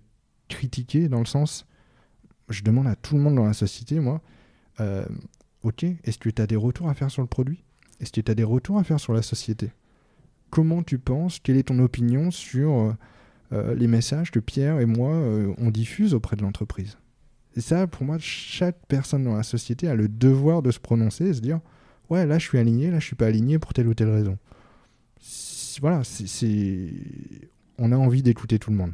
critiquer 0.50 1.08
dans 1.10 1.20
le 1.20 1.26
sens, 1.26 1.66
je 2.50 2.64
demande 2.64 2.88
à 2.88 2.96
tout 2.96 3.16
le 3.16 3.22
monde 3.22 3.36
dans 3.36 3.46
la 3.46 3.54
société, 3.54 4.00
moi, 4.00 4.22
ok, 5.64 5.84
est-ce 6.04 6.18
que 6.18 6.30
tu 6.30 6.42
as 6.42 6.48
des 6.48 6.56
retours 6.56 6.90
à 6.90 6.94
faire 6.94 7.12
sur 7.12 7.22
le 7.22 7.28
produit? 7.28 7.64
Est-ce 8.00 8.12
que 8.12 8.22
tu 8.22 8.32
as 8.32 8.36
des 8.36 8.44
retours 8.44 8.78
à 8.78 8.84
faire 8.84 9.00
sur 9.00 9.14
la 9.14 9.22
société? 9.22 9.72
Comment 10.50 10.84
tu 10.84 11.00
penses? 11.00 11.40
Quelle 11.40 11.58
est 11.58 11.68
ton 11.68 11.80
opinion 11.80 12.32
sur 12.32 12.96
les 13.52 13.88
messages 13.88 14.32
que 14.32 14.40
Pierre 14.40 14.80
et 14.80 14.86
moi, 14.86 15.10
on 15.58 15.70
diffuse 15.70 16.14
auprès 16.14 16.36
de 16.38 16.42
l'entreprise? 16.44 16.98
Et 17.58 17.62
ça, 17.62 17.88
pour 17.88 18.06
moi, 18.06 18.18
chaque 18.20 18.78
personne 18.88 19.24
dans 19.24 19.36
la 19.36 19.42
société 19.42 19.88
a 19.88 19.96
le 19.96 20.08
devoir 20.08 20.62
de 20.62 20.70
se 20.70 20.80
prononcer 20.80 21.26
et 21.26 21.34
se 21.34 21.42
dire 21.42 21.60
Ouais, 22.08 22.24
là, 22.28 22.38
je 22.38 22.46
suis 22.48 22.60
aligné, 22.60 22.92
là, 22.92 23.00
je 23.00 23.06
suis 23.06 23.16
pas 23.16 23.26
aligné 23.26 23.58
pour 23.58 23.74
telle 23.74 23.88
ou 23.88 23.96
telle 23.96 24.12
raison. 24.12 24.38
Voilà, 25.82 26.04
c'est-. 26.04 26.94
On 27.80 27.92
a 27.92 27.98
envie 27.98 28.22
d'écouter 28.22 28.60
tout 28.60 28.70
le 28.70 28.78
monde. 28.78 28.92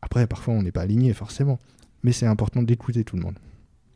Après, 0.00 0.28
parfois, 0.28 0.54
on 0.54 0.62
n'est 0.62 0.70
pas 0.70 0.82
aligné, 0.82 1.12
forcément. 1.12 1.58
Mais 2.04 2.12
c'est 2.12 2.26
important 2.26 2.62
d'écouter 2.62 3.02
tout 3.02 3.16
le 3.16 3.22
monde. 3.22 3.36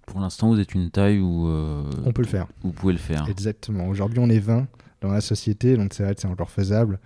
Pour 0.05 0.21
l'instant, 0.21 0.49
vous 0.49 0.59
êtes 0.59 0.75
une 0.75 0.91
taille 0.91 1.21
où 1.21 1.47
euh, 1.47 1.89
On 2.05 2.13
peut 2.13 2.23
le 2.23 2.29
faire. 2.29 2.49
vous 2.63 2.73
pouvez 2.73 2.95
le 2.95 2.99
faire. 2.99 3.25
Exactement. 3.29 3.87
Aujourd'hui, 3.87 4.19
on 4.19 4.29
est 4.29 4.41
20 4.41 4.67
dans 5.01 5.13
la 5.13 5.21
société, 5.21 5.77
donc 5.77 5.95
c'est 5.95 6.03
vrai 6.03 6.17
que 6.17 6.21
c'est 6.21 6.27
encore 6.27 6.51
faisable. 6.51 6.99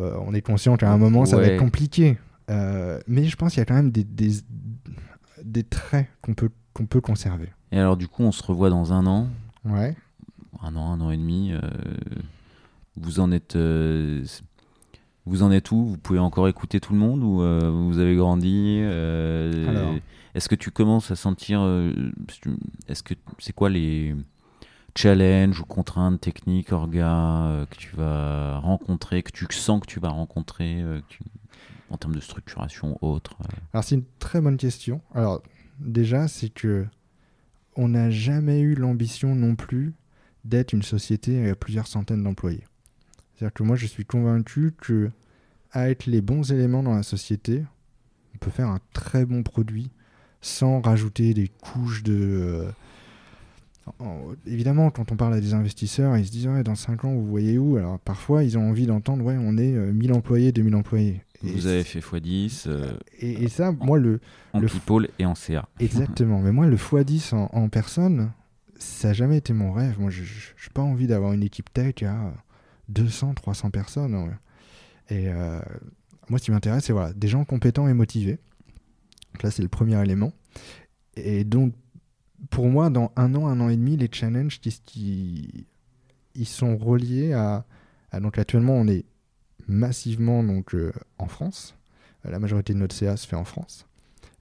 Euh, 0.00 0.16
on 0.24 0.32
est 0.32 0.40
conscient 0.40 0.78
qu'à 0.78 0.90
un 0.90 0.96
moment, 0.96 1.26
ça 1.26 1.36
va 1.36 1.44
être 1.44 1.60
compliqué. 1.60 2.16
Euh, 2.50 2.98
mais 3.06 3.24
je 3.24 3.36
pense 3.36 3.52
qu'il 3.52 3.58
y 3.58 3.62
a 3.62 3.66
quand 3.66 3.74
même 3.74 3.90
des, 3.90 4.04
des, 4.04 4.32
des 5.50 5.64
traits 5.64 6.06
qu'on 6.22 6.34
peut, 6.34 6.50
qu'on 6.74 6.86
peut 6.86 7.00
conserver. 7.00 7.48
Et 7.72 7.78
alors, 7.78 7.96
du 7.96 8.08
coup, 8.08 8.22
on 8.22 8.32
se 8.32 8.42
revoit 8.42 8.70
dans 8.70 8.92
un 8.92 9.06
an, 9.06 9.28
Ouais. 9.64 9.94
un 10.62 10.74
an, 10.76 10.92
un 10.92 11.00
an 11.00 11.10
et 11.10 11.16
demi. 11.16 11.52
euh, 11.52 11.60
vous 12.96 13.20
en 13.20 13.30
êtes. 13.32 13.56
euh, 13.56 14.24
vous 15.26 15.42
en 15.42 15.50
êtes 15.50 15.70
où? 15.72 15.84
Vous 15.84 15.98
pouvez 15.98 16.18
encore 16.18 16.48
écouter 16.48 16.80
tout 16.80 16.92
le 16.94 16.98
monde 16.98 17.22
ou 17.22 17.42
euh, 17.42 17.70
vous 17.70 17.98
avez 17.98 18.16
grandi 18.16 18.80
Alors. 18.82 19.94
Est-ce 20.34 20.48
que 20.48 20.54
tu 20.54 20.70
commences 20.70 21.10
à 21.10 21.16
sentir 21.16 21.60
Est-ce 22.88 23.02
que 23.02 23.14
c'est 23.38 23.52
quoi 23.52 23.68
les 23.70 24.14
challenges 24.96 25.60
ou 25.60 25.64
contraintes 25.64 26.20
techniques, 26.20 26.72
orga 26.72 27.44
euh, 27.46 27.66
que 27.66 27.76
tu 27.76 27.94
vas 27.96 28.58
rencontrer, 28.58 29.22
que 29.22 29.30
tu 29.32 29.46
sens 29.50 29.80
que 29.80 29.86
tu 29.86 30.00
vas 30.00 30.08
rencontrer 30.10 30.76
que 30.82 31.02
tu- 31.08 31.20
en 31.90 31.96
termes 31.96 32.14
de 32.14 32.20
structuration 32.20 32.98
autre 33.02 33.36
euh 33.42 33.56
Alors, 33.72 33.84
c'est 33.84 33.94
une 33.96 34.04
très 34.18 34.40
bonne 34.40 34.56
question. 34.56 35.00
Alors, 35.14 35.42
déjà, 35.80 36.28
c'est 36.28 36.48
que 36.50 36.86
on 37.76 37.88
n'a 37.88 38.10
jamais 38.10 38.60
eu 38.60 38.74
l'ambition 38.74 39.34
non 39.34 39.54
plus 39.54 39.92
d'être 40.44 40.72
une 40.72 40.82
société 40.82 41.48
à 41.48 41.54
plusieurs 41.54 41.86
centaines 41.86 42.22
d'employés. 42.22 42.64
C'est-à-dire 43.36 43.54
que 43.54 43.62
moi, 43.62 43.76
je 43.76 43.86
suis 43.86 44.04
convaincu 44.04 44.72
que 44.76 45.10
être 45.74 46.06
les 46.06 46.20
bons 46.20 46.50
éléments 46.50 46.82
dans 46.82 46.94
la 46.94 47.02
société, 47.04 47.64
on 48.34 48.38
peut 48.38 48.50
faire 48.50 48.68
un 48.68 48.80
très 48.92 49.24
bon 49.26 49.42
produit 49.42 49.90
sans 50.40 50.80
rajouter 50.80 51.34
des 51.34 51.48
couches 51.48 52.02
de. 52.02 52.14
euh, 52.18 52.70
en- 54.00 54.32
Évidemment, 54.46 54.90
quand 54.90 55.12
on 55.12 55.16
parle 55.16 55.34
à 55.34 55.40
des 55.40 55.54
investisseurs, 55.54 56.16
ils 56.16 56.26
se 56.26 56.30
disent 56.32 56.46
ouais, 56.48 56.62
dans 56.64 56.74
5 56.74 57.04
ans, 57.04 57.12
vous 57.14 57.26
voyez 57.26 57.58
où? 57.58 57.76
Alors 57.76 57.98
parfois, 58.00 58.44
ils 58.44 58.58
ont 58.58 58.68
envie 58.68 58.86
d'entendre 58.86 59.24
ouais, 59.24 59.36
on 59.38 59.56
est 59.56 59.74
euh, 59.74 59.92
1000 59.92 60.12
employés, 60.12 60.52
2000 60.52 60.74
employés. 60.74 61.22
Et 61.44 61.52
Vous 61.52 61.66
avez 61.66 61.84
fait 61.84 62.00
x10 62.00 62.64
euh, 62.66 62.92
et, 63.20 63.44
et 63.44 63.48
ça, 63.48 63.70
moi, 63.72 63.98
le, 63.98 64.20
en 64.52 64.60
Le- 64.60 64.66
people 64.66 65.08
et 65.18 65.26
en 65.26 65.34
CA. 65.36 65.68
Exactement. 65.80 66.40
Mais 66.40 66.50
moi, 66.52 66.66
le 66.66 66.76
x10 66.76 67.34
en, 67.34 67.48
en 67.52 67.68
personne, 67.68 68.32
ça 68.76 69.08
n'a 69.08 69.14
jamais 69.14 69.36
été 69.36 69.52
mon 69.52 69.72
rêve. 69.72 70.00
Moi, 70.00 70.10
je 70.10 70.22
n'ai 70.22 70.72
pas 70.74 70.82
envie 70.82 71.06
d'avoir 71.06 71.32
une 71.32 71.42
équipe 71.44 71.72
tech 71.72 72.02
à 72.02 72.32
200, 72.88 73.34
300 73.34 73.70
personnes. 73.70 74.14
ouais. 74.16 74.34
Et 75.10 75.28
euh, 75.28 75.60
moi, 76.28 76.38
ce 76.38 76.44
qui 76.44 76.50
m'intéresse, 76.50 76.84
c'est 76.86 76.92
voilà, 76.92 77.12
des 77.12 77.28
gens 77.28 77.44
compétents 77.44 77.86
et 77.88 77.94
motivés. 77.94 78.38
Donc 79.34 79.42
là, 79.44 79.50
c'est 79.50 79.62
le 79.62 79.68
premier 79.68 80.00
élément. 80.02 80.32
Et 81.16 81.44
donc, 81.44 81.72
pour 82.50 82.66
moi, 82.68 82.90
dans 82.90 83.12
un 83.16 83.34
an, 83.36 83.46
un 83.46 83.60
an 83.60 83.68
et 83.68 83.76
demi, 83.76 83.96
les 83.96 84.08
challenges, 84.10 84.60
qui, 84.60 84.70
qui, 84.84 85.66
ils 86.34 86.46
sont 86.46 86.76
reliés 86.76 87.32
à, 87.32 87.64
à- 88.10 88.20
Donc, 88.20 88.38
actuellement, 88.38 88.74
on 88.74 88.88
est 88.88 89.04
massivement 89.68 90.42
donc, 90.42 90.74
euh, 90.74 90.92
en 91.18 91.26
France. 91.28 91.74
La 92.24 92.38
majorité 92.38 92.72
de 92.74 92.78
notre 92.78 92.94
CA 92.94 93.16
se 93.16 93.26
fait 93.26 93.36
en 93.36 93.44
France. 93.44 93.86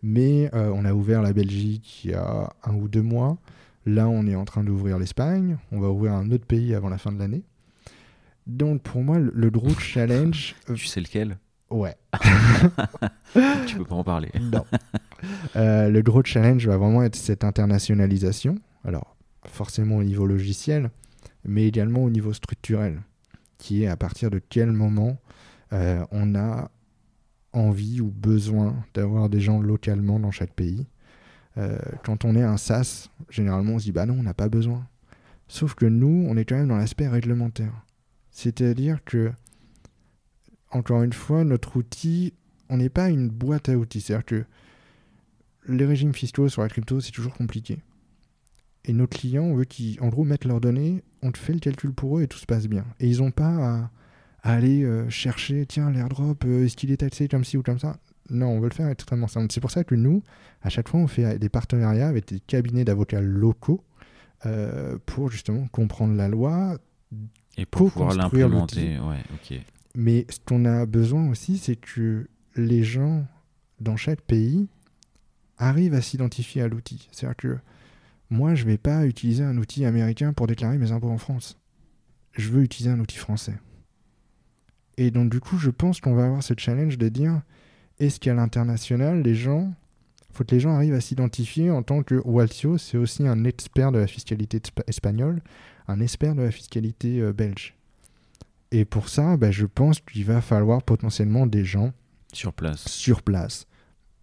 Mais 0.03 0.49
euh, 0.53 0.71
on 0.73 0.85
a 0.85 0.93
ouvert 0.93 1.21
la 1.21 1.33
Belgique 1.33 2.05
il 2.05 2.11
y 2.11 2.13
a 2.13 2.53
un 2.63 2.73
ou 2.75 2.87
deux 2.87 3.01
mois. 3.01 3.37
Là, 3.85 4.07
on 4.07 4.27
est 4.27 4.35
en 4.35 4.45
train 4.45 4.63
d'ouvrir 4.63 4.99
l'Espagne. 4.99 5.57
On 5.71 5.79
va 5.79 5.89
ouvrir 5.89 6.13
un 6.13 6.29
autre 6.31 6.45
pays 6.45 6.75
avant 6.75 6.89
la 6.89 6.97
fin 6.97 7.11
de 7.11 7.19
l'année. 7.19 7.43
Donc, 8.45 8.81
pour 8.81 9.01
moi, 9.01 9.17
le, 9.19 9.49
gros 9.49 9.73
challenge. 9.77 10.55
euh, 10.69 10.73
Tu 10.75 10.85
sais 10.85 11.01
lequel? 11.01 11.37
Ouais. 11.69 11.95
Tu 13.67 13.77
peux 13.77 13.85
pas 13.85 13.95
en 13.95 14.03
parler. 14.03 14.31
Non. 14.41 14.65
Euh, 15.55 15.89
le 15.89 16.01
gros 16.01 16.23
challenge 16.23 16.67
va 16.67 16.77
vraiment 16.77 17.03
être 17.03 17.15
cette 17.15 17.43
internationalisation. 17.43 18.59
Alors, 18.85 19.15
forcément 19.45 19.97
au 19.97 20.03
niveau 20.03 20.25
logiciel, 20.27 20.91
mais 21.43 21.65
également 21.65 22.03
au 22.03 22.09
niveau 22.09 22.33
structurel, 22.33 23.01
qui 23.57 23.83
est 23.83 23.87
à 23.87 23.97
partir 23.97 24.29
de 24.29 24.39
quel 24.39 24.71
moment 24.71 25.17
euh, 25.73 26.05
on 26.11 26.35
a 26.35 26.69
envie 27.53 28.01
ou 28.01 28.09
besoin 28.09 28.75
d'avoir 28.93 29.29
des 29.29 29.39
gens 29.39 29.61
localement 29.61 30.19
dans 30.19 30.31
chaque 30.31 30.53
pays. 30.53 30.85
Euh, 31.57 31.77
quand 32.03 32.23
on 32.23 32.35
est 32.35 32.43
un 32.43 32.57
SaaS, 32.57 33.09
généralement 33.29 33.73
on 33.73 33.79
se 33.79 33.85
dit 33.85 33.91
bah 33.91 34.05
non, 34.05 34.15
on 34.19 34.23
n'a 34.23 34.33
pas 34.33 34.49
besoin. 34.49 34.85
Sauf 35.47 35.75
que 35.75 35.85
nous, 35.85 36.25
on 36.27 36.35
est 36.37 36.45
quand 36.45 36.57
même 36.57 36.67
dans 36.67 36.77
l'aspect 36.77 37.07
réglementaire. 37.07 37.73
C'est-à-dire 38.31 39.03
que, 39.03 39.31
encore 40.71 41.03
une 41.03 41.13
fois, 41.13 41.43
notre 41.43 41.77
outil, 41.77 42.33
on 42.69 42.77
n'est 42.77 42.89
pas 42.89 43.09
une 43.09 43.29
boîte 43.29 43.69
à 43.69 43.77
outils. 43.77 44.01
C'est-à-dire 44.01 44.25
que 44.25 44.45
les 45.67 45.85
régimes 45.85 46.13
fiscaux 46.13 46.49
sur 46.49 46.61
la 46.61 46.69
crypto, 46.69 46.99
c'est 46.99 47.11
toujours 47.11 47.33
compliqué. 47.33 47.79
Et 48.87 48.93
nos 48.93 49.05
clients, 49.05 49.43
on 49.43 49.53
veut 49.55 49.65
qu'ils, 49.65 50.01
en 50.01 50.07
gros, 50.07 50.23
mettent 50.23 50.45
leurs 50.45 50.61
données, 50.61 51.03
on 51.21 51.31
te 51.31 51.37
fait 51.37 51.53
le 51.53 51.59
calcul 51.59 51.93
pour 51.93 52.17
eux 52.17 52.23
et 52.23 52.27
tout 52.27 52.37
se 52.39 52.45
passe 52.45 52.67
bien. 52.67 52.85
Et 52.99 53.07
ils 53.09 53.19
n'ont 53.19 53.31
pas 53.31 53.49
à, 53.49 53.91
à 54.43 54.53
aller 54.53 54.83
euh, 54.83 55.09
chercher, 55.09 55.65
tiens, 55.65 55.91
l'airdrop, 55.91 56.43
euh, 56.45 56.65
est-ce 56.65 56.77
qu'il 56.77 56.91
est 56.91 56.97
taxé 56.97 57.27
comme 57.27 57.43
ci 57.43 57.57
ou 57.57 57.63
comme 57.63 57.79
ça? 57.79 57.97
Non, 58.29 58.47
on 58.47 58.59
veut 58.59 58.69
le 58.69 58.73
faire 58.73 58.87
extrêmement 58.87 59.27
simple. 59.27 59.47
C'est 59.51 59.59
pour 59.61 59.71
ça 59.71 59.83
que 59.83 59.93
nous, 59.95 60.23
à 60.61 60.69
chaque 60.69 60.87
fois, 60.87 60.99
on 61.01 61.07
fait 61.07 61.37
des 61.37 61.49
partenariats 61.49 62.07
avec 62.07 62.27
des 62.27 62.39
cabinets 62.39 62.85
d'avocats 62.85 63.21
locaux 63.21 63.83
euh, 64.45 64.97
pour 65.05 65.29
justement 65.31 65.67
comprendre 65.67 66.15
la 66.15 66.27
loi, 66.29 66.77
Et 67.57 67.65
pour 67.65 67.91
pouvoir 67.91 68.15
l'implémenter, 68.15 68.99
ouais, 68.99 69.23
ok. 69.33 69.59
mais 69.95 70.25
ce 70.29 70.39
qu'on 70.45 70.63
a 70.65 70.85
besoin 70.85 71.29
aussi, 71.29 71.57
c'est 71.57 71.75
que 71.75 72.27
les 72.55 72.83
gens 72.83 73.25
dans 73.81 73.97
chaque 73.97 74.21
pays 74.21 74.67
arrivent 75.57 75.93
à 75.95 76.01
s'identifier 76.01 76.61
à 76.61 76.67
l'outil. 76.67 77.07
C'est-à-dire 77.11 77.35
que 77.35 77.57
moi, 78.29 78.55
je 78.55 78.63
ne 78.65 78.69
vais 78.71 78.77
pas 78.77 79.05
utiliser 79.05 79.43
un 79.43 79.57
outil 79.57 79.85
américain 79.85 80.33
pour 80.33 80.47
déclarer 80.47 80.77
mes 80.77 80.91
impôts 80.91 81.09
en 81.09 81.17
France. 81.17 81.57
Je 82.33 82.49
veux 82.49 82.63
utiliser 82.63 82.91
un 82.91 82.99
outil 82.99 83.17
français. 83.17 83.55
Et 84.97 85.11
donc, 85.11 85.29
du 85.31 85.39
coup, 85.39 85.57
je 85.57 85.69
pense 85.69 86.01
qu'on 86.01 86.15
va 86.15 86.25
avoir 86.25 86.43
ce 86.43 86.53
challenge 86.57 86.97
de 86.97 87.09
dire 87.09 87.41
est-ce 87.99 88.19
qu'à 88.19 88.33
l'international, 88.33 89.21
les 89.21 89.35
gens. 89.35 89.73
faut 90.31 90.43
que 90.43 90.53
les 90.53 90.59
gens 90.59 90.75
arrivent 90.75 90.93
à 90.93 91.01
s'identifier 91.01 91.71
en 91.71 91.81
tant 91.83 92.03
que 92.03 92.15
Waltio, 92.25 92.77
c'est 92.77 92.97
aussi 92.97 93.27
un 93.27 93.43
expert 93.43 93.91
de 93.91 93.97
la 93.99 94.07
fiscalité 94.07 94.59
espa- 94.59 94.83
espagnole, 94.87 95.41
un 95.87 95.99
expert 95.99 96.35
de 96.35 96.41
la 96.43 96.51
fiscalité 96.51 97.21
euh, 97.21 97.33
belge. 97.33 97.75
Et 98.71 98.85
pour 98.85 99.09
ça, 99.09 99.37
bah, 99.37 99.49
je 99.51 99.65
pense 99.65 99.99
qu'il 100.01 100.25
va 100.25 100.41
falloir 100.41 100.83
potentiellement 100.83 101.47
des 101.47 101.63
gens 101.65 101.91
Sur 102.33 102.53
place. 102.53 102.87
sur 102.87 103.21
place, 103.23 103.65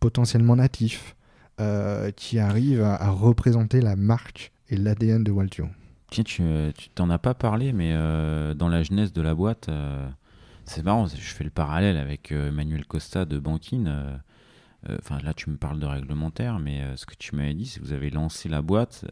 potentiellement 0.01 0.55
natifs, 0.57 1.17
euh, 1.61 2.11
qui 2.11 2.39
arrivent 2.39 2.83
à, 2.83 2.95
à 2.97 3.11
représenter 3.11 3.81
la 3.81 3.97
marque 3.97 4.53
et 4.69 4.77
l'ADN 4.77 5.23
de 5.25 5.31
Waltio. 5.31 5.69
Tiens, 6.11 6.25
tu 6.25 6.43
euh, 6.43 6.71
tu 6.77 6.89
t'en 6.91 7.11
as 7.11 7.19
pas 7.19 7.35
parlé, 7.35 7.73
mais 7.73 7.93
euh, 7.95 8.55
dans 8.55 8.69
la 8.69 8.83
jeunesse 8.83 9.13
de 9.13 9.23
la 9.23 9.35
boîte, 9.35 9.69
euh, 9.69 10.09
c'est 10.65 10.85
marrant, 10.85 11.07
je 11.07 11.17
fais 11.17 11.45
le 11.45 11.51
parallèle 11.51 11.97
avec 11.97 12.33
Emmanuel 12.33 12.85
Costa 12.87 13.25
de 13.25 13.39
Bankin. 13.39 14.19
Enfin, 14.99 15.19
là, 15.25 15.33
tu 15.33 15.49
me 15.49 15.57
parles 15.57 15.79
de 15.81 15.87
réglementaire, 15.87 16.59
mais 16.59 16.83
ce 16.97 17.07
que 17.07 17.15
tu 17.19 17.35
m'avais 17.37 17.55
dit, 17.55 17.65
c'est 17.67 17.81
que 17.81 17.85
vous 17.87 17.93
avez 17.95 18.11
lancé 18.11 18.49
la 18.51 18.61
boîte 18.63 19.07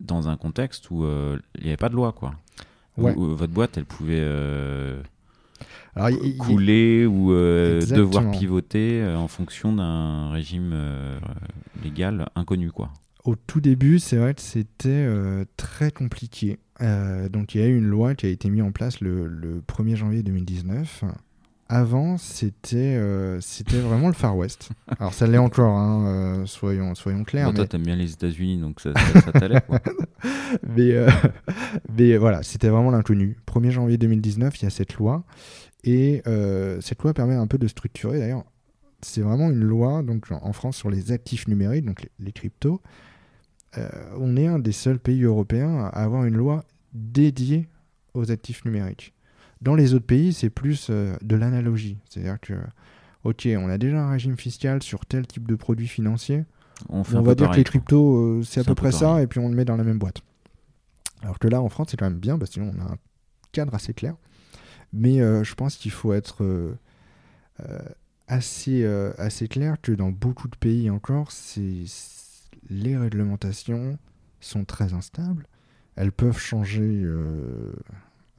dans 0.00 0.28
un 0.28 0.36
contexte 0.36 0.90
où 0.90 1.04
il 1.04 1.62
n'y 1.62 1.68
avait 1.68 1.76
pas 1.76 1.88
de 1.88 1.94
loi, 1.94 2.12
quoi. 2.12 2.34
Où- 2.96 3.04
Ouais. 3.04 3.14
où 3.14 3.34
votre 3.36 3.52
boîte, 3.52 3.76
elle 3.78 3.84
pouvait 3.84 4.24
Alors, 5.94 6.10
il- 6.10 6.18
il- 6.30 6.36
couler 6.36 7.06
ou 7.06 7.32
euh, 7.32 7.80
devoir 7.96 8.24
pivoter 8.32 9.00
euh, 9.02 9.16
en 9.16 9.28
fonction 9.28 9.72
d'un 9.72 10.30
régime 10.30 10.70
euh, 10.74 11.18
légal 11.82 12.28
inconnu, 12.34 12.70
quoi. 12.70 12.92
Au 13.24 13.34
tout 13.34 13.60
début, 13.60 13.98
c'est 13.98 14.16
vrai 14.18 14.34
que 14.34 14.40
c'était 14.42 14.88
euh, 14.88 15.44
très 15.56 15.90
compliqué. 15.90 16.58
Donc 16.80 17.54
il 17.54 17.60
y 17.60 17.64
a 17.64 17.66
eu 17.66 17.76
une 17.78 17.86
loi 17.86 18.14
qui 18.14 18.26
a 18.26 18.28
été 18.28 18.50
mise 18.50 18.62
en 18.62 18.70
place 18.70 19.00
le, 19.00 19.26
le 19.26 19.62
1er 19.66 19.96
janvier 19.96 20.22
2019. 20.22 21.04
Avant, 21.68 22.16
c'était 22.16 22.76
euh, 22.76 23.40
c'était 23.40 23.80
vraiment 23.80 24.06
le 24.06 24.12
Far 24.14 24.36
West. 24.36 24.70
Alors 25.00 25.12
ça 25.12 25.26
l'est 25.26 25.38
encore, 25.38 25.76
hein, 25.76 26.06
euh, 26.06 26.46
soyons, 26.46 26.94
soyons 26.94 27.24
clairs. 27.24 27.48
Bon, 27.48 27.54
toi, 27.54 27.64
mais- 27.64 27.68
t'aimes 27.68 27.82
bien 27.82 27.96
les 27.96 28.12
États-Unis, 28.12 28.58
donc 28.58 28.80
ça, 28.80 28.92
ça, 28.94 29.20
ça 29.20 29.32
t'allait, 29.32 29.60
mais, 30.76 30.92
euh, 30.92 31.10
mais 31.98 32.16
voilà, 32.16 32.44
c'était 32.44 32.68
vraiment 32.68 32.92
l'inconnu. 32.92 33.36
1er 33.48 33.70
janvier 33.70 33.98
2019, 33.98 34.60
il 34.60 34.62
y 34.62 34.66
a 34.66 34.70
cette 34.70 34.94
loi. 34.94 35.24
Et 35.82 36.22
cette 36.80 37.00
loi 37.02 37.14
permet 37.14 37.36
un 37.36 37.46
peu 37.46 37.58
de 37.58 37.68
structurer. 37.68 38.18
D'ailleurs, 38.18 38.42
c'est 39.02 39.20
vraiment 39.20 39.50
une 39.50 39.62
loi 39.62 40.02
donc, 40.02 40.26
en 40.32 40.52
France 40.52 40.76
sur 40.76 40.90
les 40.90 41.12
actifs 41.12 41.46
numériques, 41.46 41.84
donc 41.84 42.02
les, 42.02 42.10
les 42.18 42.32
cryptos. 42.32 42.80
On 44.18 44.36
est 44.36 44.48
un 44.48 44.58
des 44.58 44.72
seuls 44.72 44.98
pays 44.98 45.22
européens 45.22 45.84
à 45.92 46.02
avoir 46.02 46.24
une 46.24 46.34
loi 46.34 46.64
dédiée 46.92 47.68
aux 48.14 48.32
actifs 48.32 48.64
numériques. 48.64 49.14
Dans 49.62 49.74
les 49.74 49.94
autres 49.94 50.06
pays, 50.06 50.32
c'est 50.32 50.50
plus 50.50 50.88
euh, 50.90 51.16
de 51.22 51.36
l'analogie. 51.36 51.98
C'est-à-dire 52.08 52.38
que, 52.40 52.54
ok, 53.24 53.48
on 53.58 53.68
a 53.68 53.78
déjà 53.78 54.02
un 54.02 54.10
régime 54.10 54.36
fiscal 54.36 54.82
sur 54.82 55.06
tel 55.06 55.26
type 55.26 55.48
de 55.48 55.54
produit 55.54 55.88
financier. 55.88 56.44
On, 56.88 57.04
fait 57.04 57.16
On 57.16 57.22
va 57.22 57.34
dire 57.34 57.50
que 57.50 57.56
les 57.56 57.64
cryptos, 57.64 58.16
euh, 58.16 58.42
c'est 58.42 58.60
à 58.60 58.64
peu 58.64 58.70
peu 58.70 58.74
près 58.74 58.92
ça, 58.92 59.22
et 59.22 59.26
puis 59.26 59.40
on 59.40 59.48
le 59.48 59.54
met 59.54 59.64
dans 59.64 59.76
la 59.76 59.84
même 59.84 59.98
boîte. 59.98 60.22
Alors 61.22 61.38
que 61.38 61.48
là, 61.48 61.62
en 61.62 61.68
France, 61.68 61.88
c'est 61.90 61.96
quand 61.96 62.08
même 62.08 62.18
bien, 62.18 62.38
parce 62.38 62.50
que 62.50 62.54
sinon, 62.54 62.72
on 62.76 62.80
a 62.80 62.92
un 62.92 62.96
cadre 63.52 63.74
assez 63.74 63.94
clair. 63.94 64.14
Mais 64.92 65.20
euh, 65.20 65.42
je 65.42 65.54
pense 65.54 65.76
qu'il 65.76 65.90
faut 65.90 66.12
être 66.12 66.44
euh, 66.44 66.74
assez, 68.28 68.84
assez 69.18 69.48
clair 69.48 69.76
que 69.80 69.92
dans 69.92 70.10
beaucoup 70.10 70.48
de 70.48 70.56
pays 70.56 70.90
encore, 70.90 71.32
c'est 71.32 71.84
les 72.68 72.96
réglementations 72.96 73.98
sont 74.40 74.64
très 74.64 74.92
instables. 74.92 75.46
Elles 75.96 76.12
peuvent 76.12 76.38
changer, 76.38 77.04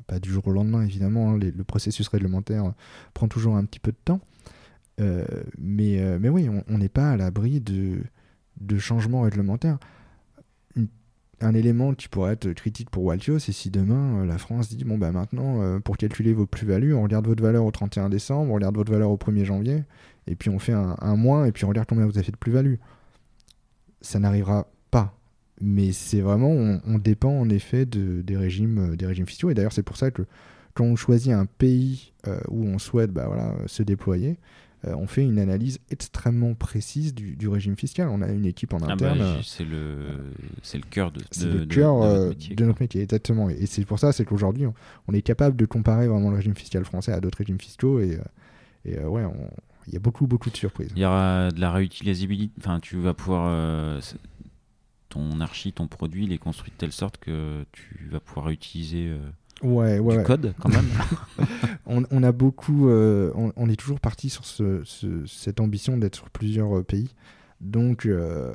pas 0.08 0.20
du 0.20 0.30
jour 0.30 0.48
au 0.48 0.52
lendemain, 0.52 0.84
évidemment. 0.84 1.32
hein, 1.34 1.38
le 1.40 1.64
processus 1.64 2.08
réglementaire 2.08 2.66
euh, 2.66 2.72
prend 3.14 3.28
toujours 3.28 3.56
un 3.56 3.66
petit 3.66 3.80
peu 3.80 3.92
de 3.92 3.98
temps. 4.04 4.22
Euh, 5.00 5.26
mais, 5.60 6.00
euh, 6.02 6.18
mais 6.20 6.30
oui, 6.30 6.50
on- 6.50 6.78
n'est 6.78 6.90
pas 6.90 7.12
à 7.12 7.18
l'abri 7.18 7.62
de, 7.62 8.00
de 8.62 8.78
changements 8.80 9.22
réglementaires. 9.22 9.78
Un 11.40 11.54
élément 11.54 11.94
qui 11.94 12.08
pourrait 12.08 12.34
être 12.34 12.52
critique 12.54 12.90
pour 12.90 13.04
Waltio, 13.04 13.38
c'est 13.38 13.52
si 13.52 13.70
demain 13.70 14.26
la 14.26 14.40
France 14.40 14.70
dit 14.76 14.84
bon 14.84 14.98
bah 14.98 15.12
maintenant 15.12 15.80
pour 15.82 15.96
calculer 15.96 16.34
vos 16.34 16.48
plus-values, 16.48 16.96
on 16.96 17.04
regarde 17.04 17.28
votre 17.28 17.44
valeur 17.44 17.64
au 17.64 17.70
31 17.70 18.10
décembre, 18.10 18.50
on 18.52 18.56
regarde 18.56 18.76
votre 18.76 18.92
valeur 18.92 19.12
au 19.12 19.18
1er 19.18 19.46
janvier, 19.46 19.84
et 20.26 20.36
puis 20.36 20.50
on 20.50 20.58
fait 20.58 20.74
un, 20.74 20.96
un 21.00 21.16
moins, 21.16 21.46
et 21.46 21.52
puis 21.52 21.64
on 21.66 21.70
regarde 21.70 21.88
combien 21.88 22.06
vous 22.08 22.18
avez 22.18 22.26
fait 22.26 22.32
de 22.32 22.38
plus-value. 22.38 22.76
Ça 24.02 24.18
n'arrivera 24.18 24.66
pas. 24.90 25.17
Mais 25.60 25.92
c'est 25.92 26.22
vraiment, 26.22 26.50
on, 26.52 26.82
on 26.86 26.98
dépend 27.00 27.32
en 27.32 27.50
effet 27.50 27.86
de, 27.86 28.22
des, 28.22 28.38
régimes, 28.38 28.92
euh, 28.92 28.96
des 28.96 29.06
régimes 29.06 29.26
fiscaux. 29.26 29.50
Et 29.50 29.54
d'ailleurs, 29.54 29.74
c'est 29.74 29.84
pour 29.84 29.98
ça 29.98 30.12
que 30.12 30.24
quand 30.76 30.84
on 30.86 30.96
choisit 30.96 31.34
un 31.34 31.46
pays 31.46 32.14
euh, 32.28 32.40
où 32.50 32.64
on 32.66 32.78
souhaite 32.78 33.12
bah, 33.12 33.26
voilà, 33.28 33.48
euh, 33.50 33.64
se 33.68 33.82
déployer, 33.82 34.38
euh, 34.86 34.94
on 34.96 35.08
fait 35.08 35.24
une 35.24 35.40
analyse 35.40 35.80
extrêmement 35.90 36.54
précise 36.54 37.16
du, 37.16 37.36
du 37.36 37.48
régime 37.48 37.76
fiscal. 37.76 38.08
On 38.10 38.22
a 38.22 38.28
une 38.30 38.46
équipe 38.46 38.74
en 38.74 38.78
Ah 38.84 38.96
bah, 38.96 39.14
interne. 39.14 39.22
euh, 39.22 39.40
c'est 39.42 39.66
le, 39.66 39.98
c'est 40.62 40.78
le 40.78 40.84
cœur 40.88 41.12
de, 41.12 41.22
c'est 41.32 41.50
de- 41.50 41.58
le 41.58 41.66
cœur 41.66 42.00
de 42.00 42.06
euh, 42.06 42.30
métier, 42.30 42.56
notre 42.60 42.82
métier, 42.82 43.02
exactement. 43.02 43.50
Et, 43.50 43.66
c'est 43.66 43.84
pour 43.86 43.98
ça, 43.98 44.12
c'est 44.12 44.24
qu'aujourd'hui, 44.26 44.68
on, 44.68 44.76
on 45.08 45.14
est 45.14 45.24
capable 45.24 45.58
de 45.58 45.66
comparer 45.66 46.08
vraiment 46.08 46.30
le 46.30 46.36
régime 46.36 46.54
fiscal 46.56 46.86
français 46.86 47.12
à 47.12 47.20
d'autres 47.20 47.40
régimes 47.40 47.60
fiscaux. 47.60 48.00
Et, 48.00 48.18
euh, 48.18 48.22
et 48.86 49.00
euh, 49.00 49.08
ouais, 49.08 49.24
il 49.88 49.94
y 49.94 49.98
a 49.98 50.00
beaucoup, 50.00 50.28
beaucoup 50.28 50.52
de 50.52 50.58
surprises. 50.58 50.92
Il 50.96 51.02
y 51.02 51.06
aura 51.06 51.50
de 51.50 51.60
la 51.60 51.72
réutilisabilité. 51.72 52.54
Enfin, 52.60 52.80
tu 52.80 52.98
vas 52.98 53.16
pouvoir. 53.16 54.00
Ton 55.10 55.40
archi, 55.42 55.74
ton 55.74 55.88
produit, 55.88 56.26
il 56.26 56.34
est 56.34 56.38
construit 56.38 56.72
de 56.72 56.78
telle 56.78 56.92
sorte 56.92 57.18
que 57.18 57.66
tu 57.72 58.08
vas 58.12 58.20
pouvoir 58.20 58.50
utiliser 58.50 59.08
euh, 59.10 59.20
Ouais, 59.64 59.98
ouais, 60.00 60.14
du 60.14 60.18
ouais. 60.20 60.24
code 60.24 60.54
quand 60.60 60.70
même. 60.70 60.86
On, 61.88 62.04
on 62.12 62.22
a 62.24 62.32
beaucoup, 62.32 62.90
euh, 62.90 63.32
on, 63.36 63.52
on 63.56 63.70
est 63.70 63.76
toujours 63.78 64.00
parti 64.02 64.30
sur 64.30 64.44
ce- 64.46 64.84
ce- 64.84 65.26
cette 65.26 65.60
ambition 65.62 65.98
d'être 65.98 66.16
sur 66.16 66.30
plusieurs 66.30 66.78
euh, 66.80 66.84
pays. 66.84 67.10
Donc, 67.62 68.06
euh, 68.06 68.54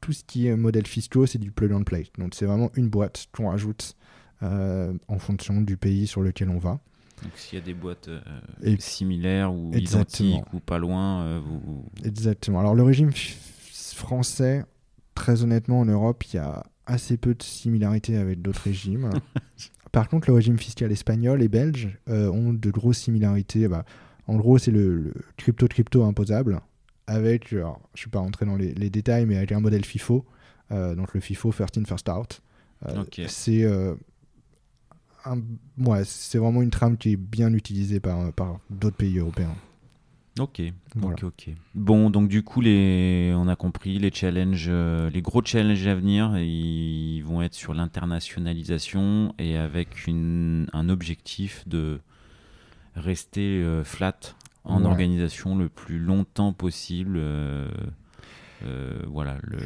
tout 0.00 0.12
ce 0.12 0.24
qui 0.24 0.48
est 0.48 0.56
modèle 0.56 0.86
fiscaux, 0.86 1.24
c'est 1.26 1.38
du 1.38 1.52
plug 1.52 1.72
and 1.72 1.84
play. 1.84 2.06
Donc, 2.18 2.34
c'est 2.34 2.44
vraiment 2.46 2.70
une 2.74 2.88
boîte 2.88 3.26
qu'on 3.32 3.48
rajoute 3.50 3.94
en 4.42 5.18
fonction 5.18 5.60
du 5.62 5.76
pays 5.78 6.06
sur 6.06 6.20
lequel 6.20 6.50
on 6.50 6.58
va. 6.58 6.78
Donc, 7.22 7.32
s'il 7.36 7.58
y 7.58 7.62
a 7.62 7.64
des 7.64 7.72
boîtes 7.72 8.08
euh, 8.08 8.20
Et- 8.62 8.78
similaires 8.78 9.54
ou 9.54 9.70
Exactement. 9.72 10.28
identiques 10.30 10.52
ou 10.52 10.60
pas 10.60 10.78
loin, 10.78 11.22
euh, 11.22 11.40
vous. 11.42 11.86
Exactement. 12.04 12.60
Alors, 12.60 12.74
le 12.74 12.82
régime 12.82 13.10
français, 13.72 14.64
très 15.16 15.42
honnêtement, 15.42 15.80
en 15.80 15.84
Europe, 15.86 16.22
il 16.32 16.36
y 16.36 16.38
a 16.38 16.62
assez 16.86 17.16
peu 17.16 17.34
de 17.34 17.42
similarités 17.42 18.16
avec 18.16 18.40
d'autres 18.42 18.62
régimes. 18.64 19.10
Par 19.90 20.08
contre, 20.08 20.28
le 20.28 20.34
régime 20.34 20.58
fiscal 20.58 20.92
espagnol 20.92 21.42
et 21.42 21.48
belge 21.48 21.98
euh, 22.08 22.30
ont 22.30 22.52
de 22.52 22.70
grosses 22.70 22.98
similarités. 22.98 23.66
Bah, 23.66 23.84
en 24.28 24.36
gros, 24.36 24.58
c'est 24.58 24.70
le, 24.70 25.12
crypto-crypto 25.36 26.04
imposable, 26.04 26.60
avec, 27.08 27.52
alors, 27.52 27.80
je 27.94 27.98
ne 27.98 27.98
suis 28.02 28.10
pas 28.10 28.18
rentré 28.20 28.46
dans 28.46 28.56
les, 28.56 28.74
les 28.74 28.90
détails, 28.90 29.26
mais 29.26 29.36
avec 29.36 29.50
un 29.52 29.60
modèle 29.60 29.84
FIFO, 29.84 30.24
euh, 30.70 30.94
donc 30.94 31.14
le 31.14 31.20
FIFO 31.20 31.50
First 31.50 31.78
In, 31.78 31.84
First 31.84 32.08
Out. 32.08 32.42
Euh, 32.86 33.02
Ok. 33.02 33.22
C'est 33.28 33.64
un- 35.24 35.40
ouais, 35.78 36.02
c'est 36.04 36.38
vraiment 36.38 36.62
une 36.62 36.70
trame 36.70 36.96
qui 36.96 37.12
est 37.12 37.16
bien 37.16 37.52
utilisée 37.52 38.00
par, 38.00 38.32
par 38.32 38.60
d'autres 38.70 38.96
pays 38.96 39.18
européens. 39.18 39.54
Ok, 40.38 40.60
Voilà. 40.96 41.14
ok, 41.16 41.24
ok. 41.24 41.54
Bon, 41.74 42.10
donc 42.10 42.28
du 42.28 42.42
coup, 42.42 42.60
les, 42.60 43.32
on 43.36 43.48
a 43.48 43.56
compris 43.56 43.98
les 43.98 44.10
challenges, 44.12 44.66
euh, 44.68 45.08
les 45.10 45.22
gros 45.22 45.42
challenges 45.44 45.86
à 45.86 45.94
venir, 45.94 46.36
ils 46.38 47.22
vont 47.22 47.40
être 47.42 47.54
sur 47.54 47.72
l'internationalisation 47.74 49.34
et 49.38 49.56
avec 49.56 50.06
une, 50.06 50.68
un 50.72 50.88
objectif 50.88 51.66
de 51.66 52.00
rester 52.94 53.62
euh, 53.62 53.84
flat 53.84 54.18
en 54.64 54.80
Ouais. 54.82 54.90
organisation 54.90 55.56
le 55.56 55.68
plus 55.68 55.98
longtemps 55.98 56.52
possible. 56.52 57.14
euh, 57.16 57.68
euh, 58.64 59.02
voilà, 59.06 59.36
le, 59.42 59.58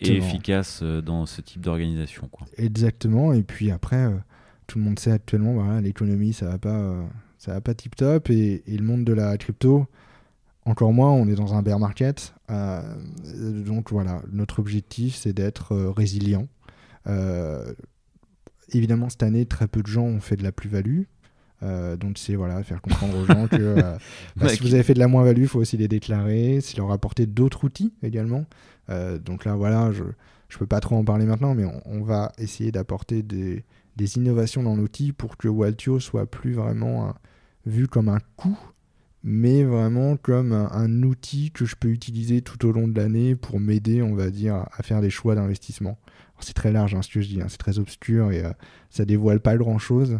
et 0.00 0.16
efficace 0.16 0.82
dans 0.82 1.26
ce 1.26 1.40
type 1.42 1.60
d'organisation. 1.60 2.28
quoi. 2.32 2.46
Exactement. 2.56 3.32
Et 3.34 3.42
puis 3.42 3.70
après, 3.70 4.10
tout 4.66 4.78
le 4.78 4.84
monde 4.84 4.98
sait 4.98 5.12
actuellement, 5.12 5.52
voilà, 5.52 5.80
l'économie, 5.82 6.32
ça 6.32 6.48
va 6.48 6.58
pas, 6.58 6.96
ça 7.38 7.52
va 7.52 7.60
pas 7.60 7.74
tip 7.74 7.94
top, 7.94 8.30
et, 8.30 8.62
et 8.66 8.76
le 8.78 8.84
monde 8.84 9.04
de 9.04 9.12
la 9.12 9.36
crypto, 9.36 9.86
encore 10.64 10.92
moins, 10.92 11.10
on 11.10 11.26
est 11.28 11.34
dans 11.34 11.54
un 11.54 11.62
bear 11.62 11.78
market. 11.78 12.34
Euh, 12.50 12.82
donc 13.64 13.90
voilà, 13.90 14.22
notre 14.30 14.58
objectif, 14.58 15.16
c'est 15.16 15.32
d'être 15.32 15.72
euh, 15.72 15.90
résilient. 15.90 16.46
Euh, 17.06 17.72
évidemment, 18.70 19.08
cette 19.08 19.22
année, 19.22 19.46
très 19.46 19.66
peu 19.66 19.82
de 19.82 19.88
gens 19.88 20.04
ont 20.04 20.20
fait 20.20 20.36
de 20.36 20.42
la 20.42 20.52
plus-value. 20.52 21.02
Euh, 21.62 21.96
donc 21.96 22.18
c'est 22.18 22.34
voilà, 22.34 22.62
faire 22.64 22.82
comprendre 22.82 23.16
aux 23.16 23.24
gens 23.24 23.46
que 23.46 23.56
euh, 23.56 23.96
bah, 24.36 24.48
si 24.48 24.60
vous 24.62 24.74
avez 24.74 24.82
fait 24.82 24.94
de 24.94 24.98
la 24.98 25.08
moins-value, 25.08 25.42
il 25.42 25.48
faut 25.48 25.60
aussi 25.60 25.76
les 25.76 25.88
déclarer, 25.88 26.58
c'est 26.60 26.76
leur 26.76 26.90
apporter 26.90 27.26
d'autres 27.26 27.64
outils 27.64 27.92
également. 28.02 28.46
Euh, 28.90 29.18
donc 29.18 29.44
là, 29.44 29.54
voilà, 29.54 29.92
je 29.92 30.02
ne 30.02 30.58
peux 30.58 30.66
pas 30.66 30.80
trop 30.80 30.96
en 30.96 31.04
parler 31.04 31.24
maintenant, 31.24 31.54
mais 31.54 31.64
on, 31.64 31.80
on 31.84 32.02
va 32.02 32.32
essayer 32.38 32.72
d'apporter 32.72 33.22
des, 33.22 33.64
des 33.96 34.16
innovations 34.16 34.62
dans 34.62 34.74
l'outil 34.74 35.12
pour 35.12 35.36
que 35.36 35.48
Waltio 35.48 36.00
soit 36.00 36.26
plus 36.26 36.52
vraiment 36.52 37.14
vu 37.64 37.86
comme 37.86 38.08
un 38.08 38.18
coût, 38.36 38.58
mais 39.24 39.62
vraiment 39.62 40.16
comme 40.16 40.52
un, 40.52 41.02
outil 41.02 41.50
que 41.50 41.64
je 41.64 41.76
peux 41.76 41.88
utiliser 41.88 42.42
tout 42.42 42.66
au 42.66 42.72
long 42.72 42.88
de 42.88 42.98
l'année 42.98 43.36
pour 43.36 43.60
m'aider, 43.60 44.02
on 44.02 44.14
va 44.14 44.30
dire, 44.30 44.66
à, 44.72 44.82
faire 44.82 45.00
des 45.00 45.10
choix 45.10 45.34
d'investissement. 45.34 45.98
C'est 46.40 46.54
très 46.54 46.72
large 46.72 46.94
hein, 46.94 47.02
ce 47.02 47.08
que 47.08 47.20
je 47.20 47.28
dis, 47.28 47.40
hein, 47.40 47.46
c'est 47.48 47.58
très 47.58 47.78
obscur 47.78 48.32
et 48.32 48.44
euh, 48.44 48.50
ça 48.90 49.04
dévoile 49.04 49.38
pas 49.38 49.56
grand-chose. 49.56 50.18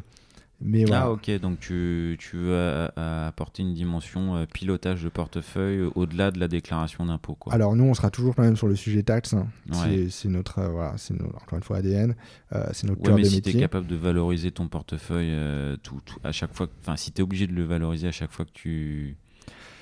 Mais 0.64 0.84
voilà. 0.84 1.02
Ah 1.04 1.10
ok, 1.10 1.30
donc 1.40 1.58
tu, 1.60 2.16
tu 2.20 2.36
veux 2.36 2.52
euh, 2.52 2.88
euh, 2.98 3.28
apporter 3.28 3.62
une 3.62 3.74
dimension 3.74 4.36
euh, 4.36 4.46
pilotage 4.46 5.02
de 5.02 5.08
portefeuille 5.08 5.82
au-delà 5.94 6.30
de 6.30 6.38
la 6.38 6.48
déclaration 6.48 7.04
d'impôt. 7.06 7.34
quoi. 7.34 7.52
Alors 7.52 7.74
nous, 7.74 7.84
on 7.84 7.94
sera 7.94 8.10
toujours 8.10 8.34
quand 8.36 8.42
même 8.42 8.56
sur 8.56 8.68
le 8.68 8.76
sujet 8.76 9.02
taxe. 9.02 9.34
hein. 9.34 9.46
Ouais. 9.72 10.06
C'est- 10.10 10.28
notre, 10.28 10.58
euh, 10.60 10.68
voilà, 10.68 10.94
c'est 10.98 11.14
encore 11.20 11.56
une 11.58 11.62
fois 11.64 11.78
ADN, 11.78 12.14
euh, 12.54 12.64
c'est 12.72 12.86
notre 12.86 13.00
Ouais, 13.00 13.06
cœur 13.08 13.16
mais 13.16 13.22
de 13.22 13.28
si 13.28 13.42
tu 13.42 13.50
es 13.50 13.54
capable 13.54 13.86
de 13.86 13.96
valoriser 13.96 14.50
ton 14.52 14.68
portefeuille 14.68 15.30
euh, 15.32 15.76
tout, 15.82 16.00
tout- 16.04 16.18
à 16.24 16.32
chaque 16.32 16.54
fois, 16.54 16.66
que- 16.68 16.72
enfin 16.82 16.96
si 16.96 17.12
tu 17.12 17.20
es 17.20 17.22
obligé 17.24 17.46
de 17.46 17.52
le 17.52 17.64
valoriser 17.64 18.08
à 18.08 18.12
chaque 18.12 18.30
fois 18.30 18.44
que 18.44 18.52
tu, 18.52 19.16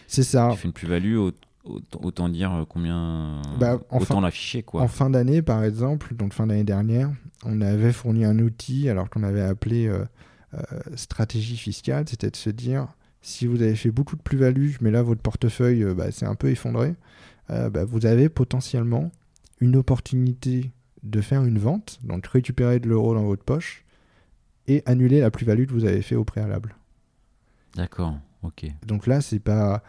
C'est 0.06 0.22
ça. 0.22 0.48
tu 0.52 0.58
fais 0.58 0.66
une 0.68 0.72
plus-value, 0.74 1.16
au- 1.16 1.32
autant, 2.02 2.28
dire 2.30 2.64
combien, 2.70 3.42
Bah, 3.58 3.78
autant 3.90 4.20
l'afficher 4.22 4.62
quoi. 4.62 4.80
En 4.82 4.88
fin 4.88 5.10
d'année, 5.10 5.42
par 5.42 5.62
exemple, 5.62 6.14
donc 6.14 6.32
fin 6.32 6.46
d'année 6.46 6.64
dernière, 6.64 7.10
on 7.44 7.60
avait 7.60 7.92
fourni 7.92 8.24
un 8.24 8.38
outil, 8.38 8.88
alors 8.88 9.10
qu'on 9.10 9.22
avait 9.22 9.42
appelé 9.42 9.86
euh, 9.86 10.04
stratégie 10.96 11.56
fiscale, 11.56 12.08
c'était 12.08 12.30
de 12.30 12.36
se 12.36 12.50
dire, 12.50 12.88
si 13.22 13.46
vous 13.46 13.62
avez 13.62 13.76
fait 13.76 13.90
beaucoup 13.90 14.16
de 14.16 14.22
plus-value, 14.22 14.72
mais 14.80 14.90
là 14.90 15.02
votre 15.02 15.20
portefeuille 15.20 15.84
euh, 15.84 15.94
bah, 15.94 16.10
s'est 16.10 16.26
un 16.26 16.34
peu 16.34 16.48
effondré, 16.48 16.94
euh, 17.50 17.70
bah, 17.70 17.84
vous 17.84 18.06
avez 18.06 18.28
potentiellement 18.28 19.10
une 19.60 19.76
opportunité 19.76 20.70
de 21.02 21.20
faire 21.20 21.44
une 21.44 21.58
vente, 21.58 21.98
donc 22.02 22.26
récupérer 22.26 22.80
de 22.80 22.88
l'euro 22.88 23.14
dans 23.14 23.24
votre 23.24 23.44
poche 23.44 23.84
et 24.68 24.82
annuler 24.86 25.20
la 25.20 25.30
plus-value 25.30 25.66
que 25.66 25.72
vous 25.72 25.84
avez 25.84 26.02
fait 26.02 26.14
au 26.14 26.24
préalable. 26.24 26.76
D'accord, 27.74 28.18
ok. 28.42 28.66
Donc 28.86 29.06
là, 29.06 29.20
c'est 29.20 29.40
pas. 29.40 29.82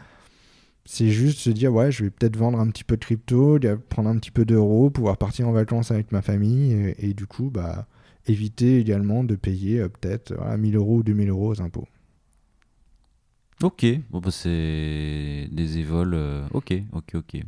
C'est 0.84 1.10
juste 1.10 1.40
se 1.40 1.52
dire, 1.52 1.72
ouais, 1.72 1.92
je 1.92 2.06
vais 2.06 2.10
peut-être 2.10 2.36
vendre 2.36 2.60
un 2.60 2.68
petit 2.68 2.84
peu 2.84 2.98
de 2.98 3.06
crypto, 3.06 3.60
prendre 3.90 4.10
un 4.10 4.18
petit 4.18 4.32
peu 4.32 4.46
d'euros, 4.46 4.90
pouvoir 4.90 5.18
partir 5.18 5.48
en 5.48 5.52
vacances 5.52 5.92
avec 5.92 6.12
ma 6.12 6.24
famille 6.24 6.74
et, 6.74 7.10
et 7.10 7.14
du 7.14 7.28
coup, 7.28 7.52
bah, 7.52 7.88
éviter 8.28 8.80
également 8.80 9.24
de 9.24 9.36
payer 9.36 9.80
euh, 9.80 9.90
peut-être 9.90 10.34
voilà, 10.36 10.58
1000 10.58 10.76
euros 10.76 10.98
ou 10.98 11.04
2000 11.04 11.30
euros 11.30 11.50
aux 11.54 11.62
impôts. 11.62 11.88
Ok, 13.64 13.86
bon 14.10 14.20
bah 14.20 14.32
c'est 14.32 15.48
des 15.52 15.78
évols. 15.78 16.14
euh, 16.16 16.44
ok, 16.54 16.74
ok, 16.94 17.16
ok. 17.16 17.44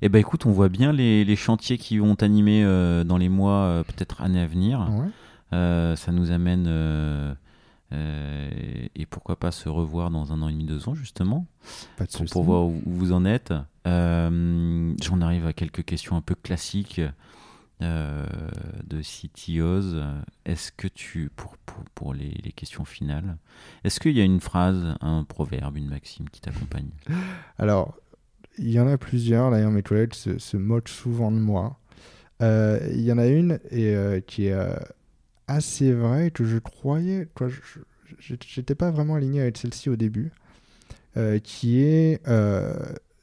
Eh 0.00 0.08
ben 0.08 0.18
écoute, 0.18 0.46
on 0.46 0.52
voit 0.52 0.68
bien 0.68 0.92
les, 0.92 1.24
les 1.24 1.36
chantiers 1.36 1.78
qui 1.78 1.98
vont 1.98 2.14
animer 2.14 2.62
euh, 2.62 3.04
dans 3.04 3.16
les 3.16 3.28
mois, 3.28 3.62
euh, 3.62 3.82
peut-être 3.84 4.20
années 4.20 4.40
à 4.40 4.46
venir. 4.46 4.88
Ouais. 4.92 5.08
Euh, 5.54 5.96
ça 5.96 6.12
nous 6.12 6.30
amène 6.30 6.66
et 7.90 9.06
pourquoi 9.06 9.36
pas 9.36 9.50
se 9.50 9.68
revoir 9.70 10.10
dans 10.10 10.32
un 10.32 10.42
an 10.42 10.48
et 10.48 10.52
demi, 10.52 10.64
deux 10.64 10.88
ans 10.90 10.94
justement, 10.94 11.46
Pas 11.96 12.04
de 12.04 12.12
pour, 12.12 12.26
pour 12.26 12.44
voir 12.44 12.66
où, 12.66 12.82
où 12.84 12.90
vous 12.90 13.12
en 13.12 13.24
êtes. 13.24 13.54
J'en 13.86 15.20
arrive 15.22 15.46
à 15.46 15.54
quelques 15.54 15.84
questions 15.84 16.16
un 16.16 16.20
peu 16.20 16.34
classiques. 16.34 17.00
Euh, 17.80 18.26
de 18.84 19.00
CTOs. 19.00 20.02
Est-ce 20.44 20.72
que 20.72 20.88
tu, 20.88 21.30
pour, 21.36 21.56
pour, 21.58 21.84
pour 21.94 22.14
les, 22.14 22.30
les, 22.42 22.52
questions 22.52 22.84
finales, 22.84 23.36
est-ce 23.84 24.00
qu'il 24.00 24.16
y 24.16 24.20
a 24.20 24.24
une 24.24 24.40
phrase, 24.40 24.96
un 25.00 25.22
proverbe, 25.22 25.76
une 25.76 25.88
maxime 25.88 26.28
qui 26.28 26.40
t'accompagne? 26.40 26.90
Alors, 27.58 27.96
il 28.58 28.70
y 28.70 28.80
en 28.80 28.88
a 28.88 28.98
plusieurs. 28.98 29.50
D'ailleurs, 29.50 29.70
mes 29.70 29.82
collègues 29.82 30.14
se, 30.14 30.56
moquent 30.56 30.88
souvent 30.88 31.30
de 31.30 31.38
moi. 31.38 31.78
Euh, 32.42 32.80
il 32.92 33.02
y 33.02 33.12
en 33.12 33.18
a 33.18 33.26
une 33.26 33.60
et, 33.70 33.94
euh, 33.94 34.20
qui 34.20 34.46
est 34.46 34.56
assez 35.46 35.92
vraie 35.92 36.30
que 36.30 36.44
je 36.44 36.58
croyais. 36.58 37.26
Toi, 37.36 37.48
j'étais 38.18 38.74
pas 38.74 38.90
vraiment 38.90 39.14
aligné 39.14 39.40
avec 39.40 39.56
celle-ci 39.56 39.88
au 39.88 39.96
début. 39.96 40.32
Qui 41.42 41.80
est 41.82 42.20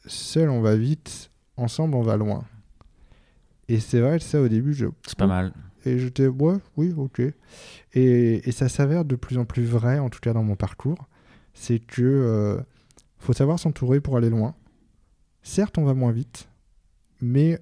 seul 0.06 0.50
on 0.50 0.62
va 0.62 0.76
vite, 0.76 1.32
ensemble 1.58 1.96
on 1.96 2.02
va 2.02 2.18
loin. 2.18 2.46
Et 3.68 3.80
c'est 3.80 4.00
vrai, 4.00 4.20
ça 4.20 4.42
au 4.42 4.48
début, 4.48 4.74
je. 4.74 4.88
C'est 5.08 5.18
pas 5.18 5.28
mal. 5.28 5.54
Et 5.86 6.00
j'étais, 6.00 6.28
ouais, 6.28 6.58
oui, 6.78 6.94
ok. 6.96 7.20
Et, 7.20 7.34
et 8.48 8.52
ça 8.52 8.70
s'avère 8.70 9.06
de 9.06 9.16
plus 9.16 9.38
en 9.38 9.46
plus 9.46 9.66
vrai, 9.66 10.00
en 10.00 10.10
tout 10.10 10.20
cas 10.20 10.34
dans 10.34 10.44
mon 10.44 10.56
parcours. 10.56 11.08
C'est 11.54 11.80
que 11.80 12.02
euh, 12.02 12.60
faut 13.18 13.34
savoir 13.34 13.60
s'entourer 13.60 14.02
pour 14.02 14.18
aller 14.18 14.30
loin. 14.30 14.56
Certes, 15.44 15.78
on 15.78 15.84
va 15.84 15.94
moins 15.94 16.12
vite, 16.12 16.50
mais 17.22 17.60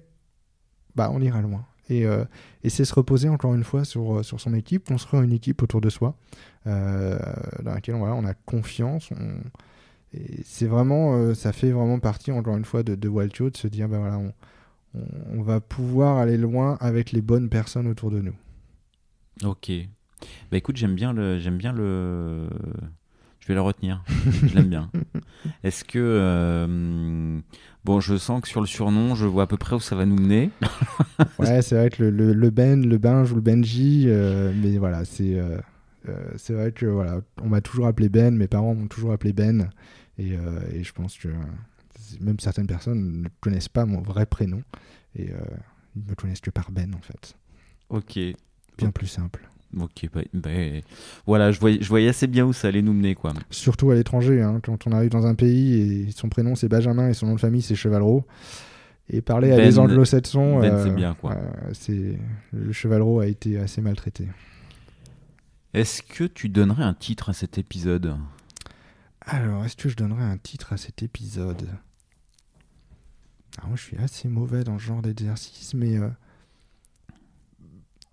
bah, 0.94 1.10
on 1.12 1.20
ira 1.20 1.42
loin. 1.42 1.66
Et, 1.90 2.06
euh, 2.06 2.24
et 2.62 2.70
c'est 2.70 2.86
se 2.86 2.94
reposer 2.94 3.28
encore 3.28 3.54
une 3.54 3.64
fois 3.64 3.84
sur, 3.84 4.24
sur 4.24 4.40
son 4.40 4.54
équipe, 4.54 4.88
construire 4.88 5.22
une 5.22 5.32
équipe 5.32 5.62
autour 5.62 5.82
de 5.82 5.90
soi, 5.90 6.16
euh, 6.66 7.18
dans 7.62 7.74
laquelle 7.74 7.96
voilà, 7.96 8.14
on 8.14 8.24
a 8.24 8.32
confiance. 8.32 9.10
On... 9.10 9.36
Et 10.14 10.42
c'est 10.44 10.66
vraiment, 10.66 11.16
euh, 11.16 11.34
ça 11.34 11.52
fait 11.52 11.70
vraiment 11.70 11.98
partie, 11.98 12.32
encore 12.32 12.56
une 12.56 12.64
fois, 12.64 12.82
de, 12.82 12.94
de 12.94 13.08
Wildtio, 13.08 13.50
de 13.50 13.56
se 13.56 13.68
dire, 13.68 13.88
bah 13.88 13.98
voilà, 13.98 14.18
on, 14.18 14.32
on, 15.32 15.42
va 15.42 15.60
pouvoir 15.60 16.18
aller 16.18 16.36
loin 16.36 16.76
avec 16.80 17.12
les 17.12 17.20
bonnes 17.20 17.48
personnes 17.48 17.86
autour 17.86 18.10
de 18.10 18.20
nous. 18.20 18.34
Ok. 19.42 19.70
Bah 20.50 20.56
écoute, 20.56 20.76
j'aime 20.76 20.94
bien 20.94 21.12
le, 21.12 21.38
j'aime 21.38 21.58
bien 21.58 21.72
le, 21.72 22.48
je 23.44 23.48
vais 23.48 23.54
le 23.54 23.60
retenir. 23.60 24.02
je 24.42 24.54
l'aime 24.54 24.68
bien. 24.68 24.90
Est-ce 25.64 25.84
que, 25.84 25.98
euh... 25.98 27.38
bon, 27.84 28.00
je 28.00 28.16
sens 28.16 28.40
que 28.40 28.48
sur 28.48 28.62
le 28.62 28.66
surnom, 28.66 29.14
je 29.14 29.26
vois 29.26 29.42
à 29.42 29.46
peu 29.46 29.58
près 29.58 29.76
où 29.76 29.80
ça 29.80 29.96
va 29.96 30.06
nous 30.06 30.16
mener. 30.16 30.50
ouais, 31.38 31.60
c'est 31.60 31.74
vrai 31.74 31.90
que 31.90 32.02
le, 32.02 32.10
le, 32.10 32.32
le, 32.32 32.50
Ben, 32.50 32.86
le 32.86 32.96
Benj 32.96 33.32
ou 33.32 33.34
le 33.34 33.40
Benji, 33.42 34.04
euh, 34.06 34.50
mais 34.62 34.78
voilà, 34.78 35.04
c'est, 35.04 35.38
euh, 35.38 35.58
c'est 36.36 36.54
vrai 36.54 36.72
que 36.72 36.86
voilà, 36.86 37.20
on 37.42 37.48
m'a 37.48 37.60
toujours 37.60 37.86
appelé 37.86 38.08
Ben, 38.08 38.34
mes 38.34 38.48
parents 38.48 38.74
m'ont 38.74 38.86
toujours 38.86 39.12
appelé 39.12 39.34
Ben, 39.34 39.68
et, 40.16 40.38
et 40.72 40.82
je 40.82 40.92
pense 40.92 41.18
que 41.18 41.28
même 42.20 42.38
certaines 42.40 42.66
personnes 42.66 43.22
ne 43.22 43.28
connaissent 43.40 43.68
pas 43.68 43.86
mon 43.86 44.00
vrai 44.00 44.26
prénom 44.26 44.62
et 45.16 45.30
euh, 45.30 45.36
ils 45.96 46.02
me 46.04 46.14
connaissent 46.14 46.40
que 46.40 46.50
par 46.50 46.70
Ben 46.70 46.94
en 46.94 47.00
fait. 47.00 47.36
Ok. 47.88 48.18
Bien 48.78 48.90
plus 48.90 49.06
simple. 49.06 49.48
Ok, 49.80 50.08
bah, 50.12 50.22
bah, 50.32 50.50
voilà, 51.26 51.50
je 51.50 51.58
voyais, 51.58 51.78
je 51.80 51.88
voyais 51.88 52.08
assez 52.08 52.28
bien 52.28 52.44
où 52.44 52.52
ça 52.52 52.68
allait 52.68 52.82
nous 52.82 52.92
mener 52.92 53.14
quoi. 53.14 53.32
Surtout 53.50 53.90
à 53.90 53.94
l'étranger, 53.94 54.40
hein, 54.40 54.60
quand 54.62 54.86
on 54.86 54.92
arrive 54.92 55.10
dans 55.10 55.26
un 55.26 55.34
pays 55.34 55.74
et 55.74 56.10
son 56.12 56.28
prénom 56.28 56.54
c'est 56.54 56.68
Benjamin 56.68 57.08
et 57.08 57.14
son 57.14 57.26
nom 57.26 57.34
de 57.34 57.40
famille 57.40 57.62
c'est 57.62 57.74
Chevalreau. 57.74 58.24
Et 59.10 59.20
parler 59.20 59.48
ben, 59.50 59.60
à 59.60 59.62
des 59.62 59.78
anglo-saxons, 59.78 60.60
ben, 60.60 60.74
euh, 60.74 60.84
c'est 60.84 60.94
bien 60.94 61.14
quoi. 61.14 61.32
Euh, 61.32 61.70
c'est 61.72 62.18
le 62.52 62.72
Chevalreau 62.72 63.20
a 63.20 63.26
été 63.26 63.58
assez 63.58 63.82
maltraité. 63.82 64.28
Est-ce 65.74 66.02
que 66.02 66.24
tu 66.24 66.48
donnerais 66.48 66.84
un 66.84 66.94
titre 66.94 67.30
à 67.30 67.32
cet 67.32 67.58
épisode? 67.58 68.16
Alors, 69.20 69.64
est-ce 69.64 69.76
que 69.76 69.88
je 69.88 69.96
donnerais 69.96 70.22
un 70.22 70.38
titre 70.38 70.72
à 70.72 70.76
cet 70.76 71.02
épisode? 71.02 71.66
Alors, 73.58 73.68
moi, 73.68 73.76
je 73.76 73.82
suis 73.82 73.96
assez 73.98 74.28
mauvais 74.28 74.64
dans 74.64 74.78
ce 74.78 74.84
genre 74.84 75.02
d'exercice, 75.02 75.74
mais 75.74 75.96
euh, 75.96 76.08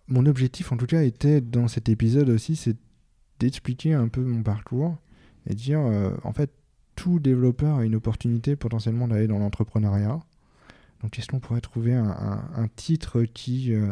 mon 0.07 0.25
objectif, 0.25 0.71
en 0.71 0.77
tout 0.77 0.85
cas, 0.85 1.03
était 1.03 1.41
dans 1.41 1.67
cet 1.67 1.89
épisode 1.89 2.29
aussi, 2.29 2.55
c'est 2.55 2.75
d'expliquer 3.39 3.93
un 3.93 4.07
peu 4.07 4.21
mon 4.21 4.43
parcours 4.43 4.97
et 5.47 5.55
dire, 5.55 5.79
euh, 5.79 6.11
en 6.23 6.33
fait, 6.33 6.51
tout 6.95 7.19
développeur 7.19 7.77
a 7.77 7.85
une 7.85 7.95
opportunité 7.95 8.55
potentiellement 8.55 9.07
d'aller 9.07 9.27
dans 9.27 9.39
l'entrepreneuriat. 9.39 10.19
Donc, 11.01 11.17
est-ce 11.17 11.27
qu'on 11.27 11.39
pourrait 11.39 11.61
trouver 11.61 11.95
un, 11.95 12.09
un, 12.09 12.43
un 12.55 12.67
titre 12.67 13.23
qui, 13.23 13.73
euh, 13.73 13.91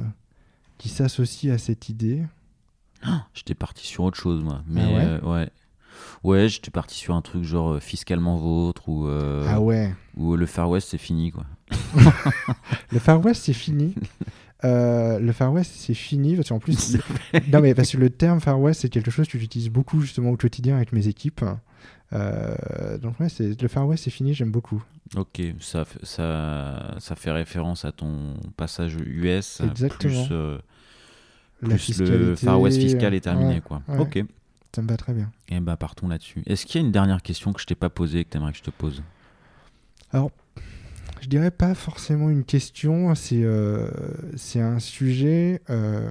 qui 0.77 0.89
s'associe 0.89 1.51
à 1.51 1.57
cette 1.57 1.89
idée? 1.89 2.23
Oh, 3.07 3.11
J'étais 3.33 3.55
parti 3.55 3.87
sur 3.87 4.03
autre 4.03 4.17
chose, 4.17 4.43
moi. 4.43 4.61
Mais 4.67 4.83
ah 4.83 5.25
ouais, 5.25 5.29
ouais. 5.31 5.49
Ouais, 6.23 6.49
j'étais 6.49 6.71
parti 6.71 6.95
sur 6.95 7.15
un 7.15 7.21
truc 7.21 7.43
genre 7.43 7.73
euh, 7.73 7.79
fiscalement 7.79 8.37
vôtre 8.37 8.89
ou. 8.89 9.07
Euh, 9.07 9.45
ah 9.47 9.61
ouais. 9.61 9.93
Ou 10.17 10.35
le 10.35 10.45
Far 10.45 10.69
West, 10.69 10.89
c'est 10.91 10.97
fini, 10.97 11.31
quoi. 11.31 11.45
le 12.91 12.99
Far 12.99 13.23
West, 13.23 13.43
c'est 13.43 13.53
fini. 13.53 13.95
Euh, 14.65 15.19
le 15.19 15.31
Far 15.31 15.53
West, 15.53 15.71
c'est 15.73 15.93
fini 15.93 16.35
parce 16.35 16.49
qu'en 16.49 16.59
plus, 16.59 16.97
non 17.53 17.61
mais 17.61 17.73
parce 17.73 17.91
que 17.91 17.97
le 17.97 18.09
terme 18.09 18.41
Far 18.41 18.59
West, 18.59 18.81
c'est 18.81 18.89
quelque 18.89 19.09
chose 19.09 19.29
que 19.29 19.39
j'utilise 19.39 19.69
beaucoup 19.69 20.01
justement 20.01 20.31
au 20.31 20.35
quotidien 20.35 20.75
avec 20.75 20.91
mes 20.91 21.07
équipes. 21.07 21.45
Euh, 22.11 22.97
donc 22.97 23.17
ouais, 23.21 23.29
c'est 23.29 23.61
le 23.61 23.67
Far 23.69 23.87
West, 23.87 24.03
c'est 24.03 24.11
fini, 24.11 24.33
j'aime 24.33 24.51
beaucoup. 24.51 24.83
Ok, 25.15 25.41
ça, 25.61 25.85
ça, 26.03 26.95
ça 26.99 27.15
fait 27.15 27.31
référence 27.31 27.85
à 27.85 27.93
ton 27.93 28.33
passage 28.57 28.97
US. 29.05 29.61
Exactement. 29.61 30.25
Plus, 30.25 30.35
euh, 30.35 30.57
plus 31.61 31.99
le 31.99 32.35
Far 32.35 32.59
West 32.59 32.81
fiscal 32.81 33.13
est 33.13 33.21
terminé, 33.21 33.55
ouais, 33.55 33.61
quoi. 33.61 33.81
Ouais. 33.87 33.99
Ok. 33.99 34.25
Ça 34.73 34.81
me 34.81 34.87
va 34.87 34.97
très 34.97 35.13
bien. 35.13 35.31
Et 35.47 35.59
bah 35.59 35.77
partons 35.77 36.07
là-dessus. 36.07 36.43
Est-ce 36.45 36.65
qu'il 36.65 36.79
y 36.79 36.83
a 36.83 36.85
une 36.85 36.91
dernière 36.91 37.21
question 37.21 37.53
que 37.53 37.61
je 37.61 37.65
t'ai 37.65 37.75
pas 37.75 37.89
posée 37.89 38.19
et 38.19 38.25
que 38.25 38.29
tu 38.29 38.37
aimerais 38.37 38.51
que 38.51 38.59
je 38.59 38.63
te 38.63 38.69
pose? 38.69 39.01
Alors, 40.11 40.31
je 41.21 41.27
dirais 41.27 41.51
pas 41.51 41.75
forcément 41.75 42.29
une 42.29 42.43
question, 42.43 43.13
c'est 43.15 43.43
euh, 43.43 43.89
un 44.55 44.79
sujet, 44.79 45.61
euh, 45.69 46.09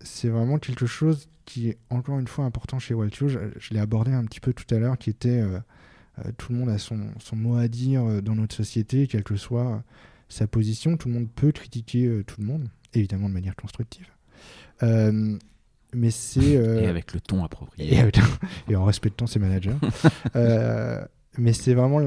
c'est 0.00 0.28
vraiment 0.28 0.58
quelque 0.58 0.86
chose 0.86 1.28
qui 1.46 1.68
est 1.68 1.78
encore 1.90 2.18
une 2.18 2.28
fois 2.28 2.44
important 2.44 2.78
chez 2.78 2.94
Waltio. 2.94 3.28
Je, 3.28 3.38
je 3.58 3.74
l'ai 3.74 3.80
abordé 3.80 4.12
un 4.12 4.24
petit 4.24 4.40
peu 4.40 4.52
tout 4.52 4.72
à 4.74 4.78
l'heure, 4.78 4.98
qui 4.98 5.10
était 5.10 5.40
euh, 5.40 5.58
tout 6.36 6.52
le 6.52 6.58
monde 6.58 6.68
a 6.68 6.78
son, 6.78 7.08
son, 7.18 7.34
mot 7.34 7.56
à 7.56 7.66
dire 7.66 8.22
dans 8.22 8.34
notre 8.34 8.54
société, 8.54 9.06
quelle 9.06 9.24
que 9.24 9.36
soit 9.36 9.82
sa 10.28 10.46
position. 10.46 10.96
Tout 10.96 11.08
le 11.08 11.14
monde 11.14 11.28
peut 11.34 11.50
critiquer 11.50 12.22
tout 12.26 12.40
le 12.40 12.46
monde, 12.46 12.68
évidemment 12.94 13.28
de 13.28 13.34
manière 13.34 13.56
constructive. 13.56 14.06
Euh, 15.92 15.96
mais 15.96 16.10
c'est 16.10 16.56
euh... 16.56 16.80
et 16.80 16.86
avec 16.86 17.12
le 17.12 17.20
ton 17.20 17.44
approprié. 17.44 17.94
et, 17.94 18.00
avec... 18.00 18.18
et 18.68 18.76
en 18.76 18.84
respectant 18.84 19.26
ses 19.26 19.38
managers 19.38 19.76
euh, 20.36 21.04
mais 21.38 21.52
c'est 21.52 21.74
vraiment 21.74 22.00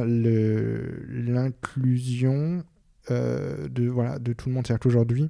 l'inclusion 1.11 2.63
euh, 3.11 3.67
de 3.69 3.87
voilà 3.87 4.19
de 4.19 4.33
tout 4.33 4.49
le 4.49 4.55
monde. 4.55 4.67
C'est-à-dire 4.67 4.81
qu'aujourd'hui 4.81 5.29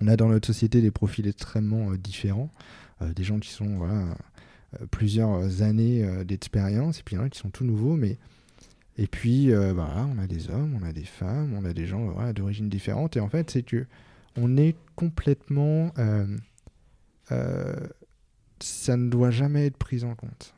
on 0.00 0.08
a 0.08 0.16
dans 0.16 0.28
notre 0.28 0.46
société 0.46 0.80
des 0.80 0.90
profils 0.90 1.26
extrêmement 1.26 1.90
euh, 1.90 1.96
différents. 1.96 2.50
Des 3.14 3.24
gens 3.24 3.38
qui 3.38 3.50
sont 3.50 3.76
voilà 3.76 4.06
plusieurs 4.90 5.60
années 5.60 6.24
d'expérience 6.24 7.00
et 7.00 7.02
puis 7.02 7.14
il 7.14 7.18
y 7.18 7.20
en 7.20 7.24
a 7.24 7.28
qui 7.28 7.38
sont 7.38 7.50
tout 7.50 7.64
nouveaux 7.64 7.94
mais 7.94 8.16
et 8.96 9.06
puis 9.06 9.52
voilà 9.52 10.08
on 10.10 10.18
a 10.18 10.26
des 10.26 10.48
hommes 10.48 10.78
on 10.80 10.82
a 10.82 10.94
des 10.94 11.04
femmes 11.04 11.52
on 11.54 11.66
a 11.66 11.74
des 11.74 11.84
gens 11.84 12.06
voilà, 12.06 12.32
d'origine 12.32 12.70
différente 12.70 13.18
et 13.18 13.20
en 13.20 13.28
fait 13.28 13.50
c'est 13.50 13.60
que 13.62 13.84
on 14.36 14.56
est 14.56 14.76
complètement 14.94 15.92
euh, 15.98 16.26
ça 17.28 18.96
ne 18.96 19.08
doit 19.08 19.30
jamais 19.30 19.66
être 19.66 19.76
pris 19.76 20.04
en 20.04 20.14
compte. 20.14 20.54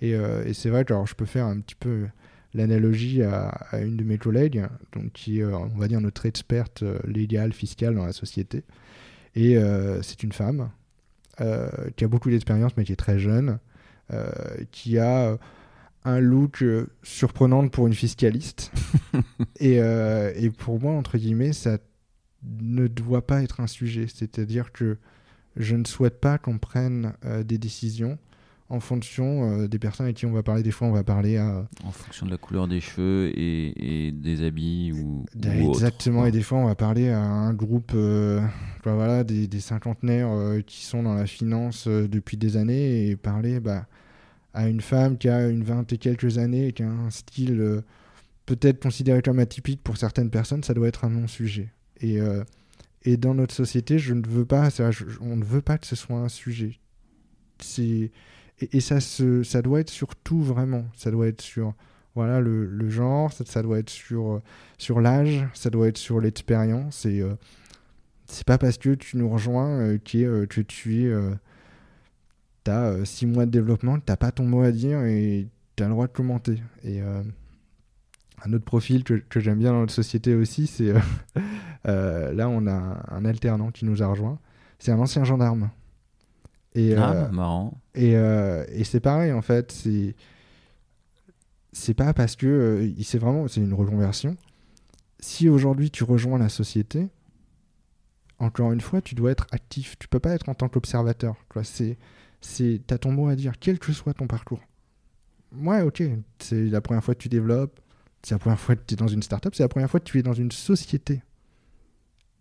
Et, 0.00 0.14
euh, 0.14 0.44
et 0.44 0.54
c'est 0.54 0.70
vrai 0.70 0.84
que 0.84 0.92
alors, 0.92 1.06
je 1.06 1.14
peux 1.14 1.24
faire 1.24 1.46
un 1.46 1.60
petit 1.60 1.74
peu 1.74 2.06
l'analogie 2.52 3.22
à, 3.22 3.48
à, 3.48 3.80
une 3.80 3.96
de 3.96 4.04
mes 4.04 4.18
collègues, 4.18 4.66
donc 4.92 5.12
qui 5.12 5.40
est, 5.40 5.44
on 5.44 5.68
va 5.76 5.88
dire, 5.88 6.00
notre 6.00 6.26
experte 6.26 6.82
euh, 6.82 6.98
légale, 7.04 7.52
fiscale 7.52 7.94
dans 7.94 8.06
la 8.06 8.12
société. 8.12 8.64
Et 9.34 9.56
euh, 9.56 10.02
c'est 10.02 10.22
une 10.22 10.32
femme 10.32 10.70
euh, 11.40 11.68
qui 11.96 12.04
a 12.04 12.08
beaucoup 12.08 12.30
d'expérience, 12.30 12.76
mais 12.76 12.84
qui 12.84 12.92
est 12.92 12.96
très 12.96 13.18
jeune, 13.18 13.58
euh, 14.12 14.30
qui 14.70 14.98
a 14.98 15.36
un 16.04 16.20
look 16.20 16.62
surprenant 17.02 17.66
pour 17.68 17.86
une 17.86 17.94
fiscaliste. 17.94 18.70
et, 19.58 19.76
et, 19.76 20.50
pour 20.50 20.80
moi, 20.80 20.92
entre 20.92 21.18
guillemets, 21.18 21.52
ça 21.52 21.78
ne 22.60 22.86
doit 22.86 23.26
pas 23.26 23.42
être 23.42 23.60
un 23.60 23.66
sujet. 23.66 24.06
C'est-à-dire 24.06 24.70
que 24.70 24.98
je 25.56 25.76
ne 25.76 25.84
souhaite 25.84 26.20
pas 26.20 26.38
qu'on 26.38 26.58
prenne 26.58 27.14
euh, 27.24 27.42
des 27.42 27.58
décisions 27.58 28.18
en 28.70 28.80
fonction 28.80 29.60
euh, 29.60 29.68
des 29.68 29.78
personnes 29.78 30.06
avec 30.06 30.16
qui 30.16 30.26
on 30.26 30.32
va 30.32 30.42
parler. 30.42 30.62
Des 30.62 30.70
fois, 30.70 30.88
on 30.88 30.92
va 30.92 31.04
parler 31.04 31.36
à... 31.36 31.66
En 31.84 31.90
fonction 31.90 32.24
de 32.26 32.30
la 32.30 32.38
couleur 32.38 32.66
des 32.66 32.80
cheveux 32.80 33.30
et, 33.38 34.06
et 34.06 34.12
des 34.12 34.42
habits 34.42 34.92
ou... 34.92 35.24
ou 35.36 35.70
Exactement, 35.70 36.20
autre. 36.20 36.28
et 36.28 36.32
des 36.32 36.42
fois, 36.42 36.58
on 36.58 36.64
va 36.64 36.74
parler 36.74 37.10
à 37.10 37.20
un 37.20 37.52
groupe, 37.52 37.92
euh, 37.94 38.40
bah, 38.82 38.94
voilà, 38.94 39.22
des, 39.22 39.46
des 39.46 39.60
cinquantenaires 39.60 40.30
euh, 40.30 40.60
qui 40.62 40.84
sont 40.84 41.02
dans 41.02 41.14
la 41.14 41.26
finance 41.26 41.86
euh, 41.86 42.08
depuis 42.08 42.36
des 42.38 42.56
années 42.56 43.08
et 43.08 43.16
parler 43.16 43.60
bah, 43.60 43.86
à 44.54 44.66
une 44.66 44.80
femme 44.80 45.18
qui 45.18 45.28
a 45.28 45.46
une 45.46 45.62
vingt 45.62 45.92
et 45.92 45.98
quelques 45.98 46.38
années 46.38 46.68
et 46.68 46.72
qui 46.72 46.82
a 46.82 46.90
un 46.90 47.10
style 47.10 47.82
peut-être 48.46 48.80
considéré 48.82 49.20
comme 49.20 49.40
atypique 49.40 49.82
pour 49.82 49.98
certaines 49.98 50.30
personnes, 50.30 50.62
ça 50.62 50.74
doit 50.74 50.88
être 50.88 51.04
un 51.04 51.10
non-sujet. 51.10 51.70
Et 52.00 52.18
et 53.04 53.16
dans 53.16 53.34
notre 53.34 53.54
société, 53.54 53.98
je 53.98 54.14
ne 54.14 54.26
veux 54.26 54.44
pas, 54.46 54.68
on 55.20 55.36
ne 55.36 55.44
veut 55.44 55.60
pas 55.62 55.78
que 55.78 55.86
ce 55.86 55.96
soit 55.96 56.16
un 56.16 56.28
sujet. 56.28 56.78
Et, 57.78 58.80
ça 58.80 59.00
se, 59.00 59.42
ça 59.42 59.62
doit 59.62 59.80
être 59.80 59.90
sur 59.90 60.16
tout 60.16 60.40
vraiment. 60.42 60.86
Ça 60.96 61.10
doit 61.10 61.26
être 61.28 61.42
sur 61.42 61.74
voilà 62.14 62.40
le, 62.40 62.88
genre, 62.88 63.32
ça, 63.32 63.62
doit 63.62 63.78
être 63.78 63.90
sur 63.90 64.40
sur 64.78 65.00
l'âge, 65.00 65.46
ça 65.54 65.70
doit 65.70 65.88
être 65.88 65.98
sur 65.98 66.20
l'expérience 66.20 67.04
et 67.06 67.20
euh, 67.20 67.34
c'est 68.26 68.46
pas 68.46 68.58
parce 68.58 68.78
que 68.78 68.94
tu 68.94 69.16
nous 69.16 69.28
rejoins 69.28 69.80
euh, 69.80 69.98
que, 69.98 70.18
euh, 70.18 70.46
que 70.46 70.60
tu 70.60 71.02
es. 71.02 71.06
euh, 71.06 71.34
t'as 72.64 73.04
6 73.04 73.26
mois 73.26 73.46
de 73.46 73.50
développement, 73.50 74.00
t'as 74.00 74.16
pas 74.16 74.32
ton 74.32 74.44
mot 74.44 74.62
à 74.62 74.72
dire 74.72 75.04
et 75.04 75.48
t'as 75.76 75.84
le 75.84 75.90
droit 75.90 76.06
de 76.06 76.12
commenter. 76.12 76.62
Et 76.82 77.00
euh, 77.02 77.22
un 78.46 78.52
autre 78.52 78.64
profil 78.64 79.04
que, 79.04 79.14
que 79.14 79.40
j'aime 79.40 79.58
bien 79.58 79.72
dans 79.72 79.80
notre 79.80 79.92
société 79.92 80.34
aussi, 80.34 80.66
c'est. 80.66 80.90
euh, 80.90 80.98
euh, 81.88 82.32
là, 82.32 82.48
on 82.48 82.66
a 82.66 83.04
un 83.10 83.24
alternant 83.24 83.70
qui 83.70 83.84
nous 83.84 84.02
a 84.02 84.06
rejoint. 84.06 84.38
C'est 84.78 84.92
un 84.92 84.98
ancien 84.98 85.24
gendarme. 85.24 85.70
Et, 86.74 86.94
Ah, 86.96 87.12
euh, 87.12 87.28
marrant. 87.30 87.80
et, 87.94 88.12
et 88.12 88.84
c'est 88.84 89.00
pareil 89.00 89.32
en 89.32 89.42
fait, 89.42 89.70
c'est 89.72 90.14
c'est 91.72 91.94
pas 91.94 92.12
parce 92.12 92.36
que 92.36 92.90
il- 92.96 93.04
c'est 93.04 93.18
vraiment 93.18 93.46
c'est 93.48 93.60
une 93.60 93.74
reconversion. 93.74 94.36
Si 95.20 95.48
aujourd'hui 95.48 95.90
tu 95.90 96.04
rejoins 96.04 96.38
la 96.38 96.48
société, 96.48 97.08
encore 98.38 98.72
une 98.72 98.80
fois, 98.80 99.00
tu 99.00 99.14
dois 99.14 99.30
être 99.30 99.46
actif. 99.52 99.96
Tu 99.98 100.08
peux 100.08 100.18
pas 100.18 100.32
être 100.34 100.48
en 100.48 100.54
tant 100.54 100.68
qu'observateur. 100.68 101.36
C'est 101.62 101.96
c'est 102.40 102.80
t'as 102.86 102.98
ton 102.98 103.12
mot 103.12 103.28
à 103.28 103.36
dire, 103.36 103.52
quel 103.58 103.78
que 103.78 103.92
soit 103.92 104.14
ton 104.14 104.26
parcours. 104.26 104.60
Ouais, 105.56 105.80
ok, 105.82 106.02
c'est 106.40 106.64
la 106.64 106.80
première 106.80 107.02
fois 107.04 107.14
que 107.14 107.20
tu 107.20 107.28
développes, 107.28 107.78
c'est 108.24 108.34
la 108.34 108.38
première 108.38 108.60
fois 108.60 108.76
que 108.76 108.82
tu 108.86 108.94
es 108.94 108.96
dans 108.96 109.08
une 109.08 109.22
startup, 109.22 109.54
c'est 109.54 109.62
la 109.62 109.68
première 109.68 109.90
fois 109.90 110.00
que 110.00 110.04
tu 110.04 110.18
es 110.18 110.22
dans 110.22 110.32
une 110.32 110.50
société. 110.52 111.22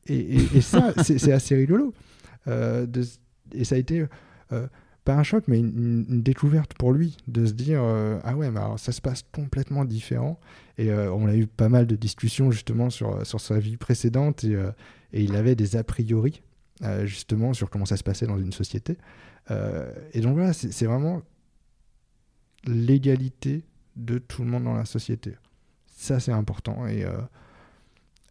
Et, 0.08 0.16
et- 0.18 0.58
et 0.58 0.62
ça, 0.62 0.94
c'est 1.04 1.32
assez 1.32 1.56
rigolo. 1.56 1.94
Euh, 2.48 2.86
de 2.86 3.04
et 3.54 3.64
ça 3.66 3.76
a 3.76 3.78
été 3.78 4.06
euh, 4.52 4.68
pas 5.06 5.16
un 5.16 5.24
choc, 5.24 5.46
mais 5.48 5.60
une, 5.60 6.22
découverte 6.24 6.74
pour 6.74 6.92
lui, 6.92 7.18
de 7.28 7.46
se 7.46 7.54
dire 7.54 7.82
euh, 7.84 8.20
ah 8.24 8.36
ouais, 8.36 8.50
mais 8.52 8.60
alors 8.60 8.80
ça 8.80 8.92
se 8.92 9.02
passe 9.02 9.24
complètement 9.32 9.86
différent. 9.86 10.40
Et 10.78 10.92
on 10.92 11.28
a 11.28 11.36
eu 11.36 11.46
pas 11.46 11.70
mal 11.70 11.86
de 11.86 11.96
discussions 11.96 12.50
justement 12.50 12.90
sur, 12.90 13.24
sur 13.28 13.40
sa 13.40 13.60
vie 13.60 13.78
précédente 13.78 14.44
et, 14.44 14.54
et 15.14 15.22
il 15.24 15.36
avait 15.36 15.54
des 15.56 15.76
a 15.76 15.84
priori 15.84 16.42
justement 17.04 17.54
sur 17.54 17.70
comment 17.70 17.86
ça 17.86 17.96
se 17.96 18.04
passait 18.04 18.26
dans 18.26 18.40
une 18.40 18.52
société. 18.52 18.98
Et 19.52 20.22
donc 20.22 20.34
voilà, 20.34 20.52
c'est 20.52 20.86
vraiment 20.88 21.22
l'égalité 22.66 23.64
de 23.96 24.18
tout 24.18 24.44
le 24.44 24.50
monde 24.50 24.64
dans 24.64 24.74
la 24.74 24.86
société. 24.86 25.36
Ça, 26.04 26.20
c'est 26.20 26.34
important. 26.34 26.86
Et, 26.86 27.06
euh, 27.06 27.22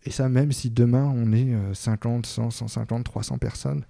et 0.05 0.11
ça, 0.11 0.28
même 0.28 0.53
si 0.53 0.69
demain 0.69 1.05
on 1.05 1.32
est 1.32 1.55
euh, 1.55 1.73
50, 1.73 2.27
100, 2.27 2.51
150, 2.51 3.03
300 3.03 3.39
personnes, 3.39 3.86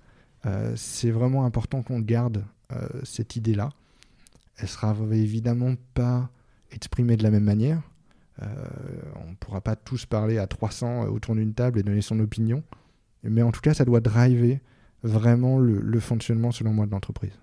euh, 0.47 0.73
c'est 0.77 1.11
vraiment 1.11 1.45
important 1.45 1.83
qu'on 1.83 1.99
garde 1.99 2.45
euh, 2.71 2.87
cette 3.03 3.35
idée-là. 3.35 3.71
Elle 4.57 4.69
sera 4.69 4.95
évidemment 5.11 5.75
pas 5.95 6.31
exprimée 6.71 7.17
de 7.17 7.25
la 7.25 7.33
même 7.33 7.43
manière. 7.43 7.83
On 8.41 9.31
ne 9.31 9.35
pourra 9.41 9.61
pas 9.61 9.75
tous 9.75 10.07
parler 10.07 10.39
à 10.39 10.47
300 10.47 11.07
autour 11.07 11.35
d'une 11.35 11.53
table 11.53 11.81
et 11.81 11.83
donner 11.83 12.03
son 12.03 12.21
opinion. 12.21 12.63
Mais 13.25 13.43
en 13.43 13.51
tout 13.51 13.61
cas, 13.61 13.75
ça 13.75 13.85
doit 13.85 14.01
driver 14.01 14.61
vraiment 15.03 15.59
le, 15.59 15.81
le 15.81 16.01
fonctionnement, 16.01 16.53
selon 16.53 16.73
moi, 16.73 16.87
de 16.87 16.93
l'entreprise. 16.93 17.39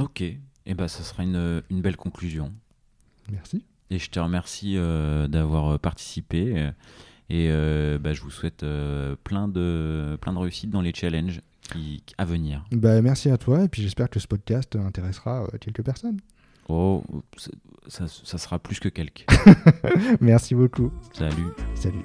Ok. 0.00 0.20
Et 0.20 0.74
ben, 0.74 0.88
ça 0.88 1.04
sera 1.04 1.22
une, 1.22 1.62
une 1.70 1.80
belle 1.80 1.96
conclusion. 1.96 2.52
Merci. 3.30 3.64
Et 3.90 3.98
je 3.98 4.10
te 4.10 4.18
remercie 4.18 4.74
euh, 4.76 5.28
d'avoir 5.28 5.74
euh, 5.74 5.78
participé. 5.78 6.54
euh, 6.56 6.70
Et 7.30 7.48
euh, 7.50 7.98
bah, 7.98 8.12
je 8.12 8.20
vous 8.22 8.30
souhaite 8.30 8.62
euh, 8.62 9.14
plein, 9.24 9.48
de, 9.48 10.16
plein 10.20 10.32
de 10.32 10.38
réussite 10.38 10.70
dans 10.70 10.80
les 10.80 10.92
challenges 10.94 11.40
qui, 11.72 12.02
à 12.18 12.24
venir. 12.24 12.64
Bah, 12.72 13.00
merci 13.02 13.30
à 13.30 13.38
toi 13.38 13.62
et 13.64 13.68
puis 13.68 13.82
j'espère 13.82 14.10
que 14.10 14.20
ce 14.20 14.26
podcast 14.26 14.76
intéressera 14.76 15.46
quelques 15.60 15.82
personnes. 15.82 16.18
Oh, 16.68 17.02
ça 17.88 18.08
sera 18.38 18.58
plus 18.58 18.80
que 18.80 18.88
quelques. 18.88 19.26
merci 20.20 20.54
beaucoup. 20.54 20.90
Salut. 21.12 21.48
Salut. 21.74 22.04